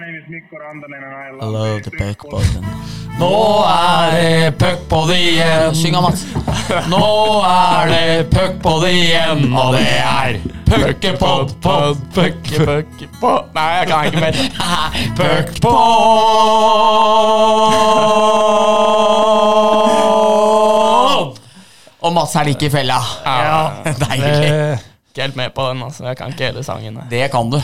I 0.00 1.44
love 1.44 1.82
the 1.82 1.90
puckpodden. 1.90 2.64
Nå 3.20 3.28
er 3.68 4.14
det 4.16 4.58
puckpod 4.58 5.10
igjen. 5.12 5.74
Syng 5.76 5.94
av 5.98 6.02
Mats. 6.06 6.22
Nå 6.92 7.00
er 7.44 7.90
det 7.92 8.30
puckpod 8.32 8.86
igjen, 8.88 9.44
og 9.52 9.74
det 9.76 9.84
er 10.00 10.38
puckepod, 10.70 11.52
pod, 11.64 12.00
pucke, 12.14 12.64
puckepod 12.64 13.50
Nei, 13.56 13.66
jeg 13.80 13.90
kan 13.90 14.08
ikke 14.08 14.24
mer. 14.24 14.34
Puckpod! 20.00 21.36
Og 22.00 22.12
Mats 22.16 22.36
er 22.40 22.48
like 22.48 22.66
i 22.66 22.72
fella. 22.72 23.00
Ja, 23.26 23.60
Deilig. 24.04 24.32
det- 24.40 24.78
Ikke 25.10 25.22
helt 25.26 25.36
med 25.36 25.50
på 25.54 25.64
den, 25.68 25.82
altså. 25.82 26.04
Jeg 26.06 26.16
kan 26.16 26.28
ikke 26.32 26.44
hele 26.46 26.62
sangen. 26.64 26.98
Det 27.10 27.30
kan 27.32 27.50
du. 27.50 27.58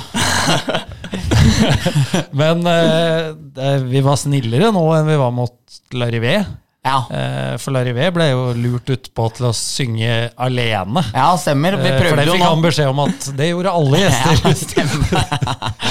Men 2.40 2.66
eh, 2.70 3.82
vi 3.84 4.02
var 4.04 4.18
snillere 4.20 4.70
nå 4.74 4.84
enn 4.96 5.10
vi 5.10 5.18
var 5.20 5.34
mot 5.34 5.80
Larivé. 5.96 6.38
Ja. 6.86 6.98
Eh, 7.10 7.54
for 7.58 7.74
Larivé 7.74 8.08
ble 8.14 8.28
jo 8.30 8.42
lurt 8.54 8.90
utpå 8.94 9.26
til 9.34 9.48
å 9.48 9.52
synge 9.56 10.30
alene. 10.38 11.02
Ja, 11.12 11.32
stemmer. 11.40 11.76
Vi 11.80 11.90
Eh, 11.90 11.96
for 11.96 12.04
prøvde 12.04 12.24
det 12.24 12.36
fikk 12.36 12.44
han 12.46 12.62
beskjed 12.62 12.90
om 12.92 13.00
at 13.06 13.28
det 13.38 13.48
gjorde 13.50 13.72
alle 13.80 14.00
Ja, 14.04 14.10
gjester. 14.12 14.54
stemmer. 14.60 15.10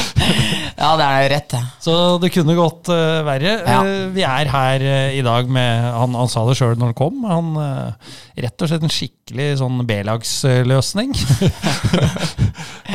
ja, 0.84 0.92
det 1.02 1.10
er 1.10 1.30
rett. 1.36 1.58
Så 1.84 1.96
det 2.24 2.32
kunne 2.34 2.56
gått 2.58 2.90
uh, 2.92 3.22
verre. 3.28 3.58
Ja. 3.68 3.82
Vi 4.16 4.24
er 4.26 4.52
her 4.54 4.86
uh, 4.86 5.10
i 5.16 5.24
dag 5.26 5.52
med 5.52 5.90
Han, 5.96 6.16
han 6.18 6.32
sa 6.32 6.46
det 6.48 6.56
sjøl 6.60 6.78
når 6.80 6.94
han 6.94 6.98
kom. 6.98 7.26
Han, 7.30 7.52
uh, 7.60 8.16
rett 8.40 8.64
og 8.66 8.72
slett 8.72 8.86
en 8.86 8.94
skikkelig 8.94 9.50
sånn 9.62 9.84
B-lagsløsning. 9.88 11.14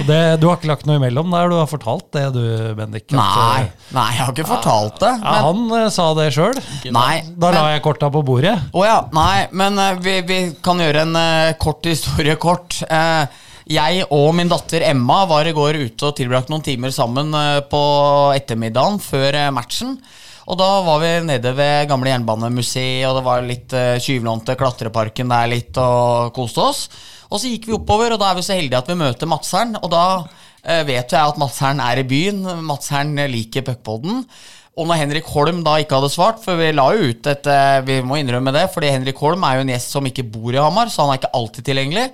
Du 0.01 0.47
har 0.47 0.57
ikke 0.57 0.71
lagt 0.71 0.87
noe 0.89 0.97
imellom 0.97 1.33
der? 1.35 1.51
Du 1.51 1.57
har 1.59 1.67
fortalt 1.69 2.07
det, 2.15 2.23
du, 2.33 2.41
Bendik? 2.79 3.11
at, 3.11 3.19
Nei, 3.19 3.65
nei, 3.93 4.07
jeg 4.15 4.23
har 4.23 4.33
ikke 4.33 4.47
fortalt 4.49 5.01
det. 5.03 5.11
Ja, 5.21 5.51
Men, 5.51 5.67
han 5.75 5.93
sa 5.93 6.07
det 6.17 6.31
sjøl. 6.35 6.57
Da 6.87 7.51
la 7.53 7.65
jeg 7.75 7.83
korta 7.91 8.11
på 8.13 8.23
bordet. 8.27 8.55
Å 8.73 8.87
ja, 8.87 8.99
nei, 9.15 9.49
men 9.57 9.79
eh, 9.81 9.99
vi, 10.03 10.17
vi 10.27 10.41
kan 10.63 10.81
gjøre 10.83 11.05
en 11.07 11.19
eh, 11.19 11.57
kort 11.61 11.87
historie 11.91 12.37
kort. 12.41 12.79
Eh, 12.87 13.47
jeg 13.71 14.07
og 14.15 14.33
min 14.35 14.51
datter 14.51 14.85
Emma 14.89 15.25
var 15.31 15.47
i 15.47 15.55
går 15.55 15.79
ute 15.79 16.09
og 16.09 16.17
tilbrakte 16.19 16.51
noen 16.51 16.65
timer 16.67 16.91
sammen 16.95 17.31
på 17.71 17.83
ettermiddagen 18.35 18.99
før 19.05 19.39
matchen. 19.55 19.93
Og 20.51 20.59
da 20.59 20.69
var 20.83 20.99
vi 20.99 21.11
nede 21.29 21.53
ved 21.55 21.87
gamle 21.87 22.11
Jernbanemuseet, 22.11 23.05
og 23.07 23.21
det 23.21 23.23
var 23.29 23.47
litt 23.47 23.77
uh, 23.77 24.57
Klatreparken 24.59 25.31
der 25.31 25.53
litt, 25.53 25.79
og 25.79 26.33
koste 26.35 26.65
oss. 26.65 26.81
Og 27.31 27.39
så 27.39 27.53
gikk 27.53 27.69
vi 27.69 27.77
oppover, 27.77 28.17
og 28.17 28.19
da 28.19 28.33
er 28.33 28.41
vi 28.41 28.47
så 28.49 28.59
heldige 28.59 28.81
at 28.83 28.91
vi 28.91 28.99
møter 28.99 29.31
Madseren. 29.31 29.77
Og 29.79 29.93
da 29.93 30.25
vet 30.89 31.15
jo 31.15 31.21
jeg 31.21 31.37
at 31.37 31.39
Madseren 31.39 31.85
er 31.85 32.03
i 32.03 32.09
byen. 32.11 32.43
Madseren 32.67 33.15
liker 33.31 33.69
puckpodden. 33.69 34.25
Og 34.79 34.87
når 34.87 35.01
Henrik 35.03 35.31
Holm 35.33 35.65
da 35.67 35.77
ikke 35.83 35.99
hadde 35.99 36.13
svart, 36.13 36.39
for 36.45 36.59
vi 36.61 36.71
la 36.75 36.87
jo 36.95 37.11
ut 37.11 37.31
et 37.31 37.49
eh, 37.51 37.81
Vi 37.87 38.01
må 38.07 38.21
innrømme 38.21 38.53
det, 38.55 38.69
fordi 38.73 38.93
Henrik 38.93 39.19
Holm 39.21 39.43
er 39.47 39.59
jo 39.59 39.65
en 39.65 39.73
gjest 39.75 39.97
som 39.97 40.07
ikke 40.07 40.27
bor 40.31 40.55
i 40.55 40.63
Hamar, 40.63 40.93
så 40.93 41.05
han 41.05 41.15
er 41.15 41.21
ikke 41.21 41.35
alltid 41.37 41.67
tilgjengelig. 41.67 42.07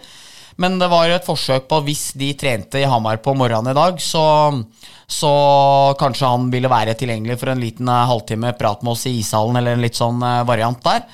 Men 0.62 0.78
det 0.80 0.88
var 0.88 1.10
et 1.12 1.26
forsøk 1.26 1.66
på 1.68 1.82
hvis 1.84 2.08
de 2.16 2.30
trente 2.38 2.80
i 2.80 2.88
Hamar 2.88 3.20
på 3.20 3.34
morgenen 3.36 3.74
i 3.74 3.76
dag, 3.76 3.98
så, 4.00 4.24
så 5.04 5.32
kanskje 6.00 6.30
han 6.32 6.46
ville 6.52 6.70
være 6.72 6.96
tilgjengelig 6.96 7.36
for 7.42 7.52
en 7.52 7.60
liten 7.60 7.90
eh, 7.92 8.04
halvtime 8.08 8.54
prat 8.56 8.80
med 8.86 8.94
oss 8.96 9.04
i 9.10 9.18
ishallen, 9.20 9.60
eller 9.60 9.76
en 9.76 9.84
litt 9.84 10.00
sånn 10.00 10.24
eh, 10.24 10.44
variant 10.48 10.80
der. 10.86 11.04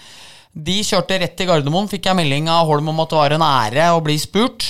De 0.52 0.78
kjørte 0.84 1.18
rett 1.18 1.34
til 1.34 1.48
Gardermoen, 1.48 1.90
fikk 1.90 2.06
jeg 2.06 2.16
melding 2.20 2.46
av 2.52 2.68
Holm 2.68 2.92
om 2.92 3.02
at 3.02 3.10
det 3.10 3.18
var 3.18 3.34
en 3.34 3.44
ære 3.46 3.90
å 3.96 4.02
bli 4.04 4.18
spurt, 4.20 4.66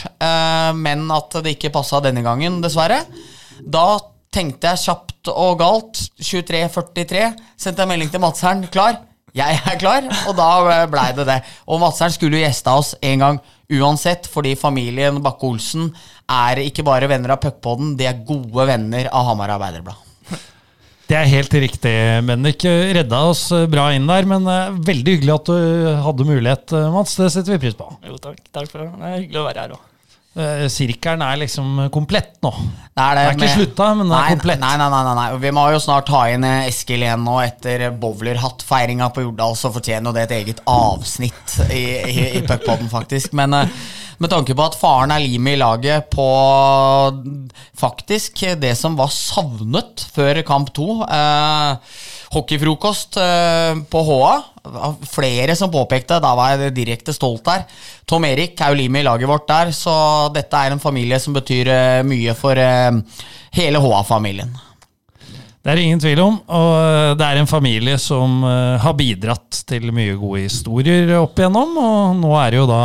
men 0.78 1.08
at 1.10 1.34
det 1.42 1.56
ikke 1.56 1.72
passa 1.74 1.98
denne 2.04 2.22
gangen, 2.22 2.60
dessverre. 2.62 3.00
Da 3.58 3.96
tenkte 4.33 4.72
jeg 4.72 4.84
kjapt 4.86 5.33
og 5.33 5.58
galt. 5.61 6.05
23.43. 6.20 7.25
Sendte 7.61 7.84
jeg 7.84 7.92
melding 7.92 8.12
til 8.12 8.22
Madseren. 8.22 8.66
Klar? 8.72 9.00
Jeg 9.36 9.61
er 9.64 9.78
klar. 9.80 10.06
Og 10.28 10.36
da 10.36 10.84
blei 10.92 11.11
det 11.17 11.29
det. 11.29 11.40
Og 11.68 11.80
Madseren 11.83 12.14
skulle 12.14 12.40
jo 12.40 12.46
gjeste 12.46 12.73
oss 12.73 12.95
en 13.01 13.27
gang 13.27 13.42
uansett, 13.73 14.27
fordi 14.29 14.55
familien 14.58 15.20
Bakke-Olsen 15.24 15.90
er 16.33 16.61
ikke 16.64 16.84
bare 16.86 17.08
venner 17.11 17.34
av 17.34 17.40
Puckpodden, 17.42 17.95
de 17.96 18.08
er 18.08 18.24
gode 18.29 18.67
venner 18.68 19.08
av 19.12 19.30
Hamar 19.30 19.55
Arbeiderblad. 19.55 20.08
Det 21.08 21.17
er 21.18 21.29
helt 21.29 21.55
riktig, 21.61 21.92
Bendik. 22.24 22.64
Redda 22.96 23.18
oss 23.29 23.46
bra 23.68 23.90
inn 23.92 24.06
der, 24.08 24.24
men 24.29 24.46
eh, 24.48 24.77
veldig 24.86 25.17
hyggelig 25.17 25.35
at 25.35 25.51
du 25.51 25.89
hadde 26.06 26.29
mulighet, 26.29 26.73
eh, 26.79 26.92
Mats. 26.95 27.18
Det 27.20 27.29
setter 27.35 27.56
vi 27.56 27.64
pris 27.67 27.77
på. 27.77 27.89
Jo, 28.06 28.17
takk. 28.23 28.39
Takk 28.55 28.70
for 28.70 28.80
det. 28.80 28.92
Det 28.96 29.11
er 29.11 29.18
hyggelig 29.18 29.42
å 29.42 29.48
være 29.48 29.64
her 29.67 29.74
òg. 29.77 29.89
Eh, 30.32 30.64
Sirkelen 30.72 31.20
er 31.26 31.40
liksom 31.42 31.90
komplett 31.92 32.38
nå. 32.44 32.52
Det 32.92 33.04
er, 33.04 33.16
det 33.18 33.22
det 33.22 33.32
er 33.32 33.34
ikke 33.36 33.48
slutta, 33.58 33.88
men 33.98 34.06
er 34.06 34.14
nei, 34.14 34.28
komplett. 34.32 34.60
Nei, 34.62 34.70
nei, 34.80 34.86
nei, 34.94 35.00
nei, 35.04 35.16
nei. 35.18 35.40
Vi 35.42 35.50
må 35.52 35.66
jo 35.74 35.80
snart 35.84 36.06
ta 36.08 36.22
inn 36.32 36.46
eh, 36.48 36.68
Eskil 36.70 37.04
igjen 37.04 37.26
nå 37.26 37.34
etter 37.44 37.90
bowlerhattfeiringa 38.00 39.10
på 39.12 39.26
Jordal, 39.26 39.58
så 39.60 39.72
fortjener 39.74 40.08
jo 40.08 40.16
det 40.16 40.24
et 40.28 40.36
eget 40.38 40.62
avsnitt 40.72 41.58
i, 41.68 41.84
i, 42.00 42.16
i 42.38 42.44
puckpoden, 42.48 42.88
faktisk. 42.92 43.36
Men 43.36 43.58
eh, 43.60 43.76
med 44.22 44.32
tanke 44.32 44.56
på 44.56 44.64
at 44.64 44.78
faren 44.78 45.12
er 45.12 45.20
limet 45.20 45.58
i 45.58 45.60
laget 45.60 46.08
på 46.12 46.26
faktisk 47.76 48.44
det 48.62 48.72
som 48.78 48.96
var 48.96 49.12
savnet 49.12 50.04
før 50.14 50.40
kamp 50.48 50.72
to. 50.76 51.02
Eh, 51.04 52.00
hockeyfrokost 52.32 53.18
eh, 53.20 53.82
på 53.90 54.02
HA. 54.08 54.32
Flere 55.10 55.56
som 55.58 55.72
påpekte, 55.72 56.20
da 56.22 56.32
var 56.38 56.54
jeg 56.54 56.74
direkte 56.76 57.14
stolt 57.14 57.44
der. 57.48 57.64
Tom 58.08 58.24
Erik 58.28 58.60
er 58.60 58.72
jo 58.72 58.78
limet 58.78 59.02
i 59.02 59.06
laget 59.08 59.30
vårt 59.30 59.48
der, 59.50 59.72
så 59.76 59.94
dette 60.34 60.58
er 60.58 60.74
en 60.74 60.82
familie 60.82 61.18
som 61.22 61.36
betyr 61.36 61.70
eh, 61.72 62.02
mye 62.06 62.36
for 62.38 62.58
eh, 62.58 62.92
hele 63.58 63.82
HA-familien. 63.82 64.52
Det 65.62 65.70
er 65.70 65.78
ingen 65.78 66.00
tvil 66.02 66.18
om. 66.24 66.40
Og 66.50 67.18
det 67.20 67.26
er 67.26 67.38
en 67.38 67.46
familie 67.46 67.94
som 68.02 68.40
har 68.42 68.96
bidratt 68.98 69.60
til 69.68 69.92
mye 69.94 70.16
gode 70.18 70.40
historier 70.48 71.12
opp 71.20 71.38
igjennom. 71.38 71.76
Og 71.78 72.16
nå 72.18 72.32
er 72.40 72.50
det 72.50 72.58
jo 72.58 72.64
da 72.66 72.80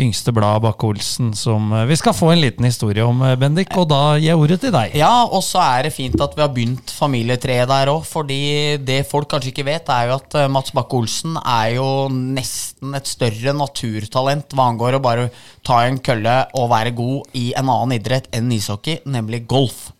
yngste 0.00 0.32
blad 0.34 0.62
Bakke-Olsen 0.64 1.32
som 1.36 1.72
eh, 1.72 1.86
vi 1.90 1.98
skal 1.98 2.16
få 2.16 2.32
en 2.32 2.42
liten 2.42 2.66
historie 2.66 3.04
om, 3.04 3.22
eh, 3.26 3.36
Bendik. 3.40 3.72
Og 3.78 3.88
da 3.90 4.16
gir 4.16 4.30
jeg 4.30 4.40
ordet 4.40 4.60
til 4.64 4.74
deg. 4.74 4.96
Ja, 4.98 5.12
og 5.24 5.44
så 5.46 5.62
er 5.64 5.86
det 5.86 5.94
fint 5.96 6.20
at 6.20 6.36
vi 6.36 6.44
har 6.44 6.52
begynt 6.54 6.92
familietreet 6.96 7.70
der 7.70 7.92
òg, 7.92 8.04
fordi 8.08 8.42
det 8.82 9.02
folk 9.10 9.30
kanskje 9.32 9.52
ikke 9.52 9.68
vet, 9.68 9.92
er 9.92 10.10
jo 10.10 10.18
at 10.18 10.38
eh, 10.40 10.50
Mats 10.52 10.74
Bakke-Olsen 10.76 11.38
er 11.42 11.76
jo 11.76 11.88
nesten 12.12 12.96
et 12.98 13.10
større 13.10 13.56
naturtalent 13.56 14.56
hva 14.56 14.68
angår 14.72 14.98
å 14.98 15.04
bare 15.04 15.30
ta 15.66 15.82
en 15.86 16.00
kølle 16.02 16.42
og 16.58 16.70
være 16.72 16.94
god 16.96 17.36
i 17.38 17.50
en 17.58 17.68
annen 17.68 17.98
idrett 17.98 18.30
enn 18.34 18.52
ishockey, 18.54 19.02
nemlig 19.06 19.44
golf. 19.50 19.90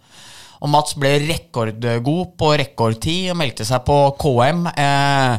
Og 0.63 0.71
Mats 0.71 0.95
ble 0.95 1.17
rekordgod 1.25 2.37
på 2.39 2.53
rekordtid 2.61 3.33
og 3.33 3.39
meldte 3.41 3.67
seg 3.67 3.83
på 3.87 3.97
KM. 4.23 4.61
Eh, 4.71 5.33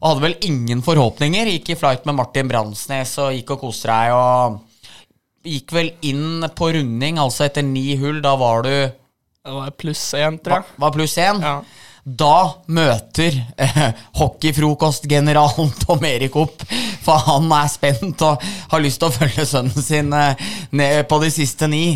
og 0.00 0.08
hadde 0.08 0.24
vel 0.24 0.34
ingen 0.48 0.82
forhåpninger. 0.82 1.46
Gikk 1.52 1.70
i 1.70 1.78
flight 1.78 2.08
med 2.08 2.18
Martin 2.18 2.50
Bransnes 2.50 3.12
og 3.22 3.36
gikk 3.36 3.54
og 3.54 3.62
koste 3.68 3.92
deg. 3.92 4.14
Og 4.18 5.46
gikk 5.46 5.74
vel 5.76 5.92
inn 6.10 6.42
på 6.58 6.72
runding, 6.74 7.20
altså 7.22 7.46
etter 7.46 7.62
ni 7.66 7.94
hull. 8.00 8.18
Da 8.24 8.34
var 8.40 8.66
du 8.66 8.72
Det 8.74 9.52
var 9.52 9.70
pluss 9.78 10.02
én, 10.18 10.40
tror 10.42 10.58
jeg. 10.58 10.76
var 10.82 10.94
pluss 10.96 11.16
én. 11.22 11.40
Ja. 11.44 11.54
Da 12.04 12.60
møter 12.68 13.38
eh, 13.56 13.78
hockeyfrokostgeneralen 14.18 15.70
Tom 15.86 16.02
Erik 16.04 16.34
opp, 16.36 16.60
for 17.04 17.22
han 17.30 17.48
er 17.56 17.70
spent 17.72 18.20
og 18.26 18.44
har 18.44 18.82
lyst 18.84 19.00
til 19.00 19.08
å 19.08 19.14
følge 19.14 19.46
sønnen 19.48 19.86
sin 19.86 20.12
eh, 20.12 20.42
ned 20.76 21.06
på 21.08 21.18
de 21.22 21.30
siste 21.32 21.68
ni. 21.70 21.86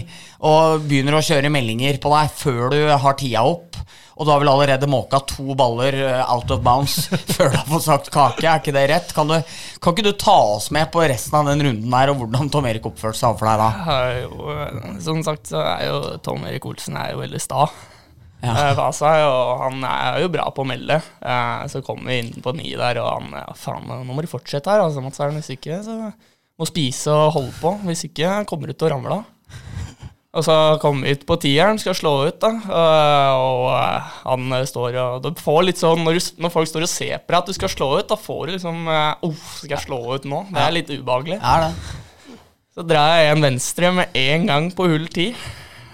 Og 0.48 0.86
begynner 0.88 1.18
å 1.18 1.24
kjøre 1.24 1.50
meldinger 1.52 1.98
på 2.00 2.12
deg 2.14 2.32
før 2.40 2.72
du 2.72 2.78
har 2.88 3.18
tida 3.20 3.42
opp. 3.44 3.76
Og 4.18 4.26
du 4.26 4.32
har 4.32 4.40
vel 4.40 4.50
allerede 4.50 4.88
måka 4.90 5.20
to 5.28 5.52
baller 5.58 5.98
eh, 6.00 6.32
out 6.32 6.56
of 6.56 6.64
bounds 6.64 6.96
før 7.34 7.52
du 7.52 7.58
har 7.60 7.68
fått 7.68 7.86
sagt 7.90 8.08
kake. 8.14 8.46
Er 8.48 8.62
ikke 8.62 8.74
det 8.78 8.86
rett? 8.88 9.12
Kan, 9.14 9.28
du, 9.28 9.36
kan 9.76 9.92
ikke 9.92 10.08
du 10.08 10.14
ta 10.16 10.38
oss 10.54 10.70
med 10.72 10.88
på 10.94 11.04
resten 11.04 11.36
av 11.36 11.52
den 11.52 11.66
runden 11.68 11.98
der, 11.98 12.14
og 12.14 12.24
hvordan 12.24 12.48
Tom 12.54 12.70
Erik 12.72 12.88
oppførte 12.88 13.20
seg 13.20 13.34
overfor 13.34 13.52
deg 13.52 13.60
da? 13.60 14.00
Jo, 14.24 14.98
som 15.04 15.20
sagt 15.28 15.52
så 15.52 15.60
er 15.68 15.86
jo 15.90 16.02
Tom 16.24 16.48
Erik 16.48 16.64
Olsen 16.72 16.96
er 16.96 17.12
jo 17.12 17.20
veldig 17.26 17.44
sta. 17.44 17.68
Ja. 18.38 18.54
Eh, 18.70 18.74
på 18.78 18.86
og 18.86 19.62
han 19.64 19.84
er 19.88 20.20
jo 20.22 20.30
bra 20.30 20.46
på 20.54 20.62
å 20.62 20.68
melde. 20.68 21.00
Eh, 21.18 21.64
så 21.72 21.82
kommer 21.84 22.12
vi 22.12 22.20
inn 22.22 22.44
på 22.44 22.54
ni 22.56 22.70
der, 22.78 23.00
og 23.02 23.10
han 23.16 23.34
ja, 23.40 23.46
faen, 23.58 23.88
nå 23.88 24.14
må 24.14 24.22
du 24.22 24.30
fortsette 24.30 24.70
her, 24.70 24.84
altså, 24.84 25.02
Mats 25.02 25.18
Ern. 25.22 25.38
Hvis 25.40 25.50
ikke, 25.56 25.80
så 25.86 25.98
må 26.58 26.68
spise 26.68 27.14
og 27.14 27.34
holde 27.38 27.54
på. 27.58 27.74
Hvis 27.88 28.06
ikke 28.08 28.42
kommer 28.48 28.70
du 28.70 28.76
til 28.76 28.88
å 28.88 28.94
ramle 28.94 29.20
av. 29.20 29.34
Og 30.38 30.44
så 30.44 30.54
kommer 30.78 31.08
vi 31.08 31.14
ut 31.16 31.22
på 31.26 31.38
tieren, 31.40 31.78
skal 31.80 31.96
slå 31.96 32.10
ut, 32.28 32.36
da. 32.42 32.50
eh, 32.52 33.38
Og 33.40 34.26
han 34.28 34.58
står 34.68 34.98
og 35.00 35.24
Du 35.24 35.40
får 35.40 35.62
litt 35.64 35.80
sånn 35.80 36.04
når, 36.04 36.18
du, 36.18 36.26
når 36.44 36.52
folk 36.52 36.68
står 36.68 36.84
og 36.84 36.90
ser 36.92 37.22
på 37.24 37.32
deg 37.32 37.38
at 37.40 37.48
du 37.48 37.56
skal 37.56 37.72
slå 37.72 37.88
ut, 37.96 38.10
da 38.10 38.18
får 38.20 38.42
du 38.44 38.52
liksom 38.52 38.90
Uff, 39.24 39.46
skal 39.62 39.72
jeg 39.78 39.86
slå 39.86 40.02
ut 40.12 40.28
nå? 40.28 40.42
Det 40.52 40.60
er 40.62 40.76
litt 40.76 40.92
ubehagelig. 40.92 41.40
Ja, 41.40 41.56
det? 41.64 42.36
Så 42.76 42.84
drar 42.86 43.16
jeg 43.18 43.32
en 43.32 43.42
venstre 43.42 43.90
med 43.96 44.20
en 44.20 44.46
gang 44.52 44.68
på 44.76 44.86
hull 44.86 45.08
10. 45.08 45.32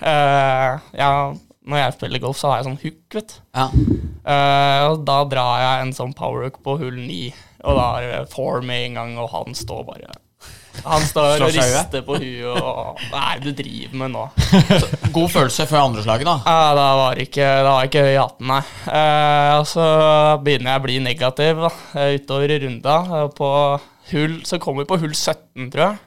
Uh, 0.02 0.82
ja, 0.99 1.12
når 1.64 1.81
jeg 1.81 1.94
spiller 1.96 2.20
golf, 2.20 2.38
så 2.38 2.50
har 2.50 2.61
jeg 2.61 2.66
sånn 2.69 2.82
hook, 2.82 3.00
vet 3.16 3.32
du. 3.32 3.38
Ja. 3.56 3.69
Uh, 4.25 4.82
og 4.90 5.06
da 5.08 5.16
drar 5.28 5.62
jeg 5.62 5.87
en 5.87 5.96
sånn 5.96 6.12
powerhook 6.16 6.61
på 6.64 6.76
hull 6.81 6.99
9, 7.00 7.22
og 7.64 7.81
da 7.81 7.88
er 8.00 8.11
det 8.11 8.20
four 8.34 8.61
med 8.64 8.90
en 8.90 9.00
gang, 9.00 9.16
og 9.20 9.32
han 9.32 9.56
står 9.56 9.82
bare 9.88 10.12
Han 10.84 11.05
står 11.06 11.44
og 11.46 11.52
rister 11.55 12.02
på 12.05 12.16
huet 12.19 12.58
og 12.58 12.99
Hva 13.12 13.20
er 13.31 13.40
det 13.40 13.52
du 13.55 13.61
driver 13.62 13.94
med 14.02 14.12
nå? 14.12 14.25
God 15.14 15.31
følelse 15.32 15.69
før 15.70 15.87
andre 15.87 16.05
slaget, 16.05 16.28
da. 16.28 16.37
Ja, 16.44 16.75
da 16.76 16.88
var 17.00 17.20
ikke, 17.25 17.46
da 17.64 17.76
var 17.78 17.88
ikke 17.88 18.05
høy 18.05 18.12
i 18.12 18.20
hatten, 18.20 18.50
nei. 18.52 18.62
Uh, 18.88 19.61
så 19.70 19.87
begynner 20.44 20.75
jeg 20.75 20.82
å 20.82 20.87
bli 20.88 20.99
negativ 21.06 21.64
da, 21.64 21.72
utover 22.19 22.52
i 22.52 22.61
runda. 22.66 22.99
På 23.38 23.50
hull, 24.11 24.43
så 24.44 24.61
kommer 24.61 24.84
vi 24.84 24.93
på 24.93 25.00
hull 25.00 25.14
17, 25.16 25.70
tror 25.72 25.87
jeg. 25.87 26.02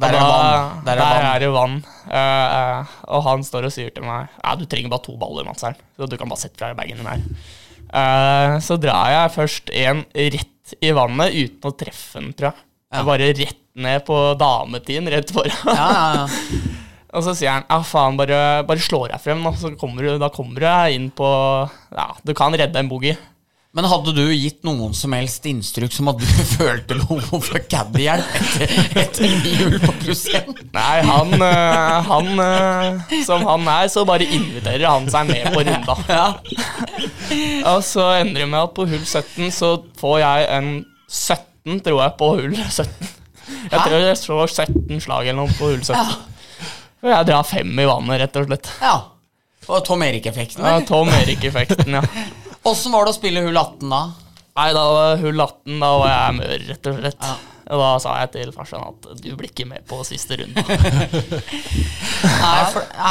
Der 0.00 0.14
er 0.14 0.20
da- 0.20 0.28
vann. 0.30 0.84
Der 0.86 0.92
er 0.92 1.00
der 1.00 1.24
er 1.34 1.38
det 1.42 1.48
vann. 1.52 1.74
Uh, 2.10 2.92
og 3.16 3.24
han 3.26 3.42
står 3.44 3.66
og 3.68 3.72
sier 3.74 3.90
til 3.94 4.06
meg 4.06 4.28
Ja, 4.42 4.54
du 4.56 4.64
trenger 4.66 4.88
bare 4.92 5.04
to 5.04 5.16
baller, 5.20 5.44
Madseren. 5.44 5.76
Så 5.96 6.08
du 6.08 6.16
kan 6.16 6.28
bare 6.30 6.40
sette 6.40 6.56
fra 6.58 6.70
deg 6.70 6.78
bagen 6.78 7.02
din 7.02 7.06
her. 7.10 7.24
Eh, 7.90 8.56
så 8.62 8.76
drar 8.78 9.10
jeg 9.10 9.32
først 9.34 9.70
en 9.74 10.04
rett 10.14 10.74
i 10.80 10.92
vannet 10.94 11.34
uten 11.34 11.66
å 11.66 11.72
treffe 11.74 12.20
den, 12.20 12.28
tror 12.38 12.52
jeg. 12.52 12.62
Ja. 12.94 13.02
Bare 13.06 13.30
rett 13.34 13.58
ned 13.74 14.04
på 14.06 14.18
dametiden 14.38 15.10
rett 15.10 15.32
foran. 15.34 15.50
Ja, 15.66 15.88
ja, 15.90 16.12
ja. 16.22 16.60
Og 17.18 17.24
så 17.26 17.32
sier 17.34 17.50
han 17.56 17.64
ja 17.66 17.80
faen, 17.82 18.14
bare, 18.14 18.62
bare 18.68 18.78
slå 18.78 19.00
deg 19.10 19.18
frem, 19.18 19.40
da, 19.42 19.50
så 19.58 19.72
kommer 19.74 20.06
du, 20.06 20.12
da 20.22 20.28
kommer 20.30 20.62
du 20.62 20.94
inn 20.94 21.08
på 21.10 21.26
Ja, 21.90 22.12
du 22.22 22.30
kan 22.38 22.54
redde 22.54 22.78
en 22.78 22.90
boogie. 22.90 23.16
Men 23.70 23.86
hadde 23.86 24.10
du 24.16 24.24
gitt 24.34 24.64
noen 24.66 24.90
som 24.98 25.12
helst 25.14 25.44
instruks 25.46 26.00
om 26.02 26.08
at 26.10 26.18
du 26.18 26.26
følte 26.56 26.96
behov 26.98 27.44
for 27.46 27.62
caddy-hjelp 27.70 28.32
etter, 28.40 28.72
etter 28.98 29.36
jul 29.46 29.76
på 29.84 29.92
pluss 30.00 30.24
én? 30.34 30.48
Nei, 30.74 30.96
han, 31.06 31.36
øh, 31.36 32.08
han 32.08 32.42
øh, 32.42 33.14
Som 33.28 33.44
han 33.46 33.68
er, 33.70 33.86
så 33.92 34.02
bare 34.08 34.26
inviterer 34.26 34.88
han 34.88 35.06
seg 35.12 35.30
med 35.30 35.52
på 35.54 35.62
runda. 35.68 35.96
Og 37.70 37.84
så 37.86 38.08
endrer 38.18 38.42
det 38.42 38.50
med 38.50 38.58
at 38.64 38.74
på 38.74 38.88
hull 38.90 39.06
17 39.06 39.54
så 39.54 39.70
får 40.02 40.18
jeg 40.24 40.50
en 40.58 40.72
17, 41.06 41.78
tror 41.86 42.02
jeg, 42.02 42.16
på 42.18 42.32
hull 42.40 42.58
17. 42.58 43.14
Jeg 43.70 43.78
Hæ? 43.78 43.84
tror 43.86 43.96
jeg 44.02 44.18
slår 44.18 44.50
17 44.66 45.00
slag 45.06 45.30
eller 45.30 45.44
noe 45.44 45.54
på 45.58 45.70
hull 45.70 45.82
17. 45.86 45.96
Og 47.06 47.08
jeg 47.14 47.30
drar 47.30 47.46
fem 47.46 47.70
i 47.70 47.86
vannet, 47.88 48.18
rett 48.26 48.36
og 48.42 48.50
slett. 48.50 48.74
Ja. 48.82 48.96
Og 49.70 49.84
Tom 49.86 50.02
Erik-effekten, 50.02 50.66
Ja. 50.66 50.80
Tom 50.90 51.08
Erik-effekten, 51.22 52.00
ja. 52.00 52.02
Åssen 52.68 52.92
var 52.92 53.06
det 53.06 53.14
å 53.14 53.16
spille 53.16 53.44
hull 53.46 53.56
18 53.56 53.88
da? 53.92 54.02
Nei, 54.60 54.72
da 54.76 54.82
var 54.92 55.22
hull 55.22 55.40
18, 55.40 55.78
da 55.80 55.94
var 56.02 56.10
jeg 56.10 56.36
mør, 56.40 56.66
rett 56.68 56.90
og 56.90 56.98
slett. 56.98 57.24
Ja. 57.24 57.38
Og 57.70 57.78
da 57.78 57.90
sa 58.02 58.16
jeg 58.18 58.30
til 58.34 58.48
farsan 58.50 58.82
at 58.82 59.04
du 59.22 59.28
blir 59.38 59.46
ikke 59.46 59.66
med 59.68 59.84
på 59.86 60.00
siste 60.06 60.34
runde. 60.40 60.64
Nei, 62.42 62.56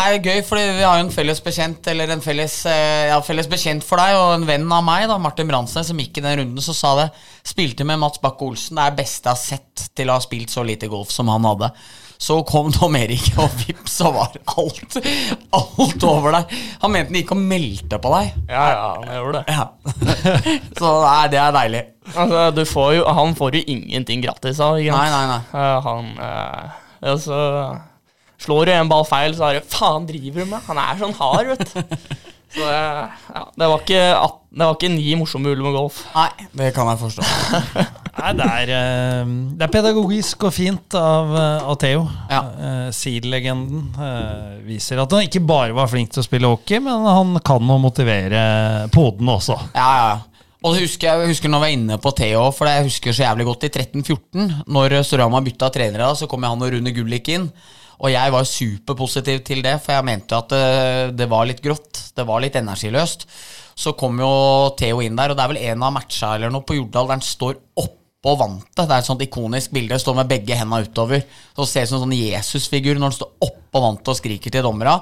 er 0.01 0.17
gøy, 0.19 0.41
fordi 0.43 0.65
vi 0.75 0.83
har 0.83 0.99
jo 0.99 1.05
en 1.05 1.13
felles 1.13 1.39
bekjent 1.41 1.87
Eller 1.89 2.11
en 2.13 2.21
felles, 2.21 2.57
eh, 2.69 3.07
ja, 3.09 3.21
felles 3.25 3.47
bekjent 3.49 3.85
for 3.87 4.01
deg 4.01 4.17
og 4.19 4.33
en 4.35 4.45
venn 4.49 4.67
av 4.75 4.83
meg, 4.85 5.07
da, 5.09 5.15
Martin 5.21 5.47
Bransnes, 5.49 5.87
som 5.89 6.01
gikk 6.03 6.19
i 6.19 6.25
den 6.25 6.41
runden, 6.41 6.65
så 6.65 6.75
sa 6.75 6.91
det 6.99 7.07
Spilte 7.47 7.87
med 7.87 8.01
Mats 8.03 8.19
Bakke 8.21 8.45
Olsen. 8.45 8.75
Det 8.75 8.83
er 8.83 8.99
beste 8.99 9.31
jeg 9.31 9.37
har 9.37 9.41
sett 9.41 9.87
til 9.95 10.11
å 10.11 10.19
ha 10.19 10.25
spilt 10.27 10.51
så 10.51 10.65
lite 10.67 10.91
golf 10.91 11.15
som 11.15 11.31
han 11.31 11.47
hadde. 11.47 11.71
Så 12.19 12.41
kom 12.43 12.67
Tom 12.75 12.97
Erik, 12.99 13.29
og 13.41 13.53
vips, 13.61 13.93
så 14.01 14.09
var 14.11 14.33
alt 14.57 14.97
Alt 15.55 16.03
over 16.03 16.35
deg. 16.35 16.55
Han 16.81 16.91
mente 16.91 17.13
han 17.13 17.19
gikk 17.21 17.31
og 17.35 17.39
meldte 17.39 17.99
på 18.03 18.11
deg. 18.17 18.33
Ja, 18.51 18.65
ja, 18.73 18.89
han 18.97 19.13
gjorde 19.21 19.39
det. 19.39 19.55
Ja. 19.55 19.67
Så 20.79 20.91
nei, 21.05 21.21
det 21.31 21.39
er 21.39 21.55
deilig. 21.55 21.83
Altså, 22.09 22.41
du 22.57 22.63
får 22.67 22.89
jo, 22.97 23.05
han 23.19 23.35
får 23.37 23.55
jo 23.59 23.63
ingenting 23.75 24.23
gratis 24.25 24.59
av. 24.65 24.79
ikke 24.81 24.97
sant? 24.97 25.05
Nei, 25.05 25.13
nei, 25.15 25.25
nei. 25.31 25.61
Eh, 25.61 25.87
han 25.87 26.11
eh, 26.25 26.83
ja, 27.05 27.15
så 27.21 27.39
Slår 28.39 28.65
du 28.69 28.71
en 28.71 28.89
ball 28.91 29.03
feil, 29.07 29.33
så 29.35 29.49
er 29.49 29.57
det 29.59 29.67
Faen, 29.71 30.05
driver 30.07 30.45
du 30.45 30.51
med? 30.53 30.63
Han 30.67 30.79
er 30.79 30.99
sånn 30.99 31.15
hard, 31.17 31.53
vet 31.53 31.73
du. 31.73 31.97
Så 32.55 32.65
eh, 32.65 33.17
ja, 33.35 33.41
det 33.61 33.67
var 33.69 33.83
ikke, 33.83 34.03
at, 34.17 34.38
det 34.49 34.65
var 34.65 34.73
ikke 34.73 34.89
ni 34.89 35.11
morsomme 35.13 35.51
hull 35.51 35.59
med 35.61 35.75
golf. 35.75 35.99
Nei, 36.15 36.47
det 36.57 36.71
kan 36.73 36.87
jeg 36.89 36.97
forstå. 37.03 37.25
Nei, 38.19 38.31
det 38.39 38.47
er, 38.49 38.71
eh, 38.73 39.33
det 39.59 39.65
er 39.67 39.73
pedagogisk 39.75 40.47
og 40.49 40.55
fint 40.55 40.95
av, 40.97 41.35
eh, 41.37 41.67
av 41.69 41.77
Theo. 41.79 42.07
Ja. 42.31 42.39
Eh, 42.49 42.87
Seal-legenden 42.95 43.83
eh, 43.93 44.55
viser 44.65 45.03
at 45.03 45.13
han 45.13 45.27
ikke 45.27 45.43
bare 45.45 45.75
var 45.77 45.91
flink 45.91 46.09
til 46.15 46.23
å 46.23 46.25
spille 46.25 46.49
hockey, 46.49 46.81
men 46.81 47.05
han 47.05 47.37
kan 47.45 47.61
å 47.69 47.77
motivere 47.81 48.41
podene 48.95 49.37
også. 49.37 49.59
Ja, 49.77 49.85
ja, 49.85 50.09
ja. 50.15 50.41
Og 50.59 50.75
det 50.75 50.87
husker 50.87 51.07
jeg 51.07 51.29
husker 51.29 51.53
når 51.53 51.61
vi 51.61 51.67
var 51.67 51.75
inne 51.77 51.99
på 52.01 52.11
Theo, 52.17 52.41
for 52.51 52.67
jeg 52.67 52.87
husker 52.89 53.15
så 53.15 53.27
jævlig 53.29 53.45
godt 53.47 53.69
i 53.69 53.71
13-14. 53.71 54.49
Når 54.67 54.97
Storhamar 55.07 55.45
bytta 55.45 55.69
trenere, 55.71 56.09
så 56.19 56.27
kom 56.27 56.43
han 56.43 56.65
og 56.65 56.73
Rune 56.73 56.91
Gullik 56.97 57.29
inn. 57.31 57.45
Og 57.99 58.11
jeg 58.11 58.33
var 58.33 58.47
superpositiv 58.47 59.39
til 59.47 59.61
det, 59.63 59.77
for 59.83 59.95
jeg 59.95 60.07
mente 60.09 60.35
at 60.35 60.51
det, 60.51 61.15
det 61.19 61.29
var 61.31 61.47
litt 61.47 61.61
grått. 61.63 62.01
Det 62.15 62.25
var 62.27 62.43
litt 62.43 62.57
energiløst. 62.59 63.27
Så 63.79 63.93
kom 63.95 64.19
jo 64.19 64.33
Theo 64.79 64.99
inn 65.05 65.15
der, 65.15 65.31
og 65.31 65.39
det 65.39 65.45
er 65.45 65.53
vel 65.53 65.63
en 65.71 65.87
av 65.87 65.95
matcha 65.95 66.33
eller 66.35 66.51
noe 66.51 66.67
på 66.67 66.75
Jordal 66.75 67.07
der 67.07 67.15
han 67.15 67.23
står 67.23 67.55
oppå 67.79 68.35
vantet. 68.41 68.81
Det 68.81 68.89
er 68.89 68.97
et 68.97 69.07
sånt 69.07 69.23
ikonisk 69.23 69.71
bilde. 69.75 69.99
Står 70.01 70.17
med 70.17 70.27
begge 70.27 70.57
hendene 70.59 70.83
utover. 70.83 71.23
Så 71.55 71.67
ser 71.69 71.87
ut 71.87 71.93
som 71.93 72.01
en 72.01 72.05
sånn 72.09 72.17
Jesusfigur 72.17 72.99
når 72.99 73.07
han 73.07 73.17
står 73.21 73.47
oppå 73.47 73.83
vantet 73.85 74.11
og 74.11 74.19
skriker 74.19 74.53
til 74.53 74.65
dommera. 74.67 74.97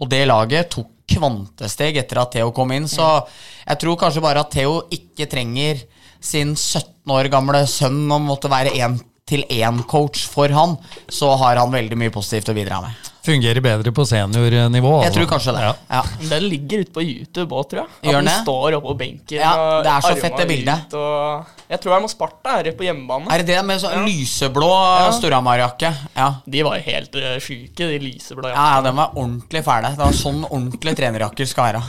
Og 0.00 0.08
det 0.08 0.24
laget 0.30 0.72
tok 0.72 0.90
kvantesteg 1.12 1.98
etter 2.00 2.22
at 2.22 2.32
Theo 2.32 2.52
kom 2.56 2.72
inn, 2.72 2.88
så 2.88 3.26
jeg 3.66 3.80
tror 3.82 3.98
kanskje 4.00 4.22
bare 4.24 4.44
at 4.44 4.52
Theo 4.54 4.78
ikke 4.94 5.28
trenger 5.28 5.82
sin 6.22 6.54
17 6.56 7.10
år 7.12 7.28
gamle 7.32 7.64
sønn 7.68 8.06
å 8.14 8.20
måtte 8.22 8.50
være 8.52 8.72
én 8.78 8.96
til 9.28 9.44
én-coach 9.48 10.26
for 10.28 10.52
han, 10.52 10.76
så 11.08 11.30
har 11.40 11.60
han 11.60 11.72
veldig 11.72 11.98
mye 11.98 12.12
positivt 12.12 12.50
å 12.50 12.56
bidra 12.56 12.80
med. 12.82 13.08
Fungerer 13.22 13.62
bedre 13.62 13.92
på 13.94 14.02
seniornivå. 14.02 14.92
Jeg 14.98 15.12
altså. 15.12 15.14
tror 15.20 15.28
kanskje 15.30 15.52
det. 15.54 15.62
Ja. 15.62 15.74
Ja. 15.94 16.00
Den 16.32 16.48
ligger 16.50 16.82
ute 16.82 16.94
på 16.96 17.04
YouTube 17.06 17.54
òg, 17.54 17.68
tror 17.70 17.84
jeg. 17.84 17.92
At 18.00 18.08
Gjør 18.10 18.24
den 18.26 18.30
står 18.42 18.76
oppå 18.80 18.94
benken. 18.98 19.36
Ja, 19.38 19.52
det 19.86 19.92
er 19.92 20.02
så 20.02 20.16
fett, 20.18 20.34
det 20.40 20.46
bildet. 20.50 20.88
ut, 20.88 20.96
og 20.98 21.68
jeg 21.70 21.78
tror 21.84 21.92
det 21.92 21.98
er 22.00 22.02
noe 22.02 22.12
Sparta 22.16 22.56
her 22.58 22.70
på 22.80 22.88
hjemmebane. 22.88 23.30
Er 23.30 23.44
det 23.44 23.54
det 23.54 23.60
med 23.68 23.78
sånn 23.84 23.94
Ja. 23.94 24.02
lyseblå 24.08 24.72
Storhamar-jakke? 25.20 25.92
Ja. 26.18 26.28
De 26.44 26.66
var 26.66 26.82
helt 26.82 27.14
uh, 27.14 27.36
sjuke, 27.38 27.86
de 27.86 28.02
lyseblå 28.02 28.50
Ja, 28.50 28.66
ja, 28.74 28.80
den 28.88 28.98
var 28.98 29.14
ordentlig 29.14 29.62
fæle. 29.70 29.94
Det 29.94 30.02
var 30.02 30.18
sånn 30.18 30.42
ordentlige 30.50 30.98
trenerjakker 30.98 31.46
skal 31.46 31.70
være. 31.70 31.84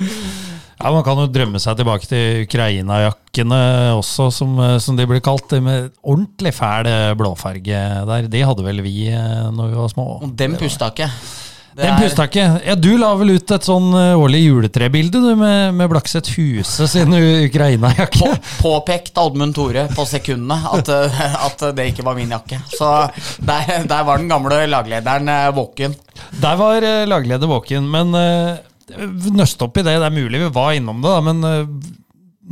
Ja, 0.82 0.90
Man 0.90 1.04
kan 1.06 1.20
jo 1.20 1.28
drømme 1.30 1.60
seg 1.62 1.76
tilbake 1.78 2.08
til 2.10 2.42
Ukraina-jakkene 2.42 3.60
også, 3.94 4.32
som, 4.34 4.56
eh, 4.58 4.80
som 4.82 4.98
de 4.98 5.06
blir 5.06 5.22
kalt. 5.22 5.54
Med 5.62 5.92
ordentlig 6.02 6.54
fæl 6.56 6.88
eh, 6.90 7.12
blåfarge 7.18 7.84
der. 8.08 8.26
De 8.32 8.42
hadde 8.42 8.66
vel 8.66 8.82
vi 8.82 9.06
eh, 9.12 9.46
når 9.54 9.70
vi 9.70 9.78
var 9.78 9.92
små. 9.92 10.06
Og 10.26 10.34
dem 10.34 10.56
pusta 10.58 10.90
ikke. 10.90 11.06
Det 11.72 11.86
Den 11.86 12.02
pusta 12.02 12.26
ikke. 12.26 12.46
Ja, 12.66 12.74
du 12.74 12.90
la 13.00 13.12
vel 13.16 13.30
ut 13.38 13.54
et 13.54 13.64
sånn 13.64 13.94
årlig 13.94 14.42
juletrebilde 14.42 15.22
du, 15.22 15.30
med, 15.38 15.70
med 15.78 15.88
Blakseth 15.88 16.34
Huse 16.34 16.88
sin 16.90 17.14
Ukraina-jakke. 17.16 18.18
På, 18.18 18.34
påpekt 18.66 19.22
Oddmund 19.22 19.54
Tore 19.56 19.86
på 19.94 20.04
sekundene 20.04 20.58
at, 20.74 20.90
at 21.46 21.64
det 21.78 21.86
ikke 21.92 22.04
var 22.04 22.18
min 22.18 22.34
jakke. 22.34 22.58
Så 22.74 22.90
der, 23.38 23.86
der 23.86 24.04
var 24.04 24.20
den 24.20 24.28
gamle 24.34 24.66
laglederen 24.66 25.32
våken. 25.56 25.96
Der 26.42 26.60
var 26.60 26.84
lagleder 27.08 27.48
våken, 27.48 27.88
men 27.88 28.12
nøste 29.32 29.66
opp 29.66 29.78
i 29.80 29.84
det. 29.86 29.98
Det 29.98 30.08
er 30.08 30.14
mulig 30.14 30.40
vi 30.46 30.54
var 30.54 30.72
innom 30.76 31.02
det, 31.02 31.10
da, 31.10 31.20
men 31.24 31.44
eh, 31.48 31.90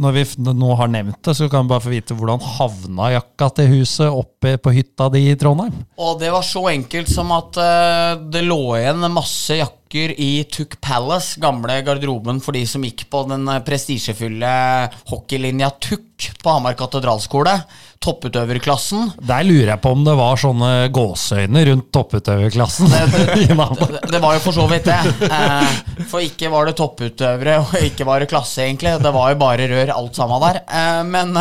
når 0.00 0.14
vi 0.14 0.24
nå 0.46 0.74
har 0.78 0.90
nevnt 0.92 1.18
det, 1.26 1.34
så 1.36 1.48
kan 1.50 1.66
vi 1.66 1.72
bare 1.72 1.84
få 1.84 1.92
vite 1.92 2.16
hvordan 2.16 2.44
havna 2.58 3.10
jakka 3.16 3.50
til 3.58 3.72
huset 3.74 4.06
oppe 4.08 4.54
på 4.62 4.72
hytta 4.74 5.10
di 5.12 5.26
i 5.32 5.36
Trondheim? 5.38 5.74
Og 5.98 6.20
det 6.20 6.30
var 6.32 6.46
så 6.46 6.68
enkelt 6.72 7.10
som 7.10 7.32
at 7.36 7.58
eh, 7.60 8.14
det 8.32 8.46
lå 8.46 8.62
igjen 8.78 9.10
masse 9.12 9.58
jakker 9.58 9.79
i 9.94 10.44
Tuck 10.44 10.80
Palace, 10.80 11.40
gamle 11.40 11.80
garderoben 11.82 12.38
for 12.40 12.54
de 12.54 12.62
som 12.68 12.84
gikk 12.86 13.08
på 13.10 13.24
den 13.26 13.48
eh, 13.50 13.58
prestisjefulle 13.66 14.50
hockeylinja 15.10 15.70
Tuck 15.82 16.28
på 16.42 16.52
Hamar 16.54 16.76
katedralskole. 16.78 17.56
Topputøverklassen. 18.00 19.10
Der 19.18 19.42
lurer 19.44 19.72
jeg 19.72 19.82
på 19.82 19.92
om 19.96 20.04
det 20.06 20.14
var 20.16 20.38
sånne 20.40 20.70
gåseøyne 20.94 21.64
rundt 21.68 21.90
topputøverklassen. 21.92 22.86
Det, 22.92 23.02
det, 23.10 23.48
Det, 23.90 24.00
det 24.14 24.22
var 24.22 24.36
jo 24.38 24.44
for 24.44 24.56
så 24.56 24.68
vidt 24.70 24.86
det. 24.86 25.00
Eh, 25.26 26.06
for 26.12 26.22
ikke 26.22 26.52
var 26.54 26.70
det 26.70 26.76
topputøvere, 26.78 27.58
og 27.64 27.74
ikke 27.90 28.06
var 28.08 28.22
det 28.22 28.30
klasse, 28.30 28.62
egentlig. 28.68 28.94
Det 29.02 29.12
var 29.16 29.34
jo 29.34 29.40
bare 29.42 29.68
rør, 29.74 29.94
alt 29.96 30.22
sammen 30.22 30.46
der. 30.46 30.62
Eh, 30.70 31.02
men, 31.10 31.34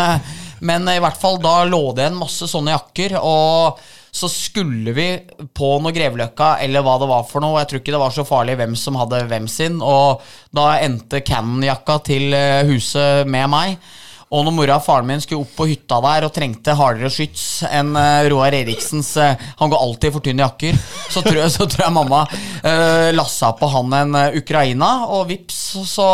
men 0.65 0.91
i 0.91 0.99
hvert 0.99 1.21
fall, 1.21 1.37
da 1.43 1.61
lå 1.69 1.85
det 1.95 2.09
en 2.09 2.19
masse 2.25 2.49
sånne 2.49 2.73
jakker, 2.75 3.19
og 3.21 3.79
så 4.11 4.29
skulle 4.31 4.93
vi 4.97 5.07
på 5.55 5.71
noe 5.83 5.93
Greveløkka, 5.95 6.55
eller 6.65 6.83
hva 6.85 6.97
det 7.01 7.09
var 7.11 7.25
for 7.29 7.43
noe. 7.43 7.59
Jeg 7.61 7.71
tror 7.71 7.81
ikke 7.83 7.95
det 7.95 8.03
var 8.03 8.13
så 8.15 8.27
farlig 8.27 8.57
hvem 8.59 8.75
som 8.79 8.97
hadde 8.99 9.23
hvem 9.29 9.47
sin. 9.51 9.79
Og 9.85 10.23
da 10.55 10.71
endte 10.81 11.23
Cannon-jakka 11.25 11.99
til 12.09 12.35
eh, 12.35 12.67
huset 12.69 13.29
med 13.29 13.49
meg. 13.53 13.89
Og 14.29 14.43
når 14.45 14.53
mora 14.53 14.75
og 14.77 14.85
faren 14.85 15.07
min 15.09 15.21
skulle 15.23 15.41
opp 15.41 15.55
på 15.57 15.65
hytta 15.71 15.97
der 16.05 16.27
og 16.27 16.33
trengte 16.35 16.75
hardere 16.77 17.09
skyts 17.13 17.63
enn 17.65 17.95
eh, 17.97 18.27
Roar 18.29 18.53
Eriksens 18.53 19.15
eh, 19.17 19.47
Han 19.57 19.71
går 19.71 19.81
alltid 19.81 20.13
for 20.13 20.25
tynne 20.25 20.45
jakker. 20.45 20.77
Så 21.09 21.23
tror 21.25 21.39
jeg, 21.39 21.53
så 21.55 21.65
tror 21.65 21.87
jeg 21.87 21.95
mamma 21.95 22.19
uh, 22.29 23.09
lassa 23.15 23.49
på 23.57 23.69
han 23.73 23.95
en 23.97 24.17
Ukraina, 24.37 24.89
og 25.09 25.23
vips, 25.31 25.57
så 25.89 26.05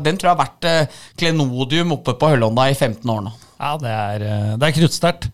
den 0.00 0.16
tror 0.16 0.30
jeg 0.30 0.32
har 0.32 0.40
vært 0.40 0.68
uh, 0.68 1.02
klenodium 1.20 1.92
oppe 1.98 2.14
på 2.16 2.30
Høllånda 2.32 2.70
i 2.72 2.76
15 2.78 3.12
år 3.12 3.26
nå. 3.26 3.34
Ja, 3.60 3.74
det 3.76 3.92
er, 3.92 4.24
det 4.56 4.70
er 4.70 4.76
kruttsterkt. 4.78 5.28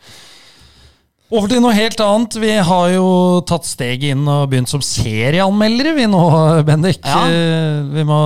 Over 1.34 1.50
til 1.50 1.58
noe 1.64 1.74
helt 1.74 1.98
annet. 2.04 2.36
Vi 2.38 2.52
har 2.68 2.90
jo 2.94 3.06
tatt 3.48 3.66
steget 3.66 4.12
inn 4.14 4.28
og 4.30 4.44
begynt 4.52 4.70
som 4.70 4.82
serieanmeldere, 4.84 5.94
vi 5.96 6.04
nå, 6.10 6.20
Bendik. 6.68 7.00
Ja. 7.02 7.24
Eh, 7.26 7.80
Vi 7.96 8.04
må 8.06 8.18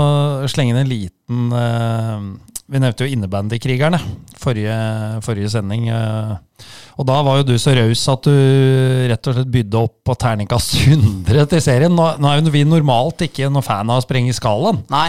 slenge 0.52 0.74
inn 0.74 0.82
en 0.82 0.90
liten 0.90 1.46
eh, 1.56 2.26
Vi 2.70 2.82
nevnte 2.82 3.06
jo 3.06 3.14
innebandykrigerne 3.16 3.98
forrige, 4.40 4.76
forrige 5.24 5.48
sending. 5.56 5.88
eh, 5.88 6.36
Og 7.00 7.08
da 7.08 7.22
var 7.24 7.40
jo 7.40 7.48
du 7.48 7.54
så 7.58 7.72
raus 7.78 8.04
at 8.12 8.28
du 8.28 8.36
rett 9.08 9.26
og 9.32 9.38
slett 9.38 9.50
bydde 9.56 9.80
opp 9.80 9.96
på 10.04 10.18
terningkast 10.20 10.76
100 10.84 11.48
til 11.54 11.64
serien. 11.64 11.96
Nå, 11.96 12.12
nå 12.20 12.28
er 12.34 12.42
jo 12.44 12.52
vi 12.52 12.66
normalt 12.68 13.24
ikke 13.24 13.48
noen 13.48 13.64
fan 13.64 13.88
av 13.88 14.02
å 14.02 14.04
sprenge 14.04 14.36
skalaen. 14.36 14.84
Nei. 14.92 15.08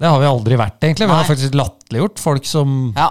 Det 0.00 0.08
har 0.08 0.20
vi 0.20 0.28
aldri 0.28 0.56
vært, 0.60 0.78
egentlig. 0.84 1.08
Vi 1.08 1.16
har 1.16 1.26
faktisk 1.28 1.56
latterliggjort 1.56 2.20
folk 2.20 2.44
som 2.48 2.92
Ja. 2.96 3.10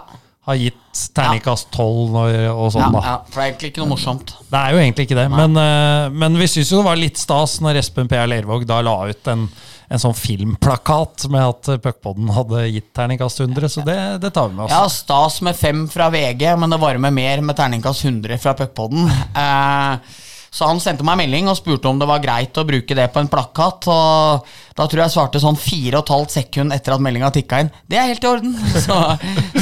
Har 0.50 0.60
gitt 0.60 1.02
terningkast 1.16 1.70
12 1.72 2.16
og, 2.20 2.38
og 2.52 2.72
sånn, 2.74 2.96
da. 2.96 3.02
ja, 3.06 3.16
for 3.30 3.40
det 3.40 3.44
er 3.44 3.52
egentlig 3.52 3.72
ikke 3.72 3.84
noe 3.84 3.92
morsomt. 3.94 4.36
Det 4.50 4.62
er 4.62 4.74
jo 4.74 4.80
egentlig 4.84 5.06
ikke 5.08 5.18
det, 5.20 5.26
men, 5.34 5.58
eh, 5.62 6.06
men 6.24 6.40
vi 6.40 6.48
syns 6.50 6.72
jo 6.74 6.80
det 6.82 6.88
var 6.90 7.00
litt 7.00 7.20
stas 7.22 7.60
når 7.64 7.82
Espen 7.84 8.10
P.R. 8.12 8.30
Lervåg 8.32 8.66
da 8.70 8.80
la 8.86 8.96
ut 9.10 9.30
en, 9.32 9.46
en 9.90 10.02
sånn 10.02 10.18
filmplakat 10.18 11.28
med 11.34 11.46
at 11.46 11.72
Puckpodden 11.86 12.32
hadde 12.36 12.66
gitt 12.74 12.90
terningkast 12.98 13.44
100, 13.46 13.70
så 13.76 13.86
det, 13.86 14.00
det 14.24 14.34
tar 14.36 14.50
vi 14.50 14.58
med 14.58 14.66
oss. 14.68 14.74
Ja, 14.74 14.84
stas 14.92 15.40
med 15.46 15.58
fem 15.60 15.86
fra 15.92 16.10
VG, 16.14 16.48
men 16.60 16.74
det 16.74 16.82
varmer 16.82 17.14
mer 17.14 17.46
med 17.46 17.60
terningkast 17.60 18.08
100 18.10 18.42
fra 18.42 18.58
Puckpodden. 18.60 19.08
Eh, 19.40 20.18
så 20.50 20.70
han 20.70 20.82
sendte 20.82 21.06
meg 21.06 21.20
melding 21.22 21.50
og 21.52 21.58
spurte 21.60 21.90
om 21.90 22.00
det 22.02 22.08
var 22.10 22.22
greit 22.24 22.58
å 22.58 22.66
bruke 22.68 22.98
det 22.98 23.08
på 23.14 23.22
en 23.22 23.30
plakat. 23.32 23.88
Og 23.90 24.50
da 24.80 24.88
tror 24.90 25.04
jeg 25.04 25.14
svarte 25.14 25.42
sånn 25.44 25.60
fire 25.60 26.00
og 26.00 26.08
et 26.08 26.14
halvt 26.16 26.36
sekund 26.38 26.76
etter 26.76 26.96
at 26.96 27.04
meldinga 27.06 27.32
tikka 27.36 27.62
inn. 27.64 27.72
Det 27.90 28.00
er 28.00 28.10
helt 28.10 28.26
i 28.26 28.32
orden! 28.32 28.58
Så, 28.90 28.96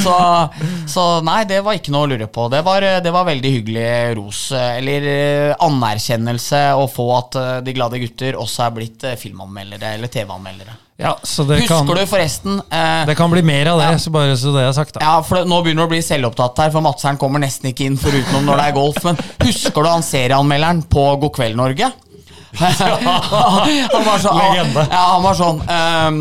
så, 0.00 0.14
så 0.88 1.04
nei, 1.26 1.40
det 1.48 1.58
var 1.66 1.76
ikke 1.76 1.92
noe 1.92 2.06
å 2.06 2.10
lure 2.10 2.28
på. 2.32 2.46
Det 2.52 2.60
var, 2.64 2.84
det 3.04 3.12
var 3.12 3.26
veldig 3.28 3.50
hyggelig 3.56 3.88
ros, 4.16 4.42
eller 4.56 5.08
eh, 5.10 5.54
anerkjennelse, 5.64 6.62
å 6.78 6.86
få 6.90 7.08
at 7.18 7.38
eh, 7.40 7.54
De 7.66 7.74
glade 7.76 8.00
gutter 8.00 8.38
også 8.38 8.68
er 8.68 8.76
blitt 8.78 9.08
eh, 9.08 9.18
filmanmeldere 9.20 9.96
eller 9.98 10.12
TV-anmeldere. 10.12 10.76
Ja, 10.98 11.12
så 11.22 11.44
det 11.46 11.60
kan, 11.68 11.84
Husker 11.86 11.94
du 12.00 12.06
forresten 12.10 12.56
eh, 12.74 13.04
det 13.06 13.14
kan 13.14 13.30
bli 13.30 13.38
mer 13.46 13.68
av 13.70 13.78
det, 13.78 13.84
Ja. 13.92 13.98
så 14.02 14.10
bare 14.10 14.34
så 14.36 14.50
det 14.56 14.64
er 14.66 14.72
sagt. 14.74 14.96
da. 14.96 15.00
Ja, 15.04 15.22
for 15.22 15.38
det, 15.38 15.44
Nå 15.46 15.60
begynner 15.62 15.86
du 15.86 15.86
å 15.86 15.92
bli 15.92 16.00
selvopptatt 16.02 16.58
her, 16.64 16.72
for 16.74 16.82
Madseren 16.82 17.20
kommer 17.20 17.38
nesten 17.38 17.70
ikke 17.70 17.86
inn 17.86 17.98
forutenom 18.00 18.48
når 18.48 18.58
det 18.58 18.64
er 18.66 18.74
golf. 18.74 18.98
Men 19.06 19.20
husker 19.44 19.78
du 19.86 19.88
han 19.88 20.02
serieanmelderen 20.02 20.82
på 20.90 21.04
God 21.22 21.34
kveld, 21.38 21.54
Norge? 21.60 21.92
han 22.58 24.04
var 24.08 24.18
sånn. 24.24 24.42
Ja, 24.90 25.04
han 25.14 25.22
var 25.22 25.38
sånn 25.38 25.62
um, 25.62 26.18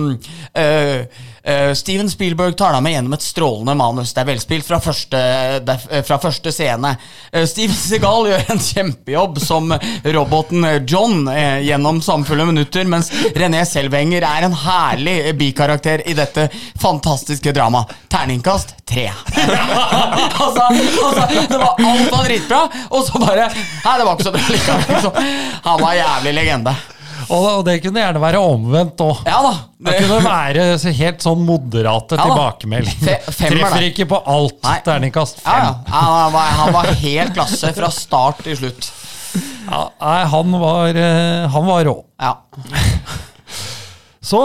eh, 0.53 1.25
eh, 1.48 1.74
Steven 1.74 2.10
Spielberg 2.10 2.58
tar 2.58 2.75
deg 2.75 2.84
med 2.84 2.94
gjennom 2.96 3.16
et 3.18 3.25
strålende 3.25 3.75
manus. 3.80 4.13
Det 4.13 4.24
er 4.24 4.30
velspilt 4.32 4.68
fra 4.68 4.80
første, 4.84 5.22
eh, 5.58 6.01
fra 6.08 6.20
første 6.22 6.51
scene. 6.54 6.96
Eh, 7.32 7.46
Steven 7.50 7.75
Segal 7.75 8.27
gjør 8.32 8.51
en 8.54 8.63
kjempejobb 8.63 9.39
som 9.44 9.74
roboten 10.18 10.68
John 10.88 11.27
gjennom 11.63 12.01
samfulle 12.04 12.46
minutter, 12.48 12.88
mens 12.89 13.12
René 13.36 13.63
Selvenger 13.68 14.25
er 14.27 14.48
en 14.48 14.58
herlig 14.58 15.18
bikarakter 15.38 16.04
i 16.08 16.16
dette 16.18 16.50
fantastiske 16.82 17.54
dramaet. 17.56 17.96
Terningkast 18.12 18.75
tre. 18.88 19.08
altså, 20.44 20.68
altså, 20.68 21.25
det 21.50 21.62
var 21.62 21.80
alt 21.80 22.12
var 22.12 22.27
dritbra, 22.27 22.62
og 22.89 23.08
så 23.08 23.20
bare 23.22 23.48
Nei, 23.48 23.96
det 23.98 24.06
var 24.06 24.13
ikke 24.16 24.27
så 24.27 24.36
bra 24.36 24.46
likevel. 24.51 24.86
Liksom. 24.92 25.34
Han 25.68 25.82
var 25.82 25.98
jævlig 25.98 26.38
legende. 26.38 26.77
Og, 27.34 27.65
det 27.67 27.77
kunne 27.84 28.00
gjerne 28.03 28.22
være 28.24 28.39
omvendt 28.39 29.01
òg. 29.03 29.24
Ja 29.27 29.39
da. 29.43 29.53
Det 29.88 29.96
kunne 30.03 30.19
være 30.24 30.67
helt 31.00 31.25
sånn 31.25 31.41
moderate 31.48 32.17
Ja 32.19 32.27
tilbakemeldinger. 32.27 33.25
Treffer 33.27 33.88
ikke 33.89 34.07
på 34.13 34.22
alt. 34.24 34.57
Nei. 34.63 34.77
Terningkast 34.86 35.43
Ja, 35.43 35.51
fem. 35.51 35.65
ja. 35.67 35.74
Han, 35.98 36.31
var, 36.38 36.53
han 36.62 36.74
var 36.77 36.91
helt 37.03 37.36
klasse 37.36 37.74
fra 37.75 37.91
start 37.93 38.43
til 38.48 38.57
slutt. 38.62 38.89
Ja, 39.67 39.81
nei, 40.00 40.19
han 40.31 40.53
var, 40.62 40.96
eh, 40.96 41.48
han 41.51 41.65
var 41.67 41.84
rå. 41.89 41.98
Ja. 42.24 42.38
Så 44.27 44.39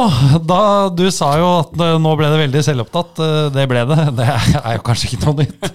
da 0.47 0.89
Du 0.95 1.05
sa 1.11 1.33
jo 1.41 1.49
at 1.63 1.73
eh, 1.83 1.97
nå 2.03 2.13
ble 2.19 2.29
det 2.31 2.41
veldig 2.45 2.61
selvopptatt. 2.69 3.19
Eh, 3.19 3.47
Det 3.55 3.65
ble 3.71 3.83
det. 3.91 3.99
Det 4.21 4.29
er 4.63 4.77
jo 4.79 4.85
kanskje 4.87 5.09
ikke 5.11 5.25
noe 5.27 5.43
nytt. 5.43 5.71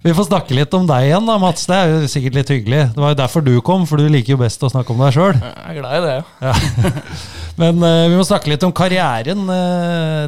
Vi 0.00 0.12
får 0.16 0.28
snakke 0.30 0.54
litt 0.56 0.72
om 0.78 0.86
deg 0.88 1.08
igjen, 1.10 1.26
da, 1.28 1.34
Mats. 1.42 1.66
Det 1.68 1.76
er 1.76 1.90
jo 1.90 2.08
sikkert 2.08 2.36
litt 2.38 2.52
hyggelig. 2.54 2.82
Det 2.94 3.02
var 3.02 3.12
jo 3.12 3.18
derfor 3.18 3.44
du 3.44 3.52
kom, 3.66 3.82
for 3.90 4.00
du 4.00 4.06
liker 4.08 4.32
jo 4.36 4.40
best 4.40 4.62
å 4.64 4.70
snakke 4.72 4.94
om 4.94 5.02
deg 5.02 5.12
sjøl. 5.16 5.34
Jeg 5.42 5.66
er 5.66 5.76
glad 5.80 5.96
i 5.98 6.06
det. 6.06 6.14
ja. 6.46 6.54
Men 7.60 7.82
eh, 7.84 8.06
vi 8.08 8.16
må 8.16 8.22
snakke 8.24 8.48
litt 8.48 8.62
om 8.64 8.72
karrieren 8.72 9.42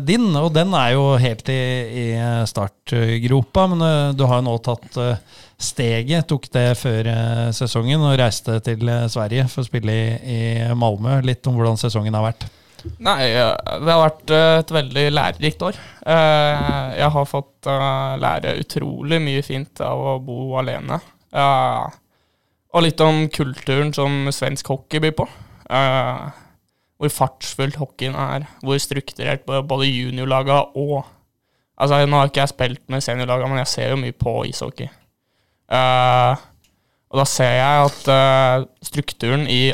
din, 0.04 0.26
og 0.36 0.50
den 0.52 0.74
er 0.76 0.90
jo 0.92 1.04
helt 1.22 1.48
i, 1.48 1.60
i 2.02 2.06
startgropa. 2.50 3.64
Men 3.72 3.84
du 4.18 4.26
har 4.28 4.42
jo 4.42 4.46
nå 4.50 4.56
tatt 4.66 4.98
steget, 5.62 6.26
tok 6.28 6.50
det 6.52 6.66
før 6.76 7.08
sesongen, 7.56 8.02
og 8.04 8.18
reiste 8.20 8.58
til 8.66 8.90
Sverige 9.14 9.46
for 9.48 9.62
å 9.62 9.68
spille 9.70 9.94
i, 9.94 10.10
i 10.34 10.42
Malmö. 10.76 11.20
Litt 11.24 11.46
om 11.48 11.56
hvordan 11.56 11.80
sesongen 11.80 12.18
har 12.18 12.26
vært. 12.32 12.44
Nei, 13.02 13.30
eh, 13.30 13.54
det 13.82 13.90
har 13.92 14.00
vært 14.02 14.32
eh, 14.34 14.58
et 14.60 14.72
veldig 14.74 15.04
lærerikt 15.14 15.64
år. 15.68 15.78
Eh, 16.06 16.98
Jeg 16.98 17.10
har 17.14 17.28
fått 17.30 17.68
lære 18.22 18.56
utrolig 18.62 19.20
mye 19.22 19.42
fint 19.46 19.82
av 19.84 20.00
å 20.12 20.14
bo 20.22 20.56
alene. 20.60 20.98
Og 22.72 22.84
litt 22.84 23.00
om 23.04 23.26
kulturen 23.32 23.92
som 23.94 24.26
svensk 24.32 24.68
hockey 24.72 25.02
byr 25.04 25.14
på. 25.16 25.26
Hvor 27.02 27.12
fartsfullt 27.12 27.78
hockeyen 27.80 28.16
er, 28.18 28.46
hvor 28.62 28.78
strukturert 28.82 29.44
både 29.46 29.90
juniorlaga 29.90 30.64
og 30.76 31.02
Altså, 31.82 31.96
Nå 32.06 32.14
har 32.14 32.28
ikke 32.28 32.42
jeg 32.44 32.50
spilt 32.52 32.82
med 32.92 33.02
seniorlaga, 33.02 33.46
men 33.48 33.58
jeg 33.58 33.70
ser 33.72 33.88
jo 33.90 33.96
mye 33.98 34.14
på 34.14 34.34
ishockey. 34.46 34.86
Og 35.72 37.16
da 37.18 37.24
ser 37.26 37.56
jeg 37.56 37.88
at 37.88 38.66
strukturen 38.86 39.48
i 39.50 39.72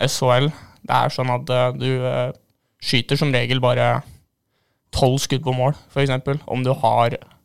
SHL 0.00 0.48
det 0.82 0.96
er 0.96 1.14
sånn 1.14 1.30
at 1.32 1.52
eh, 1.52 1.68
du 1.78 1.90
eh, 2.08 2.32
skyter 2.82 3.18
som 3.18 3.32
regel 3.34 3.62
bare 3.62 4.00
tolv 4.92 5.20
skudd 5.22 5.44
på 5.44 5.54
mål, 5.56 5.76
f.eks. 5.92 6.12
Om 6.46 6.66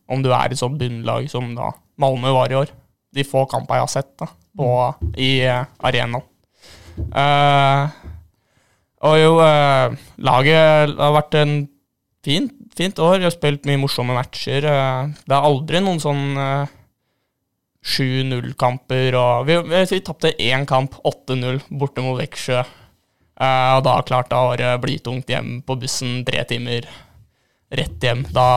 Om 0.08 0.24
du 0.24 0.32
er 0.32 0.52
et 0.52 0.60
sånt 0.60 0.80
bunnlag 0.80 1.30
som 1.30 1.54
da 1.56 1.72
Malmö 1.98 2.32
var 2.34 2.52
i 2.52 2.56
år. 2.56 2.72
De 3.14 3.24
få 3.26 3.46
kampene 3.50 3.80
jeg 3.80 3.86
har 3.86 3.92
sett 3.92 4.12
da, 4.20 4.28
på, 4.58 4.70
i 5.18 5.42
eh, 5.46 5.66
arenaen. 5.80 6.26
Uh, 6.98 7.94
og 9.06 9.18
jo, 9.22 9.34
uh, 9.38 9.94
laget 10.18 10.96
har 10.98 11.14
vært 11.14 11.36
en 11.38 11.52
fint, 12.26 12.54
fint 12.78 13.00
år. 13.00 13.20
Vi 13.20 13.28
har 13.28 13.36
spilt 13.36 13.68
mye 13.70 13.82
morsomme 13.82 14.16
matcher. 14.18 14.66
Uh, 14.66 15.14
det 15.28 15.36
er 15.36 15.48
aldri 15.50 15.82
noen 15.84 16.02
sånn 16.02 16.24
eh, 16.42 16.74
7-0-kamper. 17.88 19.18
og 19.18 19.48
Vi, 19.48 19.60
vi, 19.70 19.84
vi 19.94 20.02
tapte 20.06 20.34
én 20.42 20.66
kamp, 20.70 20.98
8-0, 21.06 21.62
borte 21.70 22.06
mot 22.06 22.18
Veksjø. 22.20 22.64
Eh, 23.38 23.72
og 23.78 23.84
da 23.86 24.00
klart 24.06 24.32
da 24.32 24.42
var 24.50 24.62
det 24.62 24.72
blytungt 24.82 25.30
hjem 25.30 25.60
på 25.66 25.78
bussen 25.78 26.24
tre 26.26 26.42
timer 26.50 26.88
rett 27.70 28.04
hjem. 28.04 28.26
Da 28.34 28.48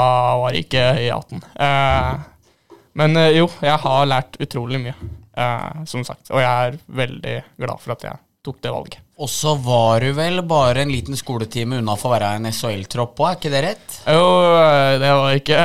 var 0.40 0.54
det 0.54 0.64
ikke 0.64 0.86
i 1.02 1.10
18. 1.12 1.44
Eh, 1.66 2.72
men 3.00 3.20
eh, 3.20 3.36
jo, 3.40 3.50
jeg 3.60 3.76
har 3.84 4.08
lært 4.08 4.40
utrolig 4.40 4.80
mye, 4.82 4.96
som 5.88 6.04
sagt. 6.06 6.32
Og 6.32 6.40
jeg 6.42 6.72
er 6.72 6.80
veldig 7.00 7.36
glad 7.60 7.84
for 7.84 7.94
at 7.94 8.08
jeg 8.08 8.20
tok 8.44 8.58
det 8.64 8.72
valget. 8.72 9.04
Og 9.20 9.28
så 9.28 9.52
var 9.60 10.00
du 10.00 10.14
vel 10.16 10.40
bare 10.48 10.80
en 10.80 10.92
liten 10.92 11.16
skoletime 11.18 11.76
unna 11.82 11.92
for 12.00 12.08
å 12.08 12.14
være 12.14 12.32
en 12.38 12.48
SHL-tropp 12.48 13.20
òg, 13.20 13.28
er 13.28 13.36
ikke 13.36 13.52
det 13.52 13.62
rett? 13.66 13.96
Jo, 14.08 14.24
det 15.00 15.10
var 15.12 15.36
ikke 15.36 15.58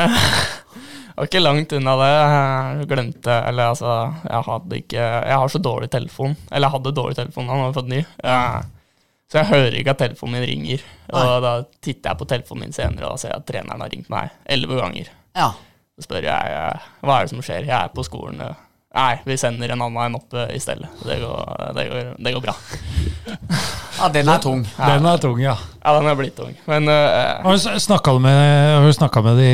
var 1.15 1.29
ikke 1.29 1.43
langt 1.43 1.75
unna 1.77 1.95
det. 2.01 2.11
Jeg 2.11 2.89
glemte 2.91 3.37
Eller 3.47 3.71
altså, 3.71 3.93
jeg 4.27 4.47
hadde 4.49 4.79
ikke 4.81 5.05
Jeg 5.05 5.39
har 5.39 5.53
så 5.53 5.61
dårlig 5.63 5.89
telefon. 5.93 6.35
Eller 6.51 6.67
jeg 6.67 6.75
hadde 6.75 6.95
dårlig 6.99 7.19
telefon, 7.21 7.47
han 7.47 7.63
hadde 7.63 7.77
fått 7.79 7.93
ny. 7.93 8.01
Eh, 8.03 8.59
Så 9.35 9.41
jeg 9.41 9.51
hører 9.51 9.73
ikke 9.75 9.91
at 9.91 9.99
telefonen 9.99 10.37
min 10.37 10.45
ringer. 10.47 10.83
Og 11.11 11.17
Nei. 11.19 11.39
da 11.43 11.49
titter 11.83 12.13
jeg 12.13 12.19
på 12.21 12.27
telefonen 12.31 12.63
min 12.63 12.75
senere 12.75 13.09
og 13.09 13.17
da 13.17 13.19
ser 13.19 13.33
jeg 13.33 13.41
at 13.41 13.47
treneren 13.49 13.81
har 13.83 13.89
ringt 13.91 14.07
meg 14.13 14.37
elleve 14.55 14.77
ganger. 14.79 15.09
Ja. 15.35 15.49
Så 15.99 16.05
spør 16.05 16.23
jeg 16.23 16.53
hva 17.03 17.17
er 17.17 17.27
det 17.27 17.33
som 17.33 17.41
skjer. 17.43 17.67
Jeg 17.67 17.75
er 17.75 17.91
på 17.91 18.05
skolen. 18.07 18.39
Nei, 18.95 19.17
vi 19.27 19.35
sender 19.35 19.73
en 19.75 19.83
annen 19.83 19.99
en 20.05 20.15
opp 20.21 20.37
eh, 20.39 20.53
i 20.55 20.61
stedet. 20.63 20.87
Det 21.03 21.17
går, 21.19 21.51
det 21.75 21.85
går, 21.89 22.09
det 22.15 22.33
går 22.37 22.45
bra. 22.45 22.55
ja, 23.99 24.07
den 24.15 24.31
er 24.31 24.39
tung. 24.39 24.63
Den 24.79 25.11
er 25.11 25.19
tung, 25.19 25.43
ja. 25.43 25.57
Ja, 25.81 25.97
den 25.97 26.07
er 26.07 26.15
blitt 26.15 26.37
tung. 26.39 26.55
Men 26.71 26.87
uh, 26.87 27.43
Har 27.43 27.59
du 27.59 27.79
snakka 27.83 28.15
med, 28.23 28.39
har 28.71 28.87
du 28.87 28.95
snakket 28.95 29.27
med, 29.27 29.41
de, 29.43 29.51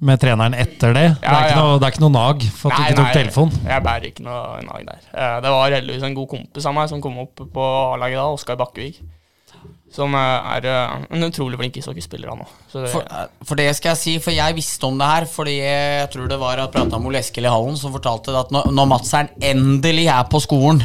med 0.00 0.20
treneren 0.22 0.54
etter 0.54 0.94
det? 0.96 1.06
det, 1.20 1.24
er 1.24 1.32
Ja, 1.32 1.40
ikke 1.44 1.56
ja. 1.56 1.62
noe, 1.62 1.78
det 1.78 1.86
er 1.88 1.92
ikke 1.94 2.04
noe 2.04 2.14
nag 2.14 2.46
for 2.56 2.70
at 2.72 2.76
du 2.78 2.82
ikke 2.84 2.98
tok 3.02 3.12
telefon? 3.18 3.52
Jeg 3.68 3.82
bærer 3.86 4.08
ikke 4.10 4.24
noe 4.26 4.62
nag 4.66 4.86
der. 4.88 5.02
Eh, 5.14 5.36
Det 5.44 5.52
var 5.54 5.76
heldigvis 5.78 6.02
en 6.08 6.14
god 6.14 6.28
kompis 6.28 6.66
av 6.66 6.74
meg 6.74 6.88
som 6.90 7.00
kom 7.04 7.18
opp 7.22 7.44
på 7.54 7.66
A-laget 7.94 8.18
da, 8.20 8.26
Oskar 8.34 8.56
Bakkevik. 8.60 9.00
Som 9.94 10.14
eh, 10.18 10.50
er 10.56 10.66
eh, 10.66 11.06
en 11.14 11.22
utrolig 11.28 11.58
flink 11.60 11.76
ishockeyspiller, 11.78 12.28
han 12.32 12.42
òg. 12.42 12.54
For, 12.90 13.06
for 13.46 13.54
det 13.60 13.68
skal 13.78 13.92
jeg 13.94 14.00
si, 14.02 14.14
for 14.24 14.34
jeg 14.34 14.56
visste 14.56 14.88
om 14.88 14.98
det 14.98 15.06
her 15.06 15.26
fordi 15.30 15.58
jeg 15.60 16.08
tror 16.10 16.26
det 16.32 16.38
var 16.40 16.58
at 16.64 16.72
prata 16.74 16.98
med 16.98 17.12
Ole 17.12 17.20
Eskil 17.22 17.46
i 17.46 17.52
hallen, 17.52 17.76
som 17.78 17.94
fortalte 17.94 18.34
at 18.34 18.50
når, 18.54 18.72
når 18.74 18.88
Madseren 18.90 19.30
endelig 19.40 20.08
er 20.10 20.24
på 20.32 20.40
skolen, 20.42 20.82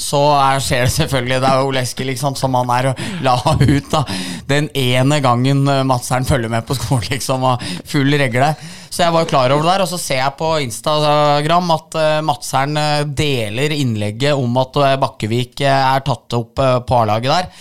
så 0.00 0.20
er, 0.38 0.60
skjer 0.64 0.86
det 0.86 0.94
selvfølgelig. 0.96 1.40
Det 1.42 1.50
er 1.50 1.60
jo 1.60 1.70
Oleski 1.70 2.06
liksom, 2.08 2.36
som 2.38 2.56
han 2.58 2.72
er 2.74 2.90
og 2.90 3.02
la 3.26 3.36
ut 3.60 3.90
da 3.92 4.04
den 4.50 4.70
ene 4.76 5.20
gangen 5.22 5.62
eh, 5.68 5.82
Madseren 5.86 6.26
følger 6.28 6.52
med 6.52 6.66
på 6.66 6.76
skolen, 6.78 7.10
liksom, 7.12 7.44
og 7.52 7.66
full 7.88 8.16
regle. 8.20 8.54
Så 8.90 9.04
jeg 9.04 9.14
var 9.14 9.22
jo 9.22 9.30
klar 9.30 9.52
over 9.54 9.62
det 9.66 9.74
der, 9.74 9.84
og 9.84 9.92
så 9.92 10.00
ser 10.02 10.18
jeg 10.22 10.36
på 10.40 10.48
Instagram 10.64 11.70
at 11.76 12.00
uh, 12.00 12.16
Madseren 12.26 12.80
eh, 12.80 13.04
deler 13.06 13.76
innlegget 13.76 14.34
om 14.38 14.58
at 14.60 14.80
eh, 14.82 14.96
Bakkevik 15.00 15.62
eh, 15.62 15.92
er 15.94 16.02
tatt 16.06 16.36
opp 16.40 16.58
eh, 16.58 16.80
på 16.86 16.98
A-laget 17.04 17.30
der. 17.30 17.52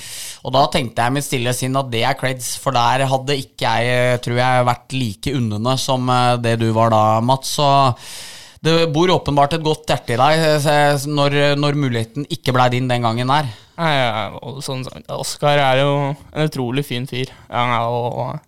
Og 0.48 0.56
da 0.56 0.64
tenkte 0.72 1.04
jeg 1.04 1.16
mitt 1.16 1.28
stille 1.28 1.54
sinn 1.56 1.78
at 1.78 1.90
det 1.92 2.06
er 2.08 2.18
creds, 2.18 2.54
for 2.62 2.76
der 2.76 3.04
hadde 3.12 3.38
ikke 3.42 3.76
jeg, 3.84 4.20
tror 4.24 4.40
jeg, 4.40 4.68
vært 4.70 4.96
like 4.96 5.34
unnende 5.36 5.76
som 5.82 6.10
eh, 6.10 6.36
det 6.42 6.58
du 6.64 6.70
var 6.76 6.94
da, 6.96 7.04
Mats. 7.22 7.58
Så 7.60 7.70
det 8.66 8.76
bor 8.92 9.12
åpenbart 9.14 9.54
et 9.56 9.64
godt 9.64 9.88
hjerte 9.88 10.16
i 10.16 10.20
deg 10.20 10.42
eh, 10.68 11.06
når, 11.08 11.38
når 11.60 11.78
muligheten 11.80 12.26
ikke 12.30 12.54
blei 12.56 12.68
din 12.74 12.90
den 12.92 13.06
gangen 13.06 13.32
der. 13.32 13.48
Ja, 13.80 14.30
sånn, 14.66 14.84
Oskar 15.16 15.62
er 15.64 15.80
jo 15.86 15.92
en 16.12 16.50
utrolig 16.50 16.84
fin 16.88 17.06
fyr. 17.08 17.32
Ja, 17.48 17.86
og 17.88 18.40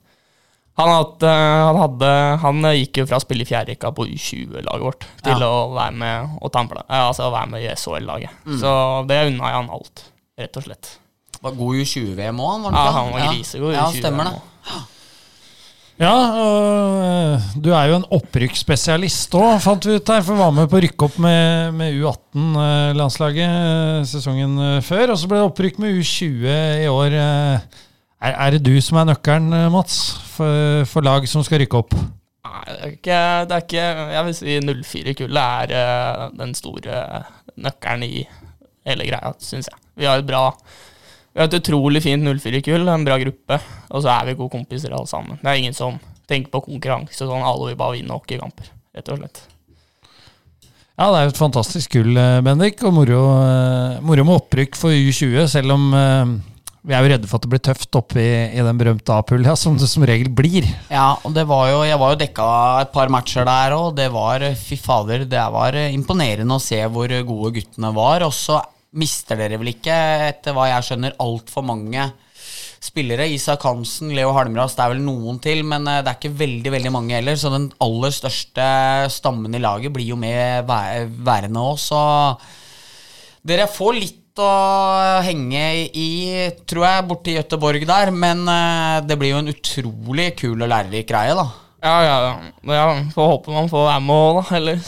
han, 0.82 0.90
hadde, 0.92 1.32
han, 1.32 1.78
hadde, 1.80 2.10
han 2.42 2.68
gikk 2.76 3.02
jo 3.02 3.06
fra 3.08 3.20
å 3.20 3.24
spille 3.24 3.46
i 3.46 3.50
fjerderekka 3.50 3.92
på 3.96 4.08
U20-laget 4.12 4.86
vårt 4.88 5.06
til 5.24 5.44
Ja. 5.44 5.48
å 5.48 5.70
være 5.76 5.96
med 6.04 6.38
og 6.42 6.52
tample, 6.56 6.84
ja, 6.88 7.06
altså 7.08 7.30
være 7.32 7.52
med 7.54 7.64
i 7.64 7.70
SHL-laget. 7.76 8.36
Mm. 8.48 8.58
Så 8.60 8.72
det 9.08 9.20
unna 9.30 9.52
jeg 9.52 9.60
han 9.62 9.72
alt, 9.78 10.04
rett 10.42 10.58
og 10.60 10.66
slett. 10.68 10.96
Var 11.42 11.56
god 11.58 11.80
U20-VM 11.84 12.40
òg, 12.42 12.52
han? 12.52 12.64
var 12.66 12.76
Ja, 12.76 12.92
han 12.98 13.12
var 13.14 13.28
grisegod 13.32 13.74
Ja, 13.76 13.86
20 13.92 14.04
stemmer 14.04 14.28
det. 14.32 14.82
Ja, 16.02 16.14
og 16.42 16.96
øh, 17.06 17.44
du 17.62 17.70
er 17.78 17.92
jo 17.92 17.98
en 18.00 18.08
opprykksspesialist 18.18 19.36
òg, 19.38 19.60
fant 19.62 19.86
vi 19.86 20.00
ut 20.00 20.10
her. 20.10 20.24
For 20.26 20.40
var 20.40 20.56
med 20.56 20.70
på 20.72 20.80
å 20.80 20.82
rykke 20.82 21.06
opp 21.06 21.20
med, 21.22 21.76
med 21.78 22.00
U18-landslaget 22.00 23.60
øh, 23.68 24.00
sesongen 24.10 24.58
øh, 24.58 24.80
før. 24.82 25.14
Og 25.14 25.22
så 25.22 25.30
ble 25.30 25.44
det 25.44 25.52
opprykk 25.52 25.78
med 25.84 26.00
U20 26.02 26.48
i 26.88 26.90
år. 26.90 27.20
Er, 27.22 28.34
er 28.34 28.56
det 28.56 28.64
du 28.66 28.74
som 28.82 28.98
er 28.98 29.12
nøkkelen, 29.12 29.54
Mats, 29.74 30.02
for, 30.34 30.82
for 30.90 31.06
lag 31.06 31.30
som 31.30 31.46
skal 31.46 31.62
rykke 31.62 31.84
opp? 31.84 31.94
Nei, 32.52 32.64
det 32.66 32.82
er 32.82 32.94
ikke, 32.96 33.18
det 33.46 33.56
er 33.56 33.66
ikke 33.66 33.86
Jeg 34.16 34.26
vil 34.28 34.36
si 34.38 34.56
04-kullet 34.66 35.42
er 35.42 35.74
eh, 35.78 36.24
den 36.40 36.56
store 36.58 37.02
nøkkelen 37.62 38.06
i 38.08 38.24
hele 38.90 39.06
greia, 39.06 39.36
syns 39.38 39.70
jeg. 39.70 39.78
Vi 40.02 40.10
har 40.10 40.22
et 40.22 40.28
bra 40.28 40.48
Vi 41.32 41.40
har 41.40 41.48
et 41.48 41.60
utrolig 41.62 42.02
fint 42.04 42.28
04-kull, 42.28 42.90
en 42.92 43.08
bra 43.08 43.16
gruppe, 43.22 43.58
og 43.88 44.04
så 44.04 44.12
er 44.18 44.28
vi 44.28 44.36
gode 44.40 44.52
kompiser 44.58 44.92
alle 44.92 45.08
sammen. 45.08 45.40
Det 45.40 45.48
er 45.48 45.62
ingen 45.62 45.76
som 45.78 45.96
tenker 46.28 46.52
på 46.52 46.66
konkurranse 46.66 47.24
sånn, 47.24 47.46
alle 47.46 47.72
vil 47.72 47.80
bare 47.80 47.96
vinne 47.96 48.18
hockeykamper, 48.18 48.68
rett 48.98 49.12
og 49.14 49.22
slett. 49.22 49.44
Ja, 51.00 51.08
det 51.08 51.18
er 51.18 51.24
jo 51.26 51.32
et 51.32 51.40
fantastisk 51.40 51.96
kull, 51.96 52.12
øh, 52.20 52.42
Bendik, 52.46 52.84
og 52.84 52.94
moro, 52.94 53.22
øh, 53.40 54.02
moro 54.04 54.26
med 54.28 54.42
opprykk 54.42 54.76
for 54.78 54.92
U20, 54.92 55.48
selv 55.50 55.74
om 55.78 55.88
øh, 55.96 56.34
vi 56.84 56.98
er 56.98 57.06
jo 57.06 57.14
redde 57.14 57.30
for 57.32 57.40
at 57.40 57.48
det 57.48 57.54
blir 57.54 57.64
tøft 57.64 57.96
oppe 57.96 58.20
i, 58.20 58.36
i 58.52 58.68
den 58.68 58.84
berømte 58.84 59.16
A-pulja, 59.16 59.56
som 59.56 59.80
det 59.80 59.88
som 59.88 60.04
regel 60.04 60.28
blir. 60.36 60.68
Ja, 60.92 61.14
og 61.24 61.32
det 61.38 61.48
var 61.48 61.72
jo, 61.72 61.80
jeg 61.88 62.02
var 62.02 62.12
jo 62.12 62.20
dekka 62.26 62.50
et 62.84 62.92
par 62.92 63.14
matcher 63.14 63.48
der, 63.48 63.78
og 63.78 63.96
det 63.96 64.12
var 64.12 64.44
fy 64.60 64.76
fader, 64.76 65.24
det 65.32 65.48
var 65.56 65.80
imponerende 65.88 66.60
å 66.60 66.62
se 66.62 66.84
hvor 66.92 67.08
gode 67.08 67.56
guttene 67.62 67.96
var. 67.96 68.28
Og 68.28 68.36
så 68.36 68.60
mister 68.98 69.40
dere 69.40 69.60
vel 69.62 69.72
ikke, 69.72 69.96
etter 70.28 70.56
hva 70.56 70.68
jeg 70.74 70.90
skjønner, 70.90 71.18
altfor 71.24 71.66
mange 71.66 72.10
spillere. 72.82 73.30
Isak 73.30 73.64
Hansen, 73.68 74.12
Leo 74.16 74.34
Halmras, 74.36 74.76
det 74.76 74.84
er 74.84 74.94
vel 74.96 75.04
noen 75.06 75.38
til, 75.44 75.62
men 75.68 75.86
eh, 75.88 76.02
det 76.02 76.12
er 76.12 76.18
ikke 76.20 76.40
veldig 76.42 76.74
veldig 76.76 76.94
mange 76.94 77.16
heller. 77.18 77.38
Så 77.40 77.54
den 77.54 77.70
aller 77.84 78.16
største 78.16 78.66
stammen 79.14 79.56
i 79.56 79.62
laget 79.62 79.94
blir 79.96 80.12
jo 80.14 80.20
med 80.20 80.68
værende 80.68 81.68
òg, 81.72 81.78
så 81.82 82.02
dere 83.48 83.70
får 83.72 83.96
litt 83.98 84.18
å 84.42 84.52
henge 85.26 85.62
i, 85.98 86.10
tror 86.70 86.86
jeg, 86.88 87.08
borti 87.10 87.36
Gøteborg 87.36 87.86
der. 87.88 88.14
Men 88.16 88.44
eh, 88.50 88.98
det 89.06 89.20
blir 89.20 89.36
jo 89.36 89.44
en 89.44 89.54
utrolig 89.54 90.32
kul 90.40 90.58
og 90.58 90.72
lærerik 90.72 91.10
greie, 91.12 91.38
da. 91.38 91.48
Ja, 91.82 91.96
ja, 92.06 92.18
ja. 92.28 92.34
ja 92.76 92.90
får 93.14 93.32
håpe 93.32 93.54
man 93.56 93.70
får 93.72 93.88
være 93.88 94.04
med 94.06 94.28
òg, 94.28 94.42
da. 94.42 94.60
Eller 94.60 94.84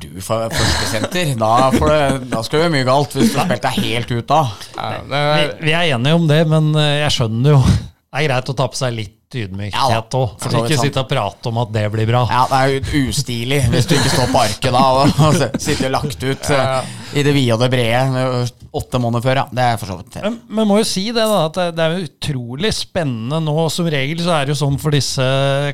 Du 0.00 0.08
for 0.24 0.48
førstesenter, 0.52 1.34
da, 1.40 1.70
det- 1.70 2.28
da 2.30 2.42
skal 2.46 2.64
det 2.66 2.70
mye 2.74 2.84
galt 2.88 3.14
hvis 3.16 3.32
du 3.32 3.38
har 3.38 3.46
spilt 3.48 3.62
deg 3.66 3.78
helt 3.88 4.10
ut 4.14 4.26
da. 4.30 4.42
ja, 4.76 4.90
det 5.00 5.22
Vi, 5.24 5.42
er, 5.44 5.54
vi 5.64 5.72
er 5.80 5.94
enige 5.96 6.14
om 6.20 6.26
det, 6.30 6.40
men 6.50 6.70
øh, 6.76 6.92
jeg 7.04 7.10
skjønner 7.18 7.50
jo 7.56 7.60
Det 7.64 8.20
er 8.20 8.28
greit 8.28 8.50
å 8.52 8.54
ta 8.60 8.66
på 8.70 8.78
seg 8.78 8.92
litt 8.94 9.16
Ja 9.34 9.44
ydmykhet 9.48 10.16
òg. 10.18 10.34
For 10.42 10.58
ikke 10.60 10.80
sitte 10.80 11.02
og 11.02 11.08
prate 11.10 11.50
om 11.50 11.60
at 11.62 11.72
det 11.74 11.84
blir 11.92 12.08
bra. 12.08 12.24
Ja, 12.30 12.44
det 12.50 12.60
er 12.60 12.74
jo 12.74 13.04
ustilig 13.10 13.60
hvis 13.72 13.88
du 13.88 13.96
ikke 13.96 14.12
står 14.12 14.30
på 14.32 14.42
arket 14.44 14.74
da 14.74 14.84
og, 15.00 15.40
sitter 15.66 15.92
lagt 15.92 16.22
ut 16.24 16.50
eh, 16.54 16.92
i 17.18 17.24
det 17.26 17.34
vide 17.36 17.56
og 17.56 17.62
det 17.62 17.70
brede 17.72 18.24
eh, 18.24 18.52
åtte 18.74 19.00
måneder 19.02 19.24
før. 19.24 19.40
Ja, 19.42 19.46
det 19.54 19.64
er 19.64 19.78
for 19.80 19.92
så 19.92 19.98
vidt 20.00 20.18
Men, 20.24 20.38
men 20.48 20.68
må 20.68 20.80
jo 20.80 20.88
si 20.88 21.06
det, 21.10 21.22
da, 21.22 21.44
at 21.46 21.60
det, 21.76 21.84
er 21.84 22.08
utrolig 22.08 22.72
spennende 22.74 23.40
nå. 23.44 23.56
Som 23.74 23.88
regel 23.92 24.22
så 24.24 24.34
er 24.36 24.46
det 24.46 24.54
jo 24.54 24.60
sånn 24.64 24.80
for 24.82 24.94
disse 24.94 25.24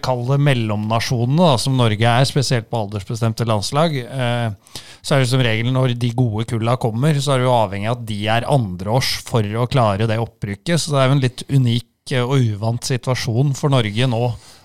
kalde 0.04 0.36
mellomnasjonene, 0.40 1.40
da, 1.40 1.56
som 1.60 1.78
Norge 1.78 2.14
er, 2.14 2.28
spesielt 2.28 2.68
på 2.70 2.84
aldersbestemte 2.84 3.48
landslag. 3.48 3.96
Eh, 4.04 4.80
så 5.00 5.16
er 5.16 5.22
det 5.22 5.30
som 5.30 5.40
regel 5.44 5.72
når 5.72 5.94
de 6.00 6.12
gode 6.16 6.44
kulla 6.50 6.76
kommer, 6.80 7.16
så 7.16 7.34
er 7.34 7.40
det 7.40 7.48
jo 7.48 7.56
avhengig 7.56 7.88
av 7.88 7.96
at 7.96 8.08
de 8.10 8.18
er 8.36 8.48
andreårs 8.52 9.14
for 9.24 9.60
å 9.62 9.68
klare 9.70 10.08
det 10.10 10.20
opprykket. 10.20 10.76
Så 10.76 10.92
det 10.92 11.00
er 11.00 11.08
jo 11.08 11.16
en 11.16 11.24
litt 11.24 11.46
unik 11.48 11.86
og 12.18 12.34
uvant 12.40 12.82
situasjon 12.90 13.54
for 13.58 13.70
Norge 13.72 14.06
nå 14.10 14.20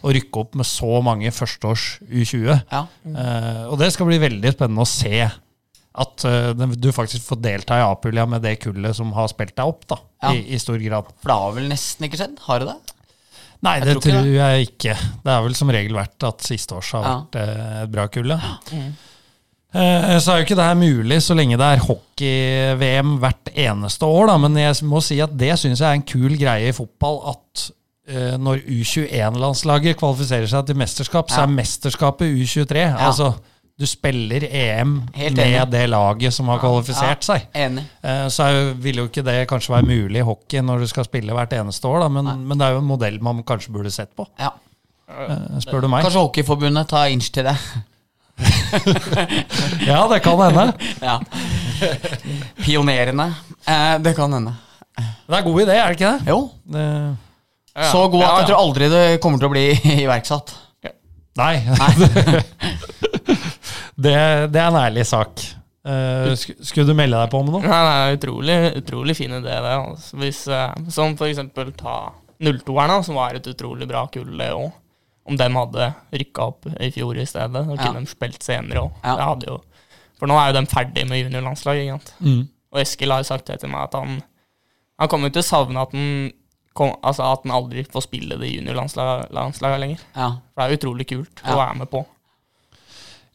å 0.05 0.12
rykke 0.13 0.41
opp 0.41 0.55
med 0.60 0.65
så 0.65 0.99
mange 1.05 1.29
førsteårs 1.34 1.86
U20. 2.10 2.49
Ja. 2.71 2.81
Eh, 3.05 3.63
og 3.69 3.77
det 3.81 3.91
skal 3.93 4.10
bli 4.10 4.17
veldig 4.21 4.51
spennende 4.55 4.86
å 4.86 4.89
se 4.89 5.25
at 5.95 6.25
uh, 6.27 6.51
du 6.75 6.89
faktisk 6.91 7.23
får 7.23 7.38
delta 7.39 7.77
i 7.79 7.84
A-pulja 7.86 8.25
med 8.27 8.41
det 8.43 8.58
kullet 8.60 8.97
som 8.97 9.13
har 9.15 9.29
spilt 9.31 9.53
deg 9.55 9.69
opp, 9.69 9.86
da, 9.88 9.95
Ja. 10.25 10.34
i, 10.36 10.41
i 10.51 10.60
stor 10.60 10.75
grad. 10.84 11.08
For 11.23 11.31
det 11.31 11.38
har 11.39 11.53
vel 11.55 11.69
nesten 11.71 12.03
ikke 12.10 12.19
skjedd? 12.19 12.34
Har 12.49 12.60
det 12.60 12.67
det? 12.73 12.95
Nei, 13.63 13.77
Jeg 13.79 13.86
det 13.88 13.93
tror 13.95 14.01
ikke 14.03 14.17
tror 14.17 14.34
jeg 14.36 14.65
ikke. 14.67 14.95
Det 15.23 15.31
har 15.31 15.45
vel 15.45 15.55
som 15.55 15.71
regel 15.71 15.95
vært 15.95 16.25
at 16.27 16.43
siste 16.43 16.75
års 16.75 16.89
har 16.97 17.05
Ja. 17.08 17.13
vært 17.21 17.38
uh, 17.39 17.84
et 17.86 17.93
bra 17.95 18.08
kull. 18.12 18.34
ja. 18.36 18.58
Eh, 18.75 18.89
Så 19.76 20.32
er 20.32 20.38
jo 20.40 20.46
ikke 20.46 20.56
det 20.60 20.66
her 20.70 20.78
mulig 20.80 21.18
så 21.26 21.36
lenge 21.36 21.58
det 21.60 21.66
er 21.76 21.82
hockey-VM 21.84 23.16
hvert 23.22 23.50
eneste 23.56 24.08
år, 24.08 24.30
da. 24.32 24.38
Men 24.46 24.56
jeg 24.60 24.78
må 24.88 25.02
si 25.04 25.18
at 25.24 25.34
det 25.38 25.56
syns 25.60 25.82
jeg 25.84 25.90
er 25.90 25.98
en 26.00 26.06
kul 26.08 26.38
greie 26.40 26.70
i 26.72 26.76
fotball. 26.76 27.18
At 27.34 27.66
eh, 28.08 28.38
når 28.40 28.62
U21-landslaget 28.72 29.98
kvalifiserer 30.00 30.48
seg 30.52 30.70
til 30.70 30.80
mesterskap, 30.80 31.32
så 31.34 31.44
er 31.46 31.52
mesterskapet 31.58 32.32
U23. 32.40 32.86
Altså, 32.96 33.34
du 33.76 33.84
spiller 33.90 34.46
EM 34.48 34.94
med 35.36 35.74
det 35.74 35.82
laget 35.92 36.32
som 36.34 36.48
har 36.48 36.62
kvalifisert 36.64 37.26
seg. 37.28 37.50
Enig. 37.60 37.84
Eh, 38.08 38.28
Så 38.32 38.46
vil 38.80 39.02
jo 39.02 39.10
ikke 39.10 39.26
det 39.28 39.42
kanskje 39.52 39.74
være 39.76 39.90
mulig 39.90 40.22
i 40.22 40.28
hockey 40.30 40.62
når 40.64 40.86
du 40.86 40.88
skal 40.88 41.04
spille 41.10 41.36
hvert 41.36 41.52
eneste 41.58 41.90
år, 41.92 42.06
da, 42.06 42.08
men, 42.08 42.30
men 42.48 42.58
det 42.62 42.70
er 42.70 42.78
jo 42.78 42.84
en 42.86 42.88
modell 42.94 43.20
man 43.22 43.44
kanskje 43.44 43.74
burde 43.76 43.92
sett 43.92 44.14
på, 44.16 44.28
Ja. 44.40 44.54
eh, 45.12 45.60
spør 45.66 45.84
du 45.84 45.90
meg. 45.92 46.06
Kanskje 46.08 46.24
Hockeyforbundet 46.24 46.88
tar 46.94 47.12
inch 47.12 47.28
til 47.36 47.44
det. 47.52 47.58
Ja, 49.89 50.02
det 50.12 50.19
kan 50.26 50.39
hende. 50.41 50.65
Ja. 51.02 51.19
Pionerene. 52.63 53.30
Eh, 53.67 53.95
det 54.04 54.15
kan 54.17 54.34
hende. 54.34 54.54
Det 54.95 55.34
er 55.34 55.38
en 55.41 55.48
god 55.48 55.62
idé, 55.65 55.76
er 55.80 55.91
det 55.91 55.98
ikke 56.00 56.12
det? 56.12 56.32
Jo. 56.32 56.39
det 56.71 56.84
ja, 57.76 57.89
Så 57.91 58.06
god 58.12 58.24
at 58.24 58.30
ja, 58.30 58.36
jeg 58.39 58.48
tror 58.50 58.62
aldri 58.62 58.88
det 58.91 59.04
kommer 59.24 59.41
til 59.41 59.50
å 59.50 59.54
bli 59.56 59.65
iverksatt. 60.06 60.54
nei. 61.36 61.56
det, 64.06 64.15
det 64.54 64.62
er 64.62 64.67
en 64.69 64.80
ærlig 64.80 65.06
sak. 65.10 65.43
Uh, 65.86 66.32
sk- 66.39 66.56
skulle 66.65 66.88
du 66.89 66.95
melde 66.98 67.19
deg 67.19 67.30
på 67.34 67.41
med 67.45 67.54
noe? 67.58 67.62
Nei, 67.65 67.82
det 67.86 67.98
er 67.98 68.15
utrolig, 68.17 68.56
utrolig 68.82 69.15
fin 69.19 69.36
idé, 69.38 69.52
det. 69.67 69.74
Altså. 69.76 70.15
Hvis, 70.21 70.39
uh, 70.50 70.71
som 70.93 71.13
for 71.19 71.28
eksempel 71.30 71.69
ta 71.78 71.98
02-erne, 72.41 73.02
som 73.06 73.19
var 73.19 73.36
et 73.38 73.52
utrolig 73.52 73.88
bra 73.89 74.06
kull, 74.12 74.32
det 74.39 74.50
òg. 74.56 74.71
Om 75.26 75.38
de 75.40 75.48
hadde 75.56 75.86
rykka 76.14 76.44
opp 76.52 76.68
i 76.78 76.92
fjor 76.94 77.18
i 77.18 77.26
stedet, 77.26 77.64
da 77.66 77.78
kunne 77.80 78.04
de 78.04 78.10
spilt 78.12 78.44
senere 78.46 78.84
òg. 78.86 79.00
Ja. 79.04 79.58
For 80.20 80.30
nå 80.30 80.38
er 80.38 80.52
jo 80.52 80.60
de 80.60 80.66
ferdig 80.72 81.06
med 81.10 81.24
juniorlandslaget. 81.24 82.12
Mm. 82.22 82.44
Og 82.76 82.82
Eskil 82.84 83.12
har 83.12 83.24
jo 83.24 83.28
sagt 83.32 83.50
det 83.50 83.58
til 83.64 83.72
meg, 83.72 83.88
at 83.90 83.98
han, 83.98 84.20
han 85.02 85.10
kommer 85.12 85.34
til 85.34 85.42
å 85.42 85.48
savne 85.48 85.82
at 85.82 85.96
han, 85.96 86.30
kom, 86.78 86.94
altså 87.02 87.26
at 87.32 87.46
han 87.48 87.56
aldri 87.58 87.84
får 87.90 88.06
spille 88.06 88.38
det 88.40 88.52
juniorlandslaget 88.54 89.82
lenger. 89.82 90.04
Ja. 90.16 90.30
For 90.54 90.62
det 90.62 90.68
er 90.68 90.78
utrolig 90.80 91.08
kult 91.10 91.42
Ja. 91.44 91.56
å 91.56 91.62
være 91.64 91.80
med 91.82 91.92
på. 91.92 92.06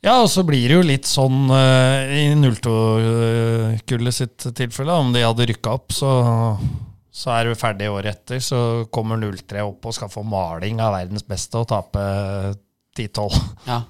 Ja, 0.00 0.14
og 0.22 0.30
så 0.32 0.40
blir 0.48 0.64
det 0.70 0.76
jo 0.78 0.84
litt 0.86 1.04
sånn 1.04 1.50
uh, 1.52 2.08
i 2.08 2.30
02-kullet 2.32 4.16
sitt 4.16 4.46
tilfelle. 4.56 4.94
Om 4.96 5.10
de 5.12 5.26
hadde 5.26 5.48
rykka 5.50 5.74
opp, 5.76 5.92
så, 5.92 6.12
så 7.10 7.32
er 7.34 7.48
du 7.48 7.58
ferdig 7.58 7.88
året 7.90 8.14
etter. 8.14 8.42
Så 8.44 8.58
kommer 8.94 9.18
03 9.20 9.64
opp 9.66 9.88
og 9.90 9.96
skal 9.96 10.10
få 10.12 10.22
maling 10.26 10.80
av 10.82 10.94
verdens 10.94 11.26
beste 11.26 11.58
og 11.60 11.68
tape 11.70 12.02
10-12. 12.98 13.40
ja. 13.70 13.82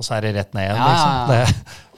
Og 0.00 0.06
så 0.06 0.14
er 0.16 0.24
det 0.24 0.30
rett 0.38 0.54
ned 0.56 0.64
igjen, 0.64 0.78
liksom. 0.80 1.10
ja. 1.12 1.24
Det, 1.28 1.88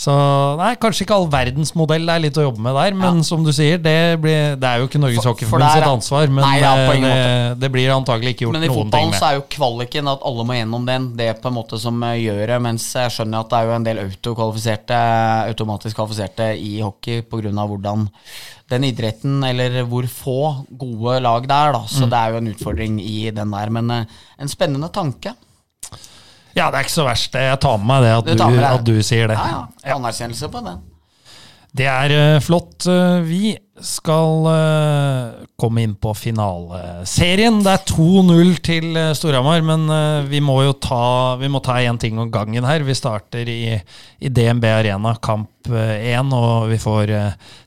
så 0.00 0.12
nei, 0.56 0.70
kanskje 0.80 1.04
ikke 1.04 1.16
all 1.18 1.26
verdens 1.28 1.74
modell 1.76 2.08
er 2.08 2.22
litt 2.24 2.38
å 2.40 2.46
jobbe 2.46 2.62
med 2.64 2.72
der, 2.78 2.94
men 2.96 3.18
som 3.26 3.42
du 3.44 3.50
sier, 3.52 3.76
det, 3.84 3.96
blir, 4.22 4.54
det 4.56 4.64
er 4.70 4.80
jo 4.80 4.86
ikke 4.88 5.00
Norges 5.02 5.26
hockeyforbunds 5.28 5.50
for 5.50 5.60
Hockeyforbund 5.60 5.74
sitt 5.76 5.90
ansvar. 5.90 6.30
Men 6.32 6.46
Nei, 6.46 6.54
ja, 6.62 6.70
på 6.88 6.94
eh, 6.96 7.02
det, 7.04 7.58
det 7.60 7.70
blir 7.74 7.92
antagelig 7.92 8.32
ikke 8.32 8.46
gjort 8.46 8.56
Men 8.56 8.64
i 8.64 8.70
noen 8.70 8.78
ting 8.78 8.86
fotballen 8.86 9.12
med. 9.12 9.18
så 9.20 9.28
er 9.28 9.36
jo 9.36 9.44
kvaliken 9.52 10.08
at 10.14 10.24
alle 10.30 10.46
må 10.48 10.56
gjennom 10.56 10.86
den. 10.88 11.10
Det 11.20 11.26
er 11.28 11.36
på 11.42 11.52
en 11.52 11.56
måte 11.58 11.80
som 11.82 12.00
eh, 12.08 12.14
gjør 12.24 12.40
det. 12.54 12.58
Mens 12.64 12.86
jeg 12.96 13.12
skjønner 13.18 13.44
at 13.44 13.52
det 13.52 13.58
er 13.60 13.68
jo 13.68 13.74
en 13.76 13.86
del 13.90 14.00
autokvalifiserte, 14.06 15.02
automatisk 15.52 16.00
kvalifiserte 16.00 16.48
i 16.56 16.72
hockey 16.80 17.20
pga. 17.28 17.52
hvordan 17.60 18.08
den 18.70 18.84
idretten, 18.86 19.42
eller 19.44 19.82
hvor 19.90 20.06
få 20.06 20.38
gode 20.78 21.20
lag 21.20 21.44
det 21.44 21.60
er. 21.60 21.72
da 21.76 21.84
Så 21.90 22.06
Mm. 22.06 22.10
det 22.10 22.18
er 22.18 22.30
jo 22.30 22.36
en 22.40 22.50
utfordring 22.54 23.00
i 23.04 23.30
den 23.30 23.50
der. 23.50 23.70
Men 23.70 23.90
eh, 23.90 24.04
en 24.38 24.48
spennende 24.48 24.88
tanke. 24.88 25.34
Ja, 26.56 26.70
det 26.70 26.80
er 26.80 26.86
ikke 26.86 26.98
så 26.98 27.06
verst. 27.06 27.34
Jeg 27.34 27.60
tar 27.62 27.76
med 27.78 27.90
meg 27.92 28.06
det 28.06 28.14
at, 28.18 28.30
Du 28.30 28.44
du, 28.56 28.62
at 28.64 28.86
du 28.86 28.96
sier 29.06 29.30
det. 29.30 29.38
Ja, 29.38 29.66
ja. 29.84 29.96
Anerkjennelse 29.96 30.50
på 30.50 30.62
den. 30.66 30.80
Det 31.70 31.86
er 31.86 32.10
eh, 32.10 32.40
flott. 32.42 32.82
Eh, 32.90 33.20
Vi 33.22 33.52
skal 33.80 34.46
eh, 34.50 35.44
komme 35.60 35.84
inn 35.86 35.94
på 35.94 36.10
finaleserien. 36.18 37.60
Det 37.62 37.76
er 37.76 37.84
2-0 37.92 38.50
til 38.66 38.98
eh, 38.98 39.12
Storhamar, 39.16 39.62
men 39.64 39.86
vi 40.28 40.42
må 40.42 40.58
jo 40.66 40.74
ta 40.82 41.36
Vi 41.40 41.48
må 41.48 41.62
ta 41.64 41.78
én 41.80 41.98
ting 42.02 42.18
om 42.18 42.30
gangen 42.32 42.66
her. 42.66 42.82
Vi 42.82 42.96
starter 42.98 43.48
i, 43.48 43.78
i 44.18 44.28
DNB 44.28 44.66
Arena, 44.66 45.14
kamp 45.22 45.70
én, 45.70 46.34
og 46.34 46.66
vi 46.72 46.78
får 46.80 47.12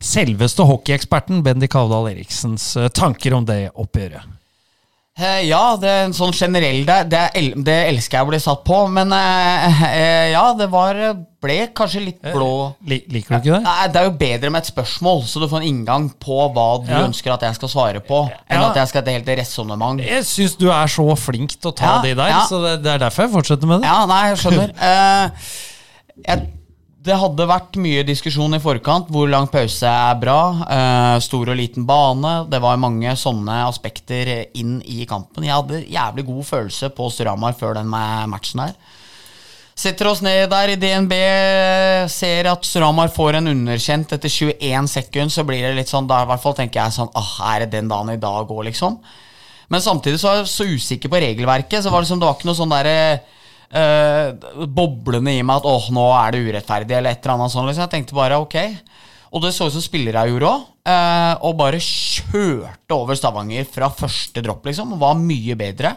selveste 0.03 0.65
hockeyeksperten 0.67 1.43
Bendik 1.45 1.75
Havdal 1.77 2.09
Eriksens 2.11 2.73
tanker 2.97 3.37
om 3.37 3.45
det 3.47 3.69
oppgjøret. 3.79 4.42
Eh, 5.15 5.43
Ja, 5.45 5.75
det 5.77 5.89
er 5.93 6.05
en 6.07 6.13
sånn 6.17 6.31
generell 6.33 6.79
det, 6.87 6.95
det, 7.11 7.19
el- 7.37 7.53
det 7.61 7.75
elsker 7.91 8.17
jeg 8.17 8.25
å 8.25 8.29
bli 8.31 8.39
satt 8.41 8.63
på, 8.65 8.79
men 8.89 9.11
eh, 9.13 9.83
eh, 9.85 10.31
ja, 10.33 10.41
det 10.57 10.65
var 10.73 10.97
ble 11.43 11.57
kanskje 11.77 12.01
litt 12.01 12.21
blå 12.33 12.71
Li- 12.89 13.03
Liker 13.13 13.35
du 13.35 13.37
ikke 13.43 13.51
det? 13.53 13.59
Nei, 13.67 13.87
Det 13.93 13.99
er 14.01 14.07
jo 14.07 14.13
bedre 14.17 14.49
med 14.55 14.63
et 14.63 14.71
spørsmål, 14.71 15.21
så 15.29 15.43
du 15.43 15.45
får 15.51 15.61
en 15.61 15.67
inngang 15.69 16.07
på 16.23 16.39
hva 16.55 16.65
du 16.81 16.89
Ja. 16.89 17.03
ønsker 17.05 17.35
at 17.35 17.45
jeg 17.45 17.59
skal 17.59 17.69
svare 17.75 18.01
på, 18.01 18.23
enn 18.49 18.59
Ja. 18.61 18.69
at 18.71 18.75
jeg 18.81 18.87
skal 18.89 19.03
et 19.03 19.13
helt 19.19 19.31
resonnement. 19.43 20.01
Jeg 20.01 20.23
syns 20.25 20.57
du 20.57 20.69
er 20.71 20.87
så 20.87 21.05
flink 21.19 21.59
til 21.61 21.69
å 21.71 21.75
ta 21.75 21.97
Ja, 21.97 22.01
de 22.01 22.15
der, 22.15 22.31
så 22.49 22.63
det, 22.65 22.73
det 22.83 22.91
er 22.95 22.97
derfor 23.05 23.27
jeg 23.27 23.33
fortsetter 23.37 23.67
med 23.69 23.81
det. 23.81 23.91
Ja, 23.93 24.05
nei, 24.09 24.21
jeg 24.33 24.37
skjønner. 24.41 24.73
Eh, 24.81 25.29
jeg, 26.25 26.49
det 27.03 27.15
hadde 27.19 27.47
vært 27.49 27.75
mye 27.83 28.03
diskusjon 28.07 28.55
i 28.55 28.61
forkant. 28.63 29.09
Hvor 29.11 29.27
lang 29.27 29.49
pause 29.51 29.89
er 29.89 30.19
bra? 30.21 30.39
Uh, 30.63 31.17
stor 31.23 31.51
og 31.51 31.59
liten 31.59 31.87
bane. 31.87 32.33
Det 32.47 32.61
var 32.63 32.79
mange 32.79 33.11
sånne 33.19 33.63
aspekter 33.67 34.31
inn 34.55 34.77
i 34.87 35.03
kampen. 35.09 35.43
Jeg 35.43 35.57
hadde 35.57 35.83
jævlig 35.83 36.27
god 36.29 36.47
følelse 36.47 36.93
på 36.95 37.09
Storhamar 37.11 37.57
før 37.59 37.75
den 37.81 37.91
matchen 37.91 38.63
her. 38.63 38.77
Setter 39.73 40.05
oss 40.05 40.21
ned 40.21 40.51
der 40.51 40.69
i 40.69 40.77
DNB, 40.77 41.13
ser 42.13 42.47
at 42.51 42.67
Storhamar 42.67 43.09
får 43.11 43.39
en 43.39 43.49
underkjent 43.51 44.13
etter 44.13 44.29
21 44.29 44.89
sekunder, 44.91 45.33
så 45.33 45.43
blir 45.47 45.63
det 45.65 45.73
litt 45.79 45.89
sånn, 45.89 46.05
da 46.07 46.21
i 46.21 46.27
hvert 46.29 46.43
fall 46.43 46.53
tenker 46.59 46.77
jeg 46.77 46.93
sånn 46.93 47.09
ah, 47.17 47.31
Er 47.49 47.63
det 47.63 47.71
den 47.73 47.89
dagen 47.89 48.13
i 48.13 48.21
dag 48.21 48.45
òg, 48.53 48.61
liksom? 48.69 48.99
Men 49.73 49.81
samtidig 49.81 50.21
så 50.21 50.29
er 50.29 50.43
jeg 50.43 50.51
så 50.53 50.67
usikker 50.69 51.09
på 51.09 51.23
regelverket, 51.25 51.81
så 51.81 51.89
var 51.89 52.03
det, 52.03 52.05
liksom, 52.05 52.21
det 52.21 52.29
var 52.29 52.37
ikke 52.37 52.51
noe 52.51 52.59
sånn 52.61 52.75
derre 52.75 52.99
eh, 53.73 54.65
boblende 54.69 55.33
i 55.33 55.43
meg 55.45 55.61
at 55.61 55.69
åh, 55.69 55.89
nå 55.95 56.07
er 56.19 56.35
det 56.35 56.43
urettferdig, 56.47 56.97
eller 56.97 57.15
et 57.15 57.25
eller 57.25 57.35
annet 57.35 57.53
sånt. 57.53 57.69
Liksom. 57.69 57.85
Jeg 57.85 57.93
tenkte 57.95 58.17
bare 58.17 58.39
ok. 58.41 58.57
Og 59.33 59.41
det 59.41 59.53
så 59.55 59.65
ut 59.65 59.73
som 59.73 59.81
spillere 59.81 60.27
gjorde 60.29 60.49
òg, 60.51 60.65
og 61.41 61.55
bare 61.57 61.79
kjørte 61.81 62.93
over 62.93 63.17
Stavanger 63.17 63.65
fra 63.65 63.87
første 63.89 64.43
dropp, 64.45 64.67
liksom. 64.69 64.91
Og 64.93 65.01
var 65.01 65.17
mye 65.17 65.55
bedre. 65.57 65.95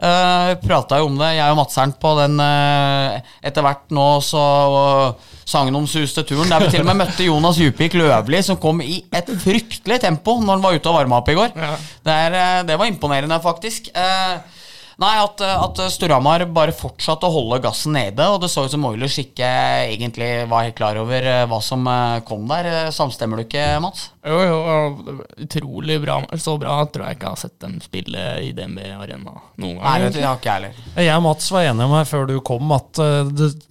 Uh, 0.00 0.54
Prata 0.60 0.96
jo 1.00 1.10
om 1.10 1.16
det, 1.20 1.34
jeg 1.36 1.52
og 1.52 1.58
Madseren, 1.58 1.90
på 2.00 2.14
den 2.16 2.40
uh, 2.40 3.18
Etter 3.44 3.64
hvert 3.64 3.90
nå 3.92 4.06
så 4.24 4.44
uh, 4.72 5.34
sagnomsuste 5.50 6.24
turen, 6.24 6.48
der 6.48 6.64
vi 6.64 6.70
til 6.72 6.84
og 6.84 6.88
med 6.88 7.02
møtte 7.02 7.26
Jonas 7.26 7.58
Djupvik 7.60 7.96
Løvli, 7.98 8.40
som 8.46 8.58
kom 8.60 8.80
i 8.84 9.00
et 9.16 9.28
fryktelig 9.42 10.00
tempo 10.04 10.38
når 10.40 10.56
han 10.56 10.64
var 10.64 10.78
ute 10.78 10.90
og 10.90 10.96
varma 11.00 11.20
opp 11.20 11.30
i 11.32 11.36
går. 11.38 11.52
Ja. 11.52 11.74
Det, 12.06 12.16
er, 12.16 12.38
eh, 12.38 12.62
det 12.68 12.78
var 12.80 12.90
imponerende, 12.90 13.40
faktisk. 13.42 13.90
Eh, 13.92 14.59
nei, 15.00 15.14
at, 15.22 15.40
eh, 15.40 15.62
at 15.64 15.80
Storhamar 15.94 16.44
bare 16.52 16.74
fortsatte 16.76 17.24
å 17.28 17.32
holde 17.32 17.60
gassen 17.64 17.94
nede, 17.96 18.26
og 18.28 18.40
det 18.42 18.50
så 18.52 18.66
ut 18.66 18.70
som 18.74 18.84
Oilers 18.84 19.16
ikke 19.22 19.48
egentlig 19.94 20.28
var 20.50 20.66
helt 20.66 20.76
klar 20.78 20.98
over 21.00 21.24
eh, 21.26 21.46
hva 21.48 21.60
som 21.64 21.86
eh, 21.88 22.20
kom 22.28 22.46
der. 22.50 22.68
Eh, 22.68 22.90
Samstemmer 22.94 23.40
du 23.40 23.46
ikke, 23.46 23.64
Mats? 23.80 24.10
Jo, 24.26 24.36
jo, 24.44 25.16
utrolig 25.40 25.96
bra. 26.02 26.18
Så 26.36 26.58
bra 26.60 26.78
tror 26.92 27.06
jeg 27.08 27.16
ikke 27.16 27.30
jeg 27.30 27.36
har 27.36 27.40
sett 27.40 27.56
dem 27.64 27.78
spille 27.80 28.24
i 28.44 28.50
DNB 28.52 28.82
Arena 29.00 29.32
noen 29.56 29.78
gang. 29.78 29.84
Nei, 29.86 30.10
det 30.12 30.24
har 30.26 30.36
ikke 30.36 30.50
jeg 30.52 30.58
heller. 30.58 30.82
Jeg 31.06 31.16
og 31.16 31.24
Mats 31.24 31.48
var 31.56 31.68
enige 31.70 31.88
om 31.88 31.96
her 31.96 32.08
før 32.10 32.28
du 32.28 32.36
kom 32.44 32.76
at 32.76 33.00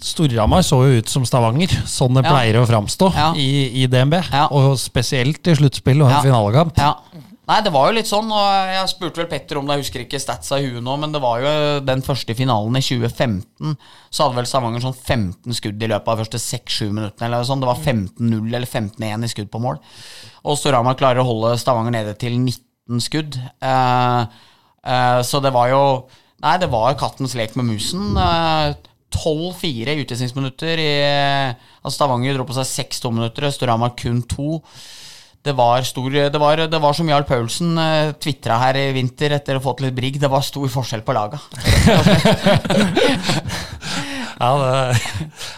Storhamar 0.02 0.66
så 0.66 0.82
jo 0.90 1.00
ut 1.04 1.10
som 1.14 1.26
Stavanger, 1.28 1.70
sånn 1.90 2.18
det 2.18 2.26
Ja. 2.26 2.34
pleier 2.34 2.58
å 2.62 2.66
framstå 2.68 3.12
Ja. 3.16 3.30
i, 3.38 3.84
i 3.84 3.88
DNB. 3.88 4.18
Ja. 4.32 4.48
Og 4.50 4.74
spesielt 4.82 5.46
i 5.48 5.54
sluttspill 5.56 6.02
og 6.02 6.10
en 6.10 6.18
Ja. 6.18 6.22
finalekamp. 6.26 6.78
Ja. 6.78 6.96
Nei, 7.50 7.64
det 7.66 7.72
var 7.74 7.88
jo 7.90 7.96
litt 7.98 8.06
sånn, 8.06 8.28
og 8.30 8.70
jeg 8.70 8.90
spurte 8.92 9.24
vel 9.24 9.30
Petter 9.32 9.58
om 9.58 9.66
det, 9.66 9.80
jeg 9.80 9.86
husker 9.88 10.04
ikke 10.04 10.20
statsa 10.22 10.60
i 10.62 10.68
huet 10.68 10.84
nå, 10.86 10.94
men 11.02 11.16
det 11.16 11.22
var 11.24 11.42
jo 11.42 11.54
den 11.82 12.04
første 12.06 12.36
finalen 12.38 12.78
i 12.78 12.82
2015, 12.86 13.74
så 14.14 14.28
hadde 14.28 14.38
vel 14.38 14.50
Stavanger 14.52 14.84
sånn 14.84 14.94
15 14.94 15.58
skudd 15.58 15.82
i 15.82 15.90
løpet 15.90 16.12
av 16.12 16.20
de 16.20 16.26
første 16.28 16.42
6-7 16.44 16.92
minuttene, 16.92 17.26
eller 17.26 17.48
sånn. 17.50 17.64
Det 17.64 17.72
var 17.72 17.82
15-0 17.82 18.54
eller 18.54 18.70
15-1 18.70 19.26
i 19.26 19.32
skudd 19.34 19.50
på 19.50 19.64
mål. 19.64 19.82
Og 20.46 20.60
Storhamar 20.62 21.00
klarer 21.00 21.24
å 21.24 21.26
holde 21.26 21.56
Stavanger 21.58 21.98
nede 21.98 22.14
til 22.22 22.38
19 22.38 23.02
skudd. 23.08 23.40
Eh, 23.42 24.22
eh, 24.94 25.20
så 25.26 25.42
det 25.42 25.56
var 25.56 25.74
jo 25.74 25.84
Nei, 26.40 26.54
det 26.56 26.70
var 26.72 26.94
kattens 26.96 27.34
lek 27.36 27.58
med 27.60 27.68
musen. 27.68 28.14
Eh, 28.16 28.78
12-4 29.10 29.98
i 29.98 30.06
utvisningsminutter. 30.06 30.80
I, 30.80 30.94
altså 31.82 31.98
Stavanger 31.98 32.38
dro 32.38 32.46
på 32.48 32.56
seg 32.56 32.70
6 32.70 33.04
tominutter, 33.04 33.50
Storhamar 33.52 33.98
kun 34.00 34.22
to. 34.30 34.62
Det 35.42 35.54
var, 35.56 35.82
stor, 35.88 36.10
det, 36.12 36.40
var, 36.42 36.60
det 36.68 36.80
var 36.84 36.94
som 36.98 37.08
Jarl 37.08 37.24
Paulsen 37.24 37.78
uh, 37.80 38.12
tvitra 38.20 38.58
her 38.60 38.76
i 38.76 38.90
vinter 38.92 39.32
etter 39.38 39.56
å 39.56 39.62
ha 39.62 39.64
fått 39.70 39.80
litt 39.86 39.96
brigg. 39.96 40.18
Det 40.20 40.28
var 40.30 40.44
stor 40.44 40.68
forskjell 40.74 41.02
på 41.08 41.16
laga. 41.16 41.40
Ja, 44.40 44.54
det 44.56 45.00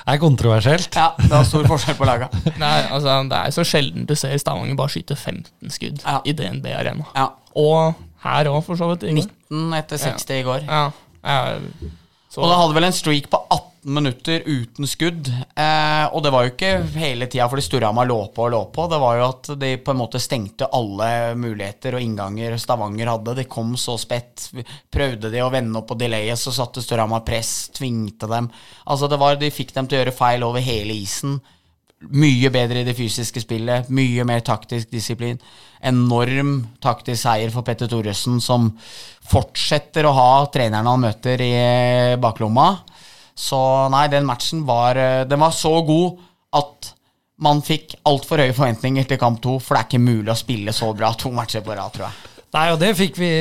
er 0.09 0.17
kontroversielt. 0.17 0.95
Ja, 0.97 1.11
det 1.21 1.29
var 1.29 1.43
stor 1.45 1.67
forskjell 1.69 1.97
på 1.99 2.05
laga. 2.09 2.31
Nei, 2.57 2.79
altså, 2.89 3.19
det 3.29 3.37
er 3.37 3.53
så 3.53 3.61
sjelden 3.67 4.07
du 4.09 4.15
ser 4.17 4.33
Stavanger 4.41 4.73
bare 4.79 4.89
skyte 4.89 5.13
15 5.13 5.69
skudd 5.75 5.99
Ja. 6.01 6.15
i 6.25 6.33
DNB 6.33 6.65
Arena. 6.73 7.05
Ja, 7.13 7.27
Og 7.53 7.93
her 8.25 8.49
òg, 8.49 8.63
for 8.65 8.75
så 8.79 8.89
vidt. 8.89 9.03
i 9.05 9.13
går. 9.19 9.29
19 9.51 9.73
etter 9.77 10.01
60 10.01 10.33
i 10.39 10.43
går. 10.47 10.65
Ja. 10.65 10.81
ja. 11.21 11.59
Så, 12.31 12.41
Og 12.41 12.49
det 12.49 12.57
hadde 12.57 12.73
vel 12.79 12.87
en 12.89 12.97
streak 12.97 13.29
på 13.29 13.37
18 13.51 13.60
minutter 13.83 14.43
uten 14.45 14.87
skudd. 14.87 15.27
Eh, 15.55 16.05
og 16.13 16.23
det 16.23 16.31
var 16.33 16.45
jo 16.45 16.51
ikke 16.53 16.71
hele 16.95 17.27
tida 17.31 17.47
fordi 17.49 17.63
Storhamar 17.65 18.09
lå 18.09 18.19
på 18.35 18.45
og 18.45 18.51
lå 18.53 18.61
på. 18.73 18.85
Det 18.91 18.99
var 19.01 19.17
jo 19.17 19.27
at 19.27 19.51
de 19.61 19.71
på 19.81 19.93
en 19.93 19.99
måte 20.01 20.21
stengte 20.21 20.69
alle 20.75 21.09
muligheter 21.39 21.97
og 21.97 22.05
innganger 22.05 22.57
Stavanger 22.61 23.13
hadde. 23.13 23.37
De 23.41 23.47
kom 23.49 23.73
så 23.79 23.97
spett. 24.01 24.49
Prøvde 24.93 25.31
de 25.33 25.41
å 25.43 25.49
vende 25.53 25.81
opp 25.81 25.89
på 25.91 25.97
delayet, 25.99 26.39
så 26.39 26.53
satte 26.55 26.83
Storhamar 26.83 27.25
press, 27.27 27.71
tvingte 27.75 28.29
dem. 28.31 28.51
Altså 28.85 29.09
det 29.11 29.19
var, 29.21 29.39
De 29.41 29.51
fikk 29.53 29.73
dem 29.75 29.89
til 29.89 29.99
å 29.99 30.03
gjøre 30.03 30.15
feil 30.15 30.45
over 30.45 30.63
hele 30.63 30.95
isen. 30.95 31.39
Mye 32.01 32.49
bedre 32.49 32.81
i 32.81 32.85
det 32.85 32.95
fysiske 32.97 33.43
spillet, 33.43 33.89
mye 33.93 34.23
mer 34.25 34.41
taktisk 34.45 34.89
disiplin. 34.89 35.37
Enorm 35.85 36.55
taktisk 36.81 37.21
seier 37.21 37.53
for 37.53 37.65
Petter 37.65 37.89
Thoresen, 37.89 38.39
som 38.41 38.71
fortsetter 39.29 40.07
å 40.09 40.15
ha 40.17 40.31
trenerne 40.53 40.89
han 40.89 41.05
møter 41.05 41.43
i 41.45 41.53
baklomma. 42.21 42.71
Så 43.37 43.59
nei, 43.93 44.07
den 44.11 44.27
matchen 44.27 44.65
var, 44.67 44.99
eh, 44.99 45.23
den 45.29 45.41
var 45.41 45.53
så 45.55 45.77
god 45.87 46.19
at 46.57 46.91
man 47.41 47.63
fikk 47.65 47.95
altfor 48.05 48.43
høye 48.43 48.53
forventninger 48.53 49.07
til 49.09 49.19
kamp 49.21 49.41
to, 49.41 49.57
for 49.59 49.75
det 49.75 49.81
er 49.81 49.89
ikke 49.89 50.03
mulig 50.03 50.33
å 50.33 50.37
spille 50.37 50.75
så 50.75 50.91
bra 50.93 51.09
to 51.17 51.31
matcher 51.33 51.63
på 51.65 51.73
rad, 51.73 51.89
tror 51.95 52.09
jeg. 52.09 52.27
Nei, 52.51 52.65
og 52.73 52.81
det 52.81 52.91
fikk 52.99 53.15
vi 53.15 53.31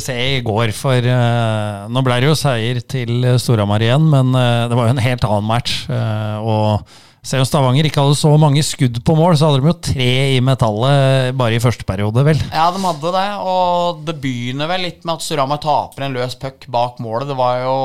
se 0.00 0.14
i 0.14 0.42
går, 0.46 0.70
for 0.76 0.94
uh, 1.02 1.88
nå 1.90 2.02
ble 2.06 2.20
det 2.22 2.28
jo 2.30 2.36
seier 2.38 2.78
til 2.86 3.26
Storhamar 3.42 3.82
igjen, 3.82 4.04
men 4.08 4.30
uh, 4.38 4.68
det 4.70 4.78
var 4.78 4.86
jo 4.86 4.94
en 4.94 5.02
helt 5.02 5.26
annen 5.26 5.48
match. 5.48 5.80
Uh, 5.90 6.38
og 6.46 6.92
selv 7.26 7.42
om 7.42 7.48
Stavanger 7.50 7.86
ikke 7.86 8.02
hadde 8.02 8.18
så 8.18 8.30
mange 8.38 8.62
skudd 8.66 9.02
på 9.06 9.16
mål, 9.18 9.34
så 9.38 9.50
hadde 9.50 9.62
de 9.62 9.70
jo 9.70 9.76
tre 9.90 10.10
i 10.36 10.40
metallet 10.42 11.34
bare 11.38 11.58
i 11.58 11.62
første 11.62 11.86
periode, 11.86 12.22
vel. 12.26 12.38
Ja, 12.50 12.68
de 12.74 12.82
hadde 12.86 13.12
det, 13.18 13.28
og 13.50 14.06
det 14.06 14.16
begynner 14.22 14.70
vel 14.70 14.86
litt 14.86 15.02
med 15.02 15.16
at 15.18 15.26
Storhamar 15.26 15.60
taper 15.62 16.06
en 16.06 16.16
løs 16.16 16.38
puck 16.38 16.70
bak 16.70 17.02
målet. 17.02 17.30
Det 17.30 17.38
var 17.38 17.64
jo 17.66 17.76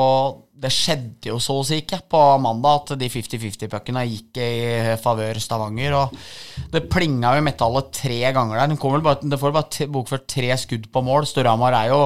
Det 0.58 0.70
skjedde 0.74 1.30
jo 1.30 1.36
så 1.42 1.54
å 1.60 1.66
si 1.66 1.76
ikke 1.78 2.00
på 2.10 2.20
mandag 2.42 2.80
at 2.80 2.96
de 2.98 3.08
50-50-puckene 3.12 4.02
gikk 4.08 4.40
i 4.42 4.96
favør 4.98 5.38
Stavanger. 5.38 5.94
Og 5.94 6.72
det 6.72 6.88
plinga 6.90 7.36
jo 7.36 7.44
metallet 7.46 7.92
tre 7.94 8.18
ganger 8.34 8.58
der. 8.58 8.74
Vel 8.74 9.04
bare, 9.06 9.22
det 9.22 9.38
får 9.38 9.54
bare 9.54 9.88
bokført 9.94 10.26
tre 10.30 10.50
skudd 10.58 10.88
på 10.90 11.04
mål. 11.06 11.28
Storhamar 11.30 11.78
er 11.78 11.92
jo 11.92 12.02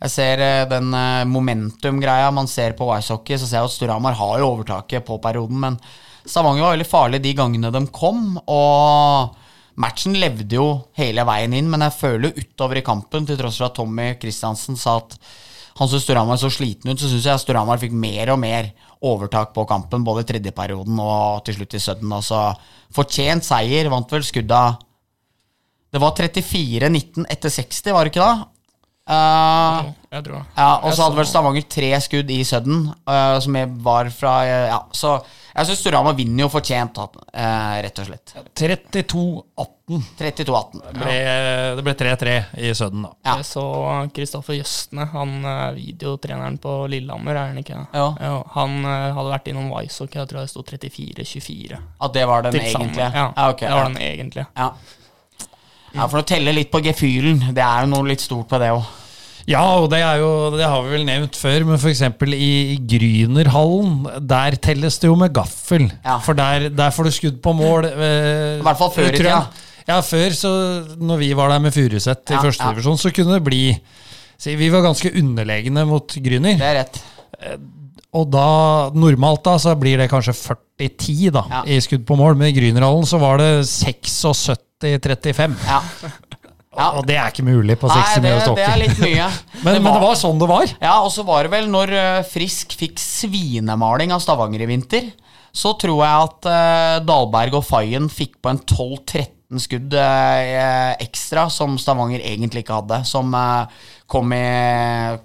jeg 0.00 0.12
ser 0.14 0.40
eh, 0.40 0.68
den 0.68 0.94
eh, 0.96 1.26
momentum-greia 1.28 2.30
man 2.32 2.48
ser 2.48 2.72
på 2.78 2.88
Icehockey, 2.94 3.36
så 3.36 3.44
ser 3.44 3.60
jeg 3.60 3.68
at 3.68 3.74
Storhamar 3.74 4.16
har 4.16 4.38
jo 4.40 4.48
overtaket 4.54 5.04
på 5.04 5.18
perioden, 5.20 5.60
men 5.60 5.76
Stavanger 6.24 6.64
var 6.64 6.74
veldig 6.74 6.88
farlig 6.88 7.20
de 7.24 7.34
gangene 7.36 7.72
de 7.74 7.82
kom, 7.92 8.38
og 8.48 9.36
matchen 9.80 10.16
levde 10.20 10.56
jo 10.56 10.66
hele 10.96 11.24
veien 11.28 11.56
inn, 11.56 11.68
men 11.72 11.84
jeg 11.84 11.98
føler 11.98 12.32
utover 12.36 12.80
i 12.80 12.84
kampen, 12.86 13.28
til 13.28 13.36
tross 13.40 13.60
for 13.60 13.68
at 13.68 13.76
Tommy 13.76 14.14
Kristiansen 14.20 14.80
sa 14.80 14.96
at 15.02 15.18
han 15.80 15.88
syntes 15.88 16.04
Storhamar 16.04 16.36
så 16.36 16.50
sliten 16.52 16.92
ut, 16.92 17.00
så 17.00 17.08
syns 17.08 17.24
jeg 17.24 17.40
Storhamar 17.40 17.80
fikk 17.80 17.94
mer 17.96 18.34
og 18.34 18.40
mer 18.42 18.66
overtak 19.00 19.54
på 19.56 19.64
kampen, 19.68 20.04
både 20.04 20.26
i 20.26 20.28
tredje 20.28 20.52
perioden 20.52 20.98
og 21.00 21.40
til 21.46 21.56
slutt 21.56 21.76
i 21.78 21.80
Sudden. 21.80 22.12
Altså, 22.12 22.42
fortjent 22.92 23.46
seier, 23.46 23.88
vant 23.88 24.12
vel 24.12 24.26
skudda 24.26 24.62
Det 25.90 25.98
var 26.02 26.12
34-19 26.14 27.24
etter 27.32 27.50
60, 27.50 27.94
var 27.96 28.04
det 28.04 28.12
ikke 28.12 28.26
da? 28.28 28.34
Eh, 29.10 29.88
Jeg 30.10 30.24
tror. 30.26 30.40
Ja, 30.56 30.70
Og 30.82 30.90
så 30.90 31.04
hadde 31.04 31.18
vel 31.20 31.26
Stavanger 31.30 31.66
tre 31.70 31.90
skudd 32.02 32.30
i 32.34 32.40
sudden, 32.42 32.88
uh, 33.06 33.36
som 33.38 33.54
jeg 33.54 33.68
var 33.84 34.08
fra 34.10 34.32
uh, 34.42 34.64
Ja, 34.72 34.78
så 34.90 35.20
jeg 35.54 35.68
syns 35.68 35.80
Storhamar 35.84 36.16
vinner 36.18 36.44
jo 36.44 36.48
fortjent, 36.50 36.98
eh, 37.34 37.78
rett 37.84 37.98
og 37.98 38.06
slett. 38.06 38.32
32-18. 38.54 40.04
32-18. 40.18 40.82
Det 40.94 41.82
ble 41.84 41.94
3-3 41.98 42.34
i 42.62 42.70
Sudden, 42.78 43.02
da. 43.02 43.10
Ja. 43.26 43.34
Jeg 43.40 43.48
så 43.48 43.64
Kristoffer 44.14 44.54
Jøstne, 44.54 45.08
han 45.10 45.32
videotreneren 45.74 46.60
på 46.62 46.76
Lillehammer, 46.92 47.34
er 47.34 47.50
han 47.50 47.58
ikke? 47.58 47.80
det? 47.82 47.98
Ja. 47.98 48.36
Han 48.54 48.78
hadde 48.86 49.26
vært 49.34 49.50
innom 49.50 49.72
Wisehockey, 49.74 50.20
jeg 50.22 50.30
tror 50.30 50.40
det 50.44 50.52
sto 50.54 50.62
34-24. 50.70 51.82
At 52.06 52.14
det 52.14 52.24
var 52.30 52.46
den 52.46 52.60
egentlige? 52.62 53.10
Ja, 53.10 53.26
Ah, 53.34 53.50
okay, 53.50 53.66
det 53.66 53.74
var 53.74 53.90
den 53.90 54.00
egentlige. 54.06 54.46
Ja. 54.54 54.70
ja, 55.98 56.06
for 56.06 56.22
å 56.22 56.26
telle 56.30 56.54
litt 56.54 56.70
på 56.70 56.78
gefühlen, 56.86 57.42
det 57.50 57.66
er 57.66 57.84
jo 57.84 57.92
noe 57.96 58.12
litt 58.14 58.22
stort 58.22 58.46
på 58.54 58.62
det 58.62 58.70
òg. 58.78 58.86
Ja, 59.48 59.62
og 59.80 59.88
det 59.92 60.00
jo 60.20 60.50
Det 60.56 60.66
har 60.68 60.82
vi 60.84 60.90
vel 60.92 61.06
nevnt 61.08 61.36
før, 61.38 61.64
men 61.68 61.78
f.eks. 61.80 62.02
i 62.36 62.78
Grynerhallen, 62.90 64.04
der 64.28 64.56
telles 64.60 64.98
det 65.00 65.08
jo 65.08 65.16
med 65.16 65.32
gaffel. 65.34 65.88
Ja. 66.04 66.18
For 66.24 66.34
der, 66.38 66.68
der 66.70 66.90
får 66.94 67.04
du 67.08 67.10
skudd 67.16 67.40
på 67.42 67.54
mål. 67.56 67.88
I 67.88 68.60
hvert 68.64 68.78
fall 68.78 68.92
før 68.94 69.08
i 69.10 69.16
tida. 69.16 69.40
Ja, 69.88 70.00
før, 70.06 70.30
så 70.36 70.50
når 71.00 71.16
vi 71.24 71.32
var 71.34 71.48
der 71.50 71.58
med 71.64 71.74
Furuset 71.74 72.30
i 72.30 72.36
Ja, 72.36 72.42
første 72.44 72.62
ja. 72.64 72.70
divisjon, 72.74 72.98
så 73.00 73.10
kunne 73.16 73.38
det 73.38 73.44
bli 73.46 73.62
så 74.40 74.54
Vi 74.56 74.68
var 74.72 74.80
ganske 74.86 75.10
underlegne 75.20 75.82
mot 75.88 76.14
Gryner. 76.16 76.56
Det 76.60 76.64
er 76.68 76.78
rett. 76.80 77.00
Og 78.16 78.24
da, 78.32 78.90
normalt 78.96 79.44
da, 79.44 79.56
så 79.60 79.74
blir 79.78 80.00
det 80.00 80.08
kanskje 80.10 80.32
40-10 80.34 81.30
da, 81.34 81.42
Ja. 81.50 81.60
i 81.66 81.76
skudd 81.84 82.06
på 82.08 82.16
mål. 82.18 82.34
Men 82.40 82.48
i 82.48 82.54
Grünerhallen 82.56 83.04
så 83.06 83.20
var 83.20 83.36
det 83.38 83.50
76-35. 83.68 85.54
Ja. 85.68 85.80
Ja. 86.80 86.90
Og 86.96 87.06
det 87.08 87.16
er 87.20 87.32
ikke 87.32 87.46
mulig 87.46 87.76
på 87.80 87.90
Nei, 87.90 87.98
60 88.00 88.14
det, 88.16 88.22
meters 88.26 88.58
det 88.58 88.66
er 88.66 88.78
litt 88.80 89.02
mye. 89.04 89.30
Men, 89.64 89.82
men 89.84 89.90
det 89.92 90.00
var 90.00 90.14
sånn 90.16 90.38
det 90.40 90.48
var. 90.48 90.70
Ja, 90.80 90.94
og 91.04 91.10
så 91.12 91.24
var 91.28 91.44
det 91.44 91.52
vel 91.52 91.66
når 91.68 91.90
eh, 91.92 92.20
Frisk 92.24 92.72
fikk 92.80 93.00
svinemaling 93.02 94.14
av 94.14 94.22
Stavanger 94.24 94.64
i 94.64 94.70
vinter, 94.70 95.10
så 95.52 95.74
tror 95.76 95.98
jeg 96.00 96.28
at 96.30 96.46
uh, 96.48 96.96
Dalberg 97.04 97.58
og 97.58 97.66
Fayen 97.66 98.06
fikk 98.08 98.38
på 98.40 98.52
en 98.52 98.60
12-13 98.62 99.39
skudd 99.58 99.94
eh, 99.98 100.92
ekstra, 101.02 101.48
som 101.50 101.74
Stavanger 101.80 102.22
egentlig 102.22 102.62
ikke 102.62 102.76
hadde, 102.78 103.00
som 103.08 103.32
eh, 103.34 103.80
kom 104.10 104.30
i, 104.34 104.44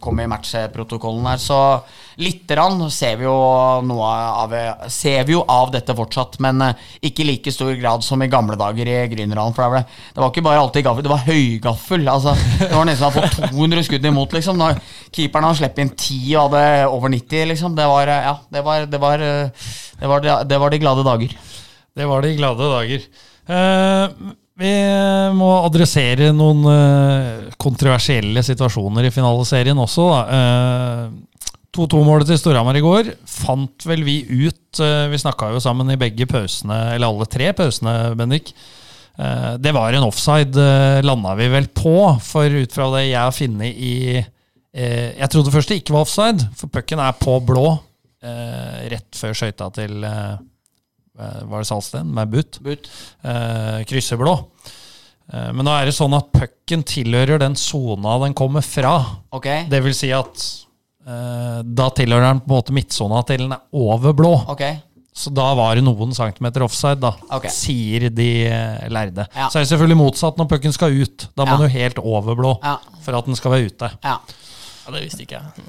kom 0.01 0.19
i 0.21 0.25
matchprotokollen 0.29 1.25
her. 1.29 1.38
Så 1.41 1.57
lite 2.21 2.53
grann 2.55 2.79
ser 2.93 3.17
vi 3.17 3.25
av, 3.29 4.53
ser 4.93 5.23
vi 5.25 5.33
jo 5.35 5.43
av 5.49 5.71
dette 5.73 5.93
fortsatt, 5.97 6.39
men 6.45 6.61
eh, 6.65 6.83
ikke 7.09 7.21
i 7.21 7.27
like 7.31 7.53
stor 7.53 7.73
grad 7.81 8.05
som 8.05 8.21
i 8.25 8.29
gamle 8.31 8.57
dager 8.57 8.89
i 8.89 8.97
Grünerhallen. 9.13 9.53
For 9.57 9.75
det 9.77 9.83
det 10.15 10.21
var 10.23 10.31
ikke 10.33 10.45
bare 10.47 10.63
alltid 10.63 10.85
gaffel, 10.88 11.05
det 11.05 11.13
var 11.13 11.25
høygaffel. 11.27 12.07
Altså, 12.15 12.33
det 12.61 12.71
var 12.73 12.89
nesten 12.89 13.09
å 13.09 13.13
få 13.19 13.25
200 13.51 13.85
skudd 13.89 14.09
imot, 14.09 14.33
liksom. 14.38 14.57
Når 14.61 14.81
keeperen 15.11 15.49
har 15.51 15.59
sluppet 15.61 15.83
inn 15.85 15.93
10 15.93 16.33
og 16.39 16.47
hadde 16.55 16.65
over 16.93 17.13
90, 17.13 17.45
liksom. 17.53 17.77
Det 17.77 17.85
var, 17.93 18.09
ja, 18.29 18.35
det 18.53 18.65
var, 18.65 18.89
det 18.89 19.01
var, 19.05 19.27
det 20.01 20.09
var, 20.15 20.25
de- 20.25 20.41
det 20.49 20.61
var 20.65 20.73
de 20.73 20.81
glade 20.81 21.05
dager. 21.05 21.38
Det 21.95 22.09
var 22.09 22.25
de 22.25 22.33
glade 22.38 22.73
dager. 22.73 23.05
Eh, 23.45 24.34
vi 24.55 24.71
må 25.36 25.49
adressere 25.65 26.31
noen 26.34 26.63
eh, 26.71 27.53
kontroversielle 27.62 28.41
situasjoner 28.45 29.08
i 29.08 29.13
finaleserien 29.13 29.79
også. 29.81 30.08
da. 30.12 30.21
Eh, 30.38 31.51
2-2-målet 31.75 32.29
til 32.31 32.39
Storhamar 32.39 32.77
i 32.79 32.84
går 32.84 33.10
fant 33.27 33.84
vel 33.84 34.05
vi 34.08 34.21
ut 34.23 34.79
Vi 35.12 35.17
snakka 35.19 35.49
jo 35.51 35.60
sammen 35.60 35.89
i 35.91 35.97
begge 35.99 36.23
pausene, 36.27 36.77
eller 36.93 37.10
alle 37.10 37.27
tre 37.27 37.49
pausene, 37.55 38.13
Bendik. 38.15 38.53
Det 39.60 39.73
var 39.75 39.95
en 39.95 40.05
offside, 40.08 40.55
landa 41.03 41.34
vi 41.36 41.49
vel 41.51 41.67
på, 41.75 41.97
for 42.23 42.47
ut 42.47 42.75
fra 42.75 42.88
det 42.95 43.03
jeg 43.10 43.19
har 43.19 43.36
funnet 43.36 43.75
i 43.75 43.93
Jeg 44.15 45.29
trodde 45.31 45.51
først 45.51 45.71
det 45.71 45.81
ikke 45.81 45.97
var 45.97 46.08
offside, 46.08 46.47
for 46.55 46.71
pucken 46.71 47.03
er 47.03 47.19
på 47.19 47.36
blå 47.43 47.67
rett 48.23 49.19
før 49.19 49.36
skøyta 49.36 49.67
til 49.75 49.99
Var 51.17 51.62
det 51.63 51.67
Salsten? 51.69 52.10
Med 52.13 52.30
butt 52.34 52.60
But. 52.65 52.89
eh, 53.23 53.84
krysseblå. 53.88 54.34
Eh, 55.34 55.51
men 55.56 55.63
nå 55.65 55.71
er 55.73 55.86
det 55.89 55.95
sånn 55.97 56.13
at 56.17 56.28
pucken 56.36 56.84
tilhører 56.84 57.39
den 57.41 57.56
sona 57.56 58.17
den 58.25 58.36
kommer 58.38 58.62
fra. 58.65 58.97
Okay. 59.34 59.65
Det 59.71 59.80
vil 59.86 59.95
si 59.97 60.12
at 60.15 60.43
eh, 61.08 61.62
da 61.63 61.88
tilhører 61.95 62.28
den 62.34 62.41
på 62.43 62.51
en 62.51 62.58
måte 62.58 62.75
midtsona 62.75 63.23
til 63.30 63.45
den 63.45 63.56
er 63.56 63.63
over 63.73 64.13
blå. 64.17 64.34
Okay. 64.54 64.82
Så 65.15 65.32
da 65.32 65.45
var 65.56 65.78
det 65.80 65.86
noen 65.88 66.12
centimeter 66.12 66.65
offside, 66.65 66.99
da, 66.99 67.13
okay. 67.32 67.47
sier 67.56 68.10
de 68.12 68.25
eh, 68.51 68.89
lærde. 68.91 69.23
Ja. 69.32 69.47
Så 69.47 69.62
er 69.62 69.63
det 69.63 69.69
selvfølgelig 69.71 70.01
motsatt 70.01 70.36
når 70.41 70.49
pucken 70.51 70.75
skal 70.75 70.91
ut. 70.99 71.30
Da 71.39 71.45
må 71.47 71.54
Ja. 71.56 71.58
den 71.62 71.69
jo 71.69 71.78
helt 71.80 71.99
over 72.04 72.36
blå 72.36 72.58
Ja. 72.62 72.75
for 73.06 73.15
at 73.15 73.25
den 73.30 73.36
skal 73.39 73.51
være 73.56 73.69
ute. 73.71 73.91
ja. 74.04 74.17
Ja, 74.85 74.93
det 74.93 75.01
visste 75.07 75.25
ikke 75.25 75.39
jeg. 75.39 75.65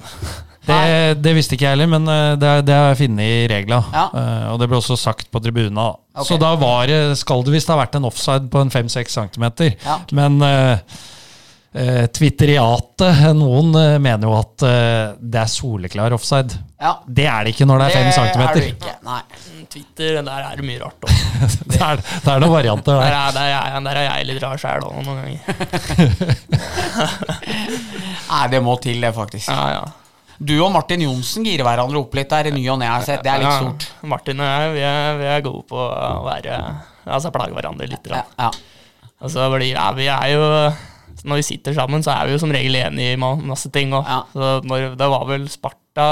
Det, 0.67 0.79
det 1.23 1.33
visste 1.37 1.55
ikke 1.57 1.65
jeg 1.65 1.73
heller, 1.73 1.89
men 1.89 2.09
eh, 2.11 2.35
det, 2.37 2.51
det 2.67 2.75
har 2.75 2.91
jeg 2.91 2.99
funnet 3.01 3.25
i 3.25 3.45
regla. 3.49 3.81
Ja. 3.95 4.05
Uh, 4.13 4.47
og 4.53 4.61
det 4.61 4.67
ble 4.69 4.77
også 4.77 4.97
sagt 4.99 5.31
på 5.33 5.41
tribuna. 5.41 5.89
Okay. 6.13 6.27
Så 6.29 6.37
da 6.41 6.51
var 6.59 6.91
skal 7.17 7.45
det 7.47 7.53
visst 7.55 7.71
ha 7.71 7.77
vært 7.79 7.97
en 7.97 8.05
offside 8.09 8.51
på 8.53 8.61
en 8.61 8.73
5-6 8.73 9.15
cm. 9.15 9.47
Ja. 9.85 9.97
Men 10.17 10.37
uh, 10.43 10.77
twitteriatet, 12.15 13.19
noen 13.37 13.69
eh, 13.77 13.97
mener 14.01 14.25
jo 14.29 14.33
at 14.37 14.63
eh, 14.65 15.15
det 15.19 15.39
er 15.43 15.49
soleklar 15.51 16.15
offside. 16.15 16.57
ja. 16.81 16.93
Det 17.05 17.25
er 17.29 17.43
det 17.47 17.53
ikke 17.53 17.67
når 17.69 17.83
det 17.83 17.87
er 17.87 18.11
5 18.13 18.41
er 18.47 18.53
det 18.57 18.65
ikke. 18.71 18.93
Nei. 19.07 19.19
Mm, 19.53 19.65
Twitter, 19.73 20.19
der 20.25 20.47
er 20.47 20.55
det 20.57 20.65
mye 20.67 20.79
rart. 20.81 20.97
Det. 21.03 21.13
Det 21.67 21.77
er, 21.83 21.99
det 22.01 22.31
er 22.33 22.39
noen 22.41 22.53
varianter 22.55 22.97
Der 22.97 23.03
der. 23.03 23.13
er, 23.13 23.31
der 23.35 23.43
er, 23.43 23.49
jeg, 23.53 23.83
der 23.85 23.97
er 23.99 24.05
jeg 24.07 24.25
litt 24.31 24.41
rar 24.41 24.57
sjæl 24.61 24.85
òg, 24.87 24.95
noen 25.05 25.17
ganger. 25.21 25.39
Nei, 28.31 28.43
det 28.51 28.61
må 28.65 28.73
til, 28.81 28.97
det, 29.03 29.11
faktisk. 29.15 29.51
Ja, 29.51 29.67
ja. 29.77 29.83
Du 30.37 30.53
og 30.61 30.69
Martin 30.73 31.01
Johnsen 31.01 31.45
girer 31.45 31.65
hverandre 31.65 31.97
opp 32.01 32.13
litt 32.17 32.29
der 32.29 32.49
i 32.49 32.53
ny 32.53 32.63
og 32.69 32.77
ne. 32.81 32.89
Det 33.05 33.15
er 33.21 33.41
litt 33.41 33.47
Ja, 33.49 33.55
stort. 33.57 33.87
Martin 34.05 34.41
og 34.41 34.49
jeg, 34.49 34.73
vi 34.75 34.83
er, 34.85 35.15
vi 35.21 35.29
er 35.33 35.45
gode 35.45 35.63
på 35.69 35.79
å 35.81 36.19
være 36.27 36.59
Altså 37.07 37.31
plage 37.33 37.55
hverandre 37.55 37.87
litt. 37.89 38.09
Ja, 38.11 38.21
ja. 38.37 38.49
Altså, 39.23 39.47
fordi, 39.49 39.71
ja, 39.71 39.87
vi 39.97 40.05
er 40.11 40.27
jo 40.33 40.43
Når 41.27 41.41
vi 41.41 41.45
sitter 41.49 41.75
sammen, 41.75 42.03
så 42.05 42.13
er 42.15 42.29
vi 42.29 42.35
jo 42.37 42.39
som 42.41 42.51
regel 42.55 42.75
enige 42.79 43.13
i 43.17 43.19
ma- 43.19 43.35
masse 43.43 43.69
ting. 43.73 43.91
Ja. 43.91 44.21
så 44.33 44.51
når, 44.63 44.93
det 44.99 45.09
var 45.11 45.25
vel 45.29 45.47
Sparta 45.51 46.07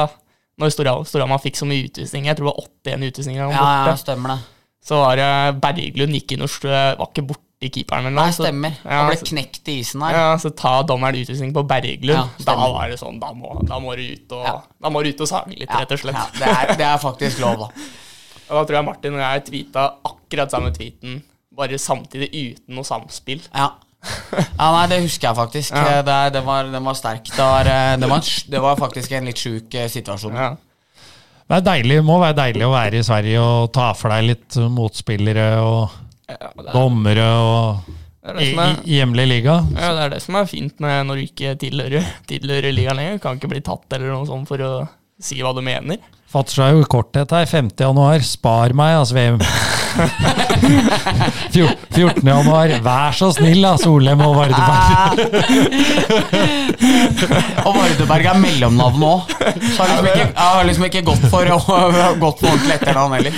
Når 0.59 0.71
Storhamar 0.75 1.41
fikk 1.43 1.57
så 1.59 1.67
mye 1.67 1.87
utvisninger, 1.87 2.29
jeg 2.31 2.37
tror 2.39 2.49
det 2.49 2.53
var 2.53 2.67
81 2.95 3.09
utvisninger 3.09 3.41
han 3.43 3.51
ja, 3.55 3.63
borte, 3.63 3.89
ja, 3.91 3.95
stemmer 4.03 4.33
det. 4.35 4.37
så 4.85 4.99
var 5.01 5.19
det 5.19 5.27
Berglund 5.63 6.15
gikk 6.15 6.35
inn 6.37 6.45
og 6.45 6.53
var 6.63 7.01
ikke 7.09 7.25
borti 7.31 7.71
keeperen 7.75 8.07
eller 8.11 8.21
Nei, 8.29 8.35
stemmer. 8.35 8.75
så-. 8.77 8.87
Ja, 8.87 8.99
Han 9.01 9.09
ble 9.11 9.29
knekt 9.31 9.71
i 9.73 9.75
isen 9.81 10.03
her. 10.05 10.15
Ja, 10.15 10.29
så 10.39 10.51
ta 10.55 10.73
dommeren 10.87 11.17
utvisning 11.19 11.51
på 11.55 11.63
Berglund. 11.67 12.15
Ja, 12.15 12.45
da 12.47 12.55
var 12.61 12.87
det 12.91 12.99
sånn, 13.01 13.19
da 13.19 13.33
må, 13.35 13.51
da 13.67 13.79
må 13.83 13.95
du 13.99 14.03
ut 14.13 14.35
og, 14.37 14.63
da 14.79 14.91
må 14.93 15.03
du 15.03 15.09
ut 15.11 15.23
og 15.25 15.31
sage 15.31 15.55
litt, 15.59 15.71
rett 15.71 15.91
og 15.95 16.03
slett. 16.03 16.35
Det, 16.39 16.47
er, 16.51 16.75
det 16.79 16.87
er 16.87 16.99
faktisk 17.03 17.43
lov, 17.43 17.65
da. 17.65 17.71
Og 18.45 18.59
da 18.59 18.61
tror 18.69 18.75
jeg 18.77 18.85
Martin 18.85 19.15
og 19.17 19.21
jeg 19.23 19.43
tweeta 19.47 19.83
akkurat 20.05 20.51
samme 20.53 20.69
tweeten, 20.75 21.15
bare 21.55 21.79
samtidig 21.81 22.27
uten 22.29 22.75
noe 22.77 22.85
samspill. 22.85 23.41
Ja. 23.55 23.71
ja, 24.59 24.67
nei, 24.75 24.85
det 24.91 25.01
husker 25.03 25.29
jeg 25.29 25.37
faktisk. 25.39 25.75
Ja. 25.75 25.99
Det, 26.05 26.19
det 26.35 26.43
var, 26.45 26.69
den 26.71 26.85
var 26.85 26.97
sterk. 26.97 27.25
Det 27.31 27.41
var, 27.41 27.69
eh, 27.71 27.91
det, 28.01 28.09
var 28.11 28.31
det 28.53 28.63
var 28.67 28.79
faktisk 28.79 29.17
en 29.17 29.29
litt 29.29 29.41
sjuk 29.41 29.75
eh, 29.77 29.89
situasjon. 29.91 30.37
Ja. 30.37 30.53
Det 31.45 31.59
er 31.59 31.65
deilig, 31.67 31.99
må 32.05 32.17
være 32.21 32.37
deilig 32.39 32.65
å 32.65 32.71
være 32.73 33.01
i 33.01 33.05
Sverige 33.05 33.41
og 33.43 33.69
ta 33.75 33.91
for 33.97 34.13
deg 34.13 34.31
litt 34.31 34.57
motspillere 34.73 35.49
og 35.61 36.01
Ja, 36.25 36.39
er, 36.49 36.71
dommere 36.73 37.25
og 37.37 37.91
det, 38.25 38.41
i, 38.41 38.47
som 38.55 38.81
i 38.81 38.95
hjemlig 38.97 39.27
liga. 39.29 39.59
ja, 39.75 39.91
det 39.93 40.07
er 40.07 40.13
det 40.15 40.21
som 40.23 40.39
er 40.39 40.47
fint 40.49 40.79
med 40.81 41.05
når 41.05 41.19
du 41.19 41.25
ikke 41.27 41.51
tilhører, 41.61 42.07
tilhører 42.25 42.73
ligaen 42.73 42.97
lenger. 42.97 43.21
Kan 43.21 43.37
ikke 43.37 43.51
bli 43.51 43.61
tatt 43.65 43.93
eller 43.93 44.09
noe 44.09 44.25
sånt 44.25 44.49
for 44.49 44.65
å 44.65 44.71
si 45.21 45.37
hva 45.45 45.53
du 45.53 45.61
mener. 45.65 46.01
Fatter 46.35 46.51
seg 46.51 46.73
jo 46.75 46.83
korthet 46.91 47.31
her. 47.31 47.45
5. 47.47 47.69
januar, 47.79 48.19
spar 48.27 48.73
meg, 48.75 48.97
altså 48.99 49.15
VM. 49.15 49.37
14. 51.55 52.27
januar, 52.33 52.67
vær 52.83 53.15
så 53.15 53.29
snill, 53.37 53.61
da, 53.63 53.77
Solheim 53.79 54.19
og 54.25 54.33
Vardeberg. 54.35 55.15
Og 57.65 57.71
Vardeberg 57.77 58.25
er 58.33 58.37
mellomnavn 58.43 58.99
òg. 59.07 59.31
Så 59.31 59.79
har 59.79 59.87
liksom 59.93 60.07
ikke, 60.11 60.25
jeg 60.25 60.49
har 60.49 60.67
liksom 60.67 60.83
ikke 60.89 61.05
gått 61.07 61.23
for, 61.31 61.47
gått 62.25 62.37
for 62.43 62.51
ordentlig 62.51 62.75
etternavn 62.81 63.15
heller. 63.15 63.31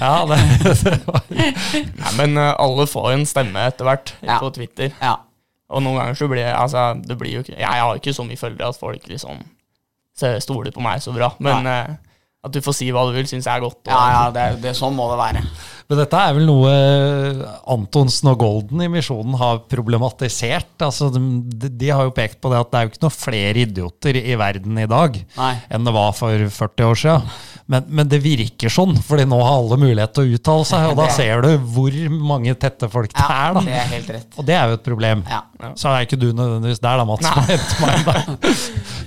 Ja, 0.00 0.14
det, 0.26 0.38
det 0.82 0.98
var 1.06 1.22
Nei, 1.30 2.10
men 2.18 2.34
eh, 2.40 2.50
alle 2.58 2.86
får 2.90 3.12
en 3.14 3.22
stemme 3.30 3.62
etter 3.70 3.84
hvert 3.86 4.10
Ja. 4.26 4.40
på 4.42 4.50
Twitter. 4.58 4.90
Ja. 4.98 5.14
Og 5.70 5.78
noen 5.86 6.00
ganger 6.02 6.14
så 6.18 6.26
blir 6.30 6.50
altså, 6.50 6.94
det 6.98 7.14
blir 7.20 7.30
jo 7.38 7.42
ikke 7.44 7.54
Jeg 7.60 7.78
har 7.84 7.94
ikke 8.00 8.14
så 8.16 8.24
mye 8.26 8.40
følgere 8.40 8.72
at 8.74 8.78
folk 8.80 9.02
liksom 9.06 9.38
stoler 10.42 10.74
på 10.74 10.82
meg 10.84 11.02
så 11.02 11.14
bra. 11.16 11.32
Men 11.42 11.66
eh, 11.66 11.94
At 12.40 12.54
du 12.56 12.60
får 12.64 12.72
si 12.78 12.86
hva 12.88 13.02
du 13.04 13.12
vil, 13.12 13.26
syns 13.28 13.44
jeg 13.44 13.52
er 13.52 13.60
godt. 13.60 13.82
og- 13.84 13.92
Ja, 13.92 14.04
ja, 14.14 14.30
det, 14.32 14.62
det, 14.62 14.72
sånn 14.78 14.94
må 14.96 15.10
det 15.10 15.18
være. 15.20 15.42
Men 15.90 15.98
dette 15.98 16.14
er 16.16 16.32
vel 16.36 16.46
noe 16.46 16.70
Antonsen 17.68 18.30
og 18.30 18.38
Golden 18.38 18.80
i 18.80 18.88
Misjonen 18.88 19.34
har 19.36 19.58
problematisert. 19.68 20.70
Altså, 20.86 21.10
de, 21.12 21.68
de 21.68 21.88
har 21.90 22.06
jo 22.06 22.12
pekt 22.16 22.38
på 22.40 22.48
det 22.52 22.60
at 22.62 22.70
det 22.70 22.78
er 22.78 22.86
jo 22.86 22.92
ikke 22.94 23.02
noe 23.04 23.12
flere 23.16 23.64
idioter 23.66 24.16
i 24.22 24.36
verden 24.40 24.78
i 24.78 24.86
dag 24.88 25.18
Nei. 25.36 25.50
enn 25.68 25.84
det 25.84 25.92
var 25.96 26.12
for 26.16 26.30
40 26.48 26.86
år 26.86 27.00
siden. 27.02 27.26
Men, 27.70 27.84
men 27.90 28.08
det 28.10 28.22
virker 28.24 28.72
sånn, 28.72 28.96
fordi 29.06 29.26
nå 29.30 29.36
har 29.42 29.58
alle 29.60 29.76
mulighet 29.82 30.14
til 30.16 30.24
å 30.30 30.38
uttale 30.38 30.64
seg, 30.70 30.86
og 30.90 30.96
da 31.02 31.08
ser 31.12 31.42
du 31.44 31.50
hvor 31.74 31.98
mange 32.30 32.54
tette 32.58 32.88
folk 32.90 33.12
det 33.12 33.20
Ja, 33.20 33.50
er. 33.50 33.60
det 33.66 33.76
er 33.82 33.90
helt 33.96 34.10
rett. 34.16 34.38
Og 34.40 34.46
det 34.48 34.56
er 34.56 34.72
jo 34.72 34.78
et 34.80 34.86
problem. 34.86 35.26
Ja. 35.28 35.42
Så 35.78 35.90
er 35.92 36.06
ikke 36.06 36.18
du 36.18 36.30
nødvendigvis 36.32 36.80
der, 36.80 37.02
da, 37.02 37.04
Mats. 37.04 37.26
meg 37.82 38.06
da. 38.08 38.54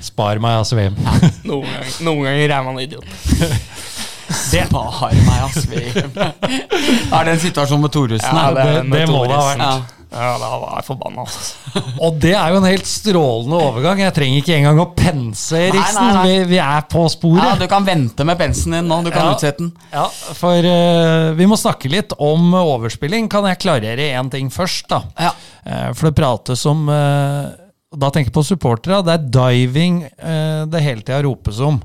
Spar 0.04 0.40
meg 0.44 0.60
av 0.62 0.68
svim. 0.70 0.96
Noen, 1.50 1.64
ganger, 1.66 1.98
noen 2.06 2.28
ganger 2.28 2.56
er 2.60 2.68
man 2.68 2.80
idiot. 2.84 3.08
Spar 4.34 5.14
meg, 5.14 5.42
ass. 5.46 5.66
Vi 5.70 5.82
er 7.18 7.26
det 7.28 7.34
en 7.36 7.42
situasjon 7.44 7.82
med 7.84 7.92
Thoresen? 7.94 8.38
Ja, 8.38 8.48
det, 8.56 8.64
det- 8.88 8.88
det 8.94 9.04
må 9.12 9.26
det 9.30 9.36
ha 9.38 9.50
vært. 9.52 9.92
Ja, 10.14 10.36
da 10.38 10.48
var 10.62 10.76
jeg 10.78 10.86
forbanna. 10.86 11.24
Altså. 11.26 11.72
Og 12.06 12.18
det 12.22 12.36
er 12.38 12.52
jo 12.54 12.58
en 12.60 12.68
helt 12.70 12.86
strålende 12.86 13.58
overgang. 13.66 13.98
Jeg 14.04 14.14
trenger 14.14 14.44
ikke 14.44 14.58
engang 14.60 14.82
å 14.84 14.86
pense, 14.94 15.58
Eriksen. 15.58 15.98
nei, 15.98 16.12
nei. 16.14 16.26
Vi, 16.28 16.36
vi 16.52 16.60
er 16.62 16.84
på 16.92 17.08
sporet. 17.10 17.42
Ja, 17.48 17.56
du 17.58 17.66
kan 17.72 17.88
vente 17.88 18.26
med 18.30 18.38
pensen 18.38 18.76
din 18.78 18.86
nå. 18.92 19.00
Du 19.08 19.10
kan 19.10 19.26
Ja. 19.26 19.32
utsette 19.34 19.64
den. 19.64 19.72
Ja, 19.90 20.06
for 20.38 20.70
uh, 20.70 21.32
vi 21.40 21.48
må 21.50 21.58
snakke 21.58 21.90
litt 21.90 22.14
om 22.22 22.54
overspilling. 22.62 23.26
Kan 23.34 23.50
jeg 23.50 23.58
klarere 23.66 24.12
én 24.14 24.30
ting 24.34 24.54
først, 24.54 24.86
da? 24.94 25.02
Ja. 25.18 25.34
Uh, 25.66 25.90
for 25.98 26.12
det 26.12 26.16
prates 26.22 26.62
om 26.70 26.86
uh, 26.94 27.50
Da 27.98 28.14
tenker 28.14 28.30
jeg 28.30 28.38
på 28.38 28.46
supportere. 28.46 29.02
Det 29.10 29.18
er 29.18 29.26
diving 29.34 30.00
eh, 30.06 30.64
det 30.70 30.80
hele 30.82 31.02
tida 31.06 31.20
ropes 31.26 31.58
om. 31.62 31.82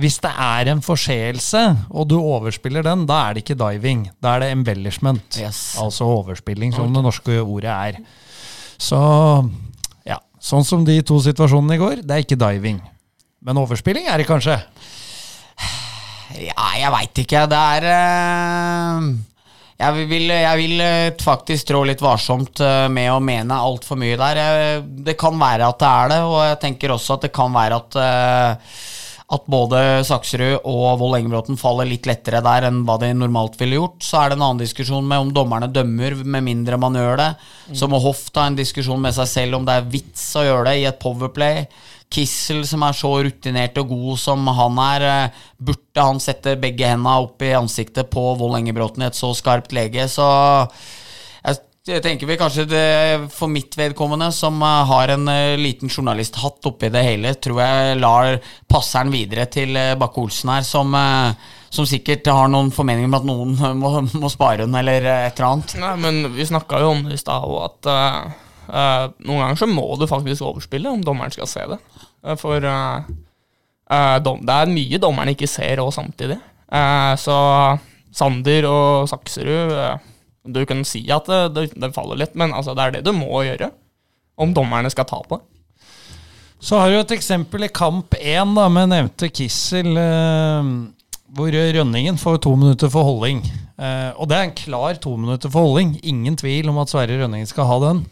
Hvis 0.00 0.16
det 0.24 0.30
er 0.32 0.70
en 0.72 0.80
forseelse, 0.84 1.62
og 1.92 2.08
du 2.08 2.16
overspiller 2.18 2.84
den, 2.86 3.04
da 3.08 3.18
er 3.26 3.36
det 3.36 3.44
ikke 3.44 3.58
diving. 3.60 4.06
Da 4.24 4.36
er 4.36 4.46
det 4.46 4.52
embellishment. 4.54 5.36
Yes. 5.40 5.74
Altså 5.80 6.08
overspilling, 6.08 6.72
som 6.72 6.94
det 6.94 7.04
norske 7.04 7.36
ordet 7.42 7.72
er. 7.72 8.00
Så 8.80 8.98
ja, 10.08 10.18
sånn 10.40 10.64
som 10.66 10.86
de 10.88 10.96
to 11.06 11.20
situasjonene 11.22 11.76
i 11.76 11.82
går, 11.82 12.02
det 12.06 12.16
er 12.16 12.24
ikke 12.24 12.40
diving. 12.40 12.80
Men 13.42 13.60
overspilling 13.60 14.08
er 14.08 14.22
det 14.22 14.28
kanskje. 14.30 14.56
Ja, 16.40 16.70
jeg 16.78 16.92
veit 16.94 17.20
ikke. 17.24 17.44
Det 17.50 17.60
er 17.76 17.86
eh, 17.92 19.10
jeg 19.82 20.06
vil, 20.08 20.30
jeg 20.30 20.60
vil 20.60 20.84
eh, 20.84 21.20
faktisk 21.20 21.68
trå 21.68 21.82
litt 21.88 22.02
varsomt 22.02 22.62
eh, 22.64 22.86
med 22.92 23.10
å 23.12 23.20
mene 23.20 23.58
altfor 23.60 24.00
mye 24.00 24.16
der. 24.20 24.40
Det 24.80 25.18
kan 25.20 25.36
være 25.40 25.68
at 25.68 25.82
det 25.82 25.92
er 25.92 26.12
det, 26.14 26.20
og 26.30 26.38
jeg 26.46 26.60
tenker 26.64 26.96
også 26.96 27.18
at 27.18 27.28
det 27.28 27.32
kan 27.36 27.52
være 27.52 27.82
at 27.82 28.00
at 29.32 29.46
både 29.48 29.78
Sakserud 30.04 30.66
og 30.68 30.98
Vold 31.00 31.16
Engebråten 31.16 31.56
faller 31.60 31.88
litt 31.88 32.04
lettere 32.08 32.42
der 32.44 32.66
enn 32.68 32.82
hva 32.84 32.98
de 33.00 33.08
normalt 33.16 33.56
ville 33.60 33.78
gjort. 33.78 34.02
Så 34.04 34.18
er 34.20 34.30
det 34.30 34.36
en 34.36 34.44
annen 34.44 34.60
diskusjon 34.60 35.06
med 35.08 35.24
om 35.24 35.32
dommerne 35.32 35.70
dømmer, 35.72 36.18
med 36.20 36.44
mindre 36.44 36.76
man 36.80 36.98
gjør 36.98 37.16
det. 37.20 37.30
Så 37.78 37.88
må 37.88 38.00
Hoff 38.02 38.26
ta 38.34 38.44
en 38.48 38.58
diskusjon 38.58 39.00
med 39.00 39.16
seg 39.16 39.30
selv 39.30 39.56
om 39.56 39.64
det 39.68 39.78
er 39.78 39.88
vits 39.94 40.26
å 40.36 40.44
gjøre 40.44 40.66
det 40.68 40.76
i 40.82 40.86
et 40.90 41.00
powerplay. 41.00 41.64
Kissel, 42.12 42.60
som 42.68 42.84
er 42.84 42.96
så 42.96 43.12
rutinert 43.24 43.78
og 43.80 43.94
god 43.94 44.20
som 44.20 44.50
han 44.52 44.80
er, 44.84 45.06
eh, 45.08 45.44
burde 45.56 46.04
han 46.10 46.20
sette 46.20 46.58
begge 46.60 46.90
hendene 46.90 47.22
opp 47.24 47.40
i 47.40 47.54
ansiktet 47.56 48.10
på 48.12 48.26
Vold 48.36 48.58
Engebråten 48.60 49.06
i 49.06 49.08
et 49.08 49.16
så 49.16 49.32
skarpt 49.36 49.72
lege, 49.72 50.04
så 50.12 50.28
jeg 51.82 52.02
tenker 52.02 52.28
vi 52.30 52.36
kanskje 52.38 52.64
det, 52.70 52.82
For 53.34 53.50
mitt 53.50 53.74
vedkommende, 53.78 54.28
som 54.34 54.60
eh, 54.62 54.84
har 54.86 55.10
en 55.16 55.26
eh, 55.28 55.58
liten 55.58 55.90
journalisthatt 55.90 56.68
oppi 56.70 56.92
det 56.94 57.02
hele, 57.02 57.32
tror 57.34 57.58
jeg 57.58 57.96
lar 57.98 58.36
passeren 58.70 59.10
videre 59.10 59.48
til 59.50 59.74
eh, 59.78 59.96
Bakke-Olsen 59.98 60.52
her, 60.54 60.66
som, 60.66 60.94
som 61.74 61.88
sikkert 61.88 62.30
har 62.30 62.52
noen 62.52 62.70
formeninger 62.74 63.10
om 63.10 63.18
at 63.18 63.26
noen 63.26 63.56
må, 63.82 63.90
må 64.14 64.30
spare 64.30 64.62
den, 64.62 64.78
eller 64.78 65.08
et 65.10 65.34
eller 65.34 65.48
annet. 65.48 65.74
Nei, 65.82 65.96
men 66.04 66.30
vi 66.36 66.46
snakka 66.46 66.84
jo 66.84 66.92
om 66.94 67.02
det 67.08 67.18
i 67.18 67.24
stad, 67.24 67.48
òg, 67.50 67.66
at 67.66 67.90
uh, 67.90 68.30
uh, 68.70 69.10
noen 69.26 69.42
ganger 69.42 69.60
så 69.64 69.70
må 69.70 69.88
du 69.98 70.06
faktisk 70.10 70.46
overspille 70.46 70.92
om 70.92 71.02
dommeren 71.02 71.34
skal 71.34 71.50
se 71.50 71.66
det. 71.74 71.82
Uh, 72.22 72.36
for 72.38 72.62
dom, 74.22 74.38
det 74.46 74.54
er 74.54 74.70
mye 74.70 75.02
dommeren 75.02 75.34
ikke 75.34 75.50
ser 75.50 75.82
òg 75.82 75.90
samtidig. 75.92 76.38
Så 77.20 77.34
Sander 78.16 78.64
og 78.70 79.10
Sakserud 79.10 79.74
Du 80.42 80.64
kan 80.66 80.82
si 80.86 81.04
at 81.14 81.28
det, 81.54 81.68
det, 81.76 81.92
faller 81.94 82.18
litt, 82.18 82.34
men 82.38 82.54
altså, 82.54 82.74
det 82.74 82.84
er 82.84 82.94
det 82.96 83.04
du 83.06 83.12
må 83.14 83.44
gjøre. 83.46 83.70
Om 84.42 84.54
dommerne 84.56 84.90
skal 84.90 85.06
ta 85.06 85.20
på. 85.22 85.38
Så 86.62 86.78
har 86.78 86.90
du 86.90 86.98
et 86.98 87.14
eksempel 87.14 87.66
i 87.66 87.72
kamp 87.74 88.14
én 88.18 88.54
med 88.54 88.90
nevnte 88.90 89.28
Kissel, 89.34 89.96
eh, 89.98 90.72
hvor 91.34 91.54
Rønningen 91.76 92.18
får 92.18 92.42
to 92.44 92.54
minutter 92.56 92.90
for 92.92 93.06
holding. 93.06 93.42
Eh, 93.78 94.10
og 94.14 94.28
det 94.30 94.38
er 94.38 94.48
en 94.48 94.56
klar 94.56 94.98
to 95.02 95.16
minutter 95.16 95.50
for 95.50 95.68
holding. 95.68 95.96
Ingen 96.02 96.36
tvil 96.38 96.70
om 96.70 96.78
at 96.82 96.90
Sverre 96.92 97.18
Rønningen 97.18 97.50
skal 97.50 97.66
ha 97.70 97.78
den. 97.86 98.04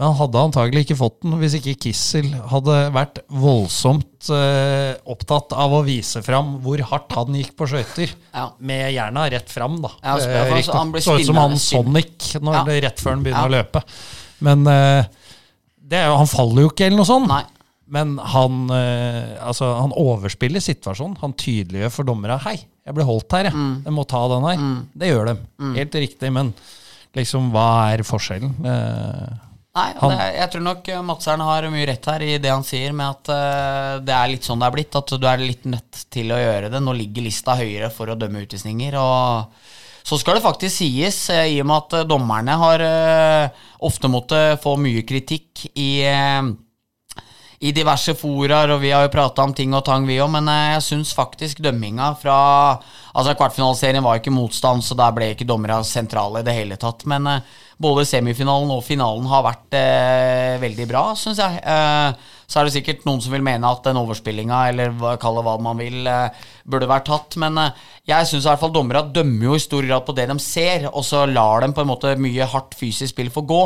Men 0.00 0.08
han 0.08 0.16
hadde 0.16 0.40
antagelig 0.48 0.86
ikke 0.86 0.96
fått 0.96 1.18
den 1.26 1.34
hvis 1.42 1.58
ikke 1.58 1.74
Kissel 1.84 2.30
hadde 2.48 2.76
vært 2.94 3.18
voldsomt 3.28 4.30
eh, 4.32 4.94
opptatt 5.12 5.52
av 5.52 5.74
å 5.76 5.82
vise 5.84 6.22
fram 6.24 6.54
hvor 6.64 6.80
hardt 6.88 7.12
han 7.18 7.36
gikk 7.36 7.50
på 7.58 7.68
skøyter. 7.68 8.14
Ja. 8.32 8.46
Med 8.64 8.94
jerna 8.94 9.26
rett 9.28 9.52
fram, 9.52 9.76
da. 9.84 9.90
Ja, 10.00 10.14
så- 10.16 10.30
Eh, 10.30 10.52
altså, 10.56 10.72
han 10.78 10.92
Så 11.04 11.18
ut 11.20 11.26
som 11.26 11.36
han 11.36 11.58
Sonic 11.58 12.30
når 12.40 12.54
Ja. 12.54 12.80
rett 12.88 12.96
før 13.04 13.10
han 13.10 13.22
begynner 13.26 13.44
å 13.50 13.52
løpe. 13.58 13.82
Men 14.40 14.66
eh, 14.66 15.04
det 15.86 16.00
jo, 16.06 16.16
han 16.16 16.26
faller 16.32 16.62
jo 16.62 16.70
ikke, 16.70 16.86
eller 16.86 16.96
noe 16.96 17.10
sånt. 17.10 17.28
Nei. 17.28 17.42
Men 17.92 18.16
han, 18.16 18.70
eh, 18.70 19.36
altså, 19.44 19.68
han 19.82 19.92
overspiller 19.92 20.60
situasjonen. 20.64 21.18
Han 21.20 21.34
tydeliggjør 21.34 21.90
for 21.92 22.04
dommerne 22.08 22.40
Hei, 22.40 22.56
jeg 22.86 22.94
ble 22.94 23.04
holdt 23.04 23.36
her, 23.36 23.50
jeg. 23.50 23.52
Mm. 23.52 23.84
Jeg 23.84 23.92
må 23.92 24.06
ta 24.08 24.24
den 24.32 24.48
her. 24.48 24.86
Det 24.96 25.12
gjør 25.12 25.26
de. 25.26 25.36
Helt 25.76 25.92
riktig, 25.92 26.32
men 26.32 26.54
liksom, 27.14 27.50
hva 27.52 27.92
er 27.92 27.98
forskjellen? 28.06 28.54
Eh, 28.64 29.49
Nei, 29.80 29.96
Han- 30.00 30.12
det, 30.12 30.28
jeg 30.36 30.52
tror 30.52 30.64
nok 30.66 30.88
eh, 30.92 31.02
Madseren 31.10 31.44
har 31.46 31.68
mye 31.72 31.88
rett 31.88 32.08
her 32.12 32.24
i 32.26 32.38
det 32.42 32.52
han 32.52 32.64
sier, 32.66 32.94
med 32.96 33.16
at 33.16 33.32
uh, 33.32 33.98
det 34.04 34.14
er 34.16 34.32
litt 34.34 34.46
sånn 34.46 34.60
det 34.60 34.68
er 34.68 34.76
blitt. 34.76 34.96
At 35.00 35.14
du 35.16 35.28
er 35.28 35.42
litt 35.42 35.68
nødt 35.68 36.04
til 36.12 36.32
å 36.34 36.40
gjøre 36.40 36.72
det. 36.72 36.80
Nå 36.84 36.96
ligger 36.96 37.26
lista 37.26 37.56
høyere 37.58 37.90
for 37.94 38.12
å 38.12 38.18
dømme 38.20 38.44
utvisninger. 38.44 38.96
Og 39.00 39.68
så 40.06 40.18
skal 40.20 40.38
det 40.38 40.44
faktisk 40.46 40.80
sies, 40.80 41.22
eh, 41.34 41.54
i 41.56 41.60
og 41.62 41.68
med 41.70 41.84
at 41.84 42.08
dommerne 42.08 42.56
har 42.64 42.84
uh, 42.86 43.68
ofte 43.86 44.10
måttet 44.12 44.60
få 44.62 44.76
mye 44.80 45.04
kritikk 45.08 45.68
i 45.74 45.92
uh, 46.08 46.50
i 47.60 47.74
diverse 47.76 48.14
foraer, 48.16 48.70
og 48.72 48.78
vi 48.80 48.88
har 48.88 49.04
jo 49.04 49.12
prata 49.12 49.44
om 49.44 49.50
ting 49.52 49.74
og 49.76 49.82
tang, 49.84 50.06
vi 50.08 50.16
òg, 50.16 50.30
men 50.32 50.46
jeg 50.48 50.84
syns 50.86 51.10
faktisk 51.12 51.60
dømminga 51.60 52.14
fra 52.20 52.36
Altså, 53.10 53.34
kvartfinaliserien 53.36 54.04
var 54.06 54.20
ikke 54.20 54.32
motstand, 54.32 54.84
så 54.86 54.94
der 54.96 55.12
ble 55.12 55.32
ikke 55.34 55.44
dommerne 55.44 55.82
sentrale 55.84 56.40
i 56.40 56.46
det 56.46 56.54
hele 56.54 56.76
tatt. 56.80 57.02
Men 57.10 57.26
både 57.80 58.04
semifinalen 58.08 58.70
og 58.74 58.84
finalen 58.84 59.24
har 59.30 59.46
vært 59.46 59.76
eh, 59.78 60.58
veldig 60.60 60.86
bra, 60.90 61.04
syns 61.16 61.40
jeg. 61.40 61.62
Eh, 61.64 62.36
så 62.50 62.58
er 62.58 62.66
det 62.66 62.74
sikkert 62.74 63.06
noen 63.06 63.22
som 63.22 63.32
vil 63.32 63.44
mene 63.46 63.68
at 63.68 63.84
den 63.86 63.98
overspillinga, 64.00 64.58
eller 64.72 64.92
kall 65.22 65.38
det 65.38 65.44
hva 65.46 65.54
man 65.62 65.78
vil, 65.80 66.00
eh, 66.10 66.42
burde 66.68 66.88
vært 66.90 67.06
tatt. 67.08 67.38
Men 67.40 67.56
eh, 67.62 67.78
jeg 68.10 68.28
syns 68.28 68.44
i 68.44 68.50
hvert 68.50 68.60
fall 68.64 68.74
dommere 68.74 69.04
dømmer 69.14 69.48
jo 69.48 69.56
i 69.56 69.62
stor 69.62 69.86
grad 69.86 70.04
på 70.06 70.16
det 70.18 70.26
de 70.28 70.36
ser, 70.42 70.88
og 70.90 71.06
så 71.06 71.24
lar 71.30 71.64
dem 71.64 71.76
på 71.76 71.84
en 71.84 71.92
måte 71.92 72.16
mye 72.20 72.50
hardt 72.52 72.76
fysisk 72.78 73.14
spill 73.14 73.32
få 73.32 73.46
gå. 73.48 73.62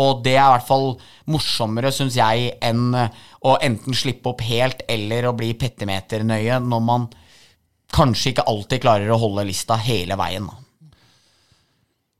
Og 0.00 0.22
det 0.24 0.36
er 0.36 0.44
i 0.44 0.54
hvert 0.54 0.68
fall 0.68 0.88
morsommere, 1.34 1.92
syns 1.92 2.16
jeg, 2.20 2.54
enn 2.64 2.94
eh, 2.96 3.20
å 3.44 3.58
enten 3.66 3.96
slippe 3.96 4.32
opp 4.32 4.46
helt 4.46 4.86
eller 4.88 5.28
å 5.28 5.36
bli 5.36 5.52
petimeternøye 5.58 6.62
når 6.64 6.86
man 6.86 7.10
kanskje 7.90 8.32
ikke 8.32 8.48
alltid 8.48 8.86
klarer 8.86 9.10
å 9.10 9.20
holde 9.20 9.48
lista 9.50 9.76
hele 9.82 10.16
veien. 10.20 10.46
da. 10.46 10.69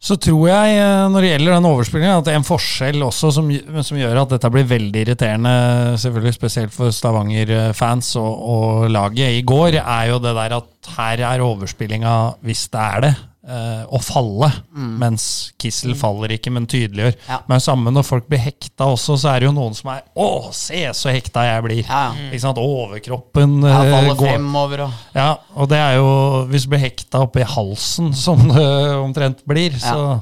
Så 0.00 0.16
tror 0.16 0.46
jeg, 0.48 0.76
eh, 0.80 1.06
når 1.12 1.20
det 1.20 1.30
gjelder 1.34 1.54
den 1.58 1.66
overspillingen, 1.68 2.18
at 2.22 2.24
det 2.24 2.32
er 2.32 2.38
en 2.40 2.46
forskjell 2.48 3.02
også 3.04 3.32
som, 3.36 3.50
som 3.84 3.98
gjør 4.00 4.22
at 4.22 4.30
dette 4.32 4.50
blir 4.52 4.68
veldig 4.70 5.02
irriterende, 5.02 5.52
selvfølgelig 6.00 6.36
spesielt 6.38 6.72
for 6.72 6.94
Stavanger-fans 6.94 8.14
og, 8.16 8.46
og 8.54 8.86
laget. 8.88 9.36
I 9.36 9.44
går, 9.44 9.76
er 9.82 10.06
jo 10.08 10.22
det 10.24 10.32
der 10.38 10.56
at 10.56 10.94
her 10.96 11.24
er 11.28 11.44
overspillinga, 11.44 12.14
hvis 12.48 12.64
det 12.72 12.80
er 12.80 13.04
det, 13.04 13.12
eh, 13.46 13.84
å 13.88 14.00
falle. 14.02 14.50
Mens 14.74 15.52
Kissel 15.60 15.94
faller 15.98 16.34
ikke, 16.36 16.52
men 16.54 16.66
tydeliggjør. 16.70 17.16
Ja. 17.28 17.40
Men 17.50 17.62
samme 17.64 17.92
når 17.94 18.06
folk 18.06 18.28
blir 18.30 18.42
hekta 18.42 18.88
også, 18.92 19.16
så 19.20 19.32
er 19.32 19.42
det 19.42 19.50
jo 19.50 19.54
noen 19.56 19.76
som 19.76 19.92
er 19.94 20.04
Å, 20.14 20.28
se 20.56 20.82
så 20.96 21.12
hekta 21.14 21.46
jeg 21.46 21.64
blir! 21.66 21.82
Ja, 21.84 22.02
ja. 22.12 22.28
Ikke 22.30 22.42
sant? 22.44 22.60
Overkroppen 22.60 23.58
Ja, 23.64 23.80
eh, 23.80 23.94
faller 23.94 24.18
går 24.18 24.32
fremover 24.34 24.84
og 24.86 25.16
ja, 25.16 25.30
og 25.56 25.70
det 25.70 25.78
er 25.80 25.96
jo 25.98 26.10
Hvis 26.50 26.66
du 26.66 26.72
blir 26.74 26.82
hekta 26.84 27.24
oppi 27.24 27.44
halsen, 27.46 28.12
som 28.26 28.46
det 28.50 28.68
omtrent 29.00 29.42
blir, 29.48 29.76
så, 29.80 30.20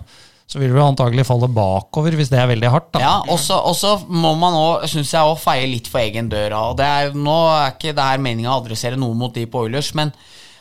så 0.49 0.63
vil 0.63 0.73
du 0.75 0.81
antagelig 0.83 1.27
falle 1.29 1.51
bakover 1.53 2.17
hvis 2.19 2.31
det 2.33 2.41
er 2.41 2.49
veldig 2.51 2.73
hardt. 2.73 2.91
da. 2.97 3.03
Ja, 3.05 3.15
og 3.29 3.39
så 3.77 3.93
må 4.09 4.35
man 4.41 4.57
òg, 4.57 4.89
syns 4.91 5.13
jeg, 5.15 5.39
feie 5.43 5.69
litt 5.69 5.91
for 5.91 6.03
egen 6.05 6.31
dør. 6.33 6.57
Og 6.71 6.79
det 6.81 6.89
er, 6.89 7.15
nå 7.17 7.39
er 7.53 7.75
ikke 7.75 7.95
det 7.97 8.11
her 8.13 8.23
meninga 8.25 8.55
å 8.55 8.63
adressere 8.63 9.01
noe 9.01 9.17
mot 9.19 9.35
de 9.35 9.45
på 9.51 9.67
Oilers, 9.67 9.93
men 9.99 10.15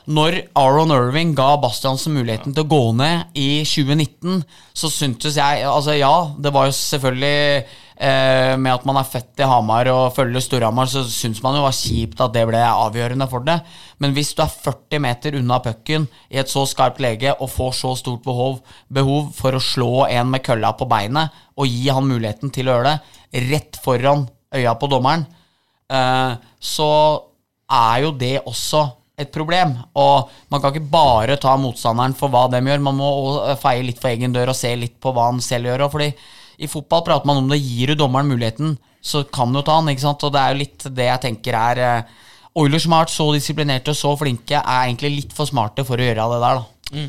når 0.07 0.37
Aron 0.55 0.93
Irving 0.95 1.33
ga 1.35 1.57
Bastiansen 1.59 2.15
muligheten 2.15 2.53
til 2.55 2.63
å 2.63 2.69
gå 2.71 2.83
ned 2.95 3.35
i 3.35 3.65
2019, 3.67 4.39
så 4.71 4.89
syntes 4.91 5.35
jeg 5.35 5.65
Altså, 5.67 5.97
ja, 5.97 6.31
det 6.39 6.53
var 6.55 6.69
jo 6.69 6.75
selvfølgelig 6.77 7.65
eh, 7.99 8.53
med 8.55 8.71
at 8.71 8.85
man 8.87 8.99
er 9.01 9.09
født 9.09 9.43
i 9.43 9.49
Hamar 9.51 9.89
og 9.91 10.13
følger 10.15 10.43
Storhamar, 10.45 10.87
så 10.87 11.03
syns 11.11 11.41
man 11.43 11.57
jo 11.57 11.65
var 11.65 11.75
kjipt 11.75 12.21
at 12.23 12.31
det 12.35 12.45
ble 12.47 12.61
avgjørende 12.63 13.27
for 13.27 13.43
det. 13.43 13.57
Men 13.99 14.15
hvis 14.15 14.31
du 14.37 14.43
er 14.45 14.53
40 14.53 15.03
meter 15.03 15.35
unna 15.41 15.59
pucken 15.65 16.07
i 16.31 16.39
et 16.39 16.51
så 16.51 16.63
skarpt 16.69 17.01
lege 17.03 17.33
og 17.35 17.51
får 17.51 17.75
så 17.81 17.91
stort 17.99 18.23
behov, 18.23 18.61
behov 18.87 19.33
for 19.35 19.57
å 19.57 19.63
slå 19.63 20.05
en 20.07 20.31
med 20.31 20.45
kølla 20.45 20.71
på 20.77 20.87
beinet 20.87 21.35
og 21.57 21.67
gi 21.67 21.89
han 21.91 22.07
muligheten 22.07 22.53
til 22.55 22.69
å 22.69 22.77
gjøre 22.77 22.95
det 22.95 23.43
rett 23.51 23.81
foran 23.83 24.23
øya 24.55 24.77
på 24.79 24.87
dommeren, 24.87 25.27
eh, 25.91 26.37
så 26.63 26.91
er 27.67 28.05
jo 28.05 28.13
det 28.15 28.37
også 28.47 28.85
et 29.17 29.31
problem. 29.33 29.73
Og 29.97 30.29
man 30.53 30.61
kan 30.61 30.73
ikke 30.73 30.91
bare 30.93 31.37
ta 31.41 31.55
motstanderen 31.59 32.15
for 32.17 32.29
hva 32.33 32.45
de 32.53 32.61
gjør. 32.61 32.83
Man 32.85 32.99
må 32.99 33.09
feie 33.61 33.85
litt 33.85 34.01
for 34.01 34.13
egen 34.13 34.35
dør 34.35 34.53
og 34.53 34.59
se 34.59 34.73
litt 34.77 34.97
på 35.01 35.13
hva 35.15 35.31
han 35.31 35.41
selv 35.43 35.71
gjør. 35.71 35.87
Fordi 35.93 36.11
i 36.61 36.69
fotball 36.69 37.03
prater 37.05 37.29
man 37.29 37.41
om 37.41 37.49
det. 37.49 37.59
Gir 37.63 37.93
du 37.93 38.03
dommeren 38.03 38.29
muligheten, 38.29 38.77
så 39.01 39.23
kan 39.25 39.53
du 39.53 39.63
ta 39.65 39.79
han. 39.79 39.89
ikke 39.89 40.05
sant? 40.05 40.25
Og 40.27 40.33
det 40.33 40.41
er 40.41 40.53
jo 40.53 40.61
litt 40.61 40.87
det 40.99 41.09
jeg 41.09 41.23
tenker 41.25 41.57
er 41.57 41.83
eh, 41.83 42.15
Oilers 42.57 42.87
som 42.87 42.95
har 42.95 43.05
vært 43.05 43.13
så 43.13 43.27
disiplinerte 43.35 43.93
og 43.93 43.97
så 43.99 44.11
flinke, 44.17 44.57
er 44.57 44.87
egentlig 44.87 45.11
litt 45.13 45.33
for 45.37 45.45
smarte 45.49 45.83
for 45.85 46.01
å 46.01 46.05
gjøre 46.07 46.23
det 46.31 46.39
der, 46.41 46.61
da. 46.61 47.01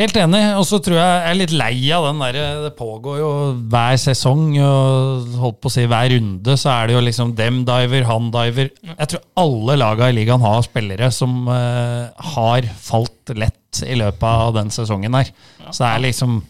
Helt 0.00 0.16
enig. 0.16 0.40
Og 0.56 0.64
så 0.64 0.78
tror 0.80 0.96
jeg 0.96 1.08
jeg 1.10 1.28
er 1.28 1.36
litt 1.36 1.54
lei 1.60 1.74
av 1.92 2.06
den 2.08 2.22
derre 2.22 2.44
Det 2.64 2.72
pågår 2.78 3.18
jo 3.20 3.30
hver 3.72 3.98
sesong, 4.00 4.46
og 4.64 5.34
holdt 5.42 5.58
på 5.60 5.68
å 5.68 5.74
si 5.74 5.84
hver 5.90 6.08
runde, 6.14 6.56
så 6.60 6.72
er 6.72 6.88
det 6.88 6.96
jo 6.96 7.02
liksom 7.04 7.34
dem 7.36 7.60
diver, 7.68 8.06
han 8.08 8.30
diver. 8.32 8.70
Jeg 8.94 9.10
tror 9.12 9.26
alle 9.42 9.76
laga 9.80 10.08
i 10.08 10.16
ligaen 10.16 10.44
har 10.44 10.64
spillere 10.64 11.10
som 11.12 11.42
uh, 11.50 12.08
har 12.34 12.70
falt 12.80 13.34
lett 13.36 13.82
i 13.86 13.98
løpet 13.98 14.24
av 14.26 14.56
den 14.56 14.72
sesongen 14.74 15.14
her. 15.18 15.30
Så 15.68 15.84
det 15.84 15.90
er 15.90 16.04
liksom 16.08 16.40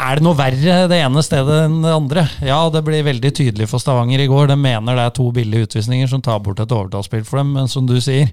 Er 0.00 0.16
det 0.16 0.24
noe 0.24 0.38
verre 0.38 0.76
det 0.88 0.98
ene 1.04 1.22
stedet 1.24 1.58
enn 1.66 1.82
det 1.84 1.92
andre? 1.92 2.24
Ja, 2.40 2.62
det 2.72 2.80
blir 2.86 3.04
veldig 3.04 3.34
tydelig 3.36 3.68
for 3.68 3.82
Stavanger 3.82 4.22
i 4.24 4.30
går. 4.30 4.48
De 4.48 4.56
mener 4.56 4.96
det 4.96 5.04
er 5.04 5.18
to 5.18 5.28
billige 5.36 5.68
utvisninger 5.68 6.08
som 6.08 6.24
tar 6.24 6.40
bort 6.40 6.62
et 6.64 6.72
overtallsspill 6.72 7.26
for 7.28 7.42
dem, 7.42 7.52
men 7.58 7.68
som 7.68 7.84
du 7.84 7.98
sier 8.00 8.32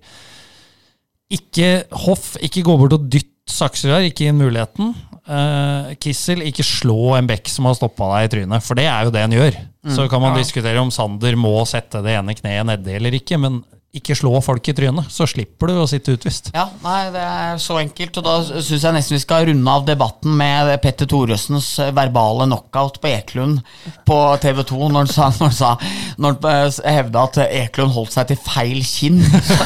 ikke 1.33 1.83
hoff, 2.05 2.33
ikke 2.45 2.63
gå 2.63 2.77
bort 2.79 2.95
og 2.95 3.11
dytt 3.11 3.32
Saksrud 3.49 4.07
ikke 4.07 4.29
inn 4.29 4.39
muligheten. 4.39 4.93
Uh, 5.23 5.93
Kissel, 6.03 6.43
ikke 6.47 6.65
slå 6.67 7.13
en 7.17 7.27
bekk 7.29 7.47
som 7.51 7.67
har 7.67 7.77
stoppa 7.77 8.09
deg 8.15 8.25
i 8.27 8.31
trynet, 8.33 8.65
for 8.65 8.79
det 8.79 8.87
er 8.91 9.07
jo 9.07 9.13
det 9.13 9.23
han 9.23 9.35
gjør. 9.35 9.59
Så 9.95 10.07
kan 10.11 10.23
man 10.23 10.35
ja. 10.35 10.43
diskutere 10.43 10.79
om 10.79 10.91
Sander 10.95 11.35
må 11.39 11.55
sette 11.67 11.99
det 12.03 12.15
ene 12.15 12.35
kneet 12.37 12.67
nedi 12.67 12.95
eller 12.95 13.15
ikke, 13.19 13.39
men 13.39 13.61
ikke 13.93 14.15
slå 14.17 14.31
folk 14.41 14.65
i 14.71 14.73
trynet, 14.73 15.05
så 15.13 15.27
slipper 15.29 15.69
du 15.69 15.75
å 15.77 15.85
sitte 15.85 16.15
utvist. 16.15 16.47
Ja, 16.55 16.63
nei, 16.81 17.11
det 17.13 17.21
er 17.21 17.59
så 17.61 17.75
enkelt. 17.77 18.15
Og 18.17 18.25
da 18.25 18.33
syns 18.41 18.81
jeg 18.87 18.95
nesten 18.95 19.13
vi 19.13 19.21
skal 19.21 19.45
runde 19.51 19.75
av 19.75 19.83
debatten 19.85 20.33
med 20.39 20.71
Petter 20.81 21.05
Thoresens 21.09 21.67
verbale 21.93 22.47
knockout 22.49 22.97
på 23.03 23.11
Eklund 23.11 23.61
på 24.07 24.17
TV 24.41 24.63
2, 24.65 24.79
når 24.89 25.03
han 25.03 25.11
sa, 25.13 25.27
når 25.37 25.45
han, 25.45 25.53
sa, 25.59 25.69
når 26.17 26.39
han 26.41 26.49
eh, 26.55 26.79
hevda 26.95 27.25
at 27.29 27.39
Eklund 27.45 27.93
holdt 27.93 28.15
seg 28.15 28.31
til 28.31 28.41
feil 28.41 28.81
kinn. 28.87 29.21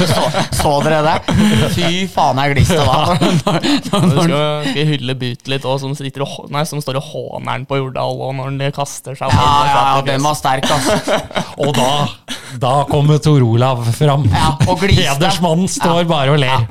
Så, 0.07 0.23
så 0.55 0.71
dere 0.84 0.99
det? 1.05 1.38
Fy 1.75 2.03
faen, 2.11 2.39
jeg 2.41 2.57
gliste 2.57 2.78
da. 2.84 3.15
Når, 3.21 3.39
når, 3.47 3.57
Du 3.88 4.15
når, 4.17 4.21
skal, 4.28 4.67
skal 4.67 4.88
hylle 4.91 5.15
But 5.19 5.51
litt 5.51 5.65
òg, 5.67 5.80
som, 5.82 5.95
som 5.95 6.84
står 6.84 6.99
og 6.99 7.09
håner 7.13 7.49
han 7.53 7.65
på 7.69 7.80
Jordal 7.80 8.19
og 8.28 8.36
når 8.38 8.51
han 8.51 8.75
kaster 8.75 9.15
seg 9.17 9.32
ja, 9.32 9.47
ja, 9.67 9.82
ja, 9.95 10.03
den 10.07 10.23
var 10.25 10.36
sterk, 10.38 10.67
altså. 10.67 11.19
Og 11.63 11.73
da, 11.78 11.89
da 12.59 12.73
kommer 12.89 13.21
Tor 13.23 13.43
Olav 13.45 13.86
fram. 13.95 14.16
Ja, 14.32 14.49
og. 14.68 14.84
Hedersmannen 14.97 15.70
står 15.72 16.07
bare 16.09 16.34
og 16.34 16.41
ler. 16.41 16.68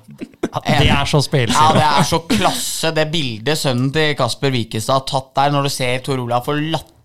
Det 0.56 0.88
er 0.88 1.08
så 1.10 1.20
Ja, 1.26 1.70
det 1.76 1.86
er 1.86 2.06
så 2.06 2.20
klasse, 2.30 2.92
det 2.96 3.08
bildet 3.12 3.58
sønnen 3.60 3.90
til 3.94 4.14
Kasper 4.18 4.54
Wikestad 4.54 5.00
har 5.00 5.06
tatt 5.08 5.32
der, 5.36 5.54
når 5.54 5.66
du 5.66 5.72
ser 5.74 6.04
Tor 6.06 6.22
Olav 6.22 6.46
få 6.46 6.56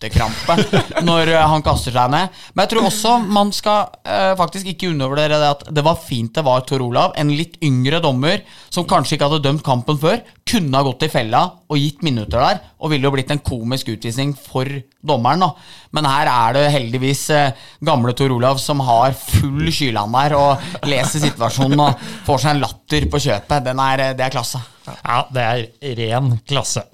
latterkrampe 0.02 0.56
når 1.08 1.32
eh, 1.36 1.47
han 1.54 1.64
kaster 1.66 1.93
seg 1.93 2.12
ned. 2.12 2.30
Men 2.54 2.66
jeg 2.66 2.74
tror 2.74 2.88
også 2.89 3.16
man 3.22 3.52
skal 3.54 3.91
eh, 4.06 4.34
faktisk 4.39 4.72
ikke 4.74 4.89
undervurdere 4.91 5.39
det 5.41 5.49
at 5.52 5.66
det 5.74 5.86
var 5.86 5.99
fint 6.02 6.34
det 6.34 6.45
var 6.45 6.66
Tor 6.66 6.82
Olav, 6.82 7.14
en 7.18 7.32
litt 7.34 7.58
yngre 7.64 8.02
dommer 8.02 8.41
som 8.72 8.88
kanskje 8.88 9.18
ikke 9.18 9.30
hadde 9.30 9.43
dømt 9.45 9.66
kampen 9.66 9.99
før, 9.99 10.22
kunne 10.47 10.78
ha 10.78 10.86
gått 10.86 11.06
i 11.06 11.12
fella 11.12 11.43
og 11.72 11.80
gitt 11.80 12.02
minutter 12.04 12.41
der, 12.41 12.62
og 12.82 12.91
ville 12.91 13.08
jo 13.08 13.14
blitt 13.14 13.32
en 13.32 13.43
komisk 13.43 13.91
utvisning 13.93 14.34
for 14.36 14.68
dommeren. 15.02 15.45
da. 15.45 15.52
Men 15.95 16.08
her 16.10 16.30
er 16.32 16.58
det 16.58 16.66
heldigvis 16.76 17.26
eh, 17.36 17.68
gamle 17.86 18.16
Tor 18.18 18.34
Olav 18.36 18.62
som 18.64 18.82
har 18.88 19.16
full 19.18 19.70
skyland 19.72 20.18
der 20.18 20.38
og 20.38 20.88
leser 20.89 21.24
situasjonen 21.24 21.86
og 21.86 22.08
får 22.28 22.43
seg 22.43 22.56
en 22.56 22.66
latter 22.66 23.08
på 23.12 23.22
kjøpet. 23.28 23.72
Er, 23.72 24.08
eh, 24.08 24.16
det 24.18 24.28
er 24.28 24.34
klasse. 24.34 24.64
Ja, 24.88 25.22
det 25.32 25.45
er 25.45 25.95
ren 26.02 26.36
klasse. 26.47 26.88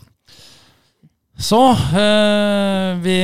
Så 1.37 1.59
eh, 1.69 2.97
Vi 3.03 3.17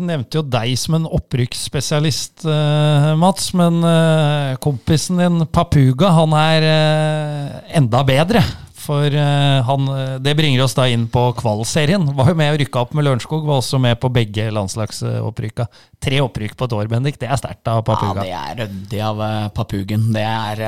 nevnte 0.00 0.40
jo 0.40 0.42
deg 0.48 0.72
som 0.80 0.96
en 0.96 1.08
opprykksspesialist, 1.18 2.46
eh, 2.48 3.12
Mats. 3.20 3.52
Men 3.58 3.82
eh, 3.84 4.56
kompisen 4.62 5.20
din 5.20 5.44
Papuga, 5.52 6.14
han 6.16 6.32
er 6.38 6.68
eh, 6.70 7.76
enda 7.76 8.00
bedre. 8.08 8.40
For 8.82 9.04
eh, 9.04 9.58
han, 9.68 9.84
eh, 9.92 10.14
det 10.24 10.32
bringer 10.38 10.64
oss 10.64 10.74
da 10.74 10.88
inn 10.90 11.04
på 11.12 11.26
kvalserien. 11.38 12.08
Var 12.16 12.32
jo 12.32 12.38
med 12.40 12.54
å 12.54 12.58
rykke 12.64 12.80
opp 12.80 12.96
med 12.96 13.06
Lørenskog. 13.06 13.44
Var 13.46 13.60
også 13.60 13.82
med 13.84 14.00
på 14.00 14.10
begge 14.16 14.48
landslagsopprykka. 14.56 15.68
Tre 16.02 16.24
opprykk 16.24 16.56
på 16.56 16.70
et 16.70 16.78
år, 16.80 16.88
Bendik. 16.90 17.20
Det 17.20 17.28
er 17.28 17.38
sterkt 17.38 17.68
av 17.68 17.84
Papuga. 17.86 18.24
Ja, 18.26 18.48
det 18.56 18.64
er 18.64 18.64
ryddig 18.64 19.04
av 19.12 19.22
Papugen. 19.54 20.08
Det, 20.16 20.24
er, 20.24 20.66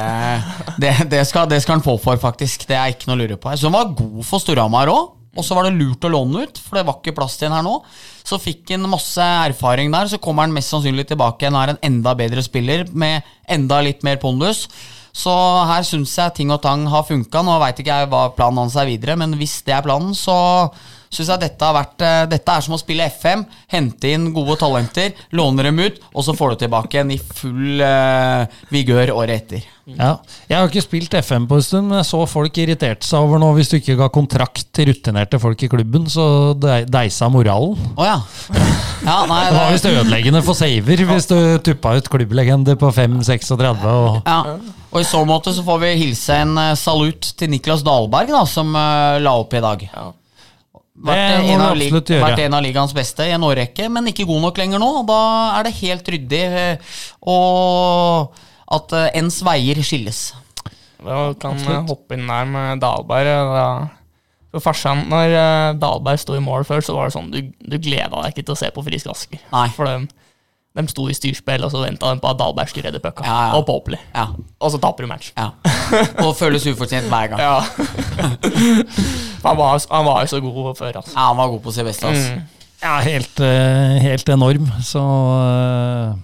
det, 0.77 0.95
det, 1.17 1.25
skal, 1.33 1.49
det 1.51 1.65
skal 1.65 1.81
han 1.81 1.89
få 1.89 1.97
for, 1.97 2.21
faktisk. 2.21 2.69
Det 2.69 2.77
er 2.77 2.93
ikke 2.93 3.09
noe 3.09 3.19
å 3.19 3.25
lure 3.25 3.41
på. 3.41 3.57
Så 3.57 3.73
han 3.73 3.79
var 3.81 3.97
god 3.97 4.21
for 4.29 4.45
Storhamar 4.45 4.93
òg. 4.93 5.13
Og 5.37 5.47
så 5.47 5.57
var 5.57 5.69
det 5.69 5.77
lurt 5.77 6.05
å 6.07 6.13
låne 6.13 6.45
ut, 6.47 6.59
for 6.63 6.79
det 6.79 6.87
var 6.89 6.99
ikke 7.01 7.17
plass 7.17 7.39
til 7.39 7.49
den 7.49 7.57
her 7.57 7.65
nå. 7.67 7.77
Så 8.25 8.41
fikk 8.41 8.73
han 8.75 8.89
masse 8.91 9.25
erfaring 9.51 9.93
der. 9.95 10.11
Så 10.11 10.21
kommer 10.23 10.47
han 10.47 10.55
mest 10.55 10.73
sannsynlig 10.73 11.09
tilbake 11.11 11.45
igjen 11.45 11.57
og 11.59 11.65
er 11.65 11.75
en 11.75 11.83
enda 11.91 12.15
bedre 12.19 12.45
spiller 12.45 12.87
med 12.93 13.27
enda 13.51 13.81
litt 13.85 14.05
mer 14.07 14.21
pondus. 14.23 14.67
Så 15.15 15.31
her 15.71 15.85
syns 15.87 16.17
jeg 16.19 16.35
ting 16.41 16.51
og 16.51 16.63
tang 16.65 16.89
har 16.91 17.07
funka. 17.07 17.45
Nå 17.47 17.61
veit 17.63 17.79
ikke 17.79 18.01
jeg 18.03 18.11
hva 18.11 18.27
planen 18.35 18.65
hans 18.65 18.75
er 18.81 18.91
videre, 18.91 19.15
men 19.21 19.37
hvis 19.39 19.61
det 19.67 19.77
er 19.77 19.87
planen, 19.87 20.15
så 20.19 20.35
syns 21.15 21.31
jeg 21.33 21.43
dette 21.45 21.69
har 21.69 21.77
vært 21.77 22.05
eh, 22.05 22.23
Dette 22.35 22.57
er 22.57 22.65
som 22.67 22.77
å 22.77 22.81
spille 22.81 23.07
FM. 23.11 23.45
Hente 23.73 24.11
inn 24.15 24.33
gode 24.35 24.59
talenter, 24.61 25.15
låne 25.37 25.67
dem 25.67 25.81
ut, 25.81 26.01
og 26.13 26.27
så 26.27 26.35
får 26.37 26.55
du 26.55 26.65
tilbake 26.65 27.01
en 27.01 27.15
i 27.15 27.19
full 27.19 27.81
uh, 27.83 28.45
vigør 28.73 29.15
året 29.15 29.45
etter. 29.45 29.71
Ja. 29.85 30.15
Jeg 30.49 30.57
har 30.57 30.71
ikke 30.71 30.81
spilt 30.81 31.15
FM 31.19 31.45
på 31.49 31.59
en 31.59 31.65
stund, 31.65 31.91
men 31.91 32.01
jeg 32.01 32.09
så 32.09 32.23
folk 32.29 32.57
irriterte 32.61 33.05
seg 33.05 33.27
over 33.27 33.41
nå 33.41 33.51
hvis 33.59 33.69
du 33.69 33.77
ikke 33.77 33.99
ga 33.99 34.09
kontrakt 34.13 34.71
til 34.73 34.89
rutinerte 34.89 35.41
folk 35.43 35.61
i 35.61 35.69
klubben, 35.69 36.07
så 36.09 36.55
deisa 36.57 37.29
moralen. 37.33 37.77
Oh, 37.93 38.07
ja. 38.07 38.17
ja. 39.05 39.19
Nei, 39.29 39.43
Det 39.51 39.59
var 39.59 39.75
visst 39.75 39.91
ødeleggende 39.91 40.43
for 40.47 40.57
saver 40.57 41.05
hvis 41.11 41.29
du 41.29 41.37
tuppa 41.67 41.99
ut 41.99 42.09
klubblegende 42.13 42.79
på 42.81 42.93
5-36 42.97 43.85
og 43.93 44.23
ja. 44.25 44.41
Og 44.95 45.01
i 45.03 45.07
så 45.07 45.21
måte 45.27 45.53
så 45.53 45.65
får 45.67 45.81
vi 45.83 45.95
hilse 45.99 46.37
en 46.39 46.59
eh, 46.61 46.77
salut 46.79 47.33
til 47.35 47.51
Niklas 47.51 47.83
Dahlberg, 47.85 48.31
da, 48.31 48.45
som 48.47 48.71
la 48.73 49.33
opp 49.41 49.57
i 49.59 49.63
dag. 49.65 49.89
Ja. 49.91 50.13
Vært, 50.95 51.49
en 51.51 51.63
absolutt 51.65 52.11
vært 52.23 52.41
en 52.45 52.55
av 52.55 52.63
ligaens 52.63 52.93
beste 52.95 53.27
i 53.27 53.33
en 53.35 53.43
årrekke, 53.43 53.89
men 53.91 54.13
ikke 54.13 54.29
god 54.29 54.45
nok 54.45 54.61
lenger 54.61 54.79
nå. 54.79 54.91
Da 55.09 55.19
er 55.59 55.67
det 55.67 55.75
helt 55.81 56.11
ryddig 56.15 56.43
eh, 56.45 56.95
og 57.35 58.37
at 58.79 58.95
eh, 58.95 59.11
ens 59.19 59.41
veier 59.47 59.83
skilles. 59.83 60.23
Da 61.05 61.19
kan 61.41 61.59
jeg 61.61 61.83
hoppe 61.91 62.17
inn 62.17 62.31
der 62.31 62.47
med 62.49 62.81
Dahlberg. 62.85 63.33
Da. 63.51 63.67
For 64.55 64.63
farsan, 64.71 65.03
når 65.11 65.35
Dalberg 65.83 66.23
sto 66.23 66.39
i 66.39 66.45
mål 66.45 66.63
før, 66.69 66.85
så 66.87 66.95
var 66.95 67.11
det 67.11 67.17
sånn 67.17 67.33
du, 67.35 67.41
du 67.59 67.77
gleda 67.83 68.15
deg 68.15 68.31
ikke 68.31 68.47
til 68.47 68.55
å 68.55 68.61
se 68.63 68.71
på 68.73 68.85
Frisk 68.87 69.11
Asker. 69.11 69.43
Nei. 69.51 69.67
For 69.75 69.91
de, 69.91 70.24
de 70.75 70.83
sto 70.91 71.05
i 71.07 71.15
styrspill, 71.15 71.63
og 71.63 71.71
så 71.71 71.85
venta 71.85 72.11
de 72.11 72.19
på 72.23 72.27
at 72.33 72.39
Dahlberg 72.41 72.71
skulle 72.73 72.89
redde 72.89 72.99
pucka. 73.03 73.23
Ja, 73.23 73.37
ja. 73.47 73.51
Og 73.59 73.67
Popli. 73.69 73.99
Ja. 74.15 74.25
Og 74.59 74.73
så 74.75 74.81
taper 74.83 75.07
du 75.07 75.11
match. 75.13 75.31
ja. 75.39 75.53
Og 76.25 76.33
føles 76.39 76.65
ufortjent 76.67 77.07
hver 77.13 77.31
gang. 77.31 77.43
Ja. 77.45 77.61
han, 79.45 79.57
var, 79.59 79.79
han 79.91 80.05
var 80.07 80.21
jo 80.25 80.31
så 80.33 80.41
god 80.43 80.75
før, 80.79 80.97
altså. 81.01 81.13
Ja, 81.15 81.27
han 81.29 81.39
var 81.39 81.51
god 81.53 81.61
på 81.67 81.75
sitt 81.77 81.87
beste. 81.87 82.09
Altså. 82.11 82.35
Mm. 82.35 82.71
Ja, 82.85 82.95
helt, 83.05 83.41
eh, 83.41 83.99
helt 84.03 84.29
enorm. 84.35 84.67
Så 84.85 85.01
eh, 85.01 86.17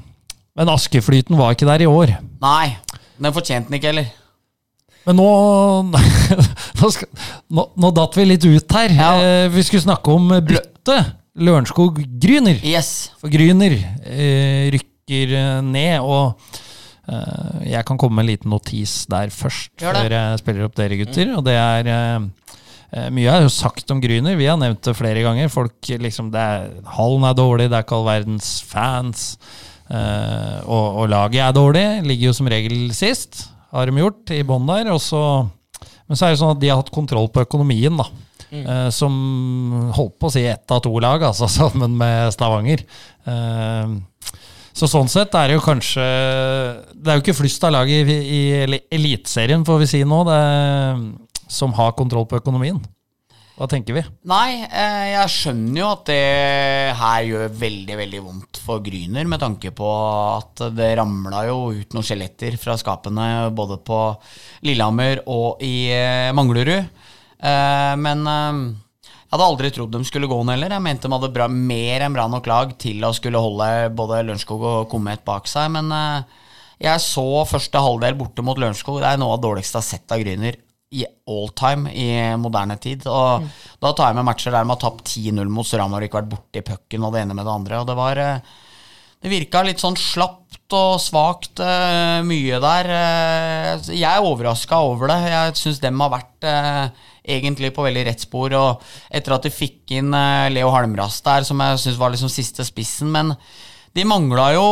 Men 0.58 0.72
Askeflyten 0.72 1.38
var 1.38 1.54
ikke 1.54 1.68
der 1.68 1.84
i 1.84 1.88
år. 1.88 2.14
Nei, 2.42 2.72
den 3.20 3.36
fortjente 3.36 3.70
den 3.70 3.78
ikke 3.78 3.92
heller. 3.92 4.10
Men 5.06 5.16
nå 5.16 5.28
Nå, 6.80 6.88
nå, 7.56 7.62
nå 7.80 7.90
datt 7.96 8.16
vi 8.18 8.26
litt 8.28 8.44
ut 8.48 8.74
her. 8.76 8.92
Ja. 8.96 9.12
Eh, 9.20 9.46
vi 9.52 9.62
skulle 9.66 9.84
snakke 9.86 10.12
om 10.16 10.28
bytte. 10.44 10.98
Lørenskog-Gryner. 11.38 12.58
Yes. 12.66 13.10
For 13.20 13.30
Gryner 13.32 13.76
eh, 14.02 14.66
rykker 14.74 15.34
eh, 15.38 15.60
ned, 15.62 16.00
og 16.02 16.40
eh, 17.06 17.70
jeg 17.70 17.84
kan 17.86 17.98
komme 18.00 18.18
med 18.18 18.26
en 18.26 18.32
liten 18.32 18.50
notis 18.50 19.04
der 19.10 19.30
først, 19.34 19.70
før 20.02 20.14
jeg 20.16 20.40
spiller 20.42 20.66
opp 20.66 20.74
dere 20.78 20.98
gutter. 21.00 21.30
Og 21.38 21.44
det 21.46 21.54
er 21.54 21.90
eh, 21.94 22.26
eh, 22.96 23.08
Mye 23.14 23.30
er 23.30 23.46
jo 23.46 23.52
sagt 23.54 23.90
om 23.94 24.02
Gryner, 24.02 24.34
vi 24.40 24.48
har 24.50 24.58
nevnt 24.60 24.82
det 24.88 24.96
flere 24.98 25.22
ganger. 25.26 25.52
Folk 25.52 25.90
liksom, 26.02 26.32
det 26.34 26.40
er, 26.42 26.68
Hallen 26.96 27.26
er 27.30 27.38
dårlig, 27.38 27.68
det 27.70 27.78
er 27.78 27.86
ikke 27.86 28.00
all 28.00 28.08
verdens 28.10 28.50
fans. 28.66 29.28
eh, 29.90 30.58
og, 30.66 31.04
og 31.04 31.08
laget 31.14 31.44
er 31.46 31.54
dårlig, 31.56 31.86
ligger 32.10 32.30
jo 32.32 32.36
som 32.40 32.50
regel 32.50 32.90
sist. 32.96 33.46
har 33.70 33.86
de 33.86 34.02
gjort, 34.02 34.30
i 34.34 34.42
bånn 34.42 34.66
der. 34.66 34.90
Og 34.94 34.98
så, 35.00 35.22
men 36.08 36.18
så 36.18 36.26
er 36.26 36.34
det 36.34 36.40
sånn 36.42 36.56
at 36.56 36.60
de 36.62 36.68
har 36.72 36.82
hatt 36.82 36.90
kontroll 36.94 37.30
på 37.30 37.46
økonomien, 37.46 37.94
da. 38.02 38.08
Eh, 38.50 38.88
som 38.90 39.14
holdt 39.94 40.18
på 40.18 40.28
å 40.28 40.34
si 40.34 40.44
ett 40.50 40.74
av 40.74 40.82
to 40.84 40.92
lag, 41.02 41.22
altså 41.22 41.48
sammen 41.60 41.96
med 41.98 42.32
Stavanger. 42.34 42.82
Uh, 43.26 44.00
så 44.74 44.88
sånn 44.90 45.10
sett 45.10 45.34
er 45.36 45.50
det 45.50 45.56
jo 45.58 45.62
kanskje 45.64 46.04
Det 46.94 47.10
er 47.10 47.18
jo 47.18 47.22
ikke 47.24 47.34
flust 47.36 47.64
av 47.66 47.74
lag 47.74 47.90
i, 47.90 48.00
i 48.06 48.40
Eliteserien, 48.90 49.66
får 49.66 49.82
vi 49.82 49.90
si 49.90 50.00
nå, 50.06 50.22
det, 50.28 50.40
som 51.50 51.74
har 51.76 51.94
kontroll 51.98 52.26
på 52.30 52.40
økonomien. 52.40 52.80
Hva 53.60 53.66
tenker 53.68 53.92
vi? 53.92 54.02
Nei, 54.30 54.62
eh, 54.64 55.10
jeg 55.10 55.32
skjønner 55.34 55.82
jo 55.82 55.88
at 55.90 56.04
det 56.08 56.94
her 56.96 57.26
gjør 57.28 57.58
veldig, 57.60 57.96
veldig 57.98 58.22
vondt 58.24 58.60
for 58.64 58.80
Gryner, 58.80 59.28
med 59.28 59.42
tanke 59.42 59.74
på 59.76 59.90
at 60.38 60.64
det 60.72 60.94
ramla 60.96 61.44
jo 61.50 61.58
ut 61.76 61.92
noen 61.92 62.06
skjeletter 62.06 62.56
fra 62.62 62.78
skapene 62.80 63.50
både 63.52 63.76
på 63.84 64.00
Lillehammer 64.64 65.20
og 65.28 65.60
i 65.66 65.90
Manglerud. 66.32 66.88
Eh, 67.40 67.94
Men 68.00 68.26
eh, 68.28 68.60
jeg 69.30 69.36
hadde 69.36 69.46
aldri 69.46 69.70
trodd 69.70 69.92
de 69.94 70.02
skulle 70.08 70.28
gå 70.30 70.40
ned 70.42 70.56
heller. 70.58 70.74
Jeg 70.74 70.82
mente 70.84 71.06
de 71.08 71.14
hadde 71.14 71.32
bra, 71.34 71.46
mer 71.48 72.02
enn 72.06 72.16
bra 72.16 72.26
nok 72.28 72.48
lag 72.50 72.72
til 72.82 73.04
å 73.06 73.12
skulle 73.14 73.40
holde 73.40 73.68
både 73.96 74.24
Lørenskog 74.26 74.64
og 74.66 74.88
Komet 74.90 75.22
bak 75.26 75.46
seg, 75.50 75.70
men 75.76 75.92
eh, 75.94 76.40
jeg 76.82 77.04
så 77.04 77.44
første 77.46 77.82
halvdel 77.84 78.16
borte 78.18 78.42
mot 78.42 78.58
Lørenskog. 78.58 78.98
Det 79.02 79.06
er 79.12 79.20
noe 79.20 79.36
av 79.36 79.38
det 79.38 79.46
dårligste 79.46 79.78
jeg 79.78 79.84
har 79.84 79.88
sett 79.92 80.14
av 80.16 80.22
Gryner 80.24 80.58
i 80.90 81.04
all 81.30 81.52
time 81.54 81.92
i 81.94 82.08
moderne 82.40 82.74
tid. 82.82 83.04
Og 83.06 83.44
da 83.78 83.92
tar 83.94 84.10
jeg 84.10 84.18
med 84.18 84.26
matcher 84.26 84.50
der 84.50 84.64
de 84.66 84.72
har 84.72 84.80
tapt 84.82 85.12
10-0 85.12 85.52
mot 85.52 85.68
Storhamar 85.68 86.02
og 86.02 86.08
ikke 86.08 86.18
vært 86.22 86.32
borti 86.32 86.62
pucken 86.66 87.04
og 87.06 87.14
det 87.14 87.22
ene 87.22 87.36
med 87.38 87.46
det 87.46 87.52
andre. 87.54 87.78
Og 87.78 87.86
det 87.86 87.96
var 88.00 88.20
Det 89.20 89.28
virka 89.30 89.62
litt 89.62 89.78
sånn 89.78 89.94
slapt 90.00 90.74
og 90.74 90.96
svakt 91.02 91.60
mye 92.26 92.58
der. 92.64 92.90
Jeg 93.92 94.08
er 94.08 94.26
overraska 94.26 94.80
over 94.82 95.12
det. 95.12 95.18
Jeg 95.30 95.56
syns 95.60 95.78
dem 95.84 96.00
har 96.00 96.10
vært 96.16 96.48
egentlig 97.24 97.72
på 97.76 97.84
veldig 97.86 98.06
rett 98.08 98.22
spor. 98.22 98.54
Og 98.58 98.92
etter 99.10 99.36
at 99.36 99.48
de 99.48 99.54
fikk 99.54 99.96
inn 99.98 100.14
eh, 100.16 100.50
Leo 100.54 100.72
Halmras 100.74 101.20
der, 101.26 101.46
som 101.48 101.60
jeg 101.64 101.82
syns 101.84 102.00
var 102.00 102.14
liksom 102.14 102.32
siste 102.32 102.66
spissen, 102.66 103.12
men 103.12 103.34
de 103.96 104.04
mangla 104.06 104.52
jo 104.54 104.66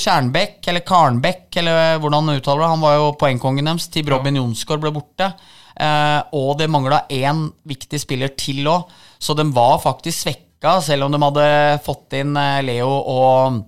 Kjernbekk, 0.00 0.62
eller 0.70 0.84
Karnbekk, 0.88 1.48
eller 1.60 1.98
hvordan 2.00 2.30
han 2.30 2.38
uttaler 2.40 2.64
det. 2.64 2.70
Han 2.72 2.84
var 2.84 2.94
jo 2.96 3.10
poengkongen 3.20 3.68
deres 3.68 3.90
til 3.92 4.08
Robin 4.08 4.38
Jonsgaard 4.40 4.80
ble 4.80 4.94
borte. 4.94 5.28
Eh, 5.72 6.20
og 6.36 6.56
det 6.60 6.70
mangla 6.70 7.04
én 7.12 7.46
viktig 7.68 8.00
spiller 8.00 8.32
til 8.36 8.66
òg, 8.68 8.88
så 9.22 9.36
de 9.36 9.46
var 9.54 9.78
faktisk 9.82 10.26
svekka, 10.26 10.78
selv 10.84 11.06
om 11.06 11.14
de 11.14 11.20
hadde 11.22 11.46
fått 11.84 12.18
inn 12.18 12.36
eh, 12.36 12.60
Leo 12.66 12.90
og, 12.90 13.62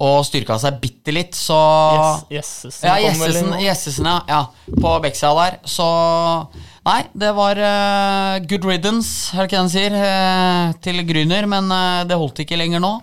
og 0.00 0.18
styrka 0.28 0.58
seg 0.60 0.80
bitte 0.82 1.14
litt, 1.14 1.36
så 1.36 1.60
Yes, 2.28 2.60
Jessesen 2.68 2.88
ja, 2.88 2.98
Jessesen. 3.06 3.54
Jessesen 3.64 4.10
ja, 4.12 4.18
ja, 4.28 4.42
på 4.76 4.92
Bekkesida 5.04 5.32
der. 5.40 5.58
Så 5.64 5.88
nei, 6.88 7.00
det 7.12 7.30
var 7.36 7.60
uh, 7.60 8.40
good 8.48 8.64
riddance, 8.68 9.30
er 9.34 9.44
det 9.44 9.50
ikke 9.50 9.56
det 9.56 9.62
han 9.62 9.72
sier, 9.72 9.96
uh, 10.00 10.72
til 10.84 11.04
Gryner, 11.08 11.48
men 11.50 11.70
uh, 11.72 12.02
det 12.08 12.18
holdt 12.18 12.42
ikke 12.44 12.58
lenger 12.60 12.82
nå. 12.82 12.96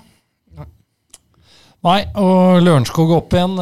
Nei, 1.86 2.02
og 2.20 2.58
Lørenskog 2.66 3.12
opp 3.16 3.36
igjen. 3.38 3.54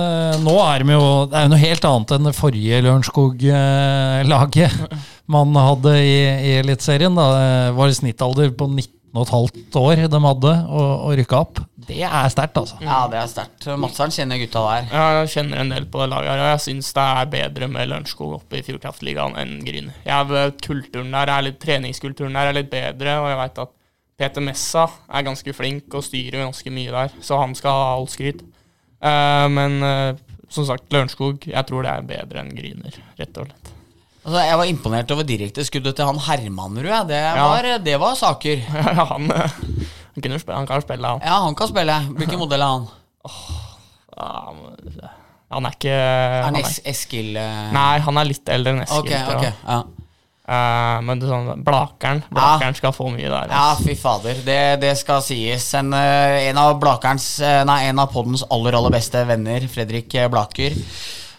Nå 0.41 0.53
er 0.63 0.81
de 0.81 0.93
jo 0.95 1.07
Det 1.29 1.35
er 1.35 1.43
jo 1.45 1.49
noe 1.51 1.59
helt 1.61 1.85
annet 1.85 2.13
enn 2.15 2.29
det 2.29 2.31
forrige 2.33 2.79
Lørenskog-laget 2.85 4.77
man 5.35 5.59
hadde 5.59 5.93
i, 5.99 6.15
i 6.23 6.53
Eliteserien. 6.61 7.13
da. 7.19 7.25
Det 7.35 7.75
var 7.75 7.91
snittalder 7.99 8.55
på 8.55 8.69
19,5 9.13 9.77
år 9.79 10.01
de 10.11 10.19
hadde 10.25 10.53
å, 10.65 10.81
å 11.07 11.13
rykke 11.15 11.37
opp. 11.37 11.61
Det 11.85 12.01
er 12.03 12.31
sterkt, 12.33 12.57
altså. 12.59 12.79
Ja, 12.83 13.03
det 13.11 13.21
er 13.21 13.29
sterkt. 13.31 13.67
Madseren 13.79 14.11
kjenner 14.15 14.41
gutta 14.41 14.63
der. 14.65 14.89
Ja, 14.89 15.05
jeg 15.19 15.31
kjenner 15.35 15.61
en 15.61 15.71
del 15.75 15.87
på 15.91 16.01
det 16.01 16.09
laget 16.11 16.33
og 16.33 16.49
jeg 16.49 16.63
syns 16.65 16.91
det 16.97 17.05
er 17.21 17.31
bedre 17.37 17.69
med 17.71 17.91
Lørenskog 17.91 18.35
oppe 18.41 18.59
i 18.59 18.65
Fjordkraftligaen 18.65 19.37
enn 19.39 19.55
Gryn. 19.67 19.93
Kulturen 20.65 21.15
der 21.15 21.31
er 21.37 21.47
litt, 21.47 21.61
Treningskulturen 21.63 22.35
der 22.35 22.51
er 22.51 22.59
litt 22.59 22.71
bedre, 22.73 23.19
og 23.21 23.31
jeg 23.31 23.41
veit 23.43 23.65
at 23.67 23.75
Peter 24.15 24.43
Messa 24.43 24.85
er 25.11 25.25
ganske 25.27 25.53
flink 25.55 25.95
og 25.95 26.05
styrer 26.07 26.45
ganske 26.45 26.71
mye 26.71 26.93
der, 26.93 27.15
så 27.23 27.39
han 27.41 27.55
skal 27.57 27.75
ha 27.75 27.89
all 27.97 28.07
skryt. 28.11 28.43
Uh, 29.03 29.45
men 29.51 29.83
uh, 29.83 30.15
som 30.49 30.67
sagt, 30.67 30.87
Lørenskog, 30.93 31.47
jeg 31.51 31.67
tror 31.67 31.83
det 31.83 31.91
er 31.91 32.09
bedre 32.09 32.43
enn 32.43 32.53
Gryner, 32.55 32.99
rett 33.19 33.41
og 33.41 33.49
slett. 33.49 33.64
Altså, 34.25 34.39
jeg 34.41 34.57
var 34.57 34.65
imponert 34.65 35.11
over 35.13 35.25
direkteskuddet 35.29 35.93
til 35.99 36.07
han 36.09 36.19
Hermanrud. 36.25 37.09
Det, 37.11 37.19
var, 37.37 37.67
det 37.85 37.97
var 38.01 38.15
saker. 38.17 38.63
han, 39.11 39.27
eh, 39.29 39.57
han, 40.17 40.39
spille, 40.41 40.55
han 40.57 40.69
kan 40.69 40.81
spille, 40.81 41.11
han. 41.11 41.21
Ja, 41.21 41.35
han 41.43 41.57
kan 41.57 41.69
spille. 41.69 41.97
Hvilken 42.17 42.41
modell 42.41 42.63
er 42.65 42.71
han? 42.73 42.87
Oh, 43.25 43.59
Han 45.53 45.67
er 45.67 45.75
ikke 45.75 45.91
Er 45.93 46.41
han 46.47 46.55
han 46.55 46.63
er, 46.63 46.73
Eskil 46.89 47.37
eh? 47.37 47.59
Nei, 47.73 47.99
han 48.05 48.17
er 48.17 48.27
litt 48.27 48.49
eldre 48.49 48.73
enn 48.73 48.81
Eskil. 48.85 49.13
Okay, 49.13 49.35
okay, 49.35 49.51
Ja. 49.65 49.77
uh, 49.85 50.97
men 51.05 51.21
det 51.21 51.27
er 51.27 51.33
sånn, 51.33 51.61
Blakeren 51.65 52.23
Blakeren 52.29 52.77
skal 52.77 52.95
få 52.97 53.11
mye 53.13 53.29
der. 53.29 53.53
Ja, 53.53 53.75
fy 53.77 53.93
fader. 53.99 54.41
Det, 54.45 54.57
det 54.81 54.95
skal 54.97 55.21
sies. 55.25 55.67
En, 55.77 55.93
en 55.93 56.61
av 56.63 56.79
Blakerens 56.81 57.27
Nei, 57.69 57.77
en 57.91 58.01
av 58.01 58.09
poddens 58.13 58.45
aller, 58.49 58.77
aller 58.81 58.97
beste 58.97 59.21
venner, 59.29 59.69
Fredrik 59.69 60.17
Blaker. 60.33 60.81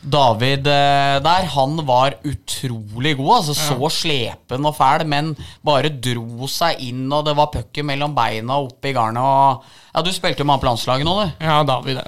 David 0.03 0.67
eh, 0.67 1.19
der, 1.25 1.47
han 1.55 1.77
var 1.87 2.15
utrolig 2.27 3.17
god. 3.19 3.31
Altså 3.39 3.55
Så 3.57 3.91
slepen 3.91 4.67
og 4.69 4.77
fæl, 4.77 5.07
men 5.09 5.33
bare 5.67 5.89
dro 5.91 6.47
seg 6.51 6.81
inn, 6.81 7.07
og 7.13 7.25
det 7.27 7.37
var 7.39 7.51
pucken 7.55 7.87
mellom 7.87 8.15
beina 8.17 8.59
og 8.61 8.73
opp 8.73 8.85
i 8.89 8.93
garnet. 8.97 9.23
Og, 9.23 9.63
ja, 9.95 10.03
du 10.03 10.13
spilte 10.13 10.43
jo 10.43 10.49
med 10.49 10.57
han 10.59 10.65
på 10.65 10.69
landslaget 10.71 11.09
nå, 11.09 11.15
du. 11.25 11.47
Ja, 11.47 11.63
David, 11.67 12.01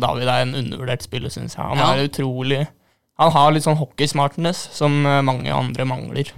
David 0.00 0.28
er 0.28 0.46
en 0.46 0.54
undervurdert 0.62 1.02
spiller, 1.06 1.30
syns 1.34 1.54
jeg. 1.56 1.64
Han 1.64 1.78
Ja. 1.78 1.92
er 1.94 2.08
utrolig 2.08 2.66
Han 3.18 3.30
har 3.30 3.52
litt 3.52 3.62
sånn 3.62 3.76
hockeysmartness 3.78 4.68
som 4.74 5.04
eh, 5.06 5.20
mange 5.22 5.46
andre 5.54 5.84
mangler. 5.86 6.32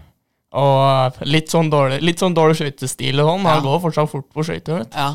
Og 0.53 0.83
eh, 1.17 1.25
litt 1.25 1.49
sånn 1.49 1.71
dårlig, 1.73 2.03
litt 2.05 2.21
sånn 2.21 2.35
dårlig 2.37 2.59
skøytestil 2.59 3.21
og 3.23 3.31
sånn. 3.31 3.47
Han 3.49 3.57
Ja. 3.57 3.65
går 3.65 3.81
fortsatt 3.81 4.11
fort 4.11 4.29
på 4.35 4.45
skøyter. 4.45 4.79
vet 4.83 4.91
du. 4.91 4.99
Ja. 4.99 5.15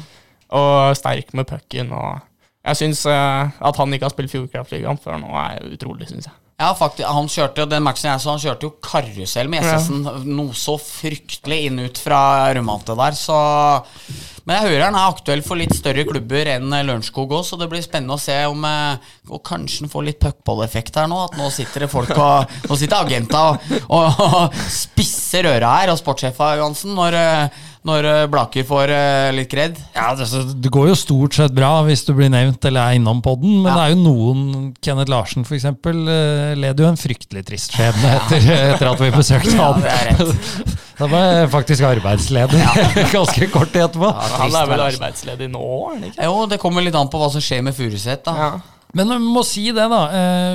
Og 0.58 0.96
sterk 0.98 1.34
med 1.38 1.46
pucken. 1.48 1.92
Og 1.94 2.22
jeg 2.62 2.78
syns 2.78 3.06
at 3.10 3.80
han 3.82 3.94
ikke 3.96 4.06
har 4.06 4.14
spilt 4.14 4.34
Fjordkraftligaen 4.36 5.00
før 5.02 5.18
nå, 5.24 5.32
er 5.34 5.74
utrolig, 5.74 6.10
syns 6.12 6.30
jeg. 6.30 6.38
Ja, 6.62 6.72
faktisk, 6.78 7.08
han 7.10 7.30
kjørte 7.32 7.64
jo 7.64 7.70
Den 7.70 7.86
matchen 7.86 8.12
jeg 8.12 8.22
så, 8.22 8.36
han 8.36 8.42
kjørte 8.42 8.68
jo 8.68 8.74
karusell 8.86 9.50
med 9.50 9.66
SS-en. 9.66 10.04
Noe 10.30 10.54
så 10.58 10.76
fryktelig 10.78 11.64
inn 11.68 11.82
ut 11.82 12.02
fra 12.02 12.20
Rømante 12.54 12.94
der, 13.00 13.18
så 13.18 13.38
Men 14.46 14.58
jeg 14.60 14.68
hører 14.68 14.86
han 14.88 14.98
er 15.00 15.10
aktuell 15.10 15.42
for 15.46 15.58
litt 15.58 15.74
større 15.78 16.06
klubber 16.06 16.50
enn 16.54 16.74
eh, 16.74 16.84
Lørenskog 16.86 17.34
òg, 17.38 17.44
så 17.46 17.58
det 17.58 17.70
blir 17.72 17.82
spennende 17.86 18.18
å 18.18 18.22
se 18.22 18.38
om 18.50 18.66
eh, 18.68 19.10
Og 19.30 19.42
kanskje 19.48 19.86
han 19.86 19.94
får 19.94 20.08
litt 20.08 20.22
puckball-effekt 20.22 20.98
her 21.02 21.10
nå. 21.10 21.24
At 21.30 21.38
nå 21.40 21.50
sitter 21.54 21.86
det 21.86 21.92
folk 21.94 22.14
og 22.14 22.56
Nå 22.70 22.78
sitter 22.78 22.98
agenta 23.00 23.44
og, 23.52 23.68
og, 23.88 24.22
og 24.28 24.62
spisser 24.70 25.50
øra 25.56 25.76
her, 25.80 25.94
og 25.94 26.02
sportssjefa 26.02 26.56
Johansen, 26.60 26.94
når, 26.98 27.18
eh, 27.22 27.68
når 27.88 28.06
eh, 28.06 28.24
Blaker 28.30 28.66
får 28.70 28.92
eh, 28.94 29.30
litt 29.34 29.50
kred. 29.50 29.80
Ja, 29.96 30.12
det, 30.18 30.28
det 30.62 30.70
går 30.74 30.92
jo 30.92 30.98
stort 31.00 31.34
sett 31.34 31.54
bra 31.58 31.72
hvis 31.88 32.04
du 32.06 32.12
blir 32.14 32.30
nevnt 32.30 32.62
eller 32.70 32.92
er 32.92 33.00
innom 33.00 33.24
podden, 33.26 33.56
men 33.64 33.72
Ja. 33.72 33.78
det 33.80 33.86
er 33.88 33.96
jo 33.96 34.04
noen 34.04 34.44
Kenneth 34.86 35.10
Larsen 35.10 35.48
f.eks. 35.48 35.66
led 36.62 36.84
jo 36.84 36.90
en 36.92 37.00
fryktelig 37.02 37.42
trist 37.48 37.74
skjebne 37.74 38.12
etter, 38.20 38.46
etter 38.76 38.92
at 38.92 39.02
vi 39.02 39.10
besøkte 39.16 39.56
Ja, 39.58 39.72
ham. 39.72 39.82
det 39.82 39.96
er. 39.98 40.78
Da 41.02 41.08
var 41.10 41.24
jeg 41.34 41.48
faktisk 41.50 41.86
arbeidsledig 41.88 42.60
ganske 43.16 43.48
kort 43.50 43.72
tid 43.74 43.88
etterpå. 43.88 44.12
Han 44.38 44.54
er 44.60 44.68
vel 44.70 44.84
arbeidsledig 44.86 45.48
nå, 45.50 45.64
ikke? 46.12 46.28
Jo, 46.28 46.44
det 46.52 46.60
kommer 46.62 46.86
litt 46.86 46.94
an 47.00 47.10
på 47.10 47.18
hva 47.18 47.32
som 47.34 47.42
skjer 47.42 47.64
med 47.66 47.74
Furuset, 47.74 48.22
da. 48.28 48.52
Men 48.94 49.08
vi 49.10 49.18
må 49.24 49.42
si 49.48 49.64
det, 49.74 49.88
da. 49.90 50.02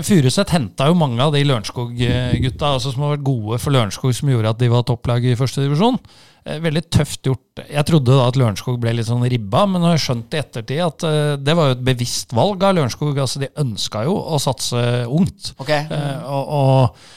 Furuseth 0.05 0.07
Furuset 0.07 0.53
henta 0.55 0.87
jo 0.91 0.95
mange 1.01 1.19
av 1.25 1.33
de 1.35 1.41
Lørenskog-gutta 1.49 2.71
altså, 2.77 2.93
som 2.95 3.03
har 3.07 3.15
vært 3.17 3.25
gode 3.27 3.59
for 3.63 3.75
Lørenskog, 3.75 4.15
som 4.15 4.31
gjorde 4.31 4.53
at 4.55 4.61
de 4.63 4.69
var 4.71 4.85
topplag 4.87 5.25
i 5.27 5.35
første 5.41 5.65
divisjon. 5.65 5.99
Eh, 6.47 6.61
veldig 6.63 6.83
tøft 6.95 7.27
gjort. 7.27 7.61
Jeg 7.67 7.83
trodde 7.89 8.15
da 8.15 8.29
at 8.29 8.37
Lørenskog 8.39 8.77
ble 8.79 8.93
litt 8.95 9.09
sånn 9.09 9.25
ribba, 9.27 9.65
men 9.67 9.83
har 9.83 9.97
jeg 9.97 10.05
skjønt 10.05 10.37
i 10.37 10.39
ettertid 10.39 10.83
at 10.85 11.07
eh, 11.09 11.33
det 11.43 11.57
var 11.59 11.73
jo 11.73 11.77
et 11.79 11.85
bevisst 11.89 12.35
valg 12.37 12.63
av 12.63 12.77
Lørenskog. 12.77 13.19
Altså, 13.19 13.43
de 13.43 13.49
ønska 13.59 14.05
jo 14.07 14.15
å 14.15 14.39
satse 14.43 14.83
ungt. 15.11 15.51
Ok. 15.59 15.73
Eh, 15.75 16.21
og, 16.31 16.53
og, 16.61 17.09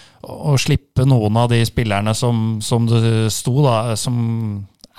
og 0.50 0.58
slippe 0.62 1.06
noen 1.06 1.38
av 1.44 1.52
de 1.54 1.62
spillerne 1.70 2.16
som, 2.18 2.58
som 2.66 2.90
det 2.90 3.30
sto, 3.36 3.54
da, 3.68 3.94
som 4.02 4.18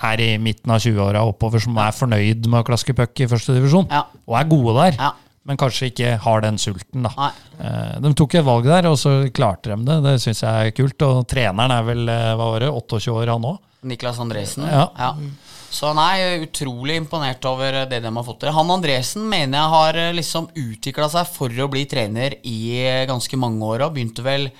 er 0.07 0.23
i 0.25 0.29
midten 0.41 0.71
av 0.73 0.79
20-åra 0.81 1.25
oppover, 1.29 1.61
som 1.61 1.75
er 1.83 1.91
fornøyd 1.93 2.47
med 2.49 2.63
å 2.63 2.69
klaske 2.71 2.95
puck 2.97 3.21
i 3.21 3.29
første 3.29 3.53
divisjon, 3.59 3.91
Ja. 3.93 4.07
og 4.31 4.39
er 4.39 4.47
gode 4.49 4.77
der 4.79 4.95
Ja. 4.97 5.11
Men 5.49 5.57
kanskje 5.61 5.89
ikke 5.91 6.11
har 6.25 6.43
den 6.45 6.59
sulten. 6.61 7.03
da. 7.07 7.11
Nei. 7.17 7.31
Eh, 7.65 8.01
De 8.05 8.13
tok 8.15 8.35
et 8.37 8.45
valg 8.45 8.67
der, 8.69 8.87
og 8.91 8.99
så 9.01 9.15
klarte 9.35 9.73
de 9.73 9.85
det. 9.89 9.97
Det 10.05 10.17
syns 10.23 10.43
jeg 10.45 10.71
er 10.71 10.75
kult. 10.77 11.01
Og 11.07 11.23
treneren 11.31 11.73
er 11.75 11.87
vel 11.87 12.09
eh, 12.13 12.33
hva 12.37 12.51
var 12.55 12.61
det, 12.67 12.69
28 12.71 13.15
år, 13.15 13.33
han 13.33 13.47
òg. 13.55 13.59
Niklas 13.89 14.19
Andresen. 14.21 14.67
Ja. 14.69 15.15
Så 15.71 15.93
nei, 15.95 16.43
utrolig 16.45 16.97
imponert 16.99 17.45
over 17.49 17.85
det 17.89 18.03
de 18.03 18.11
har 18.13 18.27
fått 18.27 18.41
til. 18.43 18.53
Han 18.53 18.73
Andresen 18.75 19.25
mener 19.31 19.61
jeg 19.63 19.73
har 19.77 20.01
eh, 20.03 20.13
liksom 20.19 20.51
utvikla 20.53 21.09
seg 21.09 21.31
for 21.31 21.49
å 21.65 21.71
bli 21.73 21.87
trener 21.89 22.37
i 22.45 22.59
ganske 23.09 23.39
mange 23.41 23.65
år, 23.65 23.87
og 23.87 23.95
begynte 23.97 24.27
vel 24.27 24.51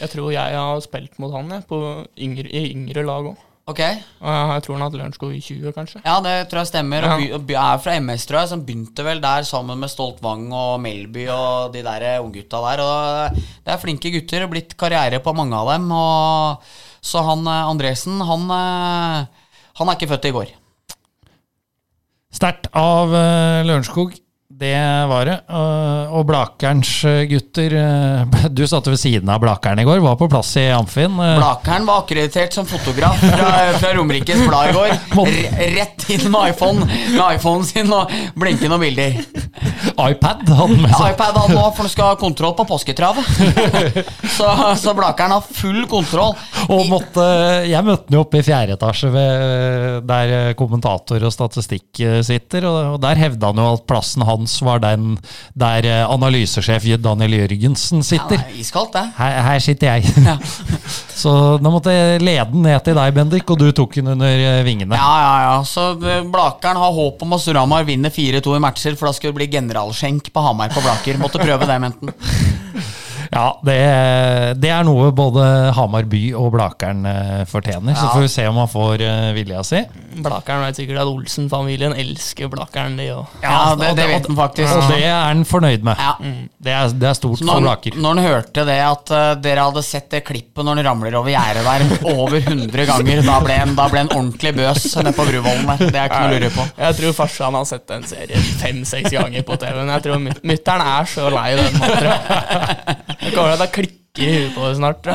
Jeg 0.00 0.10
tror 0.10 0.32
jeg 0.34 0.56
har 0.58 0.80
spilt 0.82 1.18
mot 1.22 1.30
han 1.36 1.52
jeg, 1.54 1.68
på 1.70 1.78
yngre, 2.18 2.48
i 2.50 2.72
yngre 2.74 3.04
lag 3.06 3.28
òg. 3.30 3.43
Ok. 3.64 3.80
Og 3.80 4.50
jeg 4.52 4.62
tror 4.64 4.76
han 4.76 4.82
hadde 4.84 4.98
Lørenskog 5.00 5.30
i 5.32 5.40
20, 5.40 5.72
kanskje. 5.72 6.00
Ja, 6.04 6.18
det 6.24 6.34
tror 6.50 6.60
jeg 6.60 6.68
stemmer. 6.68 7.06
Ja. 7.06 7.14
Og 7.14 7.22
by, 7.22 7.28
og 7.38 7.46
by, 7.48 7.54
er 7.62 7.78
fra 7.80 7.94
MS, 7.96 8.26
tror 8.28 8.42
jeg, 8.42 8.50
som 8.50 8.64
begynte 8.66 9.06
vel 9.06 9.22
der 9.24 9.46
sammen 9.48 9.80
med 9.80 9.92
Stolt 9.92 10.20
Wang 10.24 10.50
og 10.52 10.74
Melby 10.84 11.24
og 11.32 11.72
de 11.72 11.84
der 11.86 12.04
eh, 12.10 12.18
unggutta 12.20 12.60
der. 12.66 12.82
Og 12.84 13.38
det 13.64 13.72
er 13.72 13.80
flinke 13.80 14.12
gutter, 14.12 14.44
blitt 14.52 14.76
karriere 14.80 15.22
på 15.24 15.32
mange 15.36 15.56
av 15.56 15.72
dem. 15.72 15.88
Og, 15.96 16.74
så 17.00 17.24
han 17.24 17.48
eh, 17.48 17.70
Andresen, 17.72 18.20
han, 18.28 18.44
eh, 18.58 19.48
han 19.80 19.88
er 19.88 19.96
ikke 19.96 20.12
født 20.12 20.28
i 20.28 20.34
går. 20.36 20.52
Sterkt 22.34 22.68
av 22.76 23.14
uh, 23.14 23.62
Lørenskog. 23.62 24.16
Det 24.54 25.06
var 25.10 25.26
det. 25.26 25.34
Og 26.14 26.22
Blakerens 26.28 26.90
uh, 27.08 27.24
gutter 27.26 27.74
uh, 27.74 28.36
Du 28.54 28.62
satt 28.70 28.86
ved 28.86 29.00
siden 29.00 29.30
av 29.32 29.40
Blakeren 29.42 29.82
i 29.82 29.86
går, 29.86 29.98
var 30.04 30.14
på 30.20 30.28
plass 30.30 30.52
i 30.60 30.68
Amfin. 30.70 31.16
Uh, 31.18 31.34
Blakeren 31.40 31.88
var 31.88 32.04
akkreditert 32.04 32.54
som 32.54 32.68
fotograf 32.68 33.18
fra, 33.18 33.48
fra 33.80 33.90
Romerikes 33.98 34.44
Blad 34.46 34.70
i 34.70 34.76
går. 34.76 34.94
R 35.64 35.74
rett 35.74 36.06
inn 36.12 36.28
med 36.30 36.52
iPhone 36.52 36.86
Med 36.86 37.38
iPhonen 37.38 37.66
sin 37.66 37.90
og 37.94 38.12
blinke 38.38 38.70
noen 38.70 38.84
bilder. 38.84 39.18
iPad 40.10 40.44
hadde 40.44 40.58
han 40.58 40.76
med 40.76 40.94
seg. 40.94 41.14
iPad 41.14 41.40
han 41.40 41.54
nå, 41.54 41.64
for 41.74 41.84
han 41.84 41.92
skal 41.92 42.12
ha 42.12 42.18
kontroll 42.20 42.54
på 42.58 42.66
påsketravet. 42.68 43.26
Så, 44.36 44.48
så 44.80 44.94
Blakeren 44.96 45.34
har 45.34 45.44
full 45.46 45.84
kontroll. 45.90 46.34
Og 46.72 46.86
måtte, 46.88 47.24
jeg 47.68 47.84
møtte 47.84 48.08
han 48.08 48.18
jo 48.18 48.22
oppe 48.24 48.40
i 48.40 48.46
fjerde 48.46 48.76
etasje 48.78 49.10
ved, 49.12 50.06
der 50.08 50.34
eh, 50.38 50.52
kommentator 50.58 51.22
og 51.26 51.34
statistikk 51.34 52.00
eh, 52.02 52.20
sitter, 52.26 52.66
og, 52.68 52.78
og 52.94 52.98
der 53.04 53.20
hevda 53.20 53.50
han 53.52 53.60
jo 53.60 53.68
at 53.74 53.84
plassen 53.88 54.24
hans 54.44 54.60
var 54.64 54.80
den 54.84 55.14
der 55.58 55.88
eh, 55.88 56.04
analysesjef 56.12 56.84
Daniel 57.02 57.38
Jørgensen 57.40 58.02
Ja, 58.04 58.08
sitter. 58.12 58.36
det 58.36 58.52
er 58.52 58.60
iskaldt, 58.60 58.92
det. 58.94 59.04
Her, 59.18 59.38
her 59.48 59.58
sitter 59.64 59.94
jeg. 59.96 60.14
Ja. 60.28 60.36
Så 61.24 61.32
da 61.62 61.70
måtte 61.70 61.92
jeg 61.94 62.20
lede 62.26 62.44
den 62.52 62.64
ned 62.66 62.82
til 62.84 62.96
deg, 62.98 63.14
Bendik, 63.16 63.48
og 63.50 63.60
du 63.62 63.68
tok 63.72 63.94
den 63.96 64.10
under 64.14 64.28
eh, 64.34 64.62
vingene. 64.66 64.98
Ja, 64.98 65.12
ja, 65.24 65.34
ja. 65.48 65.54
Så 65.68 65.86
eh, 66.02 66.22
Blakeren 66.28 66.80
har 66.82 66.92
håp 66.96 67.22
om 67.24 67.36
at 67.38 67.44
Suramar 67.44 67.86
vinner 67.88 68.12
4-2 68.12 68.58
i 68.58 68.62
matcher, 68.66 68.98
for 68.98 69.08
da 69.08 69.16
skal 69.16 69.32
det 69.32 69.38
bli 69.40 69.50
generalskjenk 69.54 70.28
på 70.34 70.44
Hamar 70.44 70.74
på 70.74 70.82
Blaker. 70.84 71.20
Måtte 71.22 71.40
prøve 71.42 71.70
det, 71.70 71.80
mente 71.80 72.10
han. 72.10 72.14
Ja, 73.32 73.46
det, 73.64 73.78
det 74.60 74.70
er 74.74 74.84
noe 74.86 75.10
både 75.16 75.44
Hamar 75.76 76.04
by 76.10 76.22
og 76.38 76.50
Blakeren 76.54 77.04
fortjener. 77.50 77.94
Ja. 77.94 78.00
Så 78.00 78.08
får 78.14 78.24
vi 78.26 78.32
se 78.34 78.46
om 78.50 78.58
han 78.60 78.70
får 78.70 79.04
eh, 79.04 79.30
vilja 79.36 79.62
si. 79.66 79.80
Blakeren 80.14 80.62
vet 80.62 80.78
sikkert 80.78 81.00
at 81.02 81.10
Olsen-familien 81.10 81.94
elsker 81.98 82.50
Blakeren, 82.52 82.96
de 83.00 83.08
òg. 83.16 83.32
Ja, 83.42 83.74
det, 83.80 83.92
det 83.98 84.06
vet 84.12 84.28
han 84.28 84.36
faktisk. 84.38 84.70
Og 84.76 84.90
det 84.92 85.00
er 85.08 85.16
han 85.30 85.42
fornøyd 85.48 85.82
med. 85.86 85.98
Ja. 85.98 86.12
Det, 86.64 86.72
er, 86.74 86.92
det 87.00 87.08
er 87.10 87.16
stort 87.18 87.42
når, 87.42 87.58
for 87.58 87.66
Blaker. 87.66 87.98
når 88.00 88.14
han 88.14 88.24
hørte 88.28 88.64
det 88.68 88.76
at 88.84 89.12
uh, 89.14 89.22
dere 89.42 89.64
hadde 89.68 89.82
sett 89.86 90.06
det 90.14 90.22
klippet 90.28 90.64
når 90.64 90.78
han 90.80 90.86
ramler 90.88 91.16
over 91.18 91.32
gjerdet 91.34 91.64
der 91.66 92.12
over 92.14 92.38
100 92.38 92.86
ganger, 92.88 93.22
da 93.26 93.40
ble 93.44 93.58
han 93.58 93.74
da 93.78 93.88
ble 93.90 94.04
han 94.04 94.12
ordentlig 94.14 94.54
bøs 94.56 94.86
nede 95.00 95.14
på 95.16 95.26
Bruvollen 95.28 95.66
der. 95.72 95.82
Det 95.90 96.00
er 96.00 96.08
ikke 96.08 96.22
noe 96.22 96.30
å 96.30 96.38
lure 96.38 96.52
på. 96.54 96.66
Jeg 96.84 96.98
tror 97.00 97.16
farsan 97.18 97.58
har 97.58 97.66
sett 97.68 97.86
den 97.90 98.06
serien 98.08 98.46
fem-seks 98.62 99.10
ganger 99.14 99.44
på 99.48 99.58
TV-en. 99.60 99.92
Jeg 99.96 100.06
tror 100.06 100.22
mut- 100.28 100.42
mutter'n 100.46 100.86
er 100.94 101.10
så 101.10 101.28
lei 101.34 101.48
den. 101.58 101.82
jeg. 101.82 102.96
Det 103.20 103.32
kommer 103.34 103.56
til 103.58 103.66
å 103.66 103.72
klikke 103.74 104.24
i 104.24 104.30
huet 104.38 104.54
på 104.56 104.64
deg 104.68 104.78
snart. 104.78 105.10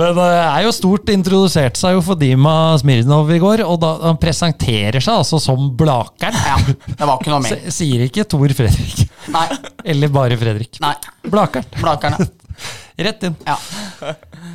Men 0.00 0.14
det 0.16 0.26
er 0.38 0.62
jo 0.64 0.70
stort 0.72 1.10
introdusert 1.12 1.76
seg 1.76 1.96
jo 1.96 2.02
for 2.06 2.16
Dima 2.20 2.52
Smirnov 2.80 3.28
i 3.34 3.40
går, 3.42 3.64
og 3.66 3.80
da 3.82 3.90
han 4.04 4.18
presenterer 4.22 5.02
seg 5.02 5.18
altså 5.18 5.40
som 5.42 5.66
Blakeren. 5.76 6.36
Ja, 6.46 6.56
det 6.86 7.08
var 7.08 7.16
ikke 7.18 7.32
noe 7.34 7.42
mer. 7.44 7.58
S- 7.66 7.80
Sier 7.80 8.04
ikke 8.06 8.24
Tor 8.30 8.54
Fredrik. 8.56 9.02
Nei, 9.34 9.46
Eller 9.90 10.12
bare 10.14 10.38
Fredrik. 10.40 10.78
nei. 10.84 10.94
Blakeren. 11.26 11.66
Blakeren, 11.82 12.16
ja. 12.22 12.28
Rett 13.10 13.22
inn. 13.24 13.36
ja. 13.48 13.56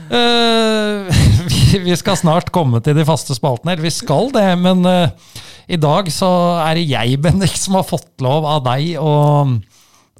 Uh, 0.06 1.10
vi, 1.50 1.80
vi 1.90 1.96
skal 1.98 2.18
snart 2.20 2.52
komme 2.54 2.80
til 2.86 2.94
de 2.98 3.06
faste 3.08 3.36
spaltene. 3.38 3.74
Eller 3.76 3.88
vi 3.88 3.94
skal 3.94 4.30
det, 4.34 4.48
men 4.62 4.86
uh, 4.86 5.42
i 5.68 5.80
dag 5.82 6.10
så 6.14 6.30
er 6.64 6.78
det 6.80 6.88
jeg, 6.90 7.20
Bendik, 7.26 7.56
som 7.60 7.78
har 7.80 7.86
fått 7.90 8.14
lov 8.24 8.46
av 8.50 8.64
deg 8.70 8.96
å, 9.02 9.14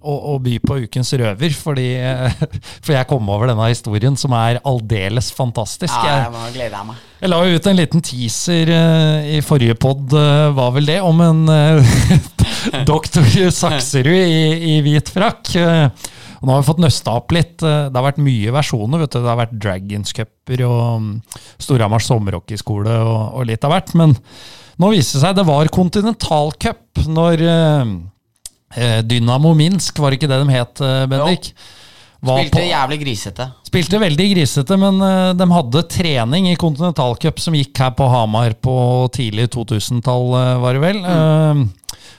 å, 0.06 0.16
å 0.32 0.38
by 0.44 0.56
på 0.64 0.78
Ukens 0.86 1.12
røver. 1.18 1.56
Fordi, 1.58 1.88
eh, 1.98 2.36
for 2.86 2.94
jeg 2.96 3.10
kom 3.10 3.30
over 3.34 3.50
denne 3.52 3.70
historien 3.72 4.18
som 4.20 4.36
er 4.38 4.62
aldeles 4.64 5.32
fantastisk. 5.36 5.94
ja 6.06 6.20
Jeg, 6.30 6.58
jeg 6.62 6.72
meg. 6.92 7.02
jeg 7.24 7.34
la 7.34 7.42
jo 7.50 7.58
ut 7.60 7.70
en 7.72 7.80
liten 7.82 8.06
teaser 8.06 8.74
eh, 8.78 9.32
i 9.38 9.42
forrige 9.46 9.78
pod, 9.82 10.14
var 10.56 10.76
vel 10.78 10.88
det, 10.94 11.00
om 11.06 11.22
en 11.26 11.44
eh, 11.52 11.98
doktor 12.92 13.26
Sakserud 13.52 14.14
i, 14.16 14.76
i 14.76 14.82
hvit 14.86 15.10
frakk. 15.14 15.56
Eh, 15.60 16.12
og 16.36 16.48
nå 16.50 16.54
har 16.54 16.62
vi 16.62 16.68
fått 16.68 16.82
nøsta 16.84 17.14
opp 17.18 17.34
litt. 17.34 17.64
Eh, 17.66 17.88
Det 17.90 17.98
har 17.98 18.06
vært 18.10 18.22
mye 18.22 18.52
versjoner. 18.54 19.02
vet 19.02 19.16
du. 19.16 19.20
Det 19.22 19.32
har 19.32 19.40
vært 19.40 19.56
Dragons 19.58 20.14
Cuper 20.14 20.66
og 20.68 20.84
mm, 21.02 21.14
Storhamars 21.58 22.10
sommerhockeyskole 22.12 23.00
og, 23.02 23.40
og 23.40 23.48
litt 23.50 23.66
av 23.66 23.74
hvert. 23.74 23.94
Men 23.98 24.14
nå 24.82 24.92
viste 24.92 25.18
det 25.18 25.24
seg 25.24 25.38
det 25.38 25.48
var 25.48 25.72
kontinentalcup 25.74 27.06
når 27.08 27.46
eh, 27.46 27.82
eh, 27.82 27.94
Dynamo 29.08 29.54
Minsk, 29.56 29.98
var 30.04 30.12
ikke 30.18 30.28
det 30.32 30.42
de 30.44 30.54
het, 30.56 30.82
eh, 30.84 31.06
Bendik? 31.12 31.52
Var 32.26 32.40
Spilte 32.42 32.58
på- 32.58 32.66
jævlig 32.66 32.98
grisete. 33.04 33.46
Spilte 33.68 34.00
veldig 34.02 34.26
grisete, 34.34 34.78
men 34.82 35.02
eh, 35.06 35.34
de 35.38 35.46
hadde 35.52 35.84
trening 35.92 36.48
i 36.50 36.56
kontinentalcup 36.58 37.40
som 37.44 37.54
gikk 37.54 37.78
her 37.84 37.92
på 37.98 38.08
Hamar 38.10 38.56
på 38.66 38.76
tidlig 39.14 39.50
2000-tall, 39.54 40.32
eh, 40.40 40.54
var 40.64 40.74
det 40.74 40.82
vel. 40.82 41.02
Eh, 41.06 41.66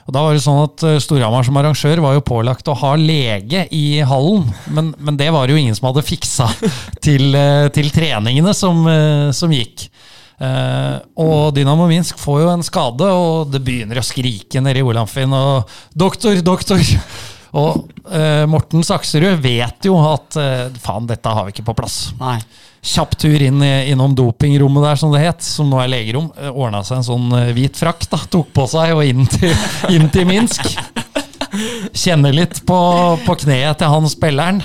og 0.07 0.13
da 0.15 0.21
var 0.23 0.37
det 0.37 0.43
sånn 0.45 0.61
at 0.63 0.83
eh, 0.87 0.99
Storhamar 1.03 1.43
som 1.43 1.57
arrangør 1.59 1.99
var 2.05 2.13
jo 2.15 2.23
pålagt 2.23 2.69
å 2.71 2.77
ha 2.79 2.93
lege 2.95 3.65
i 3.75 3.99
hallen, 4.07 4.47
men, 4.71 4.93
men 4.97 5.17
det 5.19 5.27
var 5.35 5.47
det 5.49 5.57
jo 5.57 5.63
ingen 5.65 5.75
som 5.75 5.89
hadde 5.89 6.05
fiksa 6.07 6.47
til, 7.05 7.33
eh, 7.35 7.67
til 7.75 7.91
treningene 7.91 8.53
som, 8.55 8.85
eh, 8.87 9.31
som 9.35 9.51
gikk. 9.51 9.89
Eh, 10.37 10.97
og 11.17 11.53
Dynamo 11.57 11.87
Minsk 11.89 12.19
får 12.21 12.43
jo 12.43 12.51
en 12.51 12.65
skade, 12.65 13.07
og 13.09 13.49
det 13.53 13.63
begynner 13.65 13.97
å 14.01 14.05
skrike 14.05 14.61
nede 14.61 14.83
i 14.83 14.85
Olamfin. 14.85 15.33
Og 15.33 15.67
'doktor, 15.97 16.37
doktor'! 16.45 16.83
Og 17.57 17.87
eh, 18.11 18.43
Morten 18.45 18.83
Sakserud 18.83 19.39
vet 19.41 19.85
jo 19.87 19.95
at 20.03 20.35
eh, 20.37 20.67
faen, 20.83 21.07
dette 21.09 21.31
har 21.31 21.45
vi 21.47 21.53
ikke 21.55 21.63
på 21.69 21.73
plass. 21.79 22.11
Nei. 22.19 22.35
Kjapp 22.85 23.15
tur 23.17 23.39
inn 23.41 23.63
i- 23.63 23.87
innom 23.93 24.13
dopingrommet 24.13 24.83
der, 24.83 24.95
som 24.99 25.13
det 25.15 25.23
het, 25.23 25.41
som 25.41 25.69
nå 25.71 25.79
er 25.81 25.87
legerom. 25.89 26.27
Eh, 26.37 26.51
Ordna 26.51 26.83
seg 26.85 26.99
en 26.99 27.07
sånn 27.07 27.31
hvit 27.55 27.79
frakk, 27.79 28.03
da, 28.11 28.19
tok 28.29 28.51
på 28.53 28.67
seg 28.69 28.93
og 28.93 29.01
inn 29.07 29.25
til, 29.31 29.55
inn 29.95 30.09
til 30.13 30.27
Minsk. 30.29 30.67
Kjenner 31.97 32.35
litt 32.35 32.59
på, 32.67 32.77
på 33.25 33.35
kneet 33.45 33.79
til 33.79 33.89
han 33.95 34.05
spilleren. 34.11 34.61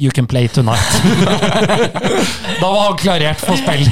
You 0.00 0.12
can 0.12 0.26
play 0.26 0.46
tonight. 0.48 0.78
da 2.60 2.70
var 2.70 2.84
han 2.84 2.98
klarert 3.00 3.40
for 3.42 3.58
spill. 3.58 3.88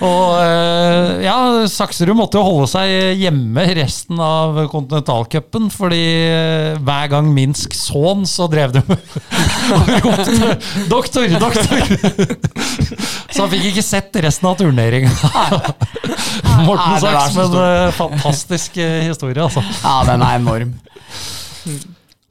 Og 0.00 0.38
eh, 0.40 1.08
ja, 1.26 1.34
Sakserud 1.68 2.16
måtte 2.16 2.38
jo 2.40 2.44
holde 2.46 2.68
seg 2.72 3.18
hjemme 3.20 3.66
resten 3.76 4.22
av 4.24 4.56
kontinentalcupen, 4.72 5.66
fordi 5.68 5.98
eh, 6.30 6.78
hver 6.80 7.10
gang 7.12 7.28
Minsk 7.36 7.76
så 7.76 8.06
han, 8.06 8.22
så 8.24 8.46
drev 8.48 8.72
de 8.72 8.80
'doktor, 10.88 11.28
doktor'! 11.42 11.92
Så 13.28 13.44
han 13.44 13.52
fikk 13.52 13.66
ikke 13.74 13.84
sett 13.84 14.16
resten 14.24 14.48
av 14.48 14.56
turneringa. 14.62 15.12
Morten 16.70 16.96
Saks, 17.04 17.36
med 17.36 17.58
men 17.58 17.58
eh, 17.66 17.92
fantastisk 17.98 18.80
historie, 18.80 19.44
altså. 19.44 19.60
Ja, 19.84 19.98
den 20.08 20.24
er 20.24 20.40
enorm. 20.40 20.72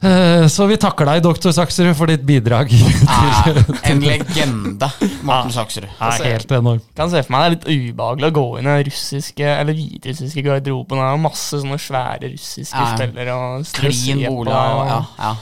Eh, 0.03 0.45
Så 0.51 0.65
vi 0.67 0.75
takker 0.81 1.07
deg, 1.07 1.21
doktor 1.23 1.53
Sakserud, 1.55 1.93
for 1.95 2.11
ditt 2.11 2.25
bidrag. 2.27 2.71
Ja, 2.75 3.43
til, 3.53 3.61
en 3.93 4.01
legende, 4.03 4.89
Morten 5.23 5.53
Sakserud. 5.55 5.87
Altså, 6.03 6.25
helt 6.27 6.51
enormt. 6.51 6.83
Kan 6.97 7.11
se 7.13 7.21
for 7.23 7.35
meg 7.37 7.43
det 7.43 7.47
er 7.47 7.55
litt 7.55 7.95
ubehagelig 7.95 8.29
å 8.29 8.35
gå 8.35 8.45
inn 8.59 8.67
i 8.67 8.73
den 8.73 8.85
russiske 8.89 9.47
eller 9.61 9.77
hviterussiske 9.77 10.43
garderoben. 10.45 10.99
Det 10.99 11.07
er 11.07 11.23
masse 11.23 11.61
sånne 11.63 11.79
svære 11.79 12.33
russiske 12.33 12.83
Ja. 12.83 12.91
spillere. 12.97 13.37
Og 13.39 13.73
Klin 13.79 14.25
bolig 14.27 14.51
ja, 14.51 15.05
ja. 15.21 15.33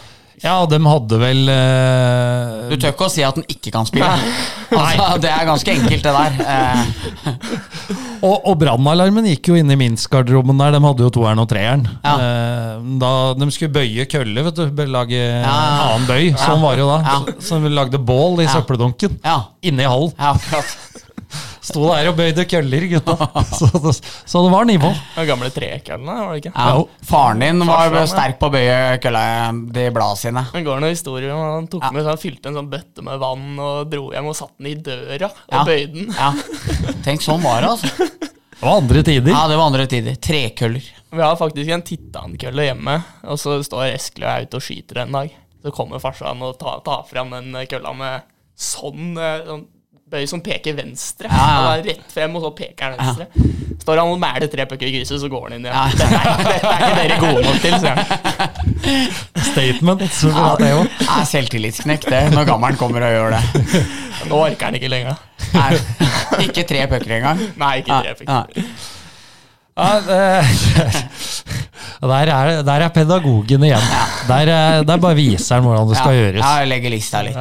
Ja, 0.41 0.55
de 0.65 0.77
hadde 0.81 1.17
vel 1.21 1.41
uh... 1.53 2.69
Du 2.71 2.75
tør 2.81 2.95
ikke 2.95 3.05
å 3.05 3.11
si 3.13 3.21
at 3.25 3.37
den 3.37 3.45
ikke 3.51 3.73
kan 3.73 3.85
spille. 3.89 4.09
Altså, 4.71 5.17
det 5.19 5.27
er 5.27 5.43
ganske 5.49 5.73
enkelt, 5.73 6.05
det 6.05 6.11
der. 6.15 6.37
Eh, 6.47 7.31
Og, 8.21 8.37
og 8.47 8.53
brannalarmen 8.61 9.25
gikk 9.31 9.49
jo 9.51 9.57
inn 9.57 9.71
i 9.73 9.77
Minsk-garderoben 9.79 10.59
der. 10.61 10.75
De 10.75 10.81
hadde 10.85 11.03
jo 11.03 11.11
toeren 11.13 11.41
og 11.41 11.49
treeren. 11.51 11.83
Ja. 12.05 12.13
Uh, 12.15 12.85
Da 13.01 13.11
de 13.35 13.49
skulle 13.51 13.73
bøye 13.75 14.05
kølle, 14.09 14.45
vet 14.47 14.61
du, 14.61 14.83
lage 14.93 15.17
ja. 15.19 15.51
annen 15.89 16.07
bøy. 16.07 16.29
Sånn 16.39 16.61
var 16.63 16.77
det 16.77 16.85
jo 16.85 16.91
da. 16.91 16.99
Ja. 17.03 17.17
Så, 17.25 17.47
så 17.49 17.59
vi 17.65 17.73
lagde 17.73 17.99
bål 17.99 18.43
i 18.45 18.49
søppeldunken. 18.51 19.19
ja, 19.25 19.39
Inne 19.67 19.83
i 19.85 19.89
hallen. 19.91 20.13
ja, 20.17 20.35
akkurat. 20.37 20.77
Sto 21.61 21.83
der 21.91 22.07
og 22.09 22.15
bøyde 22.17 22.43
køller, 22.49 22.85
gutta. 22.89 23.15
Så 23.59 23.67
det, 23.75 23.91
så 24.25 24.41
det 24.41 24.51
var 24.53 24.65
nivå. 24.65 24.89
De 25.13 25.25
gamle 25.29 25.51
trekøllene, 25.53 26.15
var 26.25 26.31
det 26.33 26.39
ikke? 26.41 26.53
Ja. 26.55 26.79
Faren 27.05 27.43
din 27.43 27.59
var 27.67 27.91
Farsan, 27.93 28.07
sterk 28.15 28.39
på 28.41 28.49
å 28.49 28.53
bøye 28.55 28.77
kølla 29.03 29.21
de 29.75 29.83
bladene 29.93 30.17
sine. 30.23 30.43
Det 30.55 30.63
går 30.65 30.81
noen 30.81 30.95
historier 30.95 31.35
om 31.35 31.41
han 31.45 31.67
tok 31.69 31.85
Ja. 31.85 31.91
med, 31.93 32.01
så 32.07 32.15
han 32.15 32.21
fylte 32.23 32.49
en 32.49 32.57
sånn 32.57 32.71
bøtte 32.71 33.05
med 33.05 33.21
vann 33.21 33.59
og 33.61 33.91
dro 33.93 34.07
hjem 34.15 34.31
og 34.31 34.37
satte 34.39 34.57
den 34.57 34.71
i 34.71 34.75
døra 34.89 35.29
og 35.29 35.53
Ja. 35.53 35.63
bøyde 35.69 35.93
den. 35.99 36.09
Ja. 36.17 36.31
Tenk, 37.05 37.21
sånn 37.21 37.45
var 37.45 37.61
det, 37.61 37.69
altså. 37.75 38.09
Det 38.61 38.65
var 38.65 38.77
andre 38.81 39.03
tider. 39.03 39.31
Ja, 39.33 39.43
det 39.49 39.55
var 39.61 39.69
andre 39.71 39.85
tider. 39.89 40.17
Trekøller. 40.21 40.89
Vi 41.11 41.21
har 41.21 41.37
faktisk 41.37 41.69
en 41.77 41.81
titankølle 41.85 42.65
hjemme, 42.71 42.97
og 43.25 43.37
så 43.41 43.59
står 43.65 43.91
Eskil 43.95 44.25
og 44.25 44.33
jeg 44.33 44.49
ute 44.49 44.57
og 44.59 44.65
skyter 44.65 45.01
en 45.05 45.15
dag. 45.17 45.31
Så 45.61 45.73
kommer 45.77 46.01
farsan 46.01 46.41
og 46.41 46.57
tar, 46.61 46.81
tar 46.85 47.05
fram 47.09 47.29
den 47.37 47.53
kølla 47.69 47.93
med 47.93 48.21
sånn, 48.57 49.13
eh, 49.17 49.45
sånn 49.45 49.65
bøy 50.11 50.25
som 50.29 50.41
peker 50.43 50.75
venstre. 50.77 51.29
Ja, 51.31 51.35
ja. 51.37 51.45
Han 51.55 51.79
er 51.79 51.85
rett 51.91 52.11
frem, 52.13 52.35
og 52.35 52.43
så 52.45 52.51
peker 52.57 52.83
han 52.85 52.99
venstre. 52.99 53.25
Står 53.81 53.97
han 54.01 54.11
og 54.13 54.19
mæler 54.21 54.49
tre 54.51 54.65
pucker 54.69 54.89
i 54.89 54.93
krysset, 54.97 55.21
så 55.23 55.29
går 55.31 55.47
han 55.47 55.55
inn 55.57 55.65
igjen. 55.65 55.75
Ja. 55.75 55.85
Det, 55.95 56.05
er, 56.05 56.11
det 56.43 56.55
er 56.67 56.77
ikke 56.83 56.95
dere 56.99 57.17
gode 57.23 57.41
nok 57.47 57.59
til, 57.63 57.73
sier 57.81 57.95
han. 57.95 58.05
Statement. 59.51 60.05
Så 60.19 60.31
bra 60.35 60.49
det 60.59 60.69
er 60.75 61.25
selvtillitsknekk, 61.31 62.07
det, 62.11 62.21
når 62.35 62.49
gammelen 62.51 62.77
kommer 62.79 63.07
og 63.07 63.15
gjør 63.15 63.37
det. 63.37 63.43
Nå 64.29 64.41
orker 64.45 64.69
han 64.69 64.77
ikke 64.77 64.91
lenger. 64.91 65.15
Nei, 65.55 65.69
ikke 66.45 66.63
tre 66.69 66.83
pucker 66.91 67.17
engang. 67.17 67.41
Nei, 67.61 67.73
ikke 67.81 68.01
tre 68.05 68.11
pucker. 68.19 68.65
Ja, 69.81 69.87
der, 72.01 72.29
er, 72.33 72.61
der 72.67 72.83
er 72.85 72.89
pedagogen 72.93 73.63
igjen. 73.63 73.85
Der, 74.27 74.49
er- 74.51 74.83
der 74.85 74.97
bare 75.01 75.15
viser 75.17 75.55
han 75.57 75.63
hvordan 75.65 75.89
det 75.89 75.97
skal 75.97 76.13
ja, 76.15 76.19
gjøres. 76.25 76.43
Ja, 76.43 76.65
legger 76.69 76.93
lista 76.93 77.21
litt. 77.25 77.37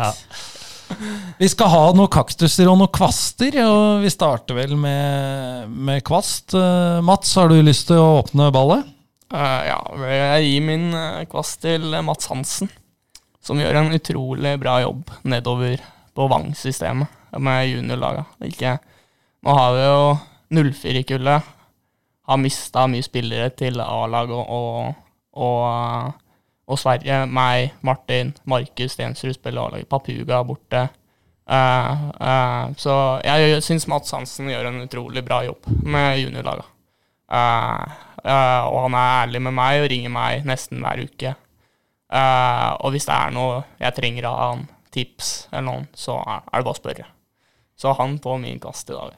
Vi 1.40 1.48
skal 1.48 1.70
ha 1.72 1.82
noen 1.96 2.10
kaktuser 2.12 2.68
og 2.70 2.78
noen 2.80 2.92
kvaster, 2.92 3.54
og 3.64 4.02
vi 4.04 4.10
starter 4.12 4.58
vel 4.58 4.74
med, 4.78 5.70
med 5.70 6.02
kvast. 6.06 6.54
Eh, 6.56 6.98
Mats, 7.06 7.32
har 7.38 7.50
du 7.50 7.58
lyst 7.64 7.88
til 7.88 8.00
å 8.00 8.18
åpne 8.20 8.50
ballet? 8.54 8.88
Uh, 9.30 9.62
ja, 9.62 9.78
jeg 10.10 10.46
gir 10.48 10.66
min 10.66 10.88
eh, 10.96 11.22
kvast 11.30 11.60
til 11.62 11.86
Mats 12.02 12.26
Hansen, 12.32 12.70
som 13.38 13.60
gjør 13.62 13.78
en 13.78 13.94
utrolig 13.94 14.56
bra 14.60 14.80
jobb 14.82 15.12
nedover 15.22 15.78
på 16.18 16.26
Vang-systemet 16.30 17.38
med 17.38 17.68
juniorlaga. 17.70 18.26
Nå 19.40 19.54
har 19.56 19.76
vi 19.76 19.84
jo 19.86 20.00
04-kullet. 20.50 21.56
Har 22.30 22.38
mista 22.42 22.84
mye 22.90 23.02
spillere 23.02 23.50
til 23.56 23.80
A-lag 23.82 24.30
og, 24.34 24.50
og, 24.50 24.98
og, 25.40 26.26
og 26.70 26.78
Sverige. 26.80 27.24
Meg, 27.26 27.74
Martin, 27.86 28.32
Markus 28.48 28.94
Stensrud 28.96 29.34
spiller 29.36 29.66
A-laget, 29.66 29.90
Papuga 29.90 30.42
borte. 30.46 30.86
Uh, 31.50 32.10
uh, 32.22 32.64
så 32.78 32.94
jeg 33.26 33.58
syns 33.66 33.88
Mats 33.90 34.12
Hansen 34.14 34.52
gjør 34.52 34.68
en 34.68 34.84
utrolig 34.84 35.24
bra 35.26 35.40
jobb 35.42 35.66
med 35.82 36.20
juniorlaga. 36.22 36.68
Uh, 37.30 37.86
eh, 38.26 38.64
og 38.66 38.88
han 38.88 38.96
er 38.98 39.12
ærlig 39.22 39.40
med 39.46 39.54
meg 39.54 39.84
og 39.84 39.88
ringer 39.92 40.12
meg 40.14 40.46
nesten 40.48 40.82
hver 40.82 41.02
uke. 41.06 41.34
Eh, 42.10 42.70
og 42.82 42.90
hvis 42.90 43.06
det 43.06 43.14
er 43.14 43.34
noe 43.34 43.60
jeg 43.78 43.94
trenger 43.94 44.26
av 44.26 44.38
han, 44.40 44.64
tips 44.90 45.28
eller 45.52 45.66
noen, 45.68 45.84
så 45.94 46.16
er 46.26 46.42
det 46.42 46.64
bare 46.66 46.74
å 46.74 46.78
spørre. 46.78 47.04
Så 47.78 47.94
han 47.94 48.16
på 48.22 48.34
min 48.42 48.58
kast 48.62 48.90
i 48.90 48.96
dag. 48.96 49.14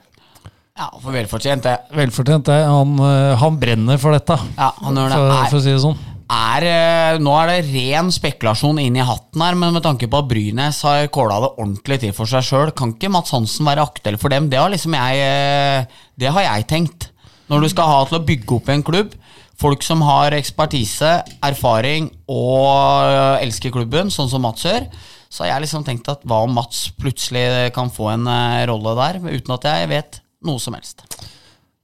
Ja, 0.77 0.91
for 1.01 1.13
velfortjent, 1.13 1.65
det. 1.65 1.79
Velfortjent, 1.97 2.49
det. 2.49 2.59
Han, 2.69 2.93
han 3.41 3.57
brenner 3.61 4.01
for 4.01 4.13
dette, 4.13 4.37
Ja, 4.59 4.71
han 4.85 5.01
gjør 5.01 5.09
det. 5.09 5.23
for, 5.23 5.49
for 5.55 5.61
å 5.61 5.65
si 5.65 5.73
det 5.73 5.81
sånn. 5.87 5.99
Er, 6.33 6.65
eh, 6.65 7.19
nå 7.21 7.33
er 7.37 7.51
det 7.51 7.71
ren 7.71 8.09
spekulasjon 8.13 8.81
inn 8.81 8.97
i 8.97 9.05
hatten 9.05 9.45
her, 9.45 9.57
men 9.59 9.75
med 9.77 9.85
tanke 9.85 10.09
på 10.09 10.23
at 10.23 10.29
Brynes 10.31 10.81
har 10.87 11.11
kåla 11.13 11.41
det 11.45 11.53
ordentlig 11.53 12.01
til 12.03 12.15
for 12.17 12.31
seg 12.31 12.47
sjøl, 12.47 12.73
kan 12.77 12.95
ikke 12.95 13.11
Mats 13.13 13.35
Hansen 13.37 13.69
være 13.69 13.85
aktuell 13.85 14.19
for 14.21 14.33
dem? 14.33 14.49
Det 14.53 14.61
har 14.61 14.73
liksom 14.73 14.97
jeg 14.97 15.23
eh, 15.27 16.01
Det 16.19 16.33
har 16.33 16.47
jeg 16.49 16.69
tenkt. 16.71 17.09
Når 17.53 17.65
du 17.65 17.69
skal 17.69 17.91
ha 17.91 18.05
til 18.09 18.17
å 18.17 18.25
bygge 18.25 18.57
opp 18.57 18.71
en 18.73 18.85
klubb, 18.87 19.17
folk 19.61 19.83
som 19.85 20.01
har 20.07 20.35
ekspertise, 20.35 21.11
erfaring 21.45 22.09
og 22.31 23.43
elsker 23.43 23.75
klubben, 23.75 24.11
sånn 24.11 24.31
som 24.31 24.43
Mats 24.43 24.65
gjør, 24.65 24.87
så 25.33 25.45
har 25.45 25.55
jeg 25.55 25.67
liksom 25.67 25.85
tenkt 25.85 26.09
at 26.13 26.25
hva 26.29 26.43
om 26.47 26.55
Mats 26.57 26.87
plutselig 27.01 27.73
kan 27.77 27.93
få 27.93 28.11
en 28.15 28.29
eh, 28.31 28.63
rolle 28.71 28.97
der, 28.99 29.21
uten 29.33 29.57
at 29.57 29.69
jeg 29.69 29.91
vet 29.93 30.23
noe 30.47 30.61
som 30.63 30.77
helst. 30.77 31.05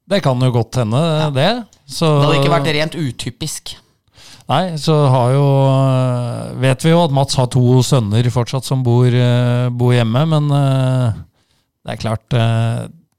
Det 0.09 0.22
kan 0.24 0.40
jo 0.40 0.49
godt 0.55 0.80
hende, 0.80 1.03
det. 1.36 1.51
Så, 1.84 2.09
Det 2.09 2.24
hadde 2.24 2.40
ikke 2.40 2.57
vært 2.57 2.72
rent 2.76 2.96
utypisk. 2.96 3.76
Nei, 4.49 4.78
så 4.80 4.94
har 5.12 5.32
jo 5.36 5.46
øh, 5.68 6.61
Vet 6.62 6.84
vi 6.86 6.94
jo 6.94 7.03
at 7.05 7.12
Mats 7.14 7.36
har 7.36 7.51
to 7.53 7.82
sønner 7.84 8.28
fortsatt 8.32 8.64
som 8.64 8.80
bor, 8.84 9.05
øh, 9.12 9.68
bor 9.76 9.92
hjemme, 9.92 10.22
men 10.30 10.46
øh, 10.49 11.18
det 11.84 11.94
er 11.94 12.01
klart 12.01 12.36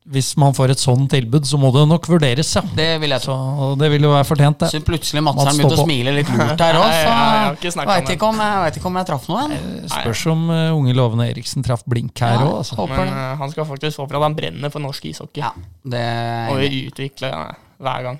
Hvis 0.10 0.32
man 0.42 0.56
får 0.58 0.74
et 0.74 0.82
sånn 0.82 1.04
tilbud, 1.10 1.46
så 1.46 1.58
må 1.62 1.70
det 1.74 1.84
nok 1.90 2.08
vurderes, 2.10 2.50
ja. 2.58 2.64
Det 2.74 2.88
vil 3.02 3.14
jeg 3.14 3.22
Så, 3.22 3.30
tro. 3.30 3.66
og 3.68 3.76
det 3.78 3.92
vil 3.94 4.08
jo 4.08 4.14
være 4.16 4.26
fortjent, 4.26 4.58
det. 4.64 4.70
Så 4.74 4.82
plutselig 4.86 5.22
Mats 5.26 5.44
har 5.46 5.54
begynt 5.54 5.76
å 5.76 5.84
smile 5.86 6.14
litt 6.16 6.32
lurt 6.34 6.64
her 6.66 6.78
òg, 6.82 6.88
så 6.90 7.12
jeg 7.14 8.16
ikke 8.16 8.30
om 8.32 8.42
vet 8.42 8.80
ikke 8.80 8.90
om 8.90 8.98
jeg, 8.98 9.08
traff 9.12 9.28
noen. 9.30 9.54
Spørs 9.86 10.24
om 10.34 10.48
uh, 10.50 10.72
unge 10.78 10.96
lovende 10.98 11.28
Eriksen 11.30 11.66
traff 11.66 11.86
blink 11.86 12.18
her 12.26 12.40
Ja. 12.42 12.48
altså. 12.58 12.80
Men 12.90 13.06
eh, 13.06 13.36
han 13.44 13.54
skal 13.54 13.70
faktisk 13.70 14.02
få 14.02 14.08
for 14.08 14.18
at 14.18 14.26
han 14.26 14.38
brenner 14.38 14.74
for 14.74 14.82
norsk 14.82 15.06
ishockey. 15.12 15.44
Ja, 15.46 15.54
det 15.86 16.08
Og 16.56 16.66
utvikle 16.90 17.30
uh, 17.30 17.54
hver 17.78 18.10
gang. 18.10 18.20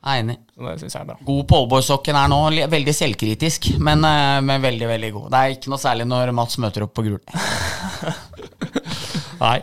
Jeg 0.00 0.16
er 0.16 0.22
enig. 0.22 0.38
Så 0.56 0.64
det 0.64 0.74
synes 0.80 0.94
jeg 0.94 1.02
er 1.02 1.08
bra. 1.10 1.14
God 1.28 1.40
på 1.44 1.56
Aalborg-sokken 1.60 2.16
er 2.16 2.28
nå 2.32 2.38
veldig 2.72 2.92
selvkritisk, 2.96 3.66
men, 3.84 4.04
eh, 4.08 4.38
men 4.40 4.62
veldig 4.62 4.86
veldig 4.88 5.10
god. 5.12 5.26
Det 5.34 5.40
er 5.40 5.56
ikke 5.56 5.72
noe 5.72 5.82
særlig 5.82 6.06
når 6.08 6.32
Mats 6.36 6.56
møter 6.62 6.86
opp 6.86 6.94
på 6.96 7.04
gul. 7.04 7.18
Nei. 9.44 9.58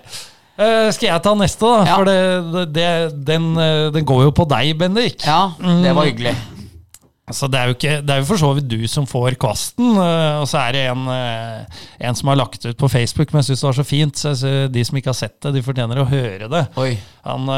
Eh, 0.57 0.89
skal 0.93 1.09
jeg 1.09 1.23
ta 1.25 1.33
neste, 1.38 1.65
da? 1.65 1.79
Ja. 1.89 1.95
For 1.97 2.05
det, 2.05 2.67
det, 2.75 2.91
den, 3.25 3.49
øh, 3.57 3.88
den 3.95 4.05
går 4.05 4.27
jo 4.27 4.35
på 4.38 4.45
deg, 4.53 4.75
Bendik. 4.77 5.25
Ja, 5.25 5.55
det 5.57 5.95
var 5.97 6.05
hyggelig. 6.05 6.35
Altså, 7.27 7.49
det, 7.49 7.57
er 7.59 7.65
jo 7.65 7.79
ikke, 7.79 7.97
det 8.05 8.13
er 8.13 8.21
jo 8.21 8.29
for 8.29 8.43
så 8.43 8.53
vidt 8.59 8.69
du 8.69 8.85
som 8.88 9.09
får 9.09 9.39
kvasten, 9.41 9.97
og 9.97 10.45
så 10.47 10.61
er 10.61 10.77
det 10.77 10.85
en, 10.93 11.09
en 11.11 12.15
som 12.15 12.29
har 12.31 12.38
lagt 12.39 12.63
ut 12.63 12.77
på 12.79 12.88
Facebook, 12.93 13.33
men 13.33 13.41
jeg 13.41 13.49
syns 13.49 13.65
det 13.65 13.67
var 13.67 13.79
så 13.81 13.89
fint. 13.89 14.21
Så 14.21 14.53
de 14.71 14.85
som 14.88 15.01
ikke 15.01 15.11
har 15.11 15.17
sett 15.17 15.35
det, 15.43 15.57
de 15.57 15.65
fortjener 15.65 15.99
å 15.99 16.07
høre 16.07 16.47
det. 16.53 16.63
Oi. 16.79 16.93
Han 17.25 17.51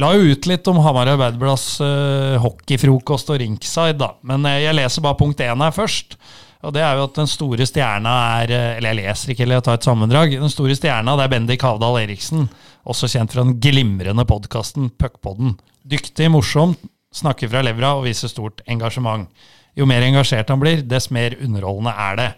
la 0.00 0.12
jo 0.16 0.32
ut 0.32 0.46
litt 0.48 0.68
om 0.70 0.80
Hamar 0.84 1.10
Arbeiderblads 1.12 1.66
uh, 1.84 2.38
hockeyfrokost 2.42 3.32
og 3.32 3.40
rinkside, 3.42 3.98
da. 4.00 4.12
Men 4.28 4.46
øh, 4.48 4.60
jeg 4.62 4.76
leser 4.78 5.04
bare 5.04 5.18
punkt 5.20 5.42
én 5.44 5.64
her 5.64 5.74
først. 5.74 6.16
Og 6.62 6.70
det 6.76 6.82
er 6.84 6.94
jo 6.94 7.08
at 7.08 7.16
den 7.18 7.26
store 7.26 7.66
stjerna 7.66 8.12
er 8.38 8.52
øh, 8.54 8.76
Eller 8.78 8.92
jeg 8.92 8.98
leser 9.00 9.32
ikke, 9.32 9.42
eller 9.42 9.58
jeg 9.58 9.66
tar 9.66 9.80
et 9.80 9.88
sammendrag. 9.88 10.36
Den 10.38 10.52
store 10.52 10.76
stjerna 10.78 11.16
det 11.18 11.26
er 11.26 11.32
Bendik 11.34 11.66
Havdal 11.66 11.98
Eriksen, 12.04 12.46
også 12.88 13.10
kjent 13.10 13.34
fra 13.34 13.44
den 13.44 13.58
glimrende 13.62 14.24
podkasten 14.28 14.88
Puckpodden. 14.98 15.56
Dyktig, 15.82 16.30
morsom, 16.30 16.76
snakker 17.12 17.50
fra 17.50 17.64
levra 17.66 17.96
og 17.98 18.06
viser 18.06 18.30
stort 18.30 18.62
engasjement. 18.70 19.28
Jo 19.76 19.88
mer 19.88 20.04
engasjert 20.06 20.52
han 20.52 20.60
blir, 20.62 20.84
dess 20.86 21.10
mer 21.10 21.34
underholdende 21.40 21.92
er 22.06 22.18
det. 22.20 22.30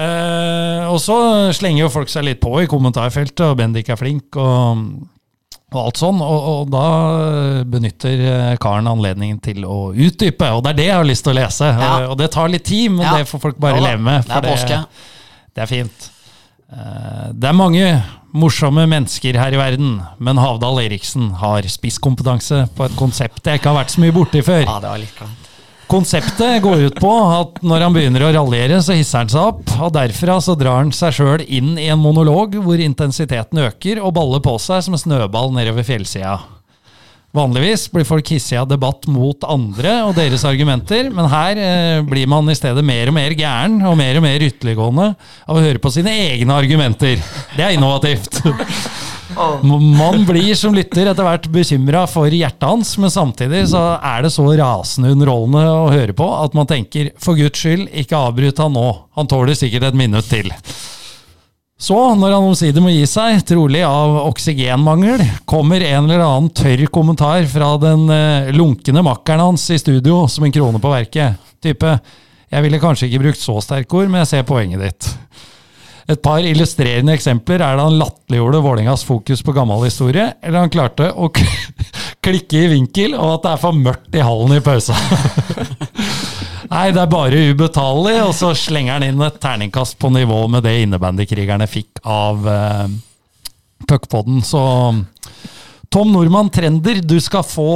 Eh, 0.00 0.84
og 0.86 1.00
så 1.02 1.16
slenger 1.56 1.84
jo 1.84 1.92
folk 1.92 2.10
seg 2.12 2.24
litt 2.28 2.40
på 2.42 2.54
i 2.62 2.68
kommentarfeltet, 2.70 3.42
og 3.44 3.58
Bendik 3.58 3.90
er 3.90 3.98
flink, 3.98 4.38
og, 4.38 4.84
og 5.72 5.80
alt 5.86 6.00
sånn. 6.00 6.20
Og, 6.24 6.46
og 6.52 6.70
da 6.72 6.84
benytter 7.70 8.22
eh, 8.26 8.54
karen 8.62 8.88
anledningen 8.90 9.40
til 9.44 9.64
å 9.68 9.90
utdype, 9.94 10.48
og 10.56 10.64
det 10.66 10.72
er 10.74 10.78
det 10.80 10.86
jeg 10.88 10.96
har 10.98 11.08
lyst 11.10 11.24
til 11.26 11.34
å 11.34 11.38
lese. 11.40 11.68
Ja. 11.70 11.90
Eh, 12.02 12.06
og 12.10 12.16
det 12.20 12.30
tar 12.34 12.48
litt 12.52 12.64
tid, 12.68 12.90
men 12.96 13.06
Ja. 13.06 13.16
det 13.20 13.28
får 13.30 13.40
folk 13.48 13.60
bare 13.62 13.78
Ja 13.80 13.86
leve 13.92 14.02
med. 14.02 14.24
Det 14.26 14.40
er 14.40 14.48
det, 14.48 14.80
det 15.54 15.62
er 15.66 15.70
fint. 15.70 16.10
Eh, 16.72 17.28
Det 17.34 17.48
er 17.48 17.52
mange 17.56 18.02
morsomme 18.32 18.84
mennesker 18.86 19.34
her 19.38 19.52
i 19.52 19.58
verden, 19.58 20.00
men 20.22 20.38
Havdal 20.38 20.78
Eriksen 20.84 21.32
har 21.40 21.62
spisskompetanse 21.66 22.68
på 22.76 22.84
et 22.86 22.94
konsept 22.96 23.42
jeg 23.44 23.58
ikke 23.58 23.72
har 23.72 23.80
vært 23.84 23.90
så 23.96 24.00
mye 24.04 24.14
borti 24.14 24.42
før. 24.46 24.62
Ja, 24.66 24.78
det 24.78 24.90
var 24.92 24.98
litt 25.02 25.16
kleint. 25.18 25.49
Konseptet 25.90 26.62
går 26.62 26.84
ut 26.86 27.00
på 27.02 27.10
at 27.10 27.56
når 27.66 27.82
han 27.82 27.94
begynner 27.96 28.22
å 28.22 28.30
raljere, 28.30 28.76
så 28.78 28.94
hisser 28.94 29.24
han 29.24 29.32
seg 29.32 29.42
opp, 29.42 29.72
og 29.82 29.90
derfra 29.96 30.36
så 30.38 30.54
drar 30.54 30.84
han 30.84 30.92
seg 30.94 31.16
sjøl 31.16 31.42
inn 31.42 31.72
i 31.82 31.88
en 31.90 31.98
monolog 31.98 32.54
hvor 32.62 32.78
intensiteten 32.78 33.58
øker 33.64 33.98
og 33.98 34.14
baller 34.14 34.42
på 34.44 34.54
seg 34.62 34.84
som 34.86 34.94
en 34.94 35.02
snøball 35.02 35.50
nedover 35.56 35.88
fjellsida. 35.88 36.36
Vanligvis 37.34 37.88
blir 37.90 38.06
folk 38.06 38.30
hissige 38.30 38.62
av 38.62 38.70
debatt 38.70 39.10
mot 39.10 39.42
andre 39.50 39.96
og 40.06 40.14
deres 40.14 40.46
argumenter, 40.46 41.10
men 41.14 41.26
her 41.30 41.58
eh, 41.58 42.06
blir 42.06 42.30
man 42.30 42.46
i 42.50 42.58
stedet 42.58 42.86
mer 42.86 43.10
og 43.10 43.18
mer 43.18 43.34
gæren 43.38 43.80
og 43.82 43.98
mer 43.98 44.18
og 44.18 44.26
mer 44.28 44.46
ytterliggående 44.46 45.12
av 45.18 45.58
å 45.58 45.62
høre 45.62 45.82
på 45.82 45.90
sine 45.94 46.14
egne 46.30 46.54
argumenter. 46.54 47.18
Det 47.58 47.66
er 47.66 47.74
innovativt. 47.74 48.44
Man 49.62 50.24
blir 50.26 50.54
som 50.58 50.74
lytter 50.74 51.10
etter 51.10 51.26
hvert 51.26 51.48
bekymra 51.52 52.04
for 52.10 52.32
hjertet 52.32 52.66
hans, 52.66 52.92
men 53.00 53.12
samtidig 53.12 53.66
så 53.72 53.82
er 53.96 54.24
det 54.24 54.32
så 54.34 54.46
rasende 54.48 55.12
underholdende 55.14 55.64
å 55.70 55.90
høre 55.92 56.16
på 56.16 56.28
at 56.40 56.56
man 56.58 56.68
tenker 56.70 57.12
for 57.20 57.38
guds 57.38 57.62
skyld, 57.62 57.88
ikke 58.02 58.18
avbryt 58.18 58.60
han 58.62 58.74
nå, 58.74 58.88
han 59.16 59.30
tåler 59.30 59.58
sikkert 59.58 59.90
et 59.90 60.00
minutt 60.00 60.30
til. 60.30 60.50
Så, 61.80 61.96
når 61.96 62.34
han 62.34 62.44
omsider 62.50 62.82
må 62.84 62.90
gi 62.92 63.06
seg, 63.08 63.38
trolig 63.48 63.80
av 63.88 64.18
oksygenmangel, 64.26 65.22
kommer 65.48 65.80
en 65.80 66.10
eller 66.10 66.20
annen 66.26 66.50
tørr 66.52 66.82
kommentar 66.92 67.46
fra 67.48 67.70
den 67.80 68.02
eh, 68.12 68.50
lunkne 68.52 69.00
makkeren 69.06 69.46
hans 69.46 69.64
i 69.72 69.78
studio 69.80 70.26
som 70.28 70.44
en 70.44 70.52
krone 70.52 70.82
på 70.82 70.92
verket. 70.92 71.40
Type 71.64 71.94
'Jeg 72.50 72.66
ville 72.66 72.82
kanskje 72.82 73.06
ikke 73.06 73.22
brukt 73.22 73.40
så 73.40 73.56
sterke 73.62 73.96
ord, 73.96 74.10
men 74.10 74.20
jeg 74.20 74.28
ser 74.28 74.42
poenget 74.44 74.82
ditt'. 74.82 75.08
Et 76.08 76.20
par 76.22 76.44
illustrerende 76.46 77.14
eksempler 77.16 77.62
er 77.64 77.76
da 77.78 77.86
han 77.88 77.98
latterliggjorde 78.00 78.62
Vålerengas 78.64 79.04
fokus 79.06 79.42
på 79.44 79.54
gammel 79.56 79.84
historie, 79.84 80.30
eller 80.40 80.64
han 80.64 80.72
klarte 80.72 81.10
å 81.12 81.30
klikke 82.24 82.64
i 82.64 82.70
vinkel, 82.72 83.16
og 83.18 83.36
at 83.36 83.46
det 83.46 83.52
er 83.54 83.62
for 83.64 83.76
mørkt 83.76 84.16
i 84.16 84.24
hallen 84.24 84.56
i 84.56 84.64
pausa. 84.64 84.96
Nei, 86.70 86.90
det 86.94 87.02
er 87.02 87.10
bare 87.10 87.44
ubetalelig, 87.50 88.16
og 88.28 88.34
så 88.38 88.52
slenger 88.54 88.96
han 88.96 89.06
inn 89.08 89.22
et 89.26 89.40
terningkast 89.42 89.98
på 89.98 90.12
nivå 90.14 90.44
med 90.52 90.62
det 90.66 90.76
innebandykrigerne 90.84 91.66
fikk 91.66 91.98
av 92.06 92.46
uh, 92.46 92.84
puckpodden. 93.90 94.38
Så 94.46 94.60
Tom 95.90 96.12
Nordmann, 96.12 96.46
trender, 96.54 97.00
du 97.02 97.16
skal 97.18 97.42
få 97.42 97.70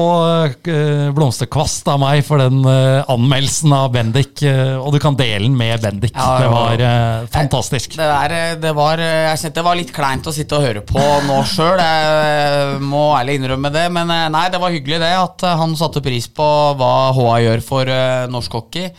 eh, 0.46 1.08
blomsterkvast 1.16 1.88
av 1.90 1.96
meg 1.98 2.20
for 2.22 2.38
den 2.38 2.60
eh, 2.62 3.00
anmeldelsen 3.10 3.74
av 3.74 3.88
Bendik. 3.96 4.38
eh, 4.46 4.76
og 4.78 4.94
du 4.94 5.00
kan 5.02 5.16
dele 5.18 5.48
den 5.48 5.56
med 5.58 5.82
Bendik. 5.82 6.12
Ja, 6.14 6.36
det 6.38 6.52
var 6.52 7.26
fantastisk. 7.34 7.96
Det, 7.98 8.06
der, 8.06 8.54
det, 8.62 8.70
var, 8.78 9.02
jeg 9.02 9.42
kjente 9.42 9.58
det 9.58 9.66
var 9.66 9.80
litt 9.80 9.90
kleint 9.96 10.30
å 10.30 10.36
sitte 10.36 10.54
og 10.54 10.62
høre 10.62 10.84
på 10.86 11.02
nå 11.26 11.40
sjøl. 11.56 11.82
Jeg 11.82 12.78
må 12.86 13.02
ærlig 13.18 13.40
innrømme 13.40 13.74
det. 13.74 13.88
Men 13.98 14.14
nei, 14.30 14.46
det 14.54 14.62
var 14.62 14.78
hyggelig 14.78 15.02
det 15.02 15.12
at 15.18 15.48
han 15.64 15.74
satte 15.82 16.06
pris 16.06 16.30
på 16.30 16.50
hva 16.78 16.94
HA 17.18 17.36
gjør 17.48 17.66
for 17.66 17.94
norsk 18.30 18.60
hockey. 18.60 18.92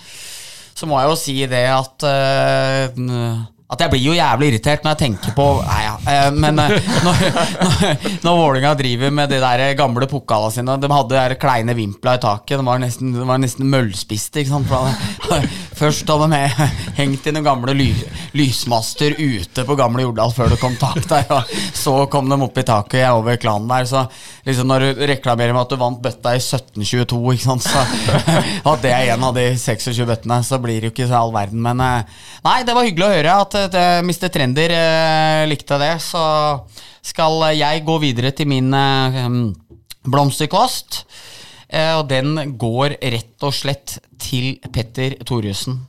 Så 0.76 0.92
må 0.92 1.00
jeg 1.00 1.14
jo 1.14 1.20
si 1.24 1.40
det 1.56 1.68
at 1.72 2.10
at 3.66 3.82
jeg 3.82 3.90
blir 3.96 4.04
jo 4.04 4.14
jævlig 4.14 4.48
irritert 4.52 4.84
når 4.86 4.94
jeg 4.94 5.00
tenker 5.00 5.34
på 5.34 5.46
Nei, 5.66 5.80
ja. 5.82 5.94
eh, 6.12 6.28
Men 6.38 6.60
eh, 6.62 6.74
når, 7.06 7.24
når, 7.66 8.04
når 8.28 8.38
Vålinga 8.38 8.74
driver 8.78 9.16
med 9.18 9.32
de 9.34 9.40
der 9.42 9.64
gamle 9.80 10.06
pokalene 10.12 10.54
sine 10.54 10.76
De 10.82 10.92
hadde 10.94 11.24
de 11.32 11.38
kleine 11.42 11.74
vimpla 11.78 12.14
i 12.20 12.22
taket. 12.22 12.60
De 12.62 12.68
var 12.68 12.84
nesten, 12.84 13.16
de 13.16 13.26
var 13.26 13.42
nesten 13.42 13.66
møllspiste. 13.72 14.44
Ikke 14.44 14.54
sant? 14.54 14.70
Først 15.76 16.08
hadde 16.08 16.28
de 16.32 16.68
hengt 17.00 17.26
i 17.28 17.34
noen 17.36 17.46
gamle 17.46 17.74
ly, 17.76 17.90
lysmaster 18.38 19.18
ute 19.20 19.66
på 19.68 19.76
gamle 19.76 20.06
Jordal 20.06 20.32
før 20.36 20.54
det 20.54 20.60
kom 20.62 20.78
tak 20.80 21.02
der. 21.10 21.28
Og 21.36 21.52
så 21.76 21.96
kom 22.12 22.32
de 22.32 22.38
opp 22.46 22.60
i 22.62 22.66
taket 22.68 23.10
over 23.12 23.40
klanen 23.42 23.68
der. 23.72 23.88
Så 23.90 24.06
liksom 24.48 24.72
når 24.72 24.86
du 24.86 25.04
reklamerer 25.12 25.56
med 25.56 25.66
at 25.66 25.76
du 25.76 25.82
vant 25.82 26.00
bøtta 26.04 26.36
i 26.38 26.40
1722, 26.40 27.20
ikke 27.36 27.48
sant? 27.48 27.68
så 27.68 28.72
at 28.72 28.86
det 28.86 28.94
er 28.96 29.14
en 29.18 29.28
av 29.28 29.36
de 29.36 29.50
26 29.60 30.08
bøttene, 30.08 30.40
så 30.48 30.62
blir 30.64 30.80
det 30.80 30.90
jo 30.90 30.96
ikke 30.96 31.10
så 31.12 31.20
all 31.20 31.36
verden. 31.36 31.60
Men 31.66 31.84
eh, 31.84 32.18
nei, 32.48 32.58
det 32.68 32.78
var 32.78 32.88
hyggelig 32.88 33.10
å 33.10 33.14
høre 33.18 33.38
at 33.44 33.60
eh, 33.68 34.00
Mr. 34.06 34.32
Trender 34.32 34.76
eh, 34.80 35.44
likte 35.52 35.80
det. 35.82 35.96
Så 36.04 36.24
skal 37.06 37.52
jeg 37.60 37.84
gå 37.86 38.00
videre 38.02 38.32
til 38.36 38.50
min 38.50 38.72
eh, 38.74 39.24
blomsterkvast. 40.08 41.04
Eh, 41.76 41.94
og 42.00 42.08
den 42.08 42.56
går 42.60 42.96
rett 43.02 43.44
og 43.44 43.54
slett 43.56 43.98
til 44.22 44.56
Petter 44.72 45.18
Thoresen. 45.28 45.82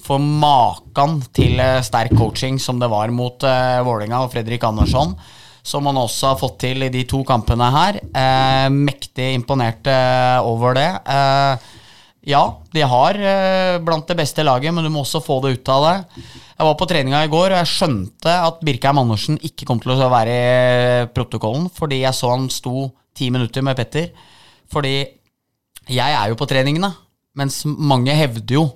For 0.00 0.20
maken 0.20 1.20
til 1.36 1.60
eh, 1.60 1.80
sterk 1.84 2.12
coaching 2.18 2.60
som 2.60 2.80
det 2.80 2.88
var 2.92 3.12
mot 3.12 3.40
uh, 3.44 3.80
Vålerenga 3.84 4.22
og 4.24 4.32
Fredrik 4.34 4.64
Andersson, 4.64 5.14
som 5.62 5.86
han 5.88 5.98
også 6.00 6.32
har 6.32 6.40
fått 6.40 6.58
til 6.64 6.86
i 6.86 6.92
de 6.92 7.04
to 7.08 7.22
kampene 7.28 7.68
her. 7.72 8.00
Eh, 8.00 8.68
mektig 8.72 9.32
imponert 9.36 9.88
eh, 9.88 10.38
over 10.44 10.76
det. 10.76 10.88
Eh, 11.04 11.76
ja, 12.30 12.40
de 12.76 12.82
har 12.84 13.16
blant 13.80 14.08
det 14.10 14.16
beste 14.18 14.44
laget, 14.44 14.74
men 14.76 14.84
du 14.84 14.90
må 14.92 15.00
også 15.06 15.22
få 15.24 15.38
det 15.40 15.54
ut 15.56 15.70
av 15.72 15.86
det. 15.86 16.24
Jeg 16.52 16.68
var 16.68 16.74
på 16.76 16.88
treninga 16.90 17.22
i 17.24 17.30
går, 17.32 17.46
og 17.54 17.62
jeg 17.62 17.70
skjønte 17.70 18.34
at 18.48 18.58
Birkheim 18.66 19.00
Andersen 19.00 19.38
ikke 19.40 19.64
kom 19.68 19.80
til 19.80 19.94
å 19.94 20.10
være 20.12 20.34
i 20.34 21.06
protokollen, 21.16 21.70
fordi 21.72 22.02
jeg 22.02 22.18
så 22.18 22.34
han 22.34 22.44
sto 22.52 22.90
ti 23.16 23.30
minutter 23.32 23.64
med 23.64 23.80
Petter. 23.80 24.10
Fordi 24.70 24.98
jeg 25.88 26.16
er 26.16 26.28
jo 26.30 26.38
på 26.38 26.48
treningene, 26.50 26.92
mens 27.38 27.62
mange 27.64 28.14
hevder 28.16 28.58
jo 28.58 28.66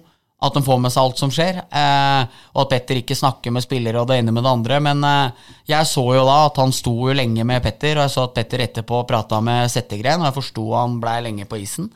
at 0.44 0.56
de 0.56 0.62
får 0.64 0.80
med 0.82 0.92
seg 0.92 1.06
alt 1.06 1.20
som 1.20 1.30
skjer, 1.32 1.60
eh, 1.62 2.40
og 2.52 2.64
at 2.64 2.72
Petter 2.72 2.98
ikke 3.00 3.16
snakker 3.16 3.52
med 3.54 3.64
spillere 3.64 4.02
og 4.02 4.10
det 4.10 4.18
ene 4.20 4.34
med 4.34 4.44
det 4.44 4.50
andre. 4.50 4.80
Men 4.82 5.04
eh, 5.08 5.52
jeg 5.70 5.88
så 5.88 6.04
jo 6.18 6.24
da 6.26 6.36
at 6.48 6.58
han 6.60 6.74
sto 6.74 6.92
jo 7.08 7.16
lenge 7.16 7.46
med 7.48 7.62
Petter, 7.64 7.96
og 7.96 8.04
jeg 8.04 8.14
så 8.16 8.26
at 8.26 8.34
Petter 8.36 8.64
etterpå 8.66 9.04
prata 9.08 9.40
med 9.44 9.70
Settegren, 9.72 10.20
og 10.20 10.28
jeg 10.28 10.36
forsto 10.36 10.66
han 10.74 10.98
blei 11.02 11.16
lenge 11.24 11.48
på 11.48 11.60
isen. 11.62 11.88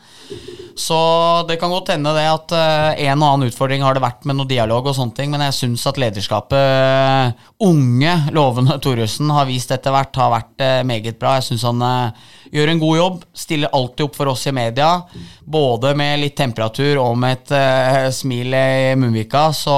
Så 0.78 0.98
det 1.48 1.58
kan 1.60 1.72
godt 1.74 1.92
hende 1.92 2.14
det 2.16 2.24
at 2.30 2.56
eh, 2.56 3.04
en 3.10 3.20
og 3.20 3.34
annen 3.34 3.52
utfordring 3.52 3.84
har 3.84 3.98
det 3.98 4.04
vært 4.06 4.24
med 4.28 4.38
noe 4.38 4.48
dialog 4.48 4.88
og 4.88 4.96
sånne 4.96 5.16
ting, 5.18 5.34
men 5.34 5.44
jeg 5.48 5.58
syns 5.58 5.84
at 5.90 6.00
lederskapet, 6.00 6.56
eh, 6.56 7.46
unge, 7.68 8.16
lovende 8.32 8.78
Thoresen, 8.80 9.34
har 9.34 9.48
vist 9.50 9.74
etter 9.74 9.92
hvert, 9.92 10.16
har 10.16 10.32
vært 10.38 10.64
eh, 10.64 10.82
meget 10.88 11.20
bra. 11.20 11.36
Jeg 11.36 11.50
syns 11.50 11.68
han 11.68 11.84
eh, 11.84 12.28
gjør 12.52 12.72
en 12.72 12.80
god 12.82 12.96
jobb, 12.98 13.22
stiller 13.36 13.72
alltid 13.76 14.04
opp 14.06 14.16
for 14.16 14.30
oss 14.32 14.46
i 14.46 14.52
media, 14.56 14.90
både 15.44 15.94
med 15.98 16.20
litt 16.22 16.36
temperatur 16.38 17.00
og 17.02 17.16
med 17.18 17.36
et 17.38 17.52
uh, 17.56 18.10
smil 18.14 18.54
i 18.54 18.94
munnvika, 18.98 19.48
så 19.54 19.76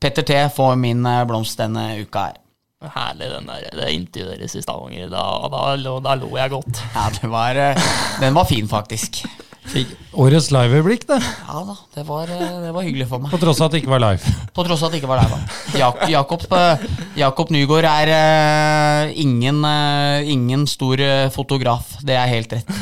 Petter 0.00 0.22
T 0.28 0.40
får 0.56 0.74
min 0.76 1.06
eh, 1.06 1.22
blomst 1.24 1.56
denne 1.62 1.94
uka 2.02 2.26
her. 2.26 2.40
Herlig, 2.84 3.30
den 3.32 3.46
der, 3.48 3.62
det 3.78 3.86
intervjuet 3.96 4.42
deres 4.42 4.56
i 4.58 4.60
Stavanger. 4.60 5.06
Da, 5.08 5.22
da, 5.48 5.62
lo- 5.80 6.00
da 6.04 6.12
lo 6.20 6.28
jeg 6.36 6.52
godt. 6.52 6.82
Ja, 6.92 7.06
det 7.14 7.30
var, 7.32 7.56
eh, 7.56 7.86
den 8.20 8.34
var 8.36 8.44
fin, 8.50 8.68
faktisk. 8.68 9.22
Fikk 9.64 9.94
Årets 10.14 10.50
liveøyeblikk, 10.54 11.06
det. 11.08 11.16
Ja 11.18 11.62
da, 11.66 11.74
det 11.96 12.04
var, 12.06 12.28
eh, 12.30 12.58
det 12.62 12.70
var 12.74 12.84
hyggelig 12.86 13.08
for 13.10 13.22
meg. 13.22 13.32
På 13.32 13.40
tross 13.42 13.58
av 13.62 13.66
at 13.66 13.74
det 13.74 13.80
ikke 13.82 13.90
var 13.94 14.02
live. 14.04 14.34
På 14.54 14.62
tross 14.66 14.84
av 14.84 14.86
at 14.88 14.94
det 14.94 15.00
ikke 15.00 15.10
var 15.10 15.22
live, 15.24 15.34
da. 15.34 15.40
Jak 15.80 16.04
Jakob, 16.12 16.44
eh, 16.54 16.84
Jakob 17.18 17.50
Nygaard 17.54 17.88
er 17.90 18.12
uh, 18.14 19.12
ingen, 19.18 19.64
uh, 19.66 20.20
ingen 20.22 20.66
stor 20.70 21.02
fotograf. 21.34 21.96
Det 22.04 22.14
er 22.14 22.30
helt 22.30 22.54
rett. 22.54 22.68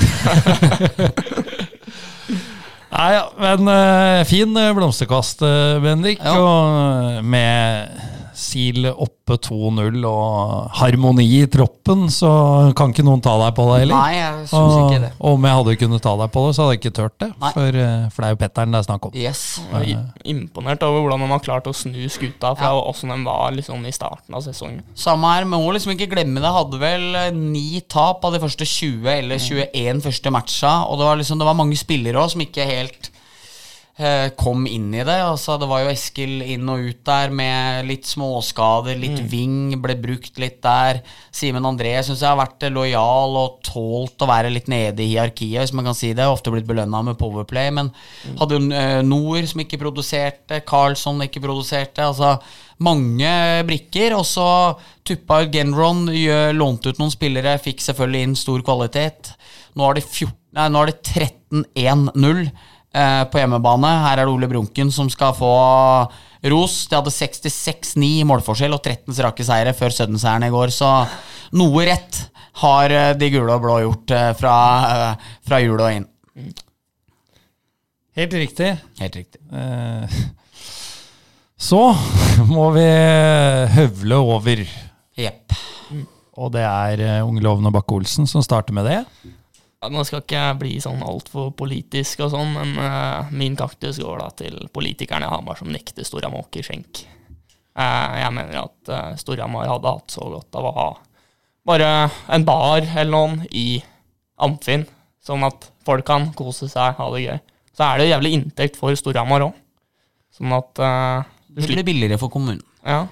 Nei, 2.93 3.11
ja, 3.15 3.25
men 3.41 3.73
uh, 3.73 4.21
fin 4.29 4.53
blomsterkast, 4.77 5.47
Bendik. 5.81 6.21
Ja. 6.21 6.37
Og 6.37 7.25
med 7.25 8.12
SIL 8.43 8.89
oppe 8.91 9.37
2-0 9.39 10.03
og 10.09 10.73
harmoni 10.81 11.25
i 11.39 11.45
troppen, 11.51 12.09
så 12.13 12.31
kan 12.77 12.93
ikke 12.93 13.05
noen 13.07 13.23
ta 13.25 13.35
deg 13.41 13.55
på 13.57 13.67
det 13.71 13.79
heller. 13.85 13.95
Nei, 13.97 14.17
jeg 14.19 14.49
synes 14.51 14.79
ikke 14.81 15.03
det. 15.05 15.11
Og 15.21 15.37
om 15.39 15.47
jeg 15.49 15.59
hadde 15.61 15.77
kunnet 15.83 16.05
ta 16.05 16.15
deg 16.21 16.33
på 16.35 16.45
det, 16.47 16.55
så 16.57 16.65
hadde 16.65 16.75
jeg 16.75 16.83
ikke 16.83 16.95
turt 16.99 17.17
det. 17.23 17.31
For, 17.45 17.79
eh, 17.85 18.09
for 18.11 18.25
det 18.25 18.29
er 18.29 18.35
jo 18.35 18.41
Petteren 18.43 18.75
det 18.75 18.81
er 18.83 18.89
snakk 18.89 19.09
om. 19.09 19.17
Yes. 19.17 19.43
Jeg 19.71 19.97
er 19.97 20.33
imponert 20.35 20.83
over 20.87 21.05
hvordan 21.05 21.25
de 21.25 21.31
har 21.35 21.45
klart 21.47 21.71
å 21.71 21.77
snu 21.77 22.03
skuta 22.13 22.53
fra 22.59 22.73
åssen 22.81 23.15
de 23.15 23.21
var 23.27 23.55
liksom 23.55 23.87
i 23.87 23.95
starten 23.95 24.37
av 24.37 24.45
sesongen. 24.45 24.83
Samme 24.99 25.33
her, 25.37 25.47
men 25.47 25.63
må 25.63 25.73
liksom 25.77 25.95
ikke 25.95 26.11
glemme 26.17 26.43
det. 26.43 26.53
Hadde 26.59 26.83
vel 26.83 27.09
eh, 27.23 27.31
ni 27.37 27.83
tap 27.87 28.25
av 28.27 28.35
de 28.35 28.43
første 28.43 28.67
20 28.67 29.09
eller 29.17 29.43
21 29.43 30.03
første 30.05 30.35
matcha. 30.35 30.75
Og 30.91 30.99
det 31.01 31.09
var 31.09 31.21
liksom 31.21 31.41
Det 31.43 31.49
var 31.49 31.59
mange 31.59 31.79
spillere 31.79 32.21
òg 32.21 32.35
som 32.35 32.43
ikke 32.45 32.67
helt 32.69 33.12
kom 34.41 34.65
inn 34.67 34.87
i 34.97 35.03
det. 35.05 35.19
Altså, 35.21 35.59
det 35.61 35.67
var 35.69 35.83
jo 35.85 35.91
Eskil 35.93 36.41
inn 36.55 36.69
og 36.73 36.81
ut 36.89 37.03
der 37.05 37.29
med 37.31 37.85
litt 37.87 38.07
småskader, 38.09 38.97
litt 38.99 39.19
ving, 39.29 39.75
ble 39.85 39.95
brukt 40.01 40.39
litt 40.41 40.63
der. 40.65 41.03
Simen 41.31 41.67
André 41.69 41.93
syns 42.03 42.23
jeg 42.25 42.31
har 42.31 42.39
vært 42.41 42.65
eh, 42.65 42.73
lojal 42.73 43.37
og 43.37 43.59
tålt 43.69 44.25
å 44.25 44.29
være 44.31 44.51
litt 44.55 44.71
nede 44.73 45.05
i 45.05 45.11
hierarkiet, 45.13 45.61
hvis 45.61 45.75
man 45.77 45.85
kan 45.91 45.95
si 45.99 46.15
det. 46.17 46.25
Ofte 46.25 46.51
blitt 46.55 46.67
belønna 46.67 47.03
med 47.05 47.19
powerplay, 47.21 47.69
men 47.77 47.93
hadde 48.41 48.57
jo 48.57 48.73
eh, 48.73 49.03
Noor 49.05 49.45
som 49.51 49.61
ikke 49.61 49.79
produserte, 49.85 50.63
Carlsson 50.65 51.21
ikke 51.29 51.45
produserte. 51.45 52.01
altså 52.09 52.39
mange 52.83 53.29
brikker, 53.69 54.17
og 54.17 54.25
så 54.27 54.49
tuppa 55.07 55.43
ut 55.45 55.53
Genron, 55.55 56.07
gjør- 56.11 56.57
lånte 56.57 56.91
ut 56.91 56.99
noen 56.99 57.13
spillere, 57.15 57.53
fikk 57.63 57.79
selvfølgelig 57.85 58.23
inn 58.27 58.35
stor 58.41 58.65
kvalitet. 58.67 59.35
Nå 59.79 59.87
er 59.91 60.01
det, 60.01 60.03
14, 60.09 60.33
nei, 60.59 60.67
nå 60.73 60.81
er 60.83 60.91
det 60.91 60.99
13-1-0 61.13 62.49
eh, 62.95 63.23
på 63.33 63.41
hjemmebane. 63.41 63.91
Her 64.07 64.21
er 64.23 64.29
det 64.29 64.35
Ole 64.35 64.49
Brunken 64.51 64.93
som 64.95 65.11
skal 65.13 65.35
få 65.37 65.53
ros. 66.53 66.77
De 66.91 66.99
hadde 66.99 67.13
66-9 67.15 68.09
i 68.21 68.27
målforskjell 68.29 68.75
og 68.77 68.83
13 68.83 69.15
strake 69.17 69.47
seire 69.47 69.75
før 69.77 69.95
Sudden-seieren 69.95 70.49
i 70.49 70.53
går, 70.53 70.73
så 70.75 70.91
noe 71.59 71.87
rett 71.89 72.25
har 72.63 72.93
eh, 72.93 73.15
de 73.19 73.31
gule 73.33 73.55
og 73.55 73.65
blå 73.65 73.79
gjort 73.85 74.15
eh, 74.17 74.31
fra, 74.39 74.55
eh, 74.93 75.33
fra 75.47 75.61
jul 75.63 75.81
og 75.81 75.99
inn. 75.99 76.07
Helt 78.19 78.35
riktig. 78.37 78.75
Helt 79.01 79.17
riktig. 79.17 79.41
Eh, 79.53 80.17
Så 81.63 81.79
må 82.51 82.73
vi 82.75 82.83
høvle 83.71 84.17
over. 84.19 84.65
Jepp. 85.15 85.55
Og 86.43 86.51
det 86.57 86.65
er 86.67 87.23
Unge 87.23 87.45
Loven 87.45 87.69
og 87.69 87.77
Bakke-Olsen 87.77 88.27
som 88.27 88.43
starter 88.43 88.75
med 88.75 88.89
det. 88.89 88.97
Ja, 89.83 89.89
nå 89.91 90.05
skal 90.07 90.21
ikke 90.23 90.39
jeg 90.39 90.59
bli 90.61 90.77
sånn 90.79 91.01
altfor 91.03 91.49
politisk 91.59 92.21
og 92.23 92.31
sånn, 92.37 92.53
men 92.55 92.77
uh, 92.79 93.31
min 93.35 93.57
kaktus 93.59 93.99
går 93.99 94.21
da 94.23 94.29
til 94.39 94.61
politikerne 94.71 95.27
i 95.27 95.33
Hamar 95.33 95.59
som 95.59 95.73
nekter 95.75 96.07
Storhamar 96.07 96.47
skjenk. 96.55 97.01
Uh, 97.75 98.15
jeg 98.21 98.31
mener 98.37 98.61
at 98.61 98.93
uh, 98.93 99.09
Storhamar 99.19 99.67
hadde 99.67 99.91
hatt 99.97 100.15
så 100.15 100.29
godt 100.31 100.55
av 100.61 100.69
å 100.69 100.77
ha 100.77 100.91
bare 101.67 101.89
en 102.31 102.45
bar 102.47 102.83
eller 102.85 103.11
noen 103.11 103.43
i 103.51 103.81
Amfinn, 104.43 104.87
sånn 105.23 105.43
at 105.47 105.67
folk 105.87 106.07
kan 106.07 106.31
kose 106.39 106.71
seg, 106.71 106.95
ha 106.99 107.09
det 107.15 107.25
gøy. 107.25 107.43
Så 107.75 107.87
er 107.87 107.99
det 107.99 108.11
jævlig 108.13 108.33
inntekt 108.39 108.79
for 108.79 108.95
Storhamar 108.99 109.49
òg. 109.49 109.59
Sånn 110.33 110.55
at 110.55 110.79
uh, 110.79 111.27
Det 111.51 111.67
blir 111.67 111.87
billigere 111.91 112.23
for 112.23 112.31
kommunen. 112.31 112.63
ja. 112.87 113.09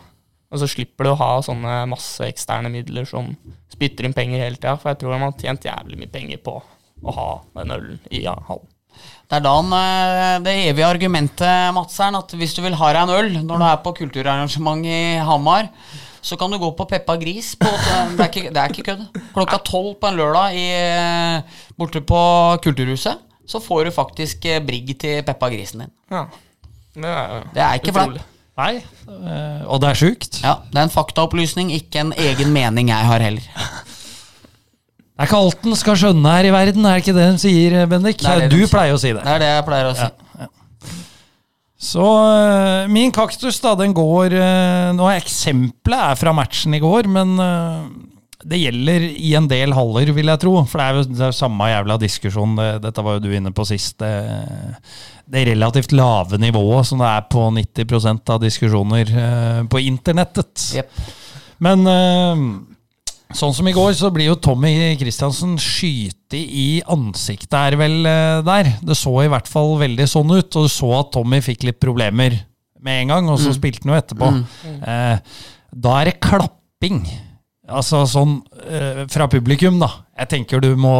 Og 0.50 0.58
så 0.58 0.66
slipper 0.70 1.06
du 1.06 1.12
å 1.12 1.20
ha 1.20 1.30
sånne 1.46 1.84
masse 1.90 2.26
eksterne 2.26 2.72
midler 2.72 3.06
som 3.06 3.30
spytter 3.70 4.08
inn 4.08 4.16
penger 4.16 4.42
hele 4.42 4.58
tida. 4.58 4.74
For 4.80 4.90
jeg 4.90 5.00
tror 5.00 5.14
de 5.14 5.22
har 5.22 5.38
tjent 5.38 5.70
jævlig 5.70 6.00
mye 6.00 6.12
penger 6.12 6.42
på 6.42 6.56
å 7.00 7.16
ha 7.16 7.30
den 7.60 7.74
ølen 7.76 8.00
i 8.10 8.24
ja, 8.26 8.34
hallen. 8.48 8.68
Det 9.30 9.38
er 9.38 9.44
da 9.44 9.52
han, 9.54 9.70
eh, 9.72 10.36
det 10.42 10.54
evige 10.66 10.88
argumentet, 10.90 11.70
Madseren, 11.76 12.18
at 12.18 12.34
hvis 12.34 12.56
du 12.56 12.64
vil 12.64 12.74
ha 12.76 12.88
deg 12.92 13.04
en 13.04 13.12
øl 13.14 13.28
når 13.46 13.62
du 13.62 13.66
er 13.68 13.78
på 13.84 13.94
kulturarrangement 14.00 14.82
i 14.90 15.00
Hamar, 15.22 15.70
så 16.20 16.36
kan 16.36 16.50
du 16.50 16.58
gå 16.60 16.72
på 16.76 16.88
Peppa 16.90 17.14
Gris. 17.20 17.54
På, 17.56 17.70
det, 17.70 18.18
er 18.18 18.26
ikke, 18.26 18.50
det 18.50 18.60
er 18.60 18.74
ikke 18.74 18.88
kødd. 18.90 19.06
Klokka 19.36 19.60
tolv 19.64 19.94
på 20.02 20.10
en 20.10 20.18
lørdag 20.18 20.58
i, 20.58 20.66
eh, 20.74 21.62
borte 21.78 22.02
på 22.02 22.20
Kulturhuset, 22.66 23.22
så 23.46 23.62
får 23.62 23.86
du 23.86 23.94
faktisk 23.94 24.50
eh, 24.50 24.60
brigg 24.66 24.92
til 24.98 25.22
Peppa 25.26 25.48
Grisen 25.54 25.86
din. 25.86 25.94
Ja. 26.10 26.26
Det 26.90 27.06
er, 27.14 27.48
Det 27.54 27.62
er 27.62 27.78
ikke 27.78 27.94
flaut. 27.94 28.20
Nei, 28.60 28.82
eh, 29.08 29.60
og 29.64 29.80
det 29.80 29.90
er 29.90 29.98
sjukt. 29.98 30.40
Ja, 30.44 30.58
det 30.68 30.76
er 30.76 30.88
en 30.88 30.92
faktaopplysning, 30.92 31.70
ikke 31.72 32.02
en 32.02 32.12
egen 32.18 32.52
mening 32.52 32.92
jeg 32.92 33.08
har 33.08 33.24
heller. 33.24 33.46
Det 35.20 35.26
er 35.26 35.28
ikke 35.28 35.40
alt 35.40 35.66
en 35.68 35.76
skal 35.76 35.96
skjønne 36.00 36.34
her 36.34 36.48
i 36.48 36.52
verden, 36.52 36.84
er 36.88 36.98
det 36.98 37.04
ikke 37.04 37.16
det 37.16 37.26
de 37.28 37.40
sier, 37.42 37.78
Bendik? 37.88 38.20
Det 38.20 38.36
det 38.44 38.50
du 38.52 38.58
sier. 38.62 38.72
pleier 38.72 38.96
å 38.96 39.00
si 39.00 39.12
det. 39.12 39.24
Det 39.24 39.34
er 39.36 39.42
det 39.42 39.50
jeg 39.50 39.66
pleier 39.68 39.90
å 39.90 39.96
si. 39.96 40.10
Så 41.80 42.04
øh, 42.04 42.90
min 42.92 43.12
kaktus, 43.16 43.56
da, 43.64 43.72
den 43.80 43.94
går 43.96 44.34
Nå 44.92 45.06
er 45.08 45.16
eksempelet 45.16 46.10
er 46.10 46.18
fra 46.20 46.34
matchen 46.36 46.76
i 46.76 46.80
går, 46.82 47.08
men 47.08 47.40
det 48.48 48.60
gjelder 48.60 49.04
i 49.20 49.34
en 49.36 49.48
del 49.50 49.74
haller, 49.76 50.10
vil 50.16 50.30
jeg 50.32 50.40
tro. 50.40 50.54
For 50.68 50.80
det 50.80 50.86
er 50.86 50.98
jo 50.98 51.04
det 51.10 51.26
er 51.26 51.36
samme 51.36 51.68
jævla 51.68 51.98
diskusjon. 52.00 52.56
Det, 52.56 52.68
dette 52.86 53.04
var 53.04 53.18
jo 53.18 53.24
du 53.24 53.30
inne 53.36 53.52
på 53.56 53.66
sist. 53.68 53.98
Det, 54.00 54.10
det 55.30 55.46
relativt 55.50 55.94
lave 55.96 56.40
nivået 56.40 56.88
som 56.88 57.02
det 57.02 57.10
er 57.10 57.28
på 57.30 57.46
90% 57.58 58.34
av 58.34 58.42
diskusjoner 58.42 59.14
øh, 59.24 59.62
på 59.70 59.82
internettet. 59.84 60.66
Yep. 60.80 61.00
Men 61.60 61.84
øh, 61.92 62.44
sånn 63.36 63.54
som 63.54 63.68
i 63.68 63.76
går, 63.76 63.92
så 63.98 64.10
blir 64.14 64.30
jo 64.30 64.38
Tommy 64.40 64.72
Christiansen 65.00 65.56
skyte 65.60 66.40
i 66.40 66.80
ansiktet 66.90 67.58
her 67.58 67.78
vel 67.80 68.00
øh, 68.02 68.40
der. 68.46 68.74
Det 68.80 68.98
så 68.98 69.14
i 69.24 69.30
hvert 69.30 69.50
fall 69.50 69.76
veldig 69.84 70.08
sånn 70.10 70.32
ut, 70.32 70.48
og 70.56 70.66
du 70.66 70.72
så 70.72 70.94
at 71.02 71.12
Tommy 71.14 71.42
fikk 71.44 71.68
litt 71.68 71.82
problemer 71.82 72.40
med 72.80 73.02
en 73.02 73.12
gang, 73.12 73.28
og 73.28 73.40
så 73.40 73.52
spilte 73.52 73.84
han 73.84 73.92
jo 73.92 74.00
etterpå. 74.00 74.30
Eh, 74.64 75.42
da 75.84 75.98
er 76.00 76.08
det 76.08 76.20
klapping. 76.24 77.02
Altså 77.70 78.00
sånn 78.10 78.36
eh, 78.66 79.04
fra 79.12 79.26
publikum, 79.30 79.76
da. 79.80 79.88
Jeg 80.20 80.28
tenker 80.34 80.60
du 80.60 80.72
må, 80.76 80.90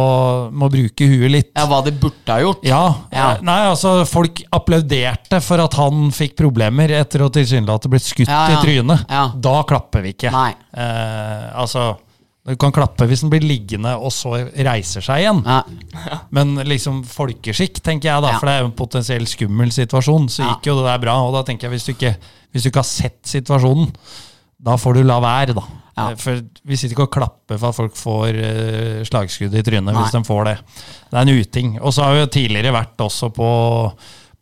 må 0.55 0.69
bruke 0.71 1.05
huet 1.11 1.29
litt. 1.33 1.49
Ja, 1.57 1.65
hva 1.69 1.81
de 1.85 1.91
burde 1.93 2.31
ha 2.33 2.39
gjort. 2.41 2.63
Ja, 2.65 2.83
Ja. 3.13 3.25
Nei, 3.45 3.57
altså 3.69 3.91
Folk 4.09 4.39
applauderte 4.55 5.41
for 5.45 5.61
at 5.61 5.75
han 5.77 6.07
fikk 6.15 6.37
problemer 6.39 6.93
etter 7.01 7.25
å 7.25 7.29
tilsynelatende 7.33 7.91
blitt 7.93 8.07
skutt 8.07 8.31
Ja, 8.31 8.45
ja. 8.49 8.55
i 8.55 8.63
trynet. 8.63 9.03
Da 9.43 9.57
klapper 9.69 10.01
vi 10.07 10.15
ikke. 10.15 10.31
Nei. 10.33 10.53
Eh, 10.73 11.45
altså 11.59 11.91
Du 12.47 12.55
kan 12.57 12.73
klappe 12.73 13.05
hvis 13.05 13.21
den 13.21 13.29
blir 13.29 13.43
liggende 13.45 13.91
og 14.01 14.09
så 14.15 14.31
reiser 14.65 15.03
seg 15.05 15.21
igjen. 15.21 15.43
Men 16.33 16.55
liksom 16.65 17.03
folkeskikk, 17.05 17.77
tenker 17.85 18.09
jeg 18.09 18.23
da, 18.25 18.31
for 18.39 18.49
det 18.49 18.55
er 18.55 18.63
jo 18.63 18.71
en 18.71 18.79
potensiell 18.79 19.27
skummel 19.29 19.69
situasjon. 19.75 20.25
Så 20.33 20.47
gikk 20.47 20.71
jo 20.71 20.79
det 20.79 20.87
der 20.89 21.03
bra. 21.03 21.19
Og 21.27 21.35
da 21.37 21.43
tenker 21.45 21.67
jeg, 21.69 21.75
hvis 21.75 21.85
du 21.85 21.91
ikke, 21.93 22.15
hvis 22.51 22.65
du 22.65 22.71
ikke 22.71 22.81
har 22.81 22.89
sett 22.89 23.19
situasjonen, 23.29 23.91
da 24.61 24.77
får 24.77 24.97
du 24.99 25.03
la 25.07 25.19
være, 25.23 25.55
da. 25.57 25.63
Ja. 25.97 26.07
Eh, 26.11 26.17
For 26.21 26.41
vi 26.67 26.77
sitter 26.79 26.95
ikke 26.95 27.07
og 27.09 27.13
klapper 27.17 27.59
for 27.59 27.71
at 27.71 27.77
folk 27.77 27.95
får 27.99 28.37
uh, 28.39 29.03
slagskudd 29.07 29.55
i 29.57 29.63
trynet, 29.65 29.95
hvis 29.97 30.15
de 30.15 30.23
får 30.27 30.43
det. 30.49 30.57
Det 31.09 31.17
er 31.17 31.21
en 31.25 31.41
uting. 31.41 31.71
Og 31.81 31.95
så 31.95 32.05
har 32.05 32.15
vi 32.15 32.23
jo 32.23 32.33
tidligere 32.37 32.75
vært 32.75 33.05
også 33.07 33.31
på, 33.35 33.51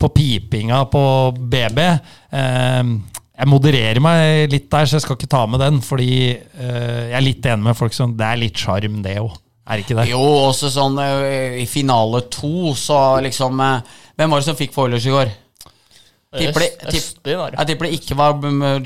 på 0.00 0.12
pipinga 0.16 0.84
på 0.92 1.04
BB. 1.40 1.80
Uh, 2.36 2.96
jeg 3.40 3.48
modererer 3.48 4.02
meg 4.04 4.52
litt 4.52 4.68
der, 4.72 4.84
så 4.84 4.98
jeg 4.98 5.06
skal 5.06 5.16
ikke 5.16 5.32
ta 5.32 5.46
med 5.48 5.62
den, 5.64 5.80
fordi 5.84 6.12
uh, 6.36 7.06
jeg 7.08 7.16
er 7.16 7.24
litt 7.24 7.46
enig 7.48 7.70
med 7.70 7.78
folk 7.78 7.96
som 7.96 8.12
Det 8.18 8.26
er 8.26 8.42
litt 8.42 8.60
sjarm, 8.60 9.00
det 9.06 9.16
òg. 9.22 9.38
Er 9.70 9.82
ikke 9.82 9.94
det? 9.98 10.08
Jo, 10.10 10.20
også 10.48 10.70
sånn 10.72 10.98
eh, 10.98 11.60
i 11.62 11.66
finale 11.70 12.24
to, 12.32 12.72
så 12.78 13.20
liksom 13.22 13.60
eh, 13.62 13.98
Hvem 14.18 14.32
var 14.32 14.42
det 14.42 14.48
som 14.48 14.58
fikk 14.58 14.74
Foilers 14.74 15.06
i 15.06 15.12
går? 15.14 15.30
Tipper 16.38 16.60
det- 16.62 16.94
Østby 16.94 17.34
var 17.34 17.50
det. 17.50 17.58
Jeg 17.58 17.66
tipper 17.66 17.86
det 17.88 17.96
ikke 18.00 18.16
var 18.16 18.32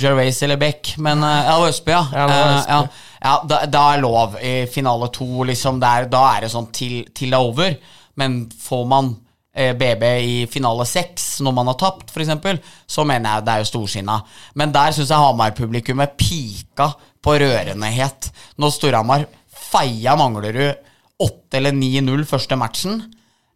Gervais 0.01 0.42
eller 0.42 0.57
Beck, 0.57 0.95
men 0.99 1.22
eh, 1.22 1.42
ja, 1.45 1.57
Østby, 1.68 1.90
ja. 1.92 2.05
Ja, 2.12 2.24
Eh, 2.28 2.57
Østby. 2.59 2.70
ja, 2.70 2.86
ja 3.24 3.34
da, 3.51 3.59
da 3.66 3.82
er 3.95 4.01
lov 4.01 4.36
i 4.40 4.55
finale 4.72 5.09
to, 5.12 5.45
liksom. 5.45 5.80
Der, 5.80 6.07
da 6.09 6.22
er 6.36 6.40
det 6.47 6.51
sånn 6.55 6.70
til, 6.72 7.05
til 7.14 7.30
det 7.30 7.36
er 7.38 7.45
over. 7.51 7.76
Men 8.16 8.38
får 8.49 8.86
man 8.88 9.11
eh, 9.55 9.74
BB 9.76 10.03
i 10.24 10.47
finale 10.51 10.86
seks 10.88 11.40
når 11.45 11.53
man 11.55 11.66
har 11.66 11.74
tapt, 11.74 12.11
f.eks., 12.11 12.62
så 12.88 13.05
mener 13.05 13.34
jeg 13.36 13.45
det 13.45 13.53
er 13.55 13.59
jo 13.64 13.68
storsinna. 13.72 14.16
Men 14.55 14.72
der 14.72 14.92
syns 14.97 15.11
jeg 15.12 15.18
Hamar-publikummet 15.18 16.16
pika 16.16 16.92
på 17.24 17.36
rørendehet. 17.40 18.30
Når 18.59 18.70
Storhamar 18.72 19.26
feia 19.53 20.16
Manglerud 20.16 20.74
8 21.20 21.59
eller 21.61 21.72
9-0 21.76 22.24
første 22.26 22.57
matchen. 22.57 23.03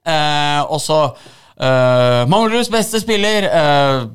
Eh, 0.07 0.61
og 0.68 0.80
så 0.80 1.01
eh, 1.61 2.23
Manglerus 2.31 2.71
beste 2.73 3.01
spiller 3.03 3.49
eh, 3.49 4.07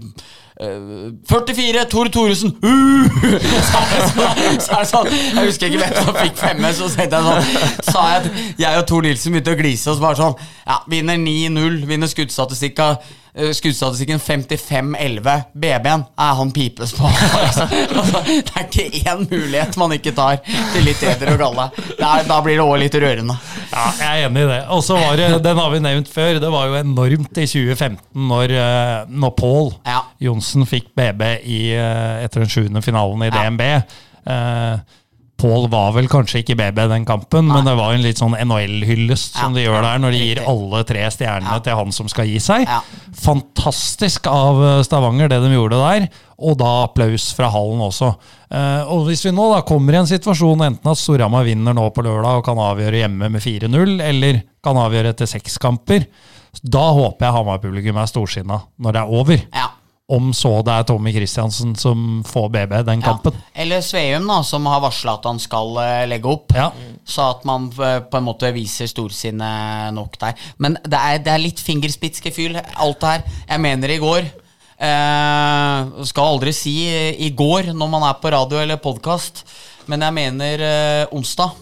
44, 1.27 1.85
Tore 1.89 2.09
Thoresen 2.13 2.53
uh! 2.63 3.07
så, 3.71 3.79
sånn, 4.13 4.59
så 4.61 4.77
det 4.77 4.85
sånn 4.91 5.09
Jeg 5.09 5.47
husker 5.47 5.71
ikke 5.71 5.81
hvem 5.81 5.95
som 5.97 6.19
fikk 6.19 6.37
femme, 6.37 6.69
så 6.77 6.89
jeg 6.93 7.09
sånn 7.09 7.49
Sa 7.89 8.03
jeg 8.11 8.19
at 8.19 8.29
jeg 8.61 8.77
og 8.77 8.85
Tor 8.87 9.03
Nilsen 9.03 9.33
begynte 9.33 9.55
å 9.55 9.59
glise 9.59 9.89
oss 9.91 10.01
bare 10.03 10.19
sånn 10.21 10.37
Ja, 10.61 10.77
vinner 10.93 11.17
9-0, 11.17 11.81
vinner 11.89 12.11
skuddstatistikka 12.11 12.93
Skuddstatistikken 13.33 14.19
55-11 14.21 15.23
BB-en 15.57 16.03
er 16.21 16.33
han 16.37 16.51
pipes 16.53 16.91
på 16.93 17.07
altså, 17.47 17.65
Det 18.29 18.51
er 18.53 18.67
ikke 18.67 19.09
én 19.09 19.23
mulighet 19.31 19.77
man 19.81 19.95
ikke 19.95 20.13
tar 20.13 20.37
Til 20.73 20.85
litt 20.85 21.01
eder 21.01 21.31
og 21.33 21.39
galle 21.41 21.65
er- 21.97 22.27
Da 22.29 22.37
blir 22.45 22.59
det 22.59 22.65
også 22.67 22.77
litt 22.83 22.97
rørende 23.01 23.37
Ja, 23.73 23.85
jeg 23.97 24.09
er 24.21 24.27
enig 24.27 24.43
i 24.45 24.49
det. 24.51 24.59
Og 24.69 24.83
så 24.85 24.99
var 25.01 25.17
det, 25.17 25.31
den 25.47 25.57
har 25.57 25.71
vi 25.73 25.79
nevnt 25.81 26.11
før, 26.13 26.37
det 26.43 26.51
var 26.53 26.67
jo 26.69 26.75
enormt 26.83 27.39
i 27.41 27.47
2015 27.49 27.97
når, 28.29 28.53
eh, 28.53 28.97
når 29.09 29.33
Pål 29.39 29.71
Ja. 29.89 30.03
Johnsen 30.21 30.67
fikk 30.69 30.91
BB 30.93 31.23
i, 31.41 31.61
eh, 31.73 32.23
etter 32.27 32.43
den 32.45 32.51
sjuende 32.53 32.83
finalen 32.85 33.25
i 33.25 33.31
Ja. 33.31 33.47
DNB. 33.49 33.63
Eh, 34.29 34.77
Pål 35.41 35.65
var 35.73 35.91
vel 35.95 36.05
kanskje 36.07 36.39
ikke 36.43 36.55
BB 36.55 36.77
den 36.87 37.05
kampen, 37.05 37.47
men 37.49 37.65
det 37.67 37.73
var 37.75 37.91
en 37.95 38.03
litt 38.05 38.19
sånn 38.21 38.35
NHL-hyllest 38.37 39.33
som 39.35 39.51
Ja. 39.51 39.59
de 39.59 39.65
gjør 39.65 39.81
der, 39.83 39.97
når 39.99 40.11
de 40.15 40.19
gir 40.21 40.39
alle 40.47 40.83
tre 40.87 41.01
stjernene 41.11 41.57
Ja. 41.57 41.59
til 41.59 41.75
han 41.75 41.91
som 41.91 42.07
skal 42.07 42.25
gi 42.29 42.37
seg. 42.39 42.63
Ja. 42.69 42.79
Fantastisk 43.25 44.27
av 44.31 44.61
eh, 44.63 44.83
Stavanger, 44.85 45.27
det 45.31 45.41
de 45.43 45.51
gjorde 45.55 45.79
der. 45.81 46.07
Og 46.43 46.57
da 46.59 46.69
applaus 46.85 47.31
fra 47.35 47.49
hallen 47.53 47.81
også. 47.83 48.13
Eh, 48.51 48.83
og 48.87 49.07
hvis 49.09 49.23
vi 49.25 49.31
nå 49.35 49.49
da 49.53 49.61
kommer 49.67 49.93
i 49.97 50.01
en 50.03 50.09
situasjon 50.09 50.63
enten 50.69 50.91
at 50.91 50.97
Storhamar 51.01 51.43
vinner 51.47 51.73
nå 51.75 51.89
på 51.95 52.03
lørdag 52.05 52.39
og 52.39 52.45
kan 52.47 52.57
avgjøre 52.57 53.03
hjemme 53.03 53.29
med 53.33 53.41
4-0, 53.43 53.99
eller 54.01 54.41
kan 54.63 54.75
avgjøre 54.79 55.13
etter 55.15 55.25
seks 55.27 55.57
kamper, 55.57 56.05
da 56.63 56.87
håper 56.93 57.25
jeg 57.25 57.33
Hamar-publikum 57.33 57.97
er 57.97 58.05
storsinna 58.11 58.61
når 58.79 58.93
det 58.93 59.01
er 59.01 59.15
over. 59.19 59.41
Ja 59.53 59.69
Om 60.13 60.29
så 60.35 60.51
det 60.67 60.73
er 60.75 60.83
Tommy 60.89 61.13
Christiansen 61.15 61.71
som 61.79 62.21
får 62.27 62.49
BB 62.53 62.83
den 62.85 63.01
Ja. 63.01 63.07
kampen. 63.13 63.33
Eller 63.55 63.81
Sveum, 63.81 64.27
da, 64.29 64.41
som 64.45 64.65
har 64.69 64.81
varsla 64.83 65.15
at 65.17 65.25
han 65.25 65.39
skal 65.41 65.77
eh, 65.81 66.03
legge 66.11 66.29
opp. 66.29 66.53
Ja. 66.53 66.67
Så 67.05 67.23
at 67.31 67.45
man 67.49 67.69
eh, 67.81 67.99
på 68.05 68.19
en 68.19 68.27
måte 68.27 68.51
viser 68.53 68.87
storsinnet 68.91 69.93
nok 69.97 70.19
der. 70.21 70.35
Men 70.61 70.77
det 70.85 70.99
er, 70.99 71.17
det 71.25 71.33
er 71.33 71.41
litt 71.43 71.59
fingerspitzgefühl, 71.63 72.59
alt 72.75 72.99
det 73.01 73.09
her. 73.15 73.23
Jeg 73.49 73.63
mener 73.65 73.89
i 73.95 73.99
går. 74.03 74.29
Eh, 74.83 76.03
skal 76.09 76.33
aldri 76.35 76.53
si 76.55 76.73
eh, 76.91 77.13
i 77.23 77.29
går 77.37 77.71
når 77.73 77.89
man 77.93 78.03
er 78.07 78.17
på 78.21 78.31
radio 78.33 78.59
eller 78.61 78.79
podkast, 78.83 79.43
men 79.89 80.03
jeg 80.05 80.15
mener 80.17 80.63
eh, 80.67 81.05
onsdag. 81.15 81.55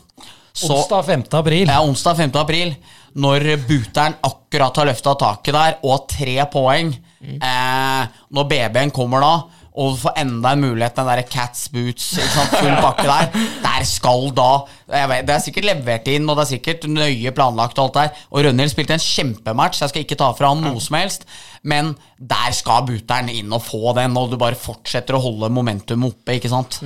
Så- 0.54 0.74
Onsdag 0.76 1.06
5. 1.08 1.24
april. 1.40 1.68
ja, 1.72 1.80
onsdag 1.86 2.18
5. 2.18 2.36
april, 2.42 2.74
når 3.16 3.46
buteren 3.68 4.16
akkurat 4.28 4.76
har 4.82 4.90
løfta 4.92 5.14
taket 5.20 5.54
der, 5.56 5.78
og 5.84 6.08
tre 6.12 6.36
poeng. 6.52 6.92
Eh, 7.22 8.22
når 8.34 8.48
BB-en 8.50 8.94
kommer 8.96 9.22
da, 9.24 9.34
og 9.72 9.94
du 9.94 10.00
får 10.02 10.18
enda 10.20 10.52
en 10.52 10.64
mulighet, 10.66 10.98
den 10.98 11.08
derre 11.08 11.24
Cats 11.32 11.70
Boots, 11.72 12.10
ikke 12.18 12.32
sant, 12.34 12.56
full 12.58 12.74
pakke 12.84 13.06
der, 13.08 13.30
der 13.68 13.86
skal 13.88 14.26
da 14.36 14.48
jeg 14.92 15.08
vet, 15.08 15.28
Det 15.30 15.36
er 15.36 15.44
sikkert 15.46 15.68
levert 15.70 16.10
inn, 16.12 16.28
og 16.28 16.36
det 16.36 16.44
er 16.44 16.50
sikkert 16.50 16.88
nøye 16.92 17.32
planlagt, 17.36 17.80
og 17.80 17.88
alt 17.88 18.00
der. 18.00 18.26
Og 18.34 18.44
Rønhild 18.44 18.74
spilte 18.74 18.98
en 18.98 19.06
kjempematch, 19.06 19.80
jeg 19.86 19.94
skal 19.94 20.04
ikke 20.04 20.20
ta 20.20 20.28
fra 20.36 20.52
han 20.52 20.66
noe 20.66 20.84
som 20.84 20.98
helst, 21.00 21.24
men 21.64 21.94
der 22.20 22.58
skal 22.58 22.84
buteren 22.90 23.32
inn 23.32 23.56
og 23.56 23.64
få 23.64 23.96
den, 23.96 24.18
og 24.20 24.34
du 24.34 24.38
bare 24.42 24.60
fortsetter 24.60 25.16
å 25.16 25.24
holde 25.24 25.54
momentum 25.54 26.10
oppe, 26.10 26.36
ikke 26.36 26.52
sant? 26.52 26.82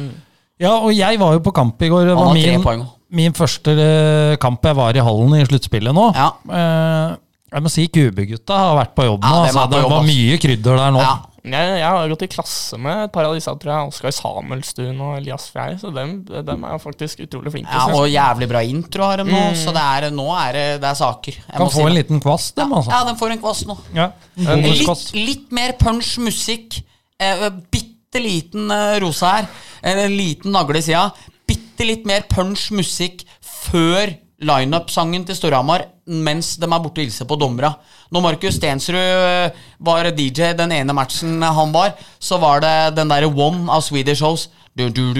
Ja, 0.61 0.77
og 0.77 0.93
jeg 0.95 1.17
var 1.19 1.33
jo 1.35 1.41
på 1.43 1.55
kamp 1.55 1.81
i 1.83 1.89
går. 1.91 2.05
Det 2.11 2.15
var 2.15 2.37
min, 2.37 2.85
min 3.17 3.33
første 3.35 3.73
eh, 3.75 4.37
kamp 4.39 4.63
jeg 4.63 4.77
var 4.77 4.95
i 4.95 5.03
hallen 5.03 5.33
i 5.35 5.45
sluttspillet 5.49 5.95
nå. 5.95 6.05
Ja. 6.15 6.29
Eh, 6.47 7.17
jeg 7.55 7.63
må 7.63 7.71
si 7.71 7.85
Kubegutta 7.87 8.55
har 8.59 8.73
vært 8.81 8.91
på 8.97 9.05
jobb 9.05 9.23
nå. 9.23 9.29
Ja, 9.31 9.45
dem 9.45 9.45
er 9.45 9.61
altså, 9.61 9.71
det 9.71 9.79
jobb, 9.79 9.93
var 9.93 10.05
mye 10.09 10.37
krydder 10.43 10.79
der 10.81 10.91
nå. 10.91 11.03
Ja. 11.05 11.13
Jeg, 11.45 11.75
jeg 11.77 11.85
har 11.93 12.09
gått 12.09 12.23
i 12.25 12.27
klasse 12.33 12.77
med 12.81 13.03
et 13.03 13.11
par 13.13 13.27
av 13.27 13.35
disse, 13.37 13.51
tror 13.61 13.71
jeg. 13.71 13.91
Oskar 13.91 14.13
Samuelstuen 14.17 14.97
og 15.05 15.11
Elias 15.19 15.45
Frey. 15.53 15.75
Så 15.79 15.91
dem, 15.93 16.15
dem 16.25 16.65
er 16.65 16.73
jo 16.73 16.79
faktisk 16.81 17.21
utrolig 17.21 17.53
flinke. 17.53 17.69
Ja, 17.69 17.85
og 17.93 18.09
jævlig 18.09 18.49
bra 18.49 18.63
intro 18.65 19.05
har 19.05 19.21
de 19.21 19.27
nå, 19.29 19.43
så 19.61 19.71
det 19.75 19.83
er, 19.85 20.07
nå 20.15 20.25
er 20.33 20.57
det, 20.57 20.65
det 20.81 20.89
er 20.89 20.97
saker. 20.99 21.37
Jeg 21.37 21.53
Kan 21.53 21.63
må 21.63 21.69
få 21.69 21.83
si 21.83 21.87
en 21.91 21.95
liten 21.99 22.23
kvast, 22.25 22.55
dem, 22.57 22.73
altså. 22.79 22.91
Ja, 22.91 23.03
den 23.07 23.21
får 23.21 23.35
en 23.37 23.43
kvast 23.45 23.69
nå. 23.69 23.77
Ja. 23.95 24.09
en 24.41 24.65
Litt, 24.65 25.05
litt 25.15 25.55
mer 25.55 25.77
punch 25.79 26.15
musikk. 26.25 26.81
Eh, 27.21 27.47
bitte 27.71 28.25
liten 28.25 28.67
eh, 28.73 28.97
rosa 29.05 29.37
her. 29.37 29.49
En 29.85 30.03
liten 30.17 30.51
nagle 30.55 30.81
i 30.81 30.87
sida. 30.89 31.07
Bitte 31.47 31.87
litt 31.87 32.09
mer 32.09 32.25
punch 32.31 32.67
musikk 32.75 33.23
før 33.69 34.17
lineup-sangen 34.43 35.23
til 35.27 35.37
Storhamar 35.37 35.85
mens 36.05 36.53
de 36.61 36.67
er 36.67 36.81
borte 36.81 37.01
og 37.01 37.07
hilser 37.07 37.25
på 37.25 37.37
dommera. 37.39 37.71
Når 38.13 38.21
Markus 38.21 38.59
Stensrud 38.59 38.99
eh, 38.99 39.55
var 39.81 40.09
DJ 40.13 40.53
den 40.57 40.73
ene 40.75 40.93
matchen 40.93 41.41
han 41.41 41.73
var, 41.73 41.95
så 42.19 42.37
var 42.41 42.61
det 42.61 42.95
den 42.99 43.09
derre 43.09 43.31
One 43.31 43.65
av 43.71 43.81
Swedish 43.85 44.21
House. 44.23 44.51
Dun, 44.75 44.91
dun, 44.91 45.15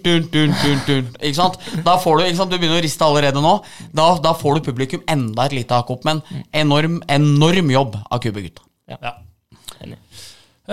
dun, 0.00 1.08
ikke 1.20 1.36
sant? 1.36 1.58
Da 1.84 1.98
får 2.00 2.18
du, 2.18 2.24
ikke 2.24 2.38
sant? 2.40 2.50
Du 2.50 2.56
begynner 2.56 2.80
å 2.80 2.84
riste 2.84 3.04
allerede 3.04 3.42
nå. 3.44 3.58
Da, 3.92 4.14
da 4.24 4.32
får 4.34 4.58
du 4.58 4.68
publikum 4.70 5.02
enda 5.12 5.44
et 5.44 5.56
lite 5.58 5.76
hakk 5.76 5.92
opp. 5.92 6.06
Men 6.08 6.22
enorm, 6.56 7.02
enorm 7.12 7.72
jobb 7.74 7.98
av 8.00 8.22
Kubegutta. 8.24 8.64
Ja. 8.90 8.96
ja. 9.04 9.12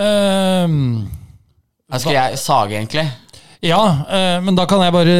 ehm, 0.00 1.98
skal 1.98 2.16
jeg 2.16 2.40
sage, 2.40 2.78
egentlig? 2.80 3.04
Ja, 3.60 3.82
eh, 4.08 4.38
men 4.40 4.56
da 4.56 4.64
kan 4.64 4.80
jeg 4.80 4.96
bare 4.96 5.18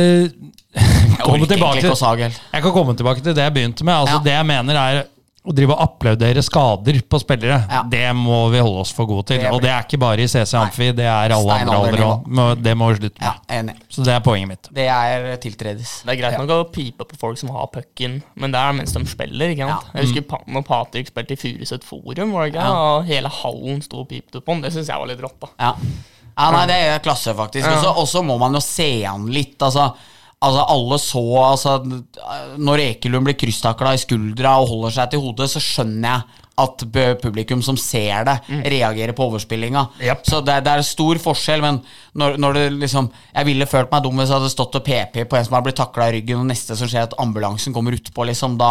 jeg 1.21 1.29
komme 1.29 1.47
tilbake 1.55 1.81
til. 1.87 2.43
Jeg 2.53 2.63
kan 2.67 2.73
komme 2.81 2.97
tilbake 2.99 3.23
til 3.25 3.35
det 3.37 3.45
jeg 3.49 3.55
begynte 3.61 3.85
med. 3.87 3.95
Altså 3.95 4.19
Ja. 4.19 4.27
Det 4.31 4.33
jeg 4.41 4.47
mener 4.51 4.75
er 4.81 5.07
å 5.41 5.55
drive 5.57 5.73
og 5.73 5.81
applaudere 5.81 6.43
skader 6.45 6.99
på 7.09 7.19
spillere, 7.23 7.65
Ja. 7.71 7.79
det 7.89 8.11
må 8.15 8.51
vi 8.53 8.59
holde 8.61 8.83
oss 8.83 8.91
for 8.93 9.07
gode 9.09 9.25
til. 9.31 9.39
Det 9.41 9.49
Og 9.51 9.63
det 9.63 9.71
er 9.73 9.87
ikke 9.87 9.99
bare 9.99 10.21
i 10.21 10.27
CC 10.29 10.53
Amfi, 10.55 10.91
det 10.93 11.07
er 11.09 11.33
alle 11.33 11.55
andre 11.55 11.79
aldre 11.79 12.05
òg. 12.05 12.63
Det 12.63 12.75
må 12.77 12.91
vi 12.93 12.99
slutte 12.99 13.23
Ja, 13.25 13.33
med. 13.49 13.71
enig. 13.71 13.77
Så 13.89 14.05
det 14.05 14.13
er 14.13 14.21
poenget 14.21 14.49
mitt. 14.49 14.69
Det 14.71 14.85
er 14.87 15.37
tiltredes. 15.41 16.03
Det 16.05 16.13
er 16.13 16.21
greit 16.21 16.39
nok 16.39 16.51
å 16.51 16.71
pipe 16.71 17.07
på 17.09 17.17
folk 17.19 17.39
som 17.39 17.49
har 17.57 17.67
pucken, 17.73 18.23
men 18.37 18.53
det 18.53 18.61
er 18.61 18.73
mens 18.75 18.93
de 18.93 19.01
spiller. 19.07 19.49
ikke 19.57 19.67
sant? 19.67 19.85
Ja. 19.95 20.01
Jeg 20.01 20.09
husker 20.11 20.29
pa 20.29 20.39
når 20.47 20.63
Patrick 20.69 21.07
spilte 21.09 21.33
i 21.33 21.37
Furuset 21.41 21.85
Forum, 21.85 22.33
var 22.33 22.45
det 22.45 22.53
ikke? 22.55 22.61
Ja. 22.63 22.99
og 22.99 23.07
hele 23.07 23.29
hallen 23.31 23.81
sto 23.83 24.01
og 24.01 24.09
pipte 24.11 24.43
på 24.45 24.53
ham. 24.53 24.61
Det 24.61 24.73
syns 24.75 24.89
jeg 24.89 24.99
var 24.99 25.07
litt 25.07 25.21
rått. 25.23 25.41
da. 25.41 25.49
Ja. 25.59 25.75
ja, 26.37 26.51
nei, 26.51 26.67
det 26.67 26.77
er 26.77 26.99
klasse, 26.99 27.35
faktisk. 27.35 27.65
Ja. 27.67 27.93
Og 27.97 28.07
så 28.07 28.23
må 28.23 28.39
man 28.39 28.53
jo 28.53 28.61
se 28.61 29.05
an 29.07 29.27
litt. 29.27 29.57
Altså, 29.59 29.95
altså 30.41 30.63
alle 30.73 30.99
så 31.03 31.23
altså, 31.45 31.73
Når 32.59 32.85
Ekelund 32.87 33.29
blir 33.29 33.39
krysstakla 33.41 33.95
i 33.95 34.03
skuldra 34.03 34.57
og 34.63 34.71
holder 34.73 34.97
seg 34.97 35.13
til 35.13 35.25
hodet, 35.25 35.51
så 35.53 35.63
skjønner 35.63 36.09
jeg 36.09 36.40
at 36.61 36.85
publikum 37.23 37.63
som 37.65 37.77
ser 37.81 38.25
det, 38.29 38.37
reagerer 38.71 39.13
på 39.17 39.27
overspillinga. 39.31 39.87
Yep. 40.03 40.23
Så 40.29 40.41
det, 40.45 40.59
det 40.67 40.75
er 40.77 40.85
stor 40.87 41.21
forskjell, 41.23 41.63
men 41.65 41.81
når, 42.19 42.37
når 42.43 42.57
det 42.57 42.63
liksom 42.81 43.07
Jeg 43.35 43.47
ville 43.47 43.67
følt 43.71 43.91
meg 43.93 44.03
dum 44.03 44.19
hvis 44.19 44.29
jeg 44.33 44.41
hadde 44.41 44.51
stått 44.51 44.75
og 44.81 44.83
PP 44.85 45.25
på 45.31 45.37
en 45.39 45.45
som 45.47 45.55
har 45.55 45.63
blitt 45.63 45.79
takla 45.79 46.09
i 46.11 46.17
ryggen, 46.19 46.41
og 46.43 46.49
neste 46.51 46.77
som 46.79 46.91
skjer, 46.91 47.07
at 47.09 47.15
ambulansen 47.23 47.75
kommer 47.77 47.95
utpå, 47.97 48.27
liksom. 48.31 48.57
Da, 48.61 48.71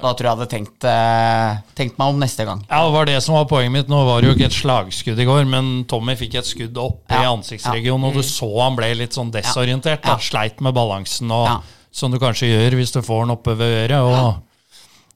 da 0.00 0.12
tror 0.12 0.18
jeg 0.18 0.24
jeg 0.26 0.34
hadde 0.36 0.48
tenkt, 0.54 0.86
eh, 0.90 1.60
tenkt 1.78 1.98
meg 2.00 2.14
om 2.14 2.18
neste 2.22 2.46
gang. 2.48 2.64
Ja, 2.70 2.82
det 2.86 2.94
var 2.96 3.06
det 3.10 3.18
som 3.24 3.36
var 3.38 3.46
poenget 3.50 3.72
mitt. 3.76 3.88
Nå 3.92 4.02
var 4.08 4.20
det 4.22 4.30
jo 4.32 4.36
ikke 4.38 4.48
et 4.50 4.58
slagskudd 4.58 5.22
i 5.22 5.28
går, 5.28 5.44
men 5.50 5.72
Tommy 5.90 6.16
fikk 6.18 6.34
et 6.40 6.50
skudd 6.50 6.76
opp 6.82 7.02
i 7.10 7.20
Ja. 7.22 7.30
ansiktsregionen, 7.34 8.08
og 8.10 8.14
du 8.18 8.22
så 8.26 8.50
han 8.62 8.76
ble 8.76 8.90
litt 8.98 9.14
sånn 9.16 9.30
desorientert. 9.34 10.02
Da. 10.02 10.18
Sleit 10.18 10.60
med 10.60 10.74
balansen, 10.74 11.30
og, 11.30 11.46
Ja. 11.48 11.60
som 11.94 12.10
du 12.10 12.18
kanskje 12.18 12.50
gjør 12.50 12.74
hvis 12.80 12.92
du 12.92 13.00
får 13.06 13.22
den 13.26 13.36
oppe 13.36 13.54
ved 13.56 13.90
øret. 13.90 14.02
Og 14.02 14.42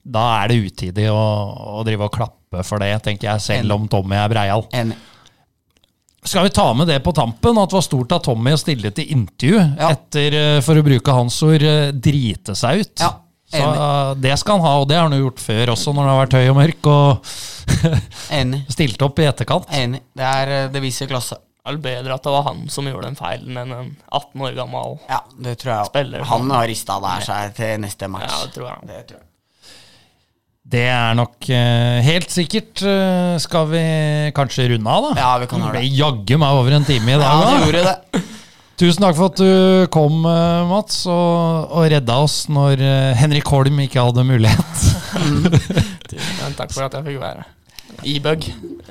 da 0.08 0.24
er 0.42 0.48
det 0.52 0.58
utidig 0.70 1.06
å, 1.12 1.20
å 1.78 1.84
drive 1.86 2.06
og 2.08 2.14
klappe 2.14 2.64
for 2.64 2.80
det, 2.80 2.94
tenker 3.04 3.28
jeg, 3.32 3.44
selv 3.44 3.74
om 3.76 3.86
Tommy 3.92 4.16
er 4.16 4.30
breial. 4.32 4.64
Enig. 4.72 4.96
Skal 6.28 6.48
vi 6.48 6.50
ta 6.52 6.66
med 6.74 6.88
det 6.90 6.98
på 7.04 7.12
tampen, 7.14 7.56
at 7.60 7.70
det 7.70 7.76
var 7.78 7.84
stort 7.86 8.12
av 8.16 8.22
Tommy 8.24 8.52
å 8.52 8.58
stille 8.60 8.90
til 8.92 9.12
intervju 9.14 9.60
Ja. 9.78 9.92
etter, 9.94 10.34
eh, 10.34 10.60
for 10.66 10.76
å 10.80 10.82
bruke 10.84 11.14
hans 11.14 11.36
ord, 11.46 11.62
eh, 11.62 11.92
drite 11.94 12.56
seg 12.58 12.80
ut? 12.82 12.94
Ja, 13.04 13.12
Så 13.48 13.62
eh, 13.64 14.14
det 14.20 14.34
skal 14.40 14.58
han 14.58 14.66
ha, 14.66 14.72
og 14.82 14.88
det 14.90 14.96
har 14.98 15.06
han 15.08 15.14
jo 15.16 15.28
gjort 15.30 15.40
før 15.40 15.72
også, 15.72 15.94
når 15.94 16.02
det 16.04 16.12
har 16.12 16.26
vært 16.26 16.36
høy 16.36 16.48
og 16.50 16.58
mørk, 16.58 16.88
og 16.92 17.30
stilt 18.74 19.04
opp 19.06 19.22
i 19.22 19.28
etterkant. 19.30 19.70
Enig. 19.72 20.02
Det, 20.16 20.24
er, 20.26 20.68
det 20.72 20.82
viser 20.84 21.08
klasse. 21.08 21.38
Det 21.68 21.74
er 21.76 21.80
bedre 21.84 22.14
at 22.16 22.24
det 22.24 22.32
var 22.32 22.44
han 22.48 22.66
som 22.72 22.86
gjorde 22.88 23.08
den 23.10 23.16
feilen, 23.18 23.56
enn 23.60 23.72
en 23.76 23.88
18 24.10 24.44
år 24.48 24.54
gammel. 24.56 24.98
Ja, 25.08 25.20
det 25.38 25.58
tror 25.62 25.74
jeg 25.74 25.90
Spiller. 25.92 26.24
Han 26.30 26.50
har 26.50 26.68
rista 26.70 26.96
der 27.04 27.24
seg 27.24 27.56
til 27.58 27.80
neste 27.84 28.08
match. 28.08 28.28
Ja, 28.32 28.44
det 28.46 28.54
tror 28.56 28.68
jeg. 28.70 28.88
Det 28.88 29.00
tror 29.10 29.18
jeg. 29.20 29.27
Det 30.68 30.82
er 30.92 31.14
nok 31.16 31.46
uh, 31.48 31.98
helt 32.04 32.28
sikkert. 32.32 32.82
Uh, 32.84 33.38
skal 33.40 33.68
vi 33.70 33.82
kanskje 34.36 34.66
runde 34.74 34.92
av, 34.92 35.06
da? 35.06 35.12
Ja, 35.22 35.30
vi 35.40 35.46
kan 35.48 35.62
ha 35.64 35.70
Det 35.72 35.80
det. 35.86 35.92
jaggu 35.96 36.36
meg 36.42 36.58
over 36.60 36.76
en 36.76 36.84
time 36.84 37.08
i 37.08 37.16
Ja, 37.16 37.20
dag. 37.22 37.38
det 37.40 37.48
da. 37.48 37.62
gjorde 37.64 37.84
det. 37.88 38.24
Tusen 38.78 39.02
takk 39.02 39.16
for 39.18 39.32
at 39.32 39.40
du 39.40 39.86
kom, 39.90 40.20
uh, 40.28 40.68
Mats, 40.70 41.00
og, 41.10 41.72
og 41.72 41.88
redda 41.90 42.18
oss 42.22 42.44
når 42.52 42.84
Henrik 43.18 43.48
Holm 43.50 43.80
ikke 43.82 44.04
hadde 44.10 44.26
mulighet. 44.28 44.84
Tusen 46.12 46.58
takk 46.60 46.74
for 46.76 46.84
at 46.86 46.98
jeg 47.00 47.08
fikk 47.08 47.22
være. 47.24 47.46
E-bug. 48.06 48.44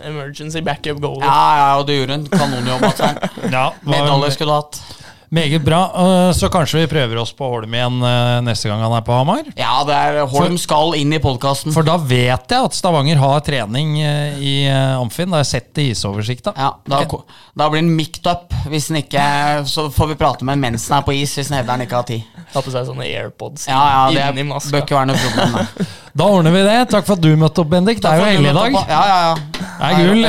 Emergency 0.03 0.59
backup 0.65 0.99
goal. 0.99 1.21
Ja, 1.21 1.38
ja, 1.61 1.67
og 1.80 1.86
du 1.88 1.93
gjorde 1.93 2.17
en 2.17 2.25
kanonjobb, 2.34 2.84
Atsen. 2.89 3.21
Ja, 3.53 3.69
Medalje 3.88 4.34
skulle 4.36 4.51
du 4.51 4.57
hatt. 4.57 4.82
Meget 5.30 5.63
bra. 5.65 5.80
eh, 5.95 6.32
Så 6.34 6.47
kanskje 6.49 6.80
vi 6.80 6.88
prøver 6.88 7.17
oss 7.19 7.34
på 7.36 7.49
Holm 7.51 7.73
igjen 7.73 7.97
eh, 8.03 8.41
neste 8.45 8.69
gang 8.69 8.80
han 8.80 8.93
er 8.95 9.01
på 9.03 9.11
Hamar? 9.11 9.43
Ja, 9.59 9.82
det 9.88 9.95
er 9.95 10.19
Holm 10.32 10.55
skal 10.61 10.95
inn 10.95 11.11
i 11.13 11.19
podkasten. 11.19 11.73
For 11.75 11.84
da 11.84 11.97
vet 11.99 12.47
jeg 12.47 12.69
at 12.69 12.78
Stavanger 12.78 13.19
har 13.19 13.41
trening 13.43 13.97
eh, 13.99 14.39
i 14.39 14.53
Amfinn. 14.71 15.30
Da 15.34 15.41
har 15.41 15.43
jeg 15.43 15.51
sett 15.51 15.69
det 15.75 15.88
i 15.89 15.91
isoversikta. 15.91 16.53
Ja, 16.55 16.69
da, 16.88 17.01
okay. 17.03 17.39
da 17.59 17.67
blir 17.69 17.84
han 17.84 17.91
micked 17.95 18.28
up. 18.32 18.55
Hvis 18.71 18.88
han 18.91 19.01
ikke 19.01 19.21
Så 19.67 19.89
får 19.91 20.13
vi 20.13 20.19
prate 20.19 20.47
med 20.47 20.55
ham 20.55 20.65
mens 20.69 20.88
han 20.89 21.01
er 21.01 21.07
på 21.07 21.15
is, 21.15 21.36
hvis 21.36 21.51
han 21.51 21.59
hevder 21.59 21.75
han 21.75 21.86
ikke 21.88 21.99
har 21.99 22.07
tid. 22.07 22.23
Ta 22.53 22.63
på 22.63 22.71
seg 22.71 22.88
sånne 22.88 23.05
AirPods 23.11 23.67
Ja, 23.67 23.82
ja, 23.91 24.03
det 24.15 24.28
inni 24.32 24.47
maska. 24.47 24.71
bør 24.71 24.86
ikke 24.86 24.95
være 25.01 25.11
noe 25.11 25.23
problem. 25.28 25.57
Da. 25.59 25.88
Da 26.17 26.25
ordner 26.34 26.49
vi 26.55 26.61
det. 26.65 26.78
Takk 26.89 27.05
for 27.05 27.13
at 27.13 27.21
du 27.21 27.30
møtte 27.38 27.61
opp, 27.61 27.69
Bendik. 27.69 27.99
Det 28.01 28.09
er 28.09 28.17
jo 28.23 28.25
hellig 28.32 28.49
i 28.49 28.57
dag. 28.57 28.78
Ja, 28.89 29.01
ja, 29.05 29.17
ja. 29.28 29.36
Det 29.53 29.91
er 29.91 29.99
gull. 30.01 30.25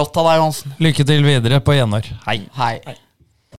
Rått, 0.00 0.16
eh, 0.16 0.20
av 0.24 0.30
deg, 0.32 0.36
Johansen. 0.40 0.74
Lykke 0.82 1.06
til 1.12 1.26
videre 1.30 1.62
på 1.62 1.76
gjenhør. 1.78 2.14
Hei. 2.26 2.40
Hei. 2.58 2.96